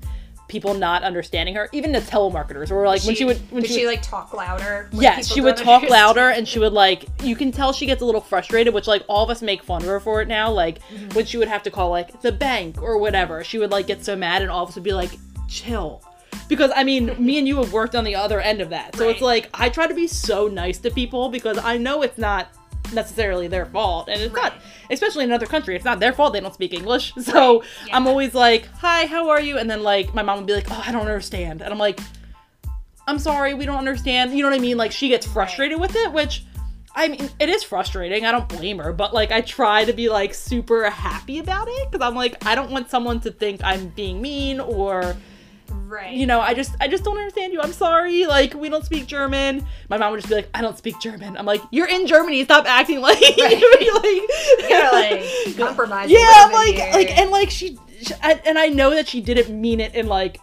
people 0.53 0.75
not 0.75 1.03
understanding 1.03 1.55
her. 1.55 1.69
Even 1.73 1.91
the 1.91 2.01
telemarketers, 2.01 2.71
or 2.71 2.87
like 2.87 3.03
when 3.03 3.17
she 3.17 3.25
would 3.25 3.39
when 3.51 3.63
did 3.63 3.71
she, 3.71 3.79
she, 3.79 3.87
would, 3.87 3.93
like 3.93 4.03
talk 4.03 4.33
louder? 4.35 4.89
Yes, 4.93 5.33
she 5.33 5.41
would 5.41 5.57
talk 5.57 5.83
understand? 5.83 5.91
louder 5.91 6.29
and 6.29 6.47
she 6.47 6.59
would 6.59 6.73
like 6.75 7.07
you 7.23 7.35
can 7.35 7.51
tell 7.51 7.73
she 7.73 7.87
gets 7.87 8.03
a 8.03 8.05
little 8.05 8.21
frustrated, 8.21 8.73
which 8.75 8.87
like 8.87 9.03
all 9.09 9.25
of 9.25 9.31
us 9.31 9.43
make 9.43 9.63
fun 9.65 9.83
of 9.83 9.89
her 9.89 9.99
for 9.99 10.21
it 10.23 10.29
now. 10.29 10.51
Like 10.51 10.79
Mm-hmm. 10.93 11.11
when 11.15 11.25
she 11.25 11.39
would 11.39 11.49
have 11.49 11.63
to 11.63 11.71
call 11.71 11.89
like 11.91 12.21
the 12.21 12.33
bank 12.33 12.83
or 12.83 12.99
whatever, 12.99 13.43
she 13.43 13.59
would 13.59 13.71
like 13.71 13.87
get 13.87 14.05
so 14.05 14.15
mad 14.15 14.43
and 14.43 14.51
all 14.51 14.63
of 14.65 14.69
us 14.69 14.75
would 14.75 14.85
be 14.85 14.93
like, 14.93 15.11
chill. 15.49 16.03
Because 16.49 16.71
I 16.75 16.85
mean, 16.85 17.15
me 17.25 17.39
and 17.39 17.49
you 17.49 17.57
have 17.59 17.73
worked 17.73 17.95
on 17.95 18.05
the 18.05 18.15
other 18.15 18.41
end 18.41 18.61
of 18.61 18.69
that. 18.71 18.95
So 18.97 19.09
it's 19.09 19.23
like 19.23 19.49
I 19.55 19.69
try 19.71 19.87
to 19.87 19.95
be 19.95 20.07
so 20.07 20.49
nice 20.49 20.79
to 20.79 20.91
people 20.91 21.29
because 21.31 21.57
I 21.59 21.79
know 21.79 22.03
it's 22.03 22.19
not 22.19 22.49
necessarily 22.93 23.49
their 23.49 23.67
fault 23.67 24.09
and 24.09 24.21
it's 24.21 24.35
not 24.35 24.55
especially 24.91 25.25
in 25.25 25.31
another 25.31 25.47
country 25.47 25.75
it's 25.75 25.85
not 25.85 26.01
their 26.01 26.13
fault 26.13 26.33
they 26.33 26.41
don't 26.41 26.55
speak 26.55 26.73
english 26.75 27.13
so 27.21 27.61
Right, 27.61 27.69
yeah. 27.87 27.97
i'm 27.97 28.07
always 28.07 28.35
like 28.35 28.67
hi 28.67 29.07
how 29.07 29.31
are 29.31 29.41
you 29.41 29.59
and 29.59 29.71
then 29.71 29.83
like 29.83 30.15
my 30.15 30.23
mom 30.23 30.39
would 30.39 30.47
be 30.47 30.55
like 30.55 30.71
oh 30.71 30.83
i 30.87 30.93
don't 30.93 31.03
understand 31.03 31.63
and 31.63 31.73
i'm 31.73 31.79
like 31.79 31.99
I'm 33.07 33.19
sorry, 33.19 33.55
we 33.55 33.67
don't 33.67 33.79
understand. 33.79 34.33
You 34.33 34.43
know 34.43 34.51
what 34.51 34.59
I 34.59 34.63
mean? 34.63 34.77
Like 34.77 34.93
she 34.93 35.09
gets 35.09 35.27
frustrated 35.27 35.81
with 35.81 35.97
it, 35.97 36.13
which 36.13 36.45
I 36.95 37.09
mean, 37.09 37.31
it 37.41 37.49
is 37.49 37.63
frustrating. 37.63 38.25
I 38.25 38.31
don't 38.31 38.49
blame 38.49 38.79
her, 38.79 38.93
but 38.93 39.13
like 39.15 39.33
I 39.33 39.41
try 39.41 39.85
to 39.85 39.93
be 39.93 40.09
like 40.09 40.35
super 40.35 40.89
happy 40.89 41.39
about 41.39 41.69
it 41.69 41.91
because 41.91 42.07
I'm 42.07 42.15
like 42.15 42.45
I 42.47 42.55
don't 42.55 42.71
want 42.71 42.91
someone 42.91 43.21
to 43.21 43.31
think 43.31 43.61
I'm 43.65 43.89
being 43.89 44.21
mean 44.23 44.61
or 44.61 45.17
Right. 45.73 46.13
you 46.13 46.27
know, 46.27 46.41
I 46.41 46.55
just 46.55 46.75
I 46.81 46.89
just 46.89 47.05
don't 47.05 47.17
understand 47.19 47.53
you. 47.53 47.61
I'm 47.61 47.73
sorry. 47.73 48.25
Like 48.27 48.55
we 48.55 48.69
don't 48.69 48.85
speak 48.85 49.07
German. 49.07 49.67
My 49.89 49.99
mom 49.99 50.13
would 50.13 50.19
just 50.21 50.29
be 50.29 50.35
like, 50.37 50.49
I 50.55 50.61
don't 50.63 50.77
speak 50.79 50.99
German. 51.01 51.37
I'm 51.37 51.47
like, 51.47 51.61
you're 51.71 51.89
in 51.89 52.07
Germany. 52.07 52.45
Stop 52.45 52.67
acting 52.67 53.01
like 53.01 53.21
Right. 53.21 53.61
you're 53.81 53.95
like, 53.95 54.69
gotta, 54.69 54.97
like, 54.97 55.57
compromise 55.59 56.11
Yeah, 56.11 56.51
like 56.53 56.75
here. 56.75 56.93
like 56.93 57.19
and 57.19 57.31
like 57.31 57.51
she, 57.51 57.79
she 58.01 58.15
I, 58.23 58.41
and 58.47 58.59
I 58.59 58.69
know 58.69 58.91
that 58.91 59.09
she 59.09 59.21
didn't 59.21 59.49
mean 59.61 59.81
it 59.81 59.95
in 59.95 60.07
like 60.07 60.41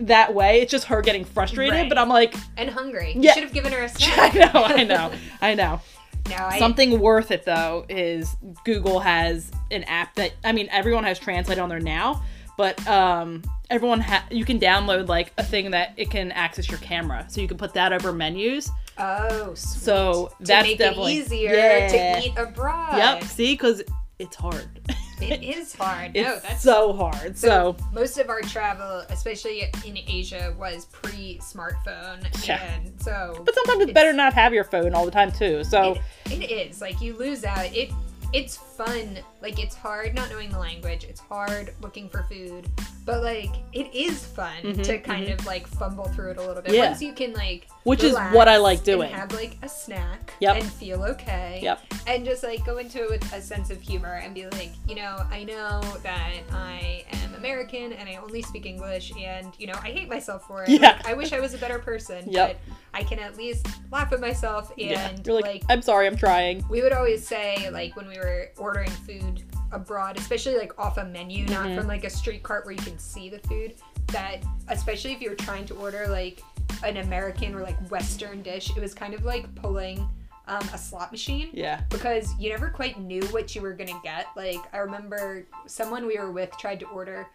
that 0.00 0.34
way. 0.34 0.60
It's 0.60 0.70
just 0.70 0.84
her 0.86 1.02
getting 1.02 1.24
frustrated. 1.24 1.74
Right. 1.74 1.88
But 1.88 1.98
I'm 1.98 2.08
like, 2.08 2.34
and 2.56 2.70
hungry. 2.70 3.12
Yeah. 3.16 3.30
You 3.30 3.34
should 3.34 3.42
have 3.44 3.52
given 3.52 3.72
her 3.72 3.82
a 3.82 3.88
snack. 3.88 4.34
I 4.34 4.38
know, 4.38 4.64
I 4.64 4.84
know, 4.84 5.12
I 5.40 5.54
know. 5.54 5.80
No, 6.28 6.36
I, 6.36 6.58
Something 6.58 7.00
worth 7.00 7.30
it 7.30 7.44
though 7.44 7.86
is 7.88 8.36
Google 8.64 9.00
has 9.00 9.50
an 9.70 9.84
app 9.84 10.14
that 10.16 10.32
I 10.44 10.52
mean 10.52 10.68
everyone 10.70 11.04
has 11.04 11.18
Translate 11.18 11.58
on 11.58 11.68
there 11.70 11.80
now, 11.80 12.22
but 12.58 12.86
um 12.86 13.42
everyone 13.70 14.00
ha- 14.00 14.26
you 14.30 14.44
can 14.44 14.58
download 14.60 15.08
like 15.08 15.32
a 15.38 15.42
thing 15.42 15.70
that 15.70 15.94
it 15.96 16.10
can 16.10 16.30
access 16.32 16.68
your 16.68 16.78
camera, 16.80 17.24
so 17.30 17.40
you 17.40 17.48
can 17.48 17.56
put 17.56 17.72
that 17.72 17.94
over 17.94 18.12
menus. 18.12 18.70
Oh, 18.98 19.54
sweet. 19.54 19.82
So 19.82 20.26
to 20.40 20.44
that's 20.44 20.66
make 20.68 20.78
definitely 20.78 21.18
it 21.18 21.26
easier 21.26 21.54
Yeah. 21.54 21.88
to 22.18 22.26
eat 22.26 22.34
abroad. 22.36 22.96
Yep. 22.98 23.24
See, 23.24 23.54
because 23.54 23.82
it's 24.18 24.36
hard. 24.36 24.68
It 25.20 25.42
is 25.42 25.74
hard. 25.74 26.12
it's 26.14 26.24
no, 26.28 26.38
that's 26.48 26.62
so 26.62 26.92
hard. 26.92 27.36
So, 27.36 27.76
most 27.92 28.18
of 28.18 28.30
our 28.30 28.40
travel, 28.40 29.02
especially 29.10 29.62
in 29.84 29.98
Asia, 30.06 30.54
was 30.56 30.84
pre-smartphone, 30.92 32.46
Yeah. 32.46 32.62
and 32.62 33.02
so 33.02 33.42
but 33.44 33.52
sometimes 33.54 33.82
it's, 33.82 33.92
better 33.92 34.12
not 34.12 34.32
have 34.34 34.54
your 34.54 34.62
phone 34.62 34.94
all 34.94 35.04
the 35.04 35.10
time 35.10 35.32
too. 35.32 35.64
So 35.64 35.98
it, 36.26 36.42
it 36.42 36.50
is 36.70 36.80
like 36.80 37.00
you 37.00 37.16
lose 37.16 37.44
out. 37.44 37.64
It 37.74 37.90
it's 38.32 38.56
fun. 38.56 39.18
Like 39.40 39.58
it's 39.58 39.74
hard 39.74 40.14
not 40.14 40.30
knowing 40.30 40.50
the 40.50 40.58
language. 40.58 41.04
It's 41.04 41.20
hard 41.20 41.74
looking 41.80 42.08
for 42.08 42.24
food, 42.24 42.68
but 43.08 43.22
like 43.22 43.50
it 43.72 43.92
is 43.94 44.24
fun 44.24 44.54
Mhm, 44.62 44.82
to 44.84 44.98
kind 44.98 45.28
of 45.28 45.44
like 45.46 45.66
fumble 45.66 46.04
through 46.08 46.32
it 46.32 46.36
a 46.36 46.42
little 46.42 46.62
bit. 46.62 46.74
Yeah. 46.74 46.88
Once 46.90 47.02
you 47.02 47.12
can 47.12 47.32
like, 47.32 47.66
Which 47.84 48.02
is 48.04 48.14
what 48.14 48.48
I 48.48 48.58
like 48.58 48.78
and 48.78 48.84
doing. 48.86 49.10
have 49.10 49.32
like 49.32 49.56
a 49.62 49.68
snack. 49.68 50.32
Yep. 50.40 50.56
And 50.56 50.72
feel 50.72 51.02
okay. 51.04 51.60
Yep. 51.62 51.80
And 52.06 52.24
just 52.24 52.42
like 52.42 52.64
go 52.64 52.78
into 52.78 53.02
it 53.04 53.10
with 53.10 53.32
a 53.32 53.40
sense 53.40 53.70
of 53.70 53.80
humor 53.80 54.20
and 54.22 54.34
be 54.34 54.46
like, 54.48 54.72
you 54.86 54.94
know, 54.94 55.16
I 55.30 55.44
know 55.44 55.80
that 56.02 56.32
I 56.52 57.04
am 57.22 57.34
American 57.34 57.92
and 57.94 58.08
I 58.08 58.16
only 58.16 58.42
speak 58.42 58.66
English, 58.66 59.12
and 59.18 59.52
you 59.58 59.66
know, 59.68 59.78
I 59.82 59.88
hate 59.90 60.08
myself 60.08 60.46
for 60.46 60.64
it. 60.64 60.68
Yeah. 60.78 60.92
Like, 60.96 61.08
I 61.08 61.14
wish 61.14 61.32
I 61.32 61.40
was 61.40 61.54
a 61.54 61.58
better 61.58 61.78
person. 61.78 62.24
Yep. 62.30 62.60
But 62.66 62.74
I 62.94 63.02
can 63.04 63.18
at 63.20 63.36
least 63.36 63.66
laugh 63.92 64.12
at 64.12 64.20
myself 64.20 64.70
and 64.78 64.90
yeah, 64.90 65.12
you're 65.24 65.34
like, 65.34 65.44
like 65.44 65.62
I'm 65.68 65.82
sorry, 65.82 66.06
I'm 66.06 66.16
trying. 66.16 66.64
we 66.68 66.82
would 66.82 66.92
always 66.92 67.26
say 67.26 67.70
like 67.70 67.96
when 67.96 68.06
we 68.08 68.18
were 68.18 68.48
ordering 68.58 68.90
food 68.90 69.42
abroad 69.72 70.18
especially 70.18 70.56
like 70.56 70.78
off 70.78 70.96
a 70.98 71.04
menu 71.04 71.44
not 71.46 71.66
Mhm. 71.68 71.76
from 71.76 71.86
like 71.86 72.04
a 72.04 72.10
street 72.10 72.42
cart 72.42 72.64
where 72.64 72.72
you 72.72 72.80
can 72.82 72.98
see 72.98 73.28
the 73.28 73.38
food 73.40 73.74
that 74.08 74.42
especially 74.68 75.12
if 75.12 75.20
you're 75.20 75.34
trying 75.34 75.66
to 75.66 75.74
order 75.74 76.06
like 76.08 76.42
an 76.84 76.96
american 76.98 77.54
or 77.54 77.62
like 77.62 77.76
western 77.90 78.42
dish 78.42 78.70
it 78.76 78.80
was 78.80 78.94
kind 78.94 79.14
of 79.14 79.24
like 79.24 79.52
pulling 79.54 80.08
um, 80.46 80.66
a 80.72 80.78
slot 80.78 81.12
machine 81.12 81.50
Yeah. 81.52 81.82
because 81.90 82.34
you 82.38 82.48
never 82.48 82.70
quite 82.70 82.98
knew 82.98 83.20
what 83.26 83.54
you 83.54 83.60
were 83.60 83.74
gonna 83.74 84.00
get 84.02 84.28
like 84.36 84.60
i 84.72 84.78
remember 84.78 85.44
someone 85.66 86.06
we 86.06 86.18
were 86.18 86.32
with 86.32 86.50
tried 86.58 86.80
to 86.80 86.86
order 86.86 87.26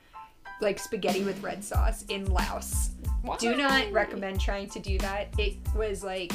like 0.61 0.79
spaghetti 0.79 1.23
with 1.23 1.41
red 1.43 1.63
sauce 1.63 2.05
in 2.09 2.25
laos 2.33 2.89
do 3.39 3.55
not 3.55 3.89
recommend 3.91 4.39
trying 4.41 4.69
to 4.69 4.79
do 4.79 4.97
that. 4.97 5.27
It 5.39 5.55
was 5.77 6.03
like 6.03 6.33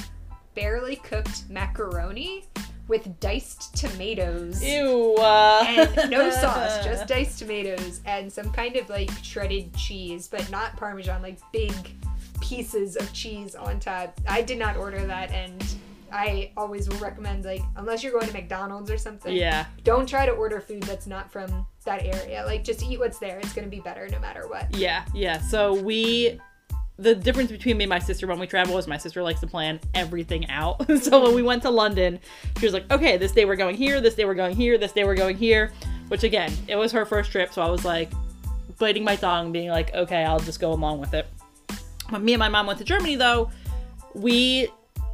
barely 0.54 0.96
cooked 0.96 1.48
macaroni 1.50 2.46
with 2.88 3.20
diced 3.20 3.76
tomatoes. 3.76 4.62
Ew. 4.64 5.14
Uh... 5.18 5.64
And 5.66 6.10
no 6.10 6.30
sauce, 6.42 6.84
just 6.84 7.06
diced 7.06 7.38
tomatoes 7.38 8.00
and 8.06 8.32
some 8.32 8.50
kind 8.50 8.76
of 8.76 8.88
like 8.88 9.10
shredded 9.22 9.74
cheese, 9.76 10.26
but 10.28 10.50
not 10.50 10.76
parmesan, 10.76 11.22
like 11.22 11.38
big 11.52 11.72
pieces 12.40 12.96
of 12.96 13.12
cheese 13.12 13.54
on 13.54 13.78
top. 13.78 14.18
I 14.26 14.42
did 14.42 14.58
not 14.58 14.76
order 14.76 15.04
that 15.06 15.30
and 15.32 15.64
I 16.10 16.52
always 16.56 16.88
will 16.88 16.96
recommend 16.98 17.44
like 17.44 17.62
unless 17.76 18.02
you're 18.02 18.12
going 18.12 18.26
to 18.26 18.32
McDonald's 18.32 18.90
or 18.90 18.98
something, 18.98 19.34
Yeah. 19.34 19.66
don't 19.84 20.08
try 20.08 20.26
to 20.26 20.32
order 20.32 20.60
food 20.60 20.82
that's 20.84 21.06
not 21.06 21.30
from 21.30 21.66
that 21.84 22.04
area. 22.04 22.44
Like 22.46 22.64
just 22.64 22.82
eat 22.82 22.98
what's 22.98 23.18
there. 23.18 23.38
It's 23.38 23.52
going 23.52 23.66
to 23.66 23.70
be 23.70 23.80
better 23.80 24.08
no 24.08 24.18
matter 24.18 24.48
what. 24.48 24.74
Yeah, 24.74 25.04
yeah. 25.14 25.38
So 25.40 25.74
we 25.74 26.40
the 26.98 27.14
difference 27.14 27.50
between 27.50 27.76
me 27.76 27.84
and 27.84 27.90
my 27.90 28.00
sister 28.00 28.26
when 28.26 28.40
we 28.40 28.46
travel 28.46 28.76
is 28.76 28.88
my 28.88 28.96
sister 28.96 29.22
likes 29.22 29.40
to 29.40 29.46
plan 29.46 29.78
everything 29.94 30.50
out. 30.50 30.84
so 31.02 31.22
when 31.22 31.34
we 31.34 31.42
went 31.42 31.62
to 31.62 31.70
London, 31.70 32.18
she 32.58 32.66
was 32.66 32.72
like, 32.72 32.90
"Okay, 32.90 33.16
this 33.16 33.32
day 33.32 33.44
we're 33.44 33.56
going 33.56 33.76
here, 33.76 34.00
this 34.00 34.14
day 34.14 34.24
we're 34.24 34.34
going 34.34 34.56
here, 34.56 34.76
this 34.78 34.92
day 34.92 35.04
we're 35.04 35.14
going 35.14 35.36
here." 35.36 35.72
Which 36.08 36.24
again, 36.24 36.52
it 36.66 36.76
was 36.76 36.90
her 36.92 37.04
first 37.04 37.30
trip, 37.30 37.52
so 37.52 37.62
I 37.62 37.70
was 37.70 37.84
like 37.84 38.10
biting 38.78 39.04
my 39.04 39.16
tongue 39.16 39.52
being 39.52 39.70
like, 39.70 39.94
"Okay, 39.94 40.24
I'll 40.24 40.40
just 40.40 40.58
go 40.58 40.72
along 40.72 40.98
with 41.00 41.14
it." 41.14 41.26
When 42.08 42.24
me 42.24 42.32
and 42.32 42.40
my 42.40 42.48
mom 42.48 42.66
went 42.66 42.78
to 42.80 42.84
Germany 42.84 43.14
though, 43.14 43.50
we 44.14 44.68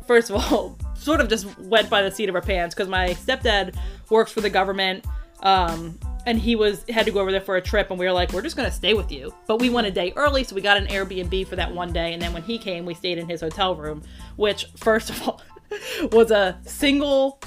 first 0.07 0.31
of 0.31 0.37
all 0.37 0.79
sort 0.95 1.21
of 1.21 1.29
just 1.29 1.59
went 1.59 1.91
by 1.91 2.03
the 2.03 2.11
seat 2.11 2.31
of 2.31 2.35
our 2.35 2.41
pants 2.41 2.75
because 2.75 2.89
my 2.89 3.11
stepdad 3.11 3.75
works 4.09 4.33
for 4.33 4.41
the 4.41 4.51
government 4.51 5.05
um, 5.43 5.99
and 6.27 6.39
he 6.39 6.57
was 6.57 6.85
had 6.89 7.07
to 7.07 7.13
go 7.13 7.21
over 7.21 7.31
there 7.31 7.41
for 7.41 7.57
a 7.57 7.61
trip 7.61 7.91
and 7.91 7.99
we 7.99 8.07
were 8.07 8.13
like 8.13 8.33
we're 8.33 8.43
just 8.43 8.57
gonna 8.57 8.71
stay 8.71 8.95
with 8.95 9.11
you. 9.13 9.35
But 9.47 9.61
we 9.61 9.71
went 9.71 9.87
a 9.87 9.91
day 9.91 10.13
early 10.17 10.45
so 10.45 10.55
we 10.55 10.61
got 10.61 10.77
an 10.77 10.87
airbnb 10.87 11.47
for 11.47 11.57
that 11.57 11.73
one 11.73 11.93
day 11.93 12.13
and 12.13 12.23
then 12.23 12.33
when 12.33 12.43
he 12.43 12.59
came 12.59 12.85
we 12.85 12.95
stayed 12.95 13.19
in 13.19 13.29
his 13.29 13.41
hotel 13.41 13.75
room 13.75 14.03
which 14.37 14.67
first 14.77 15.11
of 15.11 15.23
all 15.23 15.43
was 16.13 16.31
a 16.31 16.59
single 16.65 17.41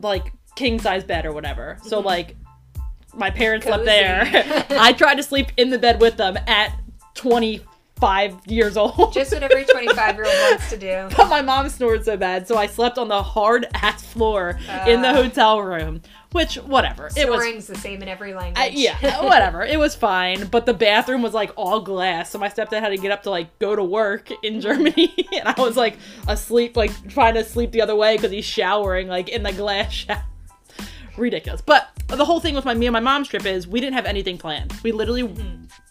like 0.00 0.32
king 0.54 0.78
size 0.78 1.04
bed 1.04 1.26
or 1.26 1.32
whatever. 1.32 1.78
So 1.82 1.98
mm-hmm. 1.98 2.06
like 2.06 2.36
my 3.14 3.30
parents 3.30 3.66
slept 3.66 3.84
there. 3.84 4.28
I 4.70 4.92
tried 4.92 5.16
to 5.16 5.22
sleep 5.22 5.52
in 5.56 5.70
the 5.70 5.78
bed 5.78 6.00
with 6.00 6.16
them 6.16 6.38
at 6.46 6.78
20 7.14 7.60
five 8.00 8.34
years 8.46 8.76
old. 8.76 9.12
Just 9.12 9.32
what 9.32 9.42
every 9.42 9.64
25 9.64 10.14
year 10.16 10.24
old 10.24 10.34
wants 10.50 10.70
to 10.70 10.76
do. 10.78 11.08
but 11.16 11.28
my 11.28 11.42
mom 11.42 11.68
snored 11.68 12.04
so 12.04 12.16
bad, 12.16 12.48
so 12.48 12.56
I 12.56 12.66
slept 12.66 12.98
on 12.98 13.08
the 13.08 13.22
hard 13.22 13.66
ass 13.74 14.02
floor 14.04 14.58
in 14.86 15.02
the 15.02 15.08
Uh. 15.10 15.14
hotel 15.14 15.60
room. 15.62 16.02
Which, 16.32 16.54
whatever. 16.58 17.10
It 17.16 17.28
was 17.28 17.66
the 17.66 17.74
same 17.74 18.02
in 18.02 18.08
every 18.08 18.34
language. 18.34 18.56
I, 18.56 18.68
yeah, 18.68 19.20
whatever. 19.24 19.64
It 19.64 19.80
was 19.80 19.96
fine, 19.96 20.46
but 20.46 20.64
the 20.64 20.72
bathroom 20.72 21.22
was 21.22 21.34
like 21.34 21.50
all 21.56 21.80
glass, 21.80 22.30
so 22.30 22.38
my 22.38 22.48
stepdad 22.48 22.78
had 22.80 22.90
to 22.90 22.96
get 22.98 23.10
up 23.10 23.24
to 23.24 23.30
like 23.30 23.58
go 23.58 23.74
to 23.74 23.82
work 23.82 24.28
in 24.44 24.60
Germany, 24.60 25.12
and 25.32 25.48
I 25.48 25.60
was 25.60 25.76
like 25.76 25.96
asleep, 26.28 26.76
like 26.76 26.92
trying 27.08 27.34
to 27.34 27.42
sleep 27.44 27.72
the 27.72 27.82
other 27.82 27.96
way 27.96 28.14
because 28.16 28.30
he's 28.30 28.44
showering 28.44 29.08
like 29.08 29.28
in 29.28 29.42
the 29.42 29.52
glass 29.52 29.92
shower. 29.92 30.22
Ridiculous. 31.16 31.60
But 31.60 31.88
the 32.06 32.24
whole 32.24 32.38
thing 32.40 32.54
with 32.54 32.64
my 32.64 32.74
me 32.74 32.86
and 32.86 32.92
my 32.92 33.00
mom's 33.00 33.28
trip 33.28 33.44
is 33.44 33.66
we 33.66 33.80
didn't 33.80 33.94
have 33.94 34.06
anything 34.06 34.38
planned. 34.38 34.72
We 34.84 34.92
literally 34.92 35.34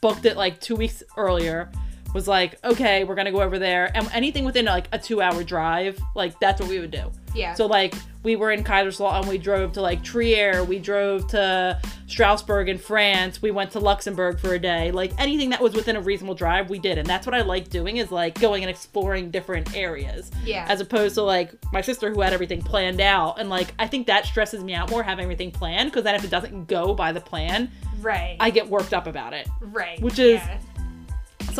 booked 0.02 0.26
it 0.26 0.38
like 0.38 0.62
two 0.62 0.78
weeks 0.78 1.04
earlier. 1.18 1.70
Was 2.14 2.28
like, 2.28 2.58
okay, 2.64 3.04
we're 3.04 3.16
gonna 3.16 3.32
go 3.32 3.42
over 3.42 3.60
there, 3.60 3.92
and 3.96 4.10
anything 4.14 4.44
within 4.46 4.66
like 4.66 4.88
a 4.92 4.98
two-hour 5.00 5.44
drive, 5.44 6.00
like 6.16 6.40
that's 6.40 6.60
what 6.60 6.70
we 6.70 6.80
would 6.80 6.92
do. 6.92 7.12
Yeah. 7.36 7.54
So 7.54 7.68
like 7.68 7.94
we 8.24 8.36
were 8.36 8.52
in 8.52 8.64
Kaiserslautern, 8.64 9.28
we 9.28 9.38
drove 9.38 9.74
to 9.74 9.82
like 9.82 10.04
Trier, 10.04 10.64
we 10.64 10.80
drove 10.80 11.28
to 11.30 11.80
Strasbourg 12.08 12.68
in 12.68 12.78
France, 12.80 13.42
we 13.42 13.52
went 13.52 13.72
to 13.72 13.80
Luxembourg 13.80 14.40
for 14.40 14.56
a 14.56 14.60
day. 14.60 14.92
Like 14.92 15.12
anything 15.20 15.52
that 15.52 15.62
was 15.62 15.74
within 15.74 15.96
a 15.96 16.02
reasonable 16.02 16.34
drive, 16.34 16.70
we 16.70 16.80
did, 16.80 16.98
and 16.98 17.08
that's 17.08 17.28
what 17.28 17.36
I 17.36 17.42
like 17.42 17.70
doing 17.70 17.98
is 17.98 18.12
like 18.12 18.40
going 18.40 18.64
and 18.64 18.70
exploring 18.70 19.30
different 19.30 19.76
areas. 19.76 20.32
Yeah. 20.44 20.66
As 20.68 20.82
opposed 20.82 21.14
to 21.16 21.22
like 21.22 21.54
my 21.72 21.82
sister 21.82 22.10
who 22.10 22.22
had 22.22 22.34
everything 22.34 22.62
planned 22.62 23.02
out, 23.02 23.40
and 23.40 23.50
like 23.50 23.74
I 23.78 23.88
think 23.88 24.08
that 24.08 24.26
stresses 24.26 24.64
me 24.64 24.74
out 24.74 24.90
more 24.90 25.04
having 25.04 25.24
everything 25.24 25.52
planned 25.52 25.92
because 25.92 26.04
then 26.04 26.16
if 26.16 26.24
it 26.24 26.32
doesn't 26.32 26.68
go 26.68 26.96
by 26.96 27.12
the 27.12 27.22
plan, 27.22 27.70
right. 28.02 28.36
I 28.40 28.50
get 28.50 28.68
worked 28.68 28.94
up 28.96 29.06
about 29.06 29.34
it 29.34 29.48
right. 29.62 30.02
which 30.02 30.18
is- 30.18 30.40
yeah. 30.42 30.60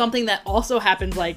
Something 0.00 0.24
that 0.24 0.40
also 0.46 0.78
happens 0.78 1.14
like 1.14 1.36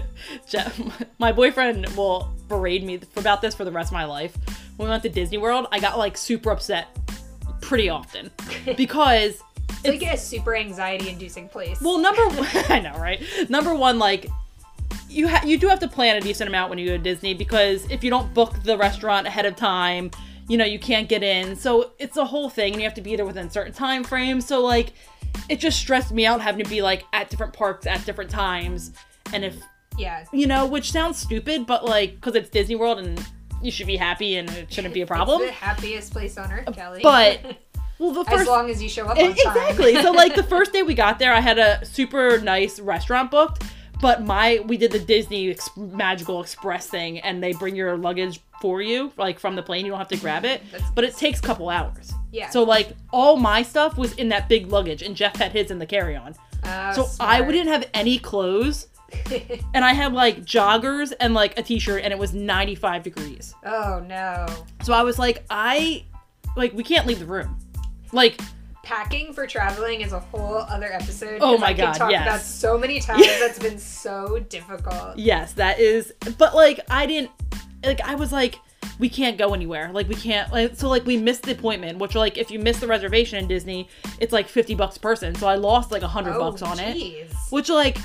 Jeff, 0.48 0.80
my 1.18 1.32
boyfriend 1.32 1.84
will 1.96 2.32
berate 2.46 2.84
me 2.84 3.00
about 3.16 3.42
this 3.42 3.56
for 3.56 3.64
the 3.64 3.72
rest 3.72 3.88
of 3.88 3.94
my 3.94 4.04
life 4.04 4.36
when 4.76 4.86
we 4.86 4.90
went 4.90 5.02
to 5.02 5.08
disney 5.08 5.36
world 5.36 5.66
i 5.72 5.80
got 5.80 5.98
like 5.98 6.16
super 6.16 6.52
upset 6.52 6.96
pretty 7.60 7.88
often 7.88 8.30
because 8.76 9.42
It's 9.82 10.00
like 10.00 10.02
a 10.14 10.16
super 10.16 10.54
anxiety 10.54 11.08
inducing 11.08 11.48
place. 11.48 11.80
well 11.80 11.98
number 11.98 12.22
one 12.28 12.46
i 12.68 12.78
know 12.78 12.96
right 13.00 13.20
number 13.48 13.74
one 13.74 13.98
like 13.98 14.28
you 15.08 15.26
ha- 15.26 15.42
you 15.44 15.58
do 15.58 15.66
have 15.66 15.80
to 15.80 15.88
plan 15.88 16.14
a 16.16 16.20
decent 16.20 16.46
amount 16.46 16.70
when 16.70 16.78
you 16.78 16.86
go 16.86 16.92
to 16.96 17.02
disney 17.02 17.34
because 17.34 17.84
if 17.90 18.04
you 18.04 18.10
don't 18.10 18.32
book 18.32 18.52
the 18.62 18.78
restaurant 18.78 19.26
ahead 19.26 19.44
of 19.44 19.56
time 19.56 20.08
you 20.48 20.56
know 20.56 20.64
you 20.64 20.78
can't 20.78 21.08
get 21.08 21.22
in 21.22 21.56
so 21.56 21.92
it's 21.98 22.16
a 22.16 22.24
whole 22.24 22.50
thing 22.50 22.72
and 22.72 22.82
you 22.82 22.86
have 22.86 22.94
to 22.94 23.00
be 23.00 23.16
there 23.16 23.24
within 23.24 23.48
certain 23.48 23.72
time 23.72 24.04
frames 24.04 24.46
so 24.46 24.60
like 24.62 24.92
it 25.48 25.58
just 25.58 25.78
stressed 25.78 26.12
me 26.12 26.26
out 26.26 26.40
having 26.40 26.62
to 26.62 26.68
be 26.68 26.82
like 26.82 27.04
at 27.12 27.30
different 27.30 27.52
parks 27.52 27.86
at 27.86 28.04
different 28.04 28.30
times 28.30 28.92
and 29.32 29.44
if 29.44 29.56
yeah. 29.98 30.24
you 30.32 30.46
know, 30.46 30.66
which 30.66 30.90
sounds 30.90 31.18
stupid, 31.18 31.66
but 31.66 31.84
like, 31.84 32.14
because 32.16 32.34
it's 32.34 32.50
Disney 32.50 32.74
World 32.74 32.98
and 32.98 33.24
you 33.62 33.70
should 33.70 33.86
be 33.86 33.96
happy 33.96 34.36
and 34.36 34.50
it 34.50 34.72
shouldn't 34.72 34.94
be 34.94 35.02
a 35.02 35.06
problem. 35.14 35.42
It's 35.42 35.50
the 35.50 35.56
happiest 35.56 36.12
place 36.12 36.36
on 36.38 36.52
earth, 36.52 36.74
Kellie. 36.74 37.00
But 37.02 37.58
well, 37.98 38.12
the 38.12 38.24
first, 38.24 38.42
as 38.42 38.46
long 38.46 38.70
as 38.70 38.82
you 38.82 38.88
show 38.88 39.06
up 39.06 39.16
on 39.16 39.16
time. 39.16 39.30
exactly. 39.30 40.00
so 40.02 40.12
like 40.12 40.34
the 40.34 40.42
first 40.42 40.72
day 40.72 40.82
we 40.82 40.94
got 40.94 41.18
there, 41.18 41.32
I 41.32 41.40
had 41.40 41.58
a 41.58 41.84
super 41.84 42.40
nice 42.40 42.80
restaurant 42.80 43.30
booked, 43.30 43.64
but 44.00 44.22
my 44.24 44.60
we 44.66 44.76
did 44.76 44.92
the 44.92 44.98
Disney 44.98 45.50
ex- 45.50 45.70
Magical 45.76 46.40
Express 46.40 46.86
thing, 46.88 47.20
and 47.20 47.42
they 47.42 47.52
bring 47.52 47.74
your 47.76 47.96
luggage 47.96 48.40
for 48.60 48.80
you, 48.82 49.12
like 49.16 49.38
from 49.38 49.56
the 49.56 49.62
plane. 49.62 49.84
You 49.84 49.90
don't 49.92 49.98
have 49.98 50.08
to 50.08 50.16
grab 50.16 50.44
it, 50.44 50.62
That's- 50.72 50.90
but 50.94 51.04
it 51.04 51.16
takes 51.16 51.38
a 51.38 51.42
couple 51.42 51.68
hours. 51.68 52.12
Yeah. 52.32 52.50
So 52.50 52.62
like 52.62 52.90
all 53.12 53.36
my 53.36 53.62
stuff 53.62 53.96
was 53.96 54.12
in 54.14 54.28
that 54.30 54.48
big 54.48 54.68
luggage, 54.70 55.02
and 55.02 55.14
Jeff 55.14 55.36
had 55.36 55.52
his 55.52 55.70
in 55.70 55.78
the 55.78 55.86
carry 55.86 56.16
on. 56.16 56.34
Oh, 56.64 56.92
So 56.92 57.02
I 57.20 57.36
smart. 57.36 57.46
wouldn't 57.46 57.68
have 57.68 57.88
any 57.94 58.18
clothes. 58.18 58.88
And 59.74 59.84
I 59.84 59.92
had 59.92 60.12
like 60.12 60.44
joggers 60.44 61.12
and 61.20 61.34
like 61.34 61.56
a 61.56 61.62
t-shirt 61.62 62.02
and 62.02 62.12
it 62.12 62.18
was 62.18 62.32
95 62.34 63.02
degrees. 63.04 63.54
oh 63.64 64.02
no. 64.08 64.46
So 64.82 64.92
I 64.92 65.02
was 65.02 65.18
like, 65.20 65.44
I 65.50 66.04
like 66.56 66.72
we 66.72 66.82
can't 66.82 67.06
leave 67.06 67.20
the 67.20 67.26
room. 67.26 67.56
Like 68.12 68.40
Packing 68.84 69.32
for 69.32 69.46
traveling 69.46 70.00
is 70.02 70.12
a 70.12 70.20
whole 70.20 70.56
other 70.58 70.92
episode. 70.92 71.38
Oh 71.40 71.58
my 71.58 71.68
I 71.68 71.72
God, 71.72 71.92
talk 71.94 72.10
yes. 72.10 72.22
about 72.26 72.40
so 72.40 72.78
many 72.78 73.00
times 73.00 73.26
that's 73.40 73.58
been 73.58 73.78
so 73.78 74.38
difficult. 74.48 75.16
yes, 75.18 75.52
that 75.54 75.78
is 75.80 76.12
but 76.38 76.54
like 76.54 76.80
I 76.90 77.06
didn't 77.06 77.30
like 77.84 78.00
I 78.02 78.14
was 78.14 78.32
like 78.32 78.58
we 78.98 79.08
can't 79.08 79.36
go 79.38 79.54
anywhere. 79.54 79.90
Like 79.92 80.08
we 80.08 80.14
can't 80.14 80.52
like 80.52 80.76
so 80.76 80.88
like 80.88 81.04
we 81.06 81.16
missed 81.16 81.42
the 81.44 81.52
appointment, 81.52 81.98
which 81.98 82.14
like 82.14 82.38
if 82.38 82.50
you 82.50 82.58
miss 82.58 82.78
the 82.78 82.86
reservation 82.86 83.38
in 83.38 83.48
Disney, 83.48 83.88
it's 84.20 84.32
like 84.32 84.48
50 84.48 84.74
bucks 84.74 84.96
a 84.96 85.00
person. 85.00 85.34
So 85.34 85.46
I 85.48 85.56
lost 85.56 85.90
like 85.90 86.02
a 86.02 86.06
100 86.06 86.34
Oh, 86.34 86.38
bucks 86.50 86.62
on 86.62 86.78
it. 86.78 87.28
which 87.50 87.68
like 87.70 87.98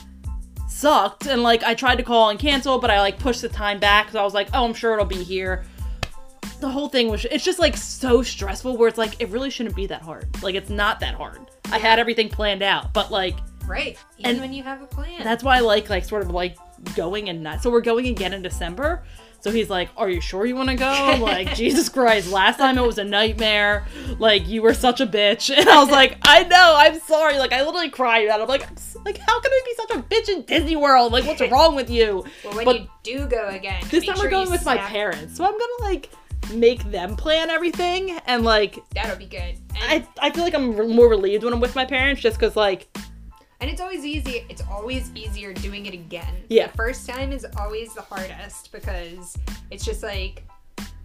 sucked 0.67 1.25
and 1.27 1.41
like 1.43 1.63
i 1.63 1.73
tried 1.73 1.95
to 1.95 2.03
call 2.03 2.29
and 2.29 2.39
cancel 2.39 2.77
but 2.79 2.89
i 2.91 3.01
like 3.01 3.17
pushed 3.19 3.41
the 3.41 3.49
time 3.49 3.79
back 3.79 4.05
because 4.05 4.15
i 4.15 4.23
was 4.23 4.33
like 4.35 4.47
oh 4.53 4.63
i'm 4.63 4.73
sure 4.73 4.93
it'll 4.93 5.03
be 5.03 5.21
here 5.23 5.65
the 6.59 6.69
whole 6.69 6.89
thing 6.89 7.09
was 7.09 7.25
it's 7.25 7.43
just 7.43 7.59
like 7.59 7.77
so 7.77 8.21
stressful 8.21 8.77
where 8.77 8.87
it's 8.87 8.97
like 8.97 9.19
it 9.21 9.29
really 9.29 9.49
shouldn't 9.49 9.75
be 9.75 9.87
that 9.87 10.01
hard. 10.01 10.27
Like 10.43 10.55
it's 10.55 10.69
not 10.69 10.99
that 11.01 11.15
hard. 11.15 11.39
I 11.71 11.77
had 11.79 11.99
everything 11.99 12.29
planned 12.29 12.61
out 12.63 12.93
but 12.93 13.11
like 13.11 13.35
Right. 13.67 13.97
Even 14.17 14.31
And 14.31 14.39
when 14.41 14.53
you 14.53 14.63
have 14.63 14.81
a 14.81 14.87
plan. 14.87 15.23
that's 15.23 15.43
why 15.43 15.57
i 15.57 15.59
like 15.59 15.89
like 15.89 16.03
sort 16.03 16.23
of 16.23 16.31
like 16.31 16.57
going 16.95 17.29
and 17.29 17.43
not 17.43 17.61
so 17.61 17.69
we're 17.69 17.81
going 17.81 18.07
again 18.07 18.33
in 18.33 18.41
december. 18.41 19.03
So 19.41 19.51
he's 19.51 19.69
like 19.69 19.89
are 19.95 20.09
you 20.09 20.19
sure 20.19 20.45
you 20.45 20.55
want 20.55 20.69
to 20.69 20.75
go 20.75 21.17
like 21.21 21.53
jesus 21.61 21.87
christ 21.87 22.29
last 22.31 22.57
time 22.57 22.77
it 22.77 22.85
was 22.85 22.97
a 22.97 23.03
nightmare. 23.05 23.85
Like 24.17 24.47
you 24.47 24.61
were 24.63 24.73
such 24.73 24.99
a 25.01 25.07
bitch. 25.07 25.55
And 25.57 25.69
i 25.69 25.79
was 25.79 25.89
like 25.91 26.17
i 26.23 26.43
know 26.43 26.73
i'm 26.77 26.99
sorry. 26.99 27.37
Like 27.37 27.53
i 27.53 27.63
literally 27.63 27.89
cried 27.89 28.25
it 28.25 28.31
i'm 28.31 28.47
like 28.47 28.67
like 29.05 29.17
how 29.19 29.39
can 29.39 29.51
i 29.51 29.61
be 29.65 29.75
such 29.75 29.91
a 29.97 30.01
bitch 30.01 30.29
in 30.29 30.41
disney 30.43 30.75
world? 30.75 31.13
Like 31.13 31.25
what's 31.25 31.41
wrong 31.51 31.75
with 31.75 31.89
you? 31.89 32.25
Well, 32.43 32.55
when 32.55 32.65
but 32.65 32.79
you 32.81 32.87
do 33.03 33.27
go 33.27 33.47
again, 33.47 33.81
this 33.89 34.05
time 34.05 34.15
sure 34.15 34.25
we're 34.25 34.31
going 34.31 34.49
with 34.49 34.65
my 34.65 34.77
parents. 34.77 35.37
So 35.37 35.45
i'm 35.45 35.51
gonna 35.51 35.91
like 35.91 36.09
make 36.53 36.83
them 36.91 37.15
plan 37.15 37.49
everything 37.49 38.19
and 38.25 38.43
like 38.43 38.79
That'll 38.93 39.17
be 39.17 39.25
good. 39.25 39.57
And, 39.75 39.77
i 39.79 40.07
i 40.19 40.29
feel 40.31 40.43
like 40.43 40.55
i'm 40.55 40.75
re- 40.75 40.87
more 40.87 41.07
relieved 41.07 41.43
when 41.43 41.53
i'm 41.53 41.59
with 41.59 41.75
my 41.75 41.85
parents 41.85 42.21
just 42.21 42.39
because 42.39 42.55
like 42.55 42.87
and 43.61 43.69
it's 43.69 43.81
always 43.81 44.05
easy. 44.05 44.45
It's 44.47 44.61
always 44.71 45.11
easier 45.15 45.53
doing 45.53 45.85
it 45.85 45.93
again. 45.93 46.33
Yeah. 46.47 46.67
The 46.67 46.77
first 46.77 47.09
time 47.09 47.33
is 47.33 47.45
always 47.57 47.93
the 47.93 48.01
hardest 48.01 48.71
because 48.71 49.37
it's 49.69 49.83
just 49.83 50.01
like 50.01 50.43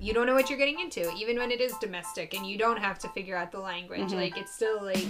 you 0.05 0.13
don't 0.13 0.27
know 0.27 0.35
what 0.35 0.51
you're 0.51 0.59
getting 0.59 0.81
into, 0.81 1.11
even 1.15 1.39
when 1.39 1.51
it 1.51 1.61
is 1.61 1.73
domestic 1.79 2.35
and 2.35 2.47
you 2.47 2.59
don't 2.59 2.79
have 2.79 2.99
to 2.99 3.09
figure 3.11 3.37
out 3.37 3.51
the 3.51 3.59
language. 3.59 4.01
Mm-hmm. 4.01 4.17
Like 4.17 4.37
it's 4.37 4.55
still 4.55 4.83
like 4.85 5.05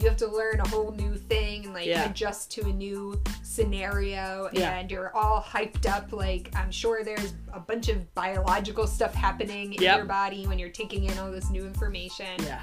you 0.00 0.08
have 0.08 0.18
to 0.18 0.26
learn 0.26 0.60
a 0.60 0.68
whole 0.68 0.90
new 0.92 1.16
thing 1.16 1.64
and 1.64 1.72
like 1.72 1.86
Yeah. 1.86 2.10
adjust 2.10 2.50
to 2.52 2.62
a 2.66 2.72
new 2.72 3.18
scenario 3.42 4.50
Yeah. 4.52 4.76
and 4.76 4.90
you're 4.90 5.16
all 5.16 5.40
hyped 5.40 5.86
up 5.88 6.12
like 6.12 6.50
I'm 6.54 6.70
sure 6.70 7.02
there's 7.04 7.32
a 7.52 7.60
bunch 7.60 7.88
of 7.88 8.12
biological 8.14 8.86
stuff 8.86 9.14
happening 9.14 9.72
in 9.72 9.80
Yep. 9.82 9.96
your 9.96 10.04
body 10.06 10.46
when 10.46 10.58
you're 10.58 10.68
taking 10.68 11.04
in 11.04 11.18
all 11.18 11.30
this 11.30 11.48
new 11.50 11.64
information. 11.64 12.26
yeah 12.44 12.60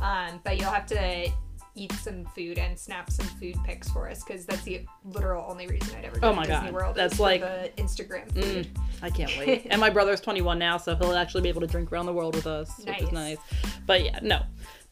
Um, 0.00 0.40
but 0.44 0.58
you'll 0.60 0.70
have 0.70 0.86
to 0.86 1.28
eat 1.76 1.92
some 1.92 2.24
food 2.36 2.58
and 2.58 2.78
snap 2.78 3.10
some 3.10 3.26
food 3.26 3.56
pics 3.64 3.90
for 3.90 4.08
us 4.08 4.22
because 4.22 4.46
that's 4.46 4.62
the 4.62 4.84
literal 5.04 5.44
only 5.50 5.66
reason 5.66 5.96
I'd 5.96 6.04
ever 6.04 6.18
go 6.20 6.28
Oh 6.28 6.30
to 6.30 6.36
my 6.36 6.46
Disney 6.46 6.66
God. 6.66 6.74
World. 6.74 6.96
That's 6.96 7.18
like- 7.18 7.40
the 7.40 7.70
Instagram 7.76 8.30
food. 8.32 8.68
I 9.02 9.10
can't 9.10 9.36
wait. 9.38 9.66
and 9.70 9.80
my 9.80 9.90
brother's 9.90 10.20
21 10.20 10.58
now, 10.58 10.76
so 10.76 10.94
he'll 10.96 11.14
actually 11.16 11.42
be 11.42 11.48
able 11.48 11.60
to 11.62 11.66
drink 11.66 11.90
around 11.92 12.06
the 12.06 12.12
world 12.12 12.34
with 12.36 12.46
us, 12.46 12.70
which 12.78 13.00
is 13.02 13.10
Nice. 13.12 13.38
nice. 13.62 13.72
But 13.86 14.04
yeah, 14.04 14.18
no. 14.22 14.42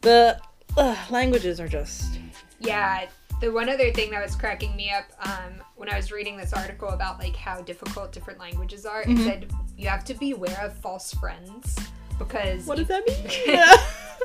The 0.01 0.39
uh, 0.77 0.95
languages 1.09 1.59
are 1.59 1.67
just. 1.67 2.19
Yeah. 2.59 3.05
The 3.41 3.51
one 3.51 3.67
other 3.69 3.91
thing 3.91 4.11
that 4.11 4.23
was 4.23 4.35
cracking 4.35 4.75
me 4.75 4.91
up 4.91 5.05
um, 5.27 5.53
when 5.75 5.89
I 5.89 5.95
was 5.97 6.11
reading 6.11 6.37
this 6.37 6.53
article 6.53 6.89
about 6.89 7.19
like 7.19 7.35
how 7.35 7.61
difficult 7.61 8.11
different 8.11 8.39
languages 8.39 8.85
are, 8.85 9.03
Mm-hmm. 9.03 9.21
it 9.21 9.23
said 9.23 9.53
you 9.77 9.87
have 9.89 10.03
to 10.05 10.13
be 10.13 10.31
aware 10.31 10.59
of 10.61 10.77
false 10.77 11.13
friends 11.15 11.77
because 12.13 12.65
What 12.65 12.77
does 12.77 12.87
that 12.87 13.07
mean? 13.07 13.67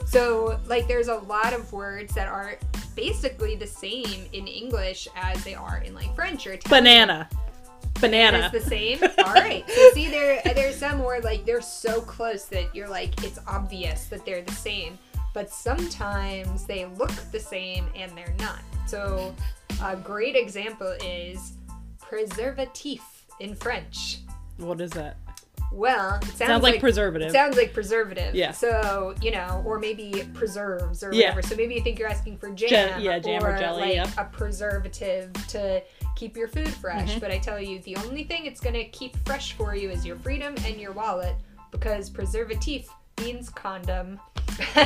So, 0.06 0.58
like, 0.66 0.86
there's 0.86 1.08
a 1.08 1.16
lot 1.16 1.52
of 1.52 1.72
words 1.72 2.14
that 2.14 2.28
are 2.28 2.56
basically 2.94 3.56
the 3.56 3.66
same 3.66 4.26
in 4.32 4.46
English 4.46 5.08
as 5.16 5.42
they 5.44 5.54
are 5.54 5.78
in 5.84 5.94
like 5.94 6.14
French 6.14 6.46
or 6.46 6.52
Italian. 6.52 6.84
Banana. 6.84 7.28
Banana. 8.00 8.50
It's 8.52 8.64
the 8.64 8.70
same. 8.70 8.98
All 9.24 9.34
right. 9.34 9.68
So 9.68 9.90
see, 9.92 10.08
there 10.08 10.40
there's 10.54 10.76
some 10.76 11.02
where 11.02 11.20
like 11.20 11.44
they're 11.44 11.60
so 11.60 12.00
close 12.00 12.44
that 12.46 12.74
you're 12.74 12.88
like 12.88 13.22
it's 13.24 13.40
obvious 13.46 14.06
that 14.06 14.24
they're 14.24 14.42
the 14.42 14.52
same, 14.52 14.98
but 15.34 15.50
sometimes 15.50 16.64
they 16.64 16.86
look 16.86 17.10
the 17.32 17.40
same 17.40 17.86
and 17.96 18.16
they're 18.16 18.34
not. 18.38 18.60
So 18.86 19.34
a 19.82 19.96
great 19.96 20.36
example 20.36 20.94
is 21.04 21.54
preservatif 22.00 23.00
in 23.40 23.56
French. 23.56 24.18
What 24.58 24.80
is 24.80 24.92
that? 24.92 25.16
Well, 25.70 26.16
it 26.16 26.24
sounds, 26.24 26.38
Sounds 26.38 26.62
like, 26.62 26.74
like 26.74 26.80
preservative. 26.80 27.30
sounds 27.30 27.56
like 27.56 27.74
preservative. 27.74 28.34
Yeah. 28.34 28.52
So, 28.52 29.14
you 29.20 29.30
know, 29.30 29.62
or 29.66 29.78
maybe 29.78 30.24
preserves 30.34 31.02
or 31.04 31.10
whatever. 31.10 31.40
Yeah. 31.40 31.46
So 31.46 31.56
maybe 31.56 31.74
you 31.74 31.82
think 31.82 31.98
you're 31.98 32.08
asking 32.08 32.38
for 32.38 32.50
jam. 32.50 33.00
Yeah, 33.00 33.18
jam 33.18 33.44
or 33.44 33.54
or 33.54 33.58
jelly, 33.58 33.82
Like 33.82 33.94
yeah. 33.94 34.10
a 34.16 34.24
preservative 34.24 35.30
to 35.48 35.82
keep 36.16 36.36
your 36.36 36.48
food 36.48 36.68
fresh. 36.70 37.10
Mm-hmm. 37.10 37.18
But 37.20 37.30
I 37.30 37.38
tell 37.38 37.60
you, 37.60 37.80
the 37.80 37.96
only 37.96 38.24
thing 38.24 38.46
it's 38.46 38.60
going 38.60 38.74
to 38.74 38.84
keep 38.86 39.16
fresh 39.26 39.52
for 39.52 39.74
you 39.76 39.90
is 39.90 40.04
your 40.06 40.16
freedom 40.16 40.54
and 40.64 40.80
your 40.80 40.92
wallet 40.92 41.34
because 41.70 42.08
preservatif 42.10 42.86
means 43.20 43.50
condom. 43.50 44.18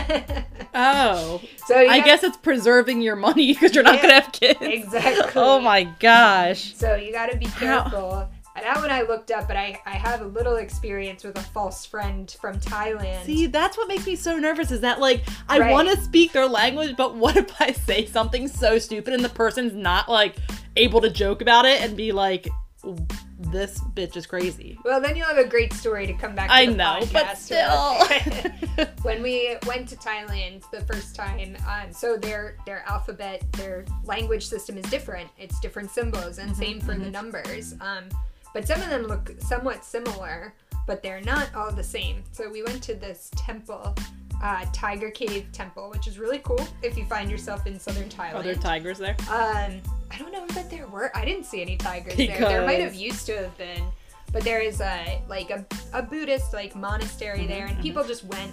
Oh. 0.74 1.40
so 1.66 1.76
I 1.76 2.00
guess 2.00 2.22
it's 2.24 2.36
preserving 2.38 3.02
your 3.02 3.16
money 3.16 3.52
because 3.52 3.74
you're 3.74 3.84
not 3.84 4.00
gonna 4.00 4.14
have 4.20 4.32
kids. 4.32 4.58
exactly. 4.60 5.32
Oh 5.36 5.60
my 5.60 5.84
gosh. 5.84 6.74
So 6.74 6.94
you 6.94 7.12
got 7.12 7.30
to 7.30 7.36
be 7.36 7.46
How- 7.46 7.82
careful. 7.82 8.28
And 8.54 8.64
that 8.66 8.76
one 8.76 8.90
I 8.90 9.02
looked 9.02 9.30
up, 9.30 9.48
but 9.48 9.56
I, 9.56 9.80
I 9.86 9.92
have 9.92 10.20
a 10.20 10.26
little 10.26 10.56
experience 10.56 11.24
with 11.24 11.38
a 11.38 11.42
false 11.42 11.86
friend 11.86 12.30
from 12.40 12.58
Thailand. 12.60 13.24
See, 13.24 13.46
that's 13.46 13.78
what 13.78 13.88
makes 13.88 14.06
me 14.06 14.14
so 14.14 14.36
nervous 14.36 14.70
is 14.70 14.80
that 14.80 15.00
like 15.00 15.24
I 15.48 15.58
Right. 15.58 15.72
want 15.72 15.88
to 15.88 15.96
speak 15.96 16.32
their 16.32 16.46
language, 16.46 16.94
but 16.96 17.14
what 17.16 17.36
if 17.42 17.60
I 17.60 17.72
say 17.72 18.04
something 18.06 18.48
so 18.48 18.78
stupid 18.78 19.14
and 19.14 19.24
the 19.24 19.30
person's 19.30 19.72
not 19.72 20.08
like 20.08 20.36
able 20.76 21.00
to 21.00 21.10
joke 21.10 21.40
about 21.40 21.64
it 21.64 21.80
and 21.80 21.96
be 21.96 22.12
like 22.12 22.48
this 23.38 23.78
bitch 23.94 24.16
is 24.16 24.26
crazy. 24.26 24.78
well, 24.84 25.00
then 25.00 25.16
you'll 25.16 25.26
have 25.26 25.38
a 25.38 25.48
great 25.48 25.72
story 25.72 26.06
to 26.06 26.12
come 26.14 26.34
back 26.34 26.48
to 26.48 26.54
I 26.54 26.66
know, 26.66 27.00
but 27.12 27.36
still. 27.38 27.96
when 29.02 29.22
we 29.22 29.56
went 29.66 29.88
to 29.88 29.96
Thailand 29.96 30.68
the 30.70 30.80
first 30.82 31.14
time, 31.14 31.56
um, 31.68 31.92
so 31.92 32.16
their 32.16 32.56
their 32.66 32.84
alphabet, 32.88 33.44
their 33.52 33.84
language 34.04 34.46
system 34.46 34.76
is 34.78 34.84
different. 34.86 35.28
It's 35.38 35.58
different 35.60 35.90
symbols, 35.90 36.38
and 36.38 36.56
same 36.56 36.80
for 36.80 36.94
the 36.94 37.10
numbers. 37.10 37.74
Um, 37.80 38.04
but 38.54 38.66
some 38.66 38.80
of 38.80 38.88
them 38.88 39.02
look 39.04 39.32
somewhat 39.40 39.84
similar, 39.84 40.54
but 40.86 41.02
they're 41.02 41.20
not 41.20 41.54
all 41.54 41.72
the 41.72 41.84
same. 41.84 42.22
So 42.32 42.50
we 42.50 42.62
went 42.62 42.82
to 42.84 42.94
this 42.94 43.30
temple, 43.36 43.94
uh, 44.42 44.66
Tiger 44.72 45.10
Cave 45.10 45.46
Temple, 45.52 45.90
which 45.90 46.06
is 46.06 46.18
really 46.18 46.40
cool 46.40 46.66
if 46.82 46.96
you 46.96 47.04
find 47.04 47.30
yourself 47.30 47.66
in 47.66 47.78
southern 47.78 48.08
Thailand. 48.08 48.34
Are 48.34 48.42
there 48.42 48.54
tigers 48.54 48.98
there? 48.98 49.16
Um, 49.30 49.80
I 50.10 50.18
don't 50.18 50.32
know 50.32 50.46
that 50.48 50.70
there 50.70 50.86
were. 50.86 51.16
I 51.16 51.24
didn't 51.24 51.44
see 51.44 51.62
any 51.62 51.76
tigers 51.76 52.16
there. 52.16 52.38
There 52.38 52.66
might 52.66 52.80
have 52.80 52.94
used 52.94 53.26
to 53.26 53.36
have 53.38 53.56
been, 53.56 53.82
but 54.32 54.42
there 54.42 54.60
is 54.60 54.80
a 54.80 55.22
like 55.28 55.50
a, 55.50 55.64
a 55.92 56.02
Buddhist 56.02 56.52
like 56.52 56.74
monastery 56.74 57.46
there, 57.46 57.66
and 57.66 57.80
people 57.80 58.04
just 58.04 58.24
went. 58.24 58.52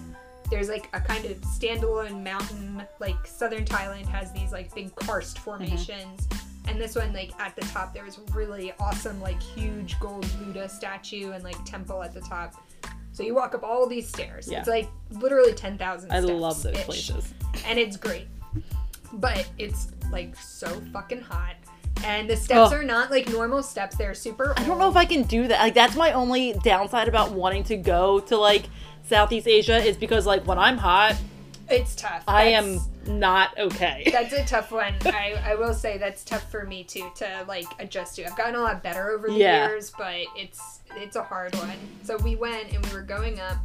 There's 0.50 0.70
like 0.70 0.89
a 0.93 1.02
kind 1.02 1.26
of 1.26 1.38
standalone 1.41 2.24
mountain. 2.24 2.82
Like 3.00 3.18
southern 3.26 3.66
Thailand 3.66 4.06
has 4.08 4.32
these 4.32 4.52
like 4.52 4.74
big 4.74 4.95
karst 4.95 5.39
formations, 5.39 6.28
and 6.70 6.80
this 6.80 6.96
one 6.96 7.12
like 7.14 7.32
at 7.40 7.56
the 7.56 7.62
top 7.64 7.94
there 7.94 8.04
was 8.04 8.20
really 8.34 8.74
awesome 8.80 9.20
like 9.22 9.42
huge 9.42 10.00
gold 10.00 10.28
Buddha 10.38 10.70
statue 10.70 11.32
and 11.32 11.44
like 11.44 11.64
temple 11.66 12.04
at 12.04 12.14
the 12.14 12.22
top. 12.22 12.54
So 13.12 13.24
you 13.24 13.34
walk 13.34 13.56
up 13.56 13.64
all 13.64 13.88
these 13.88 14.08
stairs. 14.08 14.48
Yeah. 14.50 14.60
It's 14.60 14.70
like 14.70 14.88
literally 15.12 15.54
ten 15.54 15.78
thousand. 15.78 16.12
I 16.12 16.20
love 16.20 16.62
those 16.62 16.78
places. 16.84 17.34
and 17.66 17.80
it's 17.80 17.98
great. 17.98 18.28
But 19.14 19.50
it's 19.58 19.88
like 20.12 20.36
so 20.36 20.68
fucking 20.94 21.22
hot. 21.22 21.56
And 22.06 22.30
the 22.30 22.38
steps 22.38 22.72
Ugh. 22.72 22.74
are 22.74 22.84
not 22.84 23.12
like 23.12 23.28
normal 23.28 23.62
steps. 23.64 23.98
They're 23.98 24.14
super. 24.14 24.54
I 24.56 24.64
don't 24.64 24.80
know 24.80 24.90
if 24.90 24.96
I 24.96 25.06
can 25.06 25.24
do 25.24 25.48
that. 25.48 25.60
Like 25.60 25.74
that's 25.74 25.96
my 25.96 26.14
only 26.14 26.54
downside 26.64 27.08
about 27.08 27.32
wanting 27.32 27.64
to 27.66 27.78
go 27.78 28.20
to 28.22 28.38
like 28.38 28.66
Southeast 29.04 29.48
Asia 29.48 29.78
is 29.78 29.98
because 29.98 30.26
like 30.26 30.46
when 30.46 30.60
I'm 30.60 30.78
hot, 30.78 31.18
It's 31.70 31.96
tough. 31.96 32.24
I 32.28 32.46
am 32.46 32.80
not 33.08 33.58
okay. 33.58 34.08
That's 34.12 34.34
a 34.34 34.46
tough 34.46 34.72
one. 34.72 34.94
I, 35.06 35.40
I 35.46 35.56
will 35.56 35.74
say 35.74 35.98
that's 35.98 36.24
tough 36.24 36.50
for 36.52 36.66
me 36.66 36.84
too 36.84 37.10
to 37.16 37.46
like 37.48 37.66
adjust 37.80 38.16
to. 38.18 38.26
I've 38.26 38.38
gotten 38.38 38.56
a 38.56 38.62
lot 38.62 38.84
better 38.84 39.10
over 39.10 39.28
the 39.28 39.34
Yeah. 39.36 39.68
years, 39.68 39.92
but 39.98 40.16
it's 40.36 40.80
it's 40.98 41.16
a 41.16 41.24
hard 41.24 41.56
one. 41.56 41.78
So 42.04 42.18
we 42.18 42.36
went 42.36 42.72
and 42.74 42.86
we 42.86 42.94
were 42.94 43.02
going 43.02 43.40
up, 43.40 43.58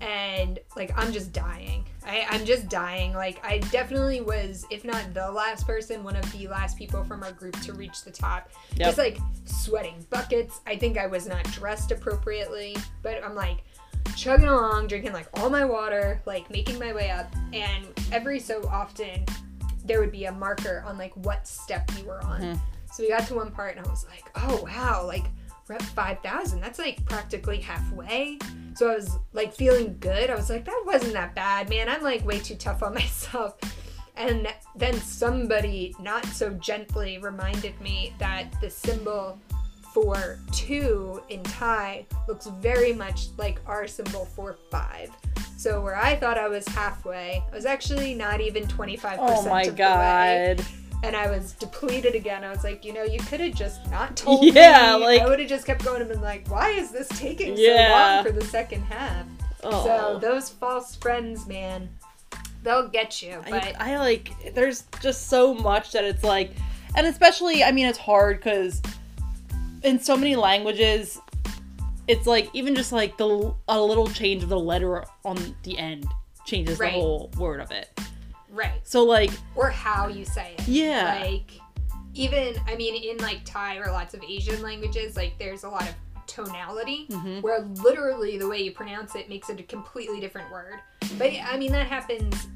and 0.00 0.58
like 0.76 0.92
I'm 0.96 1.12
just 1.12 1.32
dying. 1.32 1.84
I, 2.06 2.24
I'm 2.30 2.44
just 2.44 2.68
dying. 2.68 3.12
Like 3.14 3.44
I 3.44 3.58
definitely 3.58 4.20
was, 4.20 4.64
if 4.70 4.84
not 4.84 5.12
the 5.14 5.30
last 5.30 5.66
person, 5.66 6.04
one 6.04 6.16
of 6.16 6.30
the 6.32 6.46
last 6.48 6.78
people 6.78 7.02
from 7.04 7.22
our 7.22 7.32
group 7.32 7.58
to 7.62 7.72
reach 7.72 8.02
the 8.04 8.10
top. 8.12 8.50
Yep. 8.76 8.86
Just 8.86 8.98
like 8.98 9.18
sweating 9.44 10.04
buckets. 10.10 10.60
I 10.66 10.76
think 10.76 10.98
I 10.98 11.06
was 11.06 11.26
not 11.26 11.44
dressed 11.52 11.90
appropriately, 11.92 12.76
but 13.02 13.22
I'm 13.24 13.34
like 13.34 13.58
chugging 14.14 14.48
along, 14.48 14.86
drinking 14.88 15.12
like 15.12 15.28
all 15.34 15.50
my 15.50 15.64
water, 15.64 16.20
like 16.26 16.48
making 16.50 16.78
my 16.78 16.92
way 16.92 17.10
up, 17.10 17.34
and 17.52 17.86
every 18.12 18.38
so 18.38 18.62
often 18.68 19.24
there 19.84 20.00
would 20.00 20.12
be 20.12 20.24
a 20.26 20.32
marker 20.32 20.82
on 20.86 20.98
like 20.98 21.14
what 21.24 21.46
step 21.46 21.90
you 21.98 22.04
were 22.04 22.22
on. 22.24 22.40
Mhm. 22.40 22.60
So 22.92 23.02
we 23.02 23.08
got 23.08 23.26
to 23.28 23.34
one 23.34 23.50
part 23.50 23.76
and 23.76 23.86
I 23.86 23.90
was 23.90 24.06
like, 24.08 24.24
oh 24.36 24.62
wow, 24.64 25.04
like 25.06 25.24
we're 25.68 25.78
5,000. 25.78 26.60
That's 26.60 26.78
like 26.78 27.04
practically 27.06 27.60
halfway. 27.60 28.38
So 28.74 28.90
I 28.90 28.94
was 28.94 29.18
like 29.32 29.52
feeling 29.52 29.96
good. 30.00 30.30
I 30.30 30.34
was 30.36 30.48
like, 30.48 30.64
that 30.64 30.82
wasn't 30.86 31.12
that 31.14 31.34
bad, 31.34 31.68
man. 31.68 31.88
I'm 31.88 32.02
like 32.02 32.24
way 32.24 32.38
too 32.38 32.54
tough 32.54 32.82
on 32.82 32.94
myself. 33.02 33.54
And 34.16 34.48
then 34.74 34.94
somebody 34.94 35.94
not 36.00 36.24
so 36.26 36.50
gently 36.54 37.18
reminded 37.18 37.78
me 37.80 38.14
that 38.18 38.46
the 38.60 38.70
symbol 38.70 39.38
for 40.04 40.38
two 40.52 41.22
in 41.30 41.42
Thai 41.42 42.04
looks 42.28 42.44
very 42.60 42.92
much 42.92 43.28
like 43.38 43.60
our 43.66 43.86
symbol 43.86 44.26
for 44.26 44.58
five. 44.70 45.10
So 45.56 45.80
where 45.80 45.96
I 45.96 46.16
thought 46.16 46.36
I 46.36 46.48
was 46.48 46.68
halfway, 46.68 47.42
I 47.50 47.54
was 47.54 47.64
actually 47.64 48.12
not 48.12 48.42
even 48.42 48.64
25% 48.66 49.16
Oh 49.18 49.48
my 49.48 49.62
of 49.62 49.74
the 49.74 49.82
way 49.82 50.54
god. 50.58 50.66
and 51.02 51.16
I 51.16 51.30
was 51.30 51.52
depleted 51.52 52.14
again. 52.14 52.44
I 52.44 52.50
was 52.50 52.62
like, 52.62 52.84
you 52.84 52.92
know, 52.92 53.04
you 53.04 53.18
could 53.20 53.40
have 53.40 53.54
just 53.54 53.90
not 53.90 54.14
told 54.18 54.44
Yeah, 54.54 54.98
me. 54.98 55.04
like- 55.06 55.22
I 55.22 55.26
would 55.26 55.40
have 55.40 55.48
just 55.48 55.64
kept 55.64 55.82
going 55.82 56.02
and 56.02 56.10
been 56.10 56.20
like, 56.20 56.46
why 56.50 56.68
is 56.72 56.90
this 56.90 57.08
taking 57.08 57.54
Yeah. 57.56 57.88
so 57.88 58.14
long 58.16 58.24
for 58.26 58.38
the 58.38 58.44
second 58.46 58.82
half? 58.82 59.24
Oh. 59.64 59.82
So 59.82 60.02
Oh. 60.08 60.18
those 60.18 60.50
false 60.50 60.94
friends, 60.96 61.46
man, 61.46 61.88
they'll 62.62 62.88
get 62.88 63.22
you. 63.22 63.42
But 63.48 63.64
I, 63.80 63.94
I 63.94 63.98
like 63.98 64.52
there's 64.54 64.84
just 65.00 65.28
so 65.28 65.54
much 65.54 65.92
that 65.92 66.04
it's 66.04 66.22
like 66.22 66.50
and 66.94 67.06
especially 67.06 67.64
I 67.64 67.72
mean 67.72 67.86
it's 67.86 67.98
hard 67.98 68.42
cuz 68.42 68.82
in 69.86 70.00
so 70.00 70.16
many 70.16 70.36
languages 70.36 71.20
it's 72.08 72.26
like 72.26 72.48
even 72.52 72.74
just 72.74 72.92
like 72.92 73.16
the 73.16 73.52
a 73.68 73.80
little 73.80 74.06
change 74.08 74.42
of 74.42 74.48
the 74.48 74.58
letter 74.58 75.04
on 75.24 75.36
the 75.64 75.76
end 75.78 76.06
changes 76.44 76.78
Right. 76.78 76.92
the 76.92 77.00
whole 77.00 77.30
word 77.38 77.60
of 77.60 77.70
it. 77.72 77.88
right, 78.50 78.80
So 78.84 79.02
like 79.02 79.30
or 79.56 79.70
how 79.70 80.06
you 80.08 80.24
say 80.24 80.54
it. 80.58 80.68
Yeah. 80.68 81.20
Like 81.24 81.50
even, 82.14 82.54
I 82.68 82.76
mean, 82.76 82.94
in 83.10 83.18
like 83.18 83.44
Thai 83.44 83.76
or 83.78 83.90
lots 83.90 84.14
of 84.14 84.22
Asian 84.22 84.62
languages, 84.62 85.16
like 85.16 85.36
there's 85.38 85.64
a 85.64 85.68
lot 85.68 85.82
of 85.82 85.94
tonality 86.26 87.06
Mhm. 87.10 87.42
where 87.42 87.60
literally 87.82 88.38
the 88.38 88.48
way 88.48 88.62
you 88.62 88.70
pronounce 88.70 89.14
it 89.16 89.28
makes 89.28 89.50
it 89.50 89.58
a 89.60 89.64
completely 89.64 90.20
different 90.20 90.50
word. 90.52 90.76
But 91.18 91.32
I 91.32 91.56
mean, 91.58 91.72
that 91.72 91.88
happens. 91.88 92.46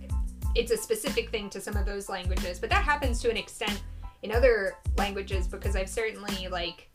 It's 0.54 0.70
a 0.70 0.76
specific 0.76 1.30
thing 1.30 1.50
to 1.50 1.60
some 1.60 1.76
of 1.76 1.86
those 1.86 2.08
languages, 2.08 2.58
but 2.60 2.70
that 2.70 2.84
happens 2.84 3.20
to 3.22 3.30
an 3.30 3.36
extent 3.36 3.82
in 4.22 4.30
other 4.32 4.76
languages 4.96 5.46
because 5.48 5.74
I've 5.76 5.90
certainly 5.90 6.46
like 6.48 6.88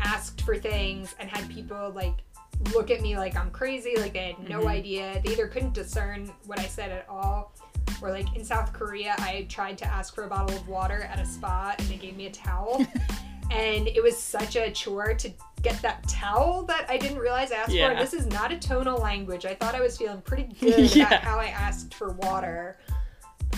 asked 0.00 0.42
for 0.42 0.56
things 0.56 1.14
and 1.18 1.28
had 1.30 1.48
people 1.50 1.90
like 1.94 2.14
look 2.74 2.90
at 2.90 3.00
me 3.02 3.16
like 3.16 3.36
I'm 3.36 3.50
crazy, 3.50 3.96
like 3.96 4.12
they 4.14 4.32
had 4.34 4.48
no 4.48 4.60
Mhm. 4.62 4.68
idea. 4.70 5.20
They 5.24 5.32
either 5.32 5.46
couldn't 5.48 5.74
discern 5.74 6.32
what 6.46 6.58
I 6.58 6.66
said 6.66 6.90
at 6.90 7.06
all, 7.08 7.52
or 8.02 8.10
like 8.10 8.34
in 8.34 8.44
South 8.44 8.72
Korea, 8.72 9.14
I 9.18 9.46
tried 9.48 9.76
to 9.78 9.84
ask 9.86 10.14
for 10.14 10.24
a 10.24 10.28
bottle 10.28 10.56
of 10.56 10.66
water 10.68 11.02
at 11.12 11.18
a 11.18 11.26
spa 11.26 11.74
and 11.78 11.88
they 11.88 11.96
gave 11.96 12.16
me 12.16 12.26
a 12.26 12.30
towel. 12.30 12.84
and 13.50 13.86
it 13.88 14.02
was 14.02 14.16
such 14.16 14.56
a 14.56 14.70
chore 14.70 15.14
to 15.14 15.30
get 15.62 15.80
that 15.82 16.06
towel 16.08 16.62
that 16.64 16.86
I 16.88 16.96
didn't 16.96 17.18
realize 17.18 17.52
I 17.52 17.56
asked 17.56 17.70
for. 17.70 17.76
Yeah. 17.76 17.90
And 17.90 17.98
this 18.00 18.12
is 18.14 18.26
not 18.26 18.52
a 18.52 18.56
tonal 18.58 18.98
language. 18.98 19.44
I 19.46 19.54
thought 19.54 19.74
I 19.74 19.80
was 19.80 19.96
feeling 19.96 20.20
pretty 20.22 20.44
good 20.60 20.94
Yeah. 20.96 21.06
about 21.08 21.20
how 21.22 21.38
I 21.38 21.46
asked 21.46 21.94
for 21.94 22.10
water. 22.12 22.78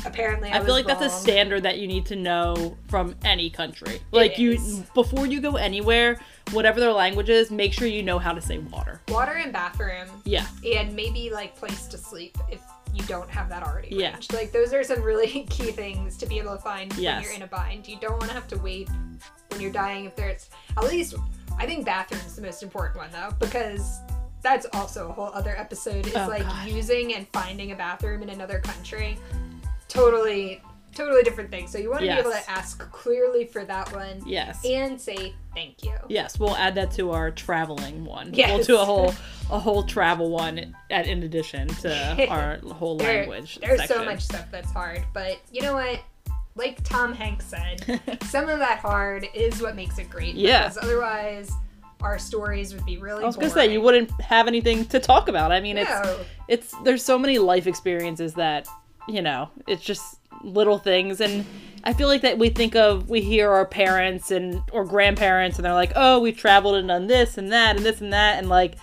Apparently, 0.06 0.50
I, 0.50 0.58
I 0.58 0.64
feel 0.64 0.74
like 0.74 0.86
that's 0.86 1.02
a 1.02 1.10
standard 1.10 1.62
that 1.64 1.78
you 1.78 1.86
need 1.86 2.06
to 2.06 2.16
know 2.16 2.76
from 2.88 3.14
any 3.24 3.50
country. 3.50 4.00
Like 4.12 4.38
you 4.38 4.52
is. 4.52 4.80
before 4.94 5.26
you 5.26 5.40
go 5.40 5.56
anywhere, 5.56 6.20
whatever 6.52 6.80
their 6.80 6.92
language 6.92 7.28
is, 7.28 7.50
make 7.50 7.72
sure 7.72 7.86
you 7.88 8.02
know 8.02 8.18
how 8.18 8.32
to 8.32 8.40
say 8.40 8.58
water. 8.58 9.00
Water 9.08 9.32
and 9.32 9.52
bathroom, 9.52 10.08
Yeah. 10.24 10.46
and 10.64 10.94
maybe 10.94 11.30
like 11.30 11.56
place 11.56 11.86
to 11.88 11.98
sleep 11.98 12.36
if 12.50 12.60
you 12.94 13.02
don't 13.04 13.28
have 13.30 13.48
that 13.50 13.62
already 13.62 13.88
Yeah. 13.94 14.12
arranged. 14.12 14.32
Like 14.32 14.50
those 14.52 14.72
are 14.72 14.82
some 14.82 15.02
really 15.02 15.26
key 15.50 15.72
things 15.72 16.16
to 16.18 16.26
be 16.26 16.38
able 16.38 16.56
to 16.56 16.62
find 16.62 16.96
Yes. 16.96 17.16
when 17.16 17.24
you're 17.24 17.34
in 17.34 17.42
a 17.42 17.46
bind. 17.46 17.86
You 17.86 17.98
don't 18.00 18.12
want 18.18 18.28
to 18.28 18.34
have 18.34 18.48
to 18.48 18.58
wait 18.58 18.88
when 19.50 19.60
you're 19.60 19.72
dying 19.72 20.04
if 20.06 20.16
there's 20.16 20.48
at 20.76 20.84
least 20.84 21.14
I 21.58 21.66
think 21.66 21.84
bathroom's 21.84 22.36
the 22.36 22.42
most 22.42 22.62
important 22.62 22.96
one 22.98 23.10
though 23.12 23.30
because 23.40 23.98
that's 24.42 24.66
also 24.72 25.08
a 25.08 25.12
whole 25.12 25.30
other 25.34 25.56
episode 25.58 26.06
is 26.06 26.14
Oh, 26.14 26.28
like 26.28 26.44
God. 26.44 26.68
using 26.68 27.14
and 27.14 27.26
finding 27.32 27.72
a 27.72 27.74
bathroom 27.76 28.22
in 28.22 28.30
another 28.30 28.60
country. 28.60 29.18
Totally 29.88 30.62
totally 30.94 31.22
different 31.22 31.48
thing. 31.50 31.68
So 31.68 31.78
you 31.78 31.90
want 31.90 32.00
to 32.00 32.06
be 32.08 32.12
able 32.12 32.32
to 32.32 32.50
ask 32.50 32.78
clearly 32.90 33.44
for 33.44 33.64
that 33.64 33.92
one 33.92 34.20
Yes. 34.26 34.64
and 34.64 35.00
say 35.00 35.32
thank 35.54 35.84
you. 35.84 35.92
Yes, 36.08 36.40
we'll 36.40 36.56
add 36.56 36.74
that 36.74 36.90
to 36.92 37.12
our 37.12 37.30
traveling 37.30 38.04
one. 38.04 38.30
Yes. 38.34 38.50
We'll 38.52 38.64
do 38.64 38.78
a 38.78 38.84
whole 38.84 39.14
a 39.50 39.58
whole 39.60 39.84
travel 39.84 40.30
one 40.30 40.74
at 40.90 41.06
in 41.06 41.22
addition 41.22 41.68
to 41.68 42.26
our 42.30 42.58
whole 42.74 42.96
There- 42.96 43.18
language. 43.20 43.58
There's 43.60 43.86
so 43.86 44.04
much 44.04 44.22
stuff 44.22 44.46
that's 44.50 44.72
hard, 44.72 45.04
but 45.12 45.38
you 45.52 45.62
know 45.62 45.74
what? 45.74 46.00
Like 46.56 46.82
Tom 46.82 47.12
Hanks 47.14 47.44
said, 47.46 48.00
some 48.24 48.48
of 48.48 48.58
that 48.58 48.80
hard 48.80 49.28
is 49.32 49.62
what 49.62 49.76
makes 49.76 49.98
it 49.98 50.10
great. 50.10 50.34
Yeah. 50.34 50.62
Because 50.68 50.78
otherwise, 50.82 51.52
our 52.00 52.18
stories 52.18 52.74
would 52.74 52.84
be 52.84 52.96
really. 52.98 53.22
I 53.22 53.26
was 53.26 53.36
gonna 53.36 53.50
say 53.50 53.72
you 53.72 53.80
wouldn't 53.80 54.10
have 54.20 54.48
anything 54.48 54.84
to 54.86 54.98
talk 54.98 55.28
about. 55.28 55.52
I 55.52 55.60
mean, 55.60 55.76
it's 55.78 56.18
it's 56.48 56.74
there's 56.82 57.04
so 57.04 57.16
many 57.18 57.38
life 57.38 57.68
experiences 57.68 58.34
that 58.34 58.66
you 59.08 59.22
know 59.22 59.50
it's 59.66 59.82
just 59.82 60.18
little 60.42 60.78
things. 60.78 61.20
And 61.20 61.44
i 61.84 61.92
feel 61.92 62.08
like 62.08 62.22
that 62.22 62.38
we 62.38 62.48
think 62.50 62.74
of 62.74 63.08
we 63.08 63.20
hear 63.20 63.50
our 63.50 63.64
parents 63.64 64.30
and 64.30 64.62
or 64.72 64.84
grandparents 64.84 65.58
and 65.58 65.64
they're 65.64 65.72
like 65.72 65.92
oh 65.94 66.18
we've 66.18 66.36
traveled 66.36 66.74
and 66.74 66.88
done 66.88 67.06
this 67.06 67.38
and 67.38 67.52
that 67.52 67.76
and 67.76 67.84
this 67.84 68.00
and 68.00 68.12
that. 68.12 68.38
And 68.38 68.48
like 68.48 68.74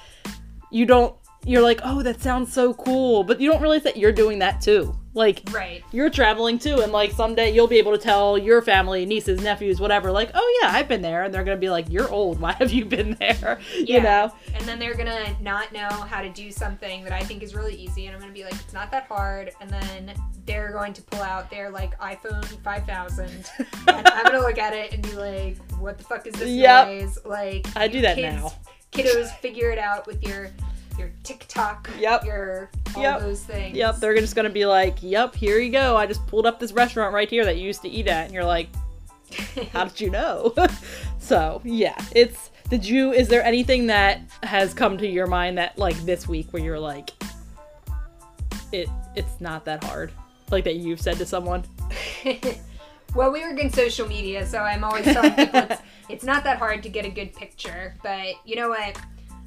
you 0.72 0.86
don't 0.86 1.16
you're 1.46 1.62
like, 1.62 1.80
oh, 1.84 2.02
that 2.02 2.22
sounds 2.22 2.52
so 2.52 2.74
cool, 2.74 3.24
but 3.24 3.40
you 3.40 3.52
don't 3.52 3.62
realize 3.62 3.84
that 3.84 3.98
you're 3.98 4.12
doing 4.12 4.40
that 4.40 4.62
too. 4.62 4.96
Like, 5.16 5.42
Right. 5.52 5.82
you're 5.94 6.10
traveling 6.10 6.60
too, 6.60 6.82
and 6.82 6.92
like 6.92 7.12
someday 7.14 7.50
you'll 7.52 7.68
be 7.68 7.78
able 7.80 7.94
to 7.94 7.98
tell 7.98 8.38
your 8.38 8.62
family, 8.62 9.06
nieces, 9.06 9.42
nephews, 9.42 9.80
whatever, 9.80 10.12
like, 10.12 10.30
oh 10.34 10.60
yeah, 10.62 10.72
I've 10.74 10.90
been 10.90 11.02
there, 11.02 11.24
and 11.24 11.34
they're 11.34 11.46
gonna 11.46 11.56
be 11.58 11.70
like, 11.70 11.86
you're 11.90 12.10
old. 12.10 12.40
Why 12.42 12.52
have 12.54 12.72
you 12.74 12.84
been 12.86 13.14
there? 13.14 13.60
You 13.78 14.02
know? 14.02 14.32
And 14.54 14.64
then 14.66 14.78
they're 14.78 14.94
gonna 14.94 15.36
not 15.42 15.72
know 15.72 15.88
how 15.90 16.22
to 16.22 16.30
do 16.30 16.52
something 16.52 17.04
that 17.06 17.14
I 17.14 17.22
think 17.22 17.44
is 17.44 17.56
really 17.56 17.76
easy, 17.76 18.08
and 18.08 18.14
I'm 18.16 18.20
gonna 18.22 18.34
be 18.34 18.44
like, 18.44 18.54
it's 18.56 18.74
not 18.74 18.92
that 18.92 19.06
hard. 19.08 19.52
And 19.62 19.70
then 19.70 20.14
they're 20.46 20.72
going 20.74 20.92
to 20.94 21.02
pull 21.02 21.22
out 21.22 21.50
their 21.50 21.70
like 21.70 21.98
iPhone 22.00 22.44
5000, 22.64 23.26
and 23.30 23.48
I'm 23.88 24.24
gonna 24.26 24.40
look 24.42 24.58
at 24.60 24.74
it 24.74 24.94
and 24.94 25.02
be 25.02 25.14
like, 25.14 25.58
what 25.80 25.98
the 25.98 26.04
fuck 26.04 26.28
is 26.28 26.34
this 26.34 26.50
Yep. 26.50 26.88
noise? 26.88 27.18
Like, 27.24 27.66
I 27.78 27.88
do 27.88 28.02
that 28.02 28.16
kids, 28.16 28.36
now. 28.36 28.54
Kiddos, 28.92 29.30
figure 29.40 29.72
it 29.72 29.78
out 29.80 30.08
with 30.08 30.22
your 30.24 30.50
your 30.98 31.12
TikTok, 31.24 31.90
Yep. 32.00 32.26
your 32.26 32.70
all 32.96 33.02
Yep. 33.02 33.20
those 33.22 33.42
things. 33.44 33.76
Yep, 33.78 33.98
they're 33.98 34.16
just 34.16 34.36
gonna 34.36 34.50
be 34.50 34.66
like, 34.66 34.98
yep, 35.02 35.36
here 35.36 35.60
you 35.60 35.72
go. 35.72 35.96
I 35.98 36.06
just 36.06 36.26
pulled 36.28 36.46
up 36.46 36.60
this 36.60 36.72
restaurant 36.72 37.14
right 37.14 37.30
here 37.30 37.46
that 37.46 37.58
you 37.58 37.64
used 37.64 37.82
to 37.84 37.90
eat 37.90 38.08
at, 38.08 38.26
and 38.26 38.34
you're 38.34 38.46
like, 38.46 38.70
how 39.74 39.86
did 39.86 40.00
you 40.00 40.10
know? 40.10 40.54
so 41.20 41.62
yeah, 41.64 41.96
it's. 42.14 42.52
Did 42.70 42.84
you? 42.84 43.12
Is 43.14 43.28
there 43.28 43.44
anything 43.44 43.86
that 43.88 44.22
has 44.42 44.74
come 44.74 44.98
to 44.98 45.08
your 45.08 45.28
mind 45.28 45.58
that 45.60 45.78
like 45.78 45.96
this 45.98 46.28
week 46.28 46.48
where 46.52 46.64
you're 46.64 46.80
like, 46.80 47.12
it 48.72 48.90
it's 49.16 49.40
not 49.40 49.66
that 49.66 49.84
hard, 49.84 50.12
like 50.50 50.64
that 50.64 50.76
you've 50.76 51.00
said 51.00 51.18
to 51.18 51.26
someone? 51.28 51.64
well, 53.16 53.32
we 53.32 53.42
work 53.42 53.60
in 53.60 53.72
social 53.72 54.08
media, 54.08 54.46
so 54.48 54.60
I'm 54.60 54.84
always 54.84 55.06
telling 55.06 55.34
people 55.34 55.60
it's, 55.70 55.82
it's 56.10 56.24
not 56.24 56.44
that 56.44 56.58
hard 56.58 56.82
to 56.84 56.90
get 56.90 57.06
a 57.06 57.10
good 57.10 57.34
picture. 57.36 57.94
But 58.02 58.34
you 58.46 58.56
know 58.56 58.70
what? 58.70 59.00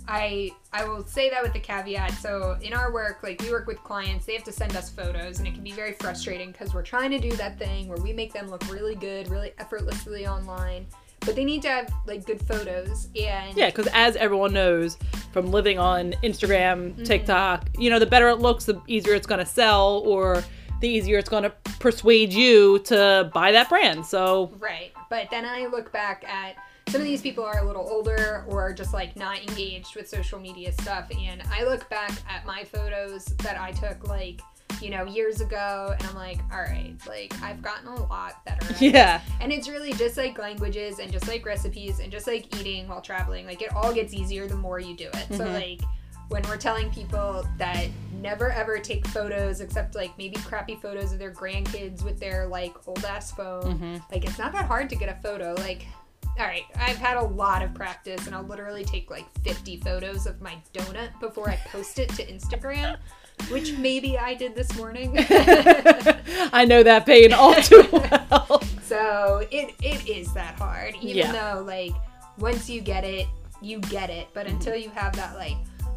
I 0.09 0.51
I 0.73 0.85
will 0.85 1.05
say 1.05 1.29
that 1.31 1.43
with 1.43 1.53
the 1.53 1.61
caveat. 1.61 2.13
So 2.13 2.57
in 2.63 2.73
our 2.73 2.93
work, 2.93 3.19
like 3.23 3.41
we 3.43 3.51
work 3.51 3.67
with 3.67 3.83
clients, 3.85 4.25
they 4.25 4.33
have 4.33 4.45
to 4.45 4.53
send 4.53 4.75
us 4.75 4.89
photos, 4.89 5.39
and 5.39 5.47
it 5.47 5.53
can 5.53 5.63
be 5.63 5.73
very 5.73 5.93
frustrating 5.93 6.51
because 6.51 6.73
we're 6.73 6.83
trying 6.83 7.11
to 7.11 7.19
do 7.19 7.31
that 7.37 7.59
thing 7.59 7.89
where 7.89 7.99
we 7.99 8.13
make 8.15 8.33
them 8.33 8.49
look 8.49 8.67
really 8.73 8.95
good, 8.95 9.29
really 9.29 9.53
effortlessly 9.59 10.27
online. 10.27 10.87
But 11.21 11.37
they 11.37 11.45
need 11.45 11.61
to 11.63 11.69
have 11.69 11.93
like 12.07 12.25
good 12.25 12.41
photos, 12.41 13.09
and 13.21 13.55
Yeah, 13.57 13.67
because 13.67 13.87
as 13.93 14.17
everyone 14.17 14.55
knows 14.55 14.97
from 15.31 15.51
living 15.51 15.79
on 15.79 16.13
Instagram, 16.25 16.93
mm-hmm. 16.93 17.03
TikTok, 17.03 17.69
you 17.77 17.91
know, 17.91 17.99
the 17.99 18.07
better 18.07 18.29
it 18.31 18.37
looks, 18.37 18.65
the 18.65 18.81
easier 18.87 19.15
it's 19.15 19.27
gonna 19.27 19.45
sell, 19.45 20.03
or 20.07 20.43
the 20.81 20.89
easier 20.89 21.19
it's 21.19 21.29
gonna 21.29 21.51
persuade 21.81 22.33
you 22.33 22.79
to 22.81 23.31
buy 23.35 23.53
that 23.53 23.69
brand. 23.69 24.07
So 24.07 24.55
Right. 24.59 24.93
But 25.11 25.29
then 25.31 25.45
I 25.45 25.67
look 25.67 25.93
back 25.93 26.25
at 26.27 26.57
some 26.89 27.01
of 27.01 27.07
these 27.07 27.21
people 27.23 27.45
are 27.45 27.59
a 27.59 27.65
little 27.67 27.87
older 27.89 28.45
or 28.49 28.73
just 28.73 28.93
like 28.93 29.17
not 29.17 29.39
engaged 29.41 29.95
with 29.97 30.09
social 30.09 30.39
media 30.39 30.73
stuff. 30.73 31.11
And 31.17 31.43
I 31.53 31.65
look 31.65 31.89
back 31.91 32.13
at 32.29 32.45
my 32.47 32.65
photos 32.65 33.25
that 33.43 33.61
I 33.61 33.73
took 33.73 34.07
like, 34.09 34.41
you 34.81 34.91
know, 34.91 35.05
years 35.05 35.41
ago 35.41 35.95
and 35.99 36.09
I'm 36.09 36.15
like, 36.15 36.39
all 36.53 36.61
right, 36.61 36.95
like 37.07 37.33
I've 37.43 37.63
gotten 37.63 37.89
a 37.89 38.07
lot 38.07 38.45
better. 38.45 38.63
at 38.65 38.69
this. 38.69 38.83
yeah, 38.83 39.21
And 39.41 39.53
it's 39.53 39.69
really 39.69 39.93
just 39.93 40.17
like 40.17 40.39
languages 40.39 40.99
and 40.99 41.11
just 41.13 41.27
like 41.29 41.45
recipes 41.45 41.99
and 42.01 42.11
just 42.13 42.27
like 42.27 42.55
eating 42.61 42.87
while 42.89 43.01
traveling. 43.01 43.47
Like 43.47 43.63
it 43.63 43.75
all 43.75 43.93
gets 43.93 44.13
easier 44.15 44.47
the 44.47 44.57
more 44.57 44.79
you 44.79 44.97
do 44.97 45.09
it. 45.09 45.27
So 45.37 45.45
Mhm. 45.45 45.55
like 45.55 45.81
when 46.29 46.43
we're 46.43 46.59
telling 46.59 46.91
people 46.91 47.45
that 47.57 47.87
never 48.21 48.51
ever 48.53 48.79
take 48.79 49.07
photos 49.09 49.61
except 49.61 49.95
like 49.95 50.17
maybe 50.19 50.37
crappy 50.43 50.75
photos 50.77 51.13
of 51.13 51.19
their 51.19 51.33
grandkids 51.33 52.05
with 52.05 52.21
their 52.21 52.47
like 52.47 52.75
old 52.87 53.03
ass 53.05 53.33
phone. 53.33 53.79
Mhm. 53.79 54.03
Like 54.13 54.25
it's 54.27 54.39
not 54.39 54.53
that 54.53 54.67
hard 54.67 54.91
to 54.91 54.97
get 54.97 55.09
a 55.09 55.15
photo. 55.23 55.55
Like 55.59 55.87
all 56.39 56.47
right, 56.47 56.65
I've 56.77 56.97
had 56.97 57.17
a 57.17 57.25
lot 57.25 57.63
of 57.63 57.75
practice 57.75 58.27
and 58.27 58.35
I'll 58.35 58.43
literally 58.45 58.85
take 58.85 59.11
like 59.11 59.27
50 59.43 59.79
photos 59.79 60.27
of 60.27 60.41
my 60.41 60.57
donut 60.73 61.19
before 61.21 61.51
I 61.51 61.57
post 61.57 61.99
it 61.99 62.09
to 62.11 62.25
Instagram, 62.27 62.97
which 63.51 63.73
maybe 63.79 64.17
I 64.19 64.35
did 64.35 64.55
this 64.55 64.75
morning. 64.77 65.15
I 66.53 66.65
know 66.69 66.83
that 66.83 67.07
pain 67.07 67.33
all 67.33 67.55
too 67.57 67.87
well. 67.93 68.63
So 68.83 69.47
it 69.51 69.75
it 69.83 70.09
is 70.09 70.33
that 70.35 70.59
hard, 70.59 70.95
even 70.97 71.17
Yeah. 71.17 71.33
though 71.55 71.63
like 71.63 71.93
once 72.39 72.71
you 72.71 72.81
get 72.81 73.05
it, 73.05 73.27
you 73.61 73.81
get 73.81 74.11
it. 74.11 74.29
But 74.33 74.47
Mm-hmm. 74.47 74.57
until 74.57 74.77
you 74.77 74.91
have 74.91 75.15
that 75.17 75.35
like 75.37 75.57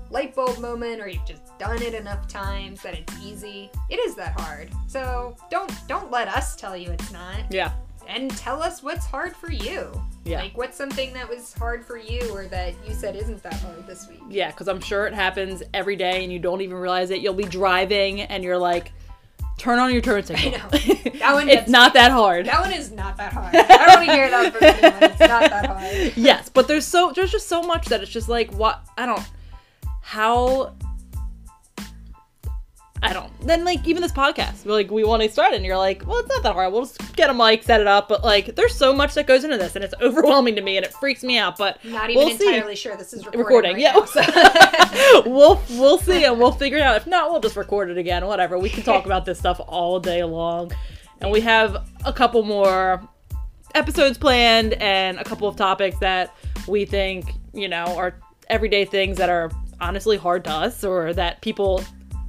light 0.10 0.36
bulb 0.36 0.60
moment, 0.60 1.00
or 1.02 1.08
you've 1.08 1.26
just 1.26 1.58
done 1.58 1.82
it 1.82 1.94
enough 1.94 2.28
times 2.28 2.82
that 2.82 2.96
it's 2.96 3.14
easy, 3.24 3.70
it 3.90 4.00
is 4.00 4.16
that 4.16 4.40
hard. 4.40 4.70
So 4.88 5.36
don't 5.50 5.72
don't 5.88 6.12
let 6.12 6.28
us 6.28 6.56
tell 6.56 6.76
you 6.76 6.90
it's 6.92 7.12
not, 7.12 7.42
yeah, 7.52 7.72
and 8.08 8.30
tell 8.38 8.62
us 8.62 8.82
what's 8.84 9.06
hard 9.06 9.36
for 9.36 9.52
you. 9.52 9.90
Yeah. 10.24 10.42
Like 10.42 10.58
what's 10.58 10.78
something 10.78 11.14
that 11.14 11.28
was 11.28 11.54
hard 11.54 11.84
for 11.84 11.98
you, 11.98 12.30
or 12.34 12.46
that 12.48 12.76
you 12.88 12.94
said 12.94 13.16
isn't 13.16 13.42
that 13.44 13.56
hard 13.56 13.88
this 13.88 14.08
week. 14.08 14.22
yeah, 14.30 14.52
because 14.52 14.68
I'm 14.68 14.80
sure 14.82 15.08
it 15.08 15.14
happens 15.14 15.64
every 15.74 15.96
day, 15.96 16.24
and 16.24 16.32
you 16.32 16.38
don't 16.40 16.62
even 16.62 16.78
realize 16.78 17.10
it. 17.10 17.22
You'll 17.22 17.34
be 17.34 17.44
driving, 17.46 18.22
and 18.22 18.44
you're 18.44 18.58
like, 18.58 18.92
turn 19.58 19.80
on 19.80 19.92
your 19.92 20.02
turn 20.02 20.24
signal. 20.26 20.52
know. 20.52 20.68
That 20.70 21.34
one 21.34 21.50
it's 21.50 21.70
not 21.70 21.94
that 21.96 22.12
hard. 22.12 22.46
That 22.46 22.62
one 22.62 22.72
is 22.74 22.92
not 22.92 23.18
that 23.18 23.34
hard. 23.34 23.56
I 23.56 23.62
don't 23.64 23.88
want 23.88 24.06
to 24.10 24.14
hear 24.16 24.30
that 24.30 24.54
from 24.54 24.64
anyone. 24.64 25.04
It's 25.12 25.20
not 25.20 25.50
that 25.50 25.66
hard. 25.66 26.14
yes, 26.18 26.50
but 26.50 26.68
there's 26.68 26.86
so 26.86 27.12
there's 27.16 27.32
just 27.32 27.48
so 27.48 27.64
much 27.64 27.88
that 27.88 28.02
it's 28.02 28.12
just 28.12 28.30
like 28.30 28.52
what 28.54 28.84
I 28.98 29.06
don't 29.08 29.24
how 30.02 30.76
I 33.04 33.14
don't. 33.14 33.32
Then 33.48 33.66
like 33.66 33.88
even 33.88 34.04
this 34.04 34.12
podcast, 34.12 34.64
we're 34.64 34.74
like 34.74 34.92
we 34.92 35.04
want 35.04 35.24
to 35.24 35.30
start 35.30 35.54
it, 35.54 35.56
and 35.56 35.66
you're 35.66 35.78
like, 35.78 36.04
well, 36.06 36.20
it's 36.20 36.30
not 36.30 36.44
that 36.44 36.54
hard. 36.54 36.72
We'll 36.72 36.84
just 36.86 37.16
get 37.16 37.32
a 37.32 37.34
mic, 37.34 37.64
set 37.64 37.82
it 37.82 37.88
up. 37.88 38.08
But 38.08 38.24
like, 38.24 38.56
there's 38.56 38.76
so 38.76 38.94
much 38.94 39.16
that 39.16 39.26
goes 39.26 39.44
into 39.44 39.58
this, 39.58 39.76
and 39.76 39.84
it's 39.84 39.96
overwhelming 40.02 40.56
to 40.56 40.62
me, 40.62 40.78
and 40.78 40.86
it 40.86 40.94
freaks 40.94 41.24
me 41.24 41.38
out. 41.40 41.58
But 41.58 41.84
Not 41.84 42.12
even 42.12 42.24
we'll 42.26 42.38
see. 42.38 42.48
entirely 42.48 42.76
sure 42.76 42.96
this 42.96 43.12
is 43.14 43.26
recording. 43.26 43.74
recording. 43.74 43.74
right 43.74 43.82
yeah, 43.82 43.94
now, 43.94 44.06
so- 44.06 45.24
we'll 45.30 45.62
we'll 45.72 45.98
see, 45.98 46.26
and 46.26 46.38
we'll 46.38 46.52
figure 46.52 46.78
it 46.78 46.84
out. 46.84 46.96
If 46.96 47.08
not, 47.08 47.32
we'll 47.32 47.42
just 47.42 47.56
record 47.56 47.90
it 47.90 47.98
again. 47.98 48.26
Whatever. 48.28 48.60
We 48.60 48.70
can 48.70 48.84
talk 48.84 49.06
about 49.06 49.26
this 49.26 49.40
stuff 49.40 49.60
all 49.68 50.00
day 50.00 50.24
long, 50.24 50.72
and 51.22 51.32
we 51.32 51.42
have 51.42 51.88
a 52.06 52.14
couple 52.14 52.44
more 52.44 53.02
episodes 53.74 54.18
planned 54.18 54.74
and 54.74 55.18
a 55.18 55.24
couple 55.24 55.48
of 55.48 55.56
topics 55.56 55.98
that 56.00 56.36
we 56.68 56.84
think 56.86 57.34
you 57.54 57.68
know 57.70 57.86
are 57.98 58.20
everyday 58.50 58.84
things 58.86 59.18
that 59.18 59.30
are 59.30 59.50
honestly 59.80 60.18
hard 60.18 60.44
to 60.44 60.50
us 60.52 60.84
or 60.84 61.14
that 61.14 61.42
people 61.42 61.82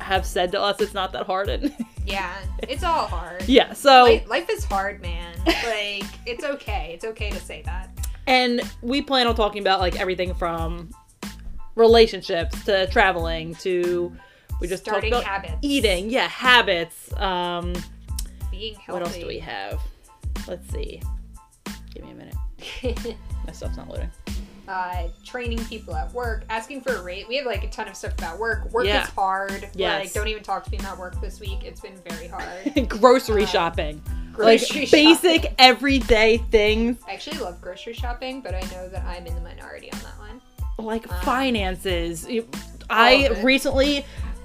have 0.03 0.27
said 0.27 0.53
to 0.53 0.61
us 0.61 0.81
it's 0.81 0.95
not 0.95 1.12
that 1.12 1.27
hard 1.27 1.49
and 1.49 1.74
Yeah, 2.07 2.35
it's 2.69 2.83
all 2.83 3.07
hard. 3.07 3.45
yeah 3.49 3.73
so 3.73 4.03
Life, 4.05 4.29
life 4.29 4.51
is 4.51 4.65
hard, 4.65 5.01
man. 5.01 5.35
Like, 5.47 6.05
it's 6.27 6.43
okay. 6.45 6.91
It's 6.95 7.05
okay 7.05 7.31
to 7.31 7.39
say 7.41 7.62
that. 7.62 7.89
and 8.27 8.61
we 8.83 9.01
plan 9.03 9.27
on 9.27 9.35
talking 9.37 9.62
about 9.62 9.79
like 9.81 9.99
everything 10.01 10.35
from 10.35 10.91
relationships 11.77 12.65
to 12.65 12.87
traveling 12.89 13.55
to 13.57 14.15
we 14.61 14.69
just 14.69 14.83
Starting 14.85 15.11
talked 15.12 15.24
about 15.24 15.33
habits. 15.43 15.59
eating 15.62 16.11
yeah 16.11 16.29
habits 16.29 17.12
um 17.15 17.73
Being 18.51 18.74
healthy. 18.74 18.93
what 18.93 19.03
else 19.03 19.16
do 19.19 19.27
we 19.27 19.39
have 19.39 19.81
let's 20.47 20.69
see 20.70 21.01
give 21.95 22.05
me 22.05 22.11
a 22.11 22.15
minute 22.15 22.35
my 23.47 23.53
stuff's 23.53 23.77
not 23.77 23.89
loading 23.89 24.11
uh, 24.68 25.09
training 25.24 25.64
people 25.66 25.94
at 25.94 26.12
work, 26.12 26.44
asking 26.48 26.80
for 26.82 26.94
a 26.94 27.02
rate. 27.02 27.26
We 27.28 27.36
have 27.36 27.47
like 27.47 27.64
a 27.64 27.68
ton 27.70 27.89
of 27.89 27.97
stuff 27.97 28.12
about 28.14 28.39
work. 28.39 28.70
Work 28.72 28.86
Yeah. 28.86 29.02
is 29.05 29.09
hard. 29.10 29.68
Yes. 29.74 30.05
Like, 30.05 30.12
don't 30.12 30.28
even 30.28 30.43
talk 30.43 30.64
to 30.64 30.70
me 30.70 30.78
about 30.78 30.98
work 30.98 31.20
this 31.20 31.40
week. 31.40 31.64
It's 31.64 31.80
been 31.80 31.97
very 32.09 32.28
hard. 32.28 32.89
grocery 32.89 33.44
Uh, 33.44 33.47
shopping 33.47 34.02
grocery 34.32 34.80
like 34.82 34.90
basic 34.90 35.55
everyday 35.59 36.39
things 36.39 36.97
I 37.06 37.12
actually 37.12 37.36
love 37.39 37.60
grocery 37.60 37.93
shopping, 37.93 38.40
but 38.40 38.55
I 38.55 38.60
know 38.72 38.89
that 38.89 39.05
I'm 39.05 39.26
in 39.26 39.34
the 39.34 39.43
minority 39.43 39.93
on 39.93 39.98
that 39.98 40.18
one. 40.18 40.40
like 40.78 41.10
Uh, 41.10 41.20
finances. 41.20 42.26
I 42.89 43.28
recently 43.43 44.05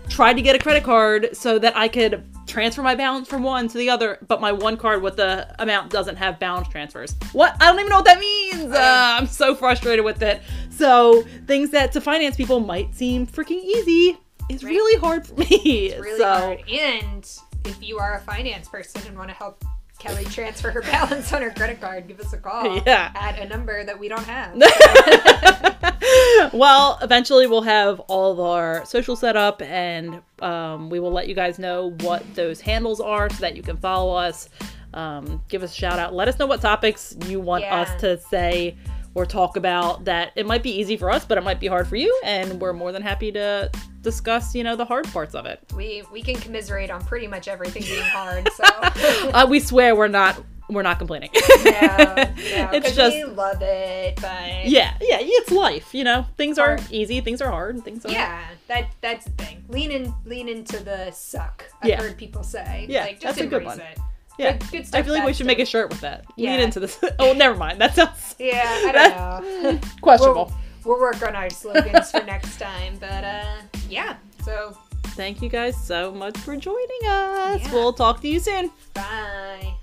tried 0.10 0.34
to 0.34 0.42
get 0.42 0.56
a 0.56 0.60
credit 0.60 0.84
card 0.84 1.30
so 1.36 1.60
that 1.60 1.76
I 1.76 1.88
could 1.88 2.24
transfer 2.48 2.82
my 2.82 2.96
balance 2.96 3.28
from 3.28 3.44
one 3.44 3.68
to 3.68 3.78
the 3.78 3.90
other, 3.90 4.18
but 4.28 4.40
my 4.42 4.52
one 4.52 4.78
card 4.78 5.02
with 5.02 5.18
the 5.18 5.54
amount 5.62 5.92
doesn't 5.92 6.16
have 6.16 6.40
balance 6.40 6.68
transfers. 6.70 7.16
What? 7.34 7.56
I 7.62 7.66
don't 7.66 7.80
even 7.80 7.90
know 7.90 7.98
what 7.98 8.06
that 8.06 8.20
means. 8.20 8.72
Uh, 8.72 9.18
I'm 9.20 9.28
so 9.28 9.54
frustrated 9.54 10.04
with 10.06 10.22
it. 10.22 10.42
So 10.70 11.24
things 11.46 11.72
that 11.72 11.92
to 11.94 12.02
finance 12.02 12.36
people 12.36 12.60
might 12.60 12.96
seem 12.96 13.28
freaking 13.28 13.64
easy 13.64 14.18
is 14.50 14.64
Right. 14.64 14.72
really 14.72 15.00
hard 15.00 15.28
for 15.28 15.36
me. 15.36 15.46
It's 15.88 16.00
really 16.02 16.18
so, 16.20 16.30
hard. 16.30 16.64
And 16.70 17.30
if 17.66 17.84
you 17.84 18.00
are 18.00 18.16
a 18.16 18.20
finance 18.22 18.70
person 18.70 19.02
and 19.08 19.18
want 19.18 19.30
to 19.30 19.36
help 19.36 19.64
Kellie 20.00 20.26
transfer 20.26 20.70
her 20.72 20.82
balance 20.92 21.32
on 21.34 21.42
her 21.42 21.52
credit 21.52 21.82
card, 21.82 22.08
give 22.08 22.20
us 22.20 22.34
a 22.34 22.38
call. 22.38 22.82
Yeah. 22.86 23.12
At 23.16 23.40
a 23.40 23.48
number 23.48 23.84
that 23.84 23.98
we 24.00 24.08
don't 24.08 24.24
have. 24.26 24.54
well, 26.54 27.00
eventually 27.02 27.48
we'll 27.48 27.62
have 27.64 28.00
all 28.02 28.32
of 28.32 28.40
our 28.40 28.86
social 28.86 29.16
set 29.16 29.36
up 29.36 29.62
and 29.62 30.22
um, 30.42 30.90
we 30.90 31.00
will 31.00 31.12
let 31.12 31.28
you 31.28 31.36
guys 31.36 31.60
know 31.60 31.92
what 32.02 32.24
those 32.36 32.62
handles 32.62 33.00
are 33.02 33.30
so 33.30 33.38
that 33.42 33.56
you 33.58 33.64
can 33.64 33.78
follow 33.78 34.16
us. 34.16 34.50
Um, 34.94 35.42
give 35.50 35.64
us 35.64 35.72
a 35.74 35.76
shout 35.76 36.00
out. 36.00 36.14
Let 36.14 36.28
us 36.28 36.40
know 36.40 36.46
what 36.46 36.62
topics 36.62 37.16
you 37.26 37.40
want 37.40 37.64
Yeah. 37.64 37.82
us 37.82 38.02
to 38.02 38.18
say 38.20 38.78
or 39.18 39.26
talk 39.26 39.58
about 39.58 40.06
that 40.06 40.32
it 40.36 40.46
might 40.46 40.62
be 40.62 40.70
easy 40.70 40.96
for 40.96 41.10
us, 41.10 41.26
but 41.26 41.40
it 41.40 41.44
might 41.44 41.60
be 41.60 41.66
hard 41.66 41.88
for 41.88 41.96
you. 41.96 42.16
And 42.24 42.62
we're 42.62 42.72
more 42.74 42.92
than 42.92 43.02
happy 43.02 43.32
to 43.32 43.72
discuss, 44.04 44.54
you 44.54 44.64
know, 44.64 44.76
the 44.76 44.86
hard 44.86 45.06
parts 45.08 45.34
of 45.34 45.48
it. 45.48 45.60
we 45.76 46.04
we 46.14 46.22
can 46.22 46.36
commiserate 46.36 46.92
on 46.92 47.04
pretty 47.04 47.26
much 47.28 47.48
everything 47.48 47.82
being 47.82 48.04
hard. 48.04 48.48
So 48.54 48.64
Uh, 49.34 49.48
we 49.50 49.60
swear 49.60 49.96
we're 49.96 50.08
not 50.08 50.42
we're 50.70 50.84
not 50.84 50.98
complaining. 51.00 51.30
Yeah, 51.64 52.34
yeah, 52.38 52.72
it's 52.74 52.94
just 52.94 53.16
we 53.16 53.24
love 53.24 53.62
it, 53.62 54.18
but 54.18 54.68
yeah, 54.68 54.94
yeah, 55.02 55.18
it's 55.22 55.50
life. 55.52 55.94
You 55.96 56.04
know, 56.04 56.26
things 56.38 56.60
are 56.60 56.78
easy, 56.92 57.20
things 57.22 57.42
are 57.42 57.50
hard, 57.50 57.84
things 57.84 58.06
are 58.06 58.12
Yeah, 58.12 58.44
that 58.68 58.86
that's 59.02 59.26
the 59.26 59.32
thing. 59.32 59.64
Lean 59.70 59.92
in, 59.92 60.14
lean 60.26 60.48
into 60.50 60.84
the 60.84 61.10
suck. 61.12 61.66
I've 61.82 61.90
Yeah. 61.90 62.02
heard 62.02 62.18
people 62.18 62.44
say. 62.44 62.86
Yeah, 62.90 63.02
like, 63.06 63.20
just 63.22 63.38
that's 63.38 63.48
a 63.48 63.50
good 63.50 63.64
one. 63.66 63.80
it. 63.80 63.98
Yeah, 64.38 64.58
Good, 64.58 64.72
good 64.72 64.88
I 64.96 65.02
feel 65.04 65.14
like 65.14 65.26
we 65.26 65.34
should 65.34 65.48
make 65.48 65.60
a 65.60 65.66
shirt 65.66 65.90
with 65.90 66.02
that. 66.02 66.26
Lean 66.38 66.48
Yeah. 66.60 66.64
into 66.66 66.80
this. 66.80 67.00
Oh, 67.20 67.34
never 67.34 67.56
mind. 67.56 67.82
That 67.82 67.96
sounds 67.96 68.36
Yeah, 68.40 68.64
I 68.66 68.92
don't 68.92 69.64
know. 69.64 69.80
questionable. 70.02 70.54
We'll, 70.86 70.96
we'll 70.96 71.02
work 71.02 71.22
on 71.28 71.36
our 71.36 71.50
slogans 71.50 72.12
for 72.12 72.24
next 72.24 72.58
time, 72.58 72.98
but 73.00 73.24
uh, 73.24 73.56
yeah. 73.90 74.16
So 74.44 74.78
Thank 75.18 75.42
you 75.42 75.50
guys 75.50 75.76
so 75.76 76.12
much 76.12 76.38
for 76.38 76.56
joining 76.56 77.02
us. 77.08 77.62
Yeah. 77.64 77.74
We'll 77.74 77.94
talk 77.94 78.22
to 78.22 78.28
you 78.28 78.40
soon. 78.40 78.72
bye. 78.94 79.74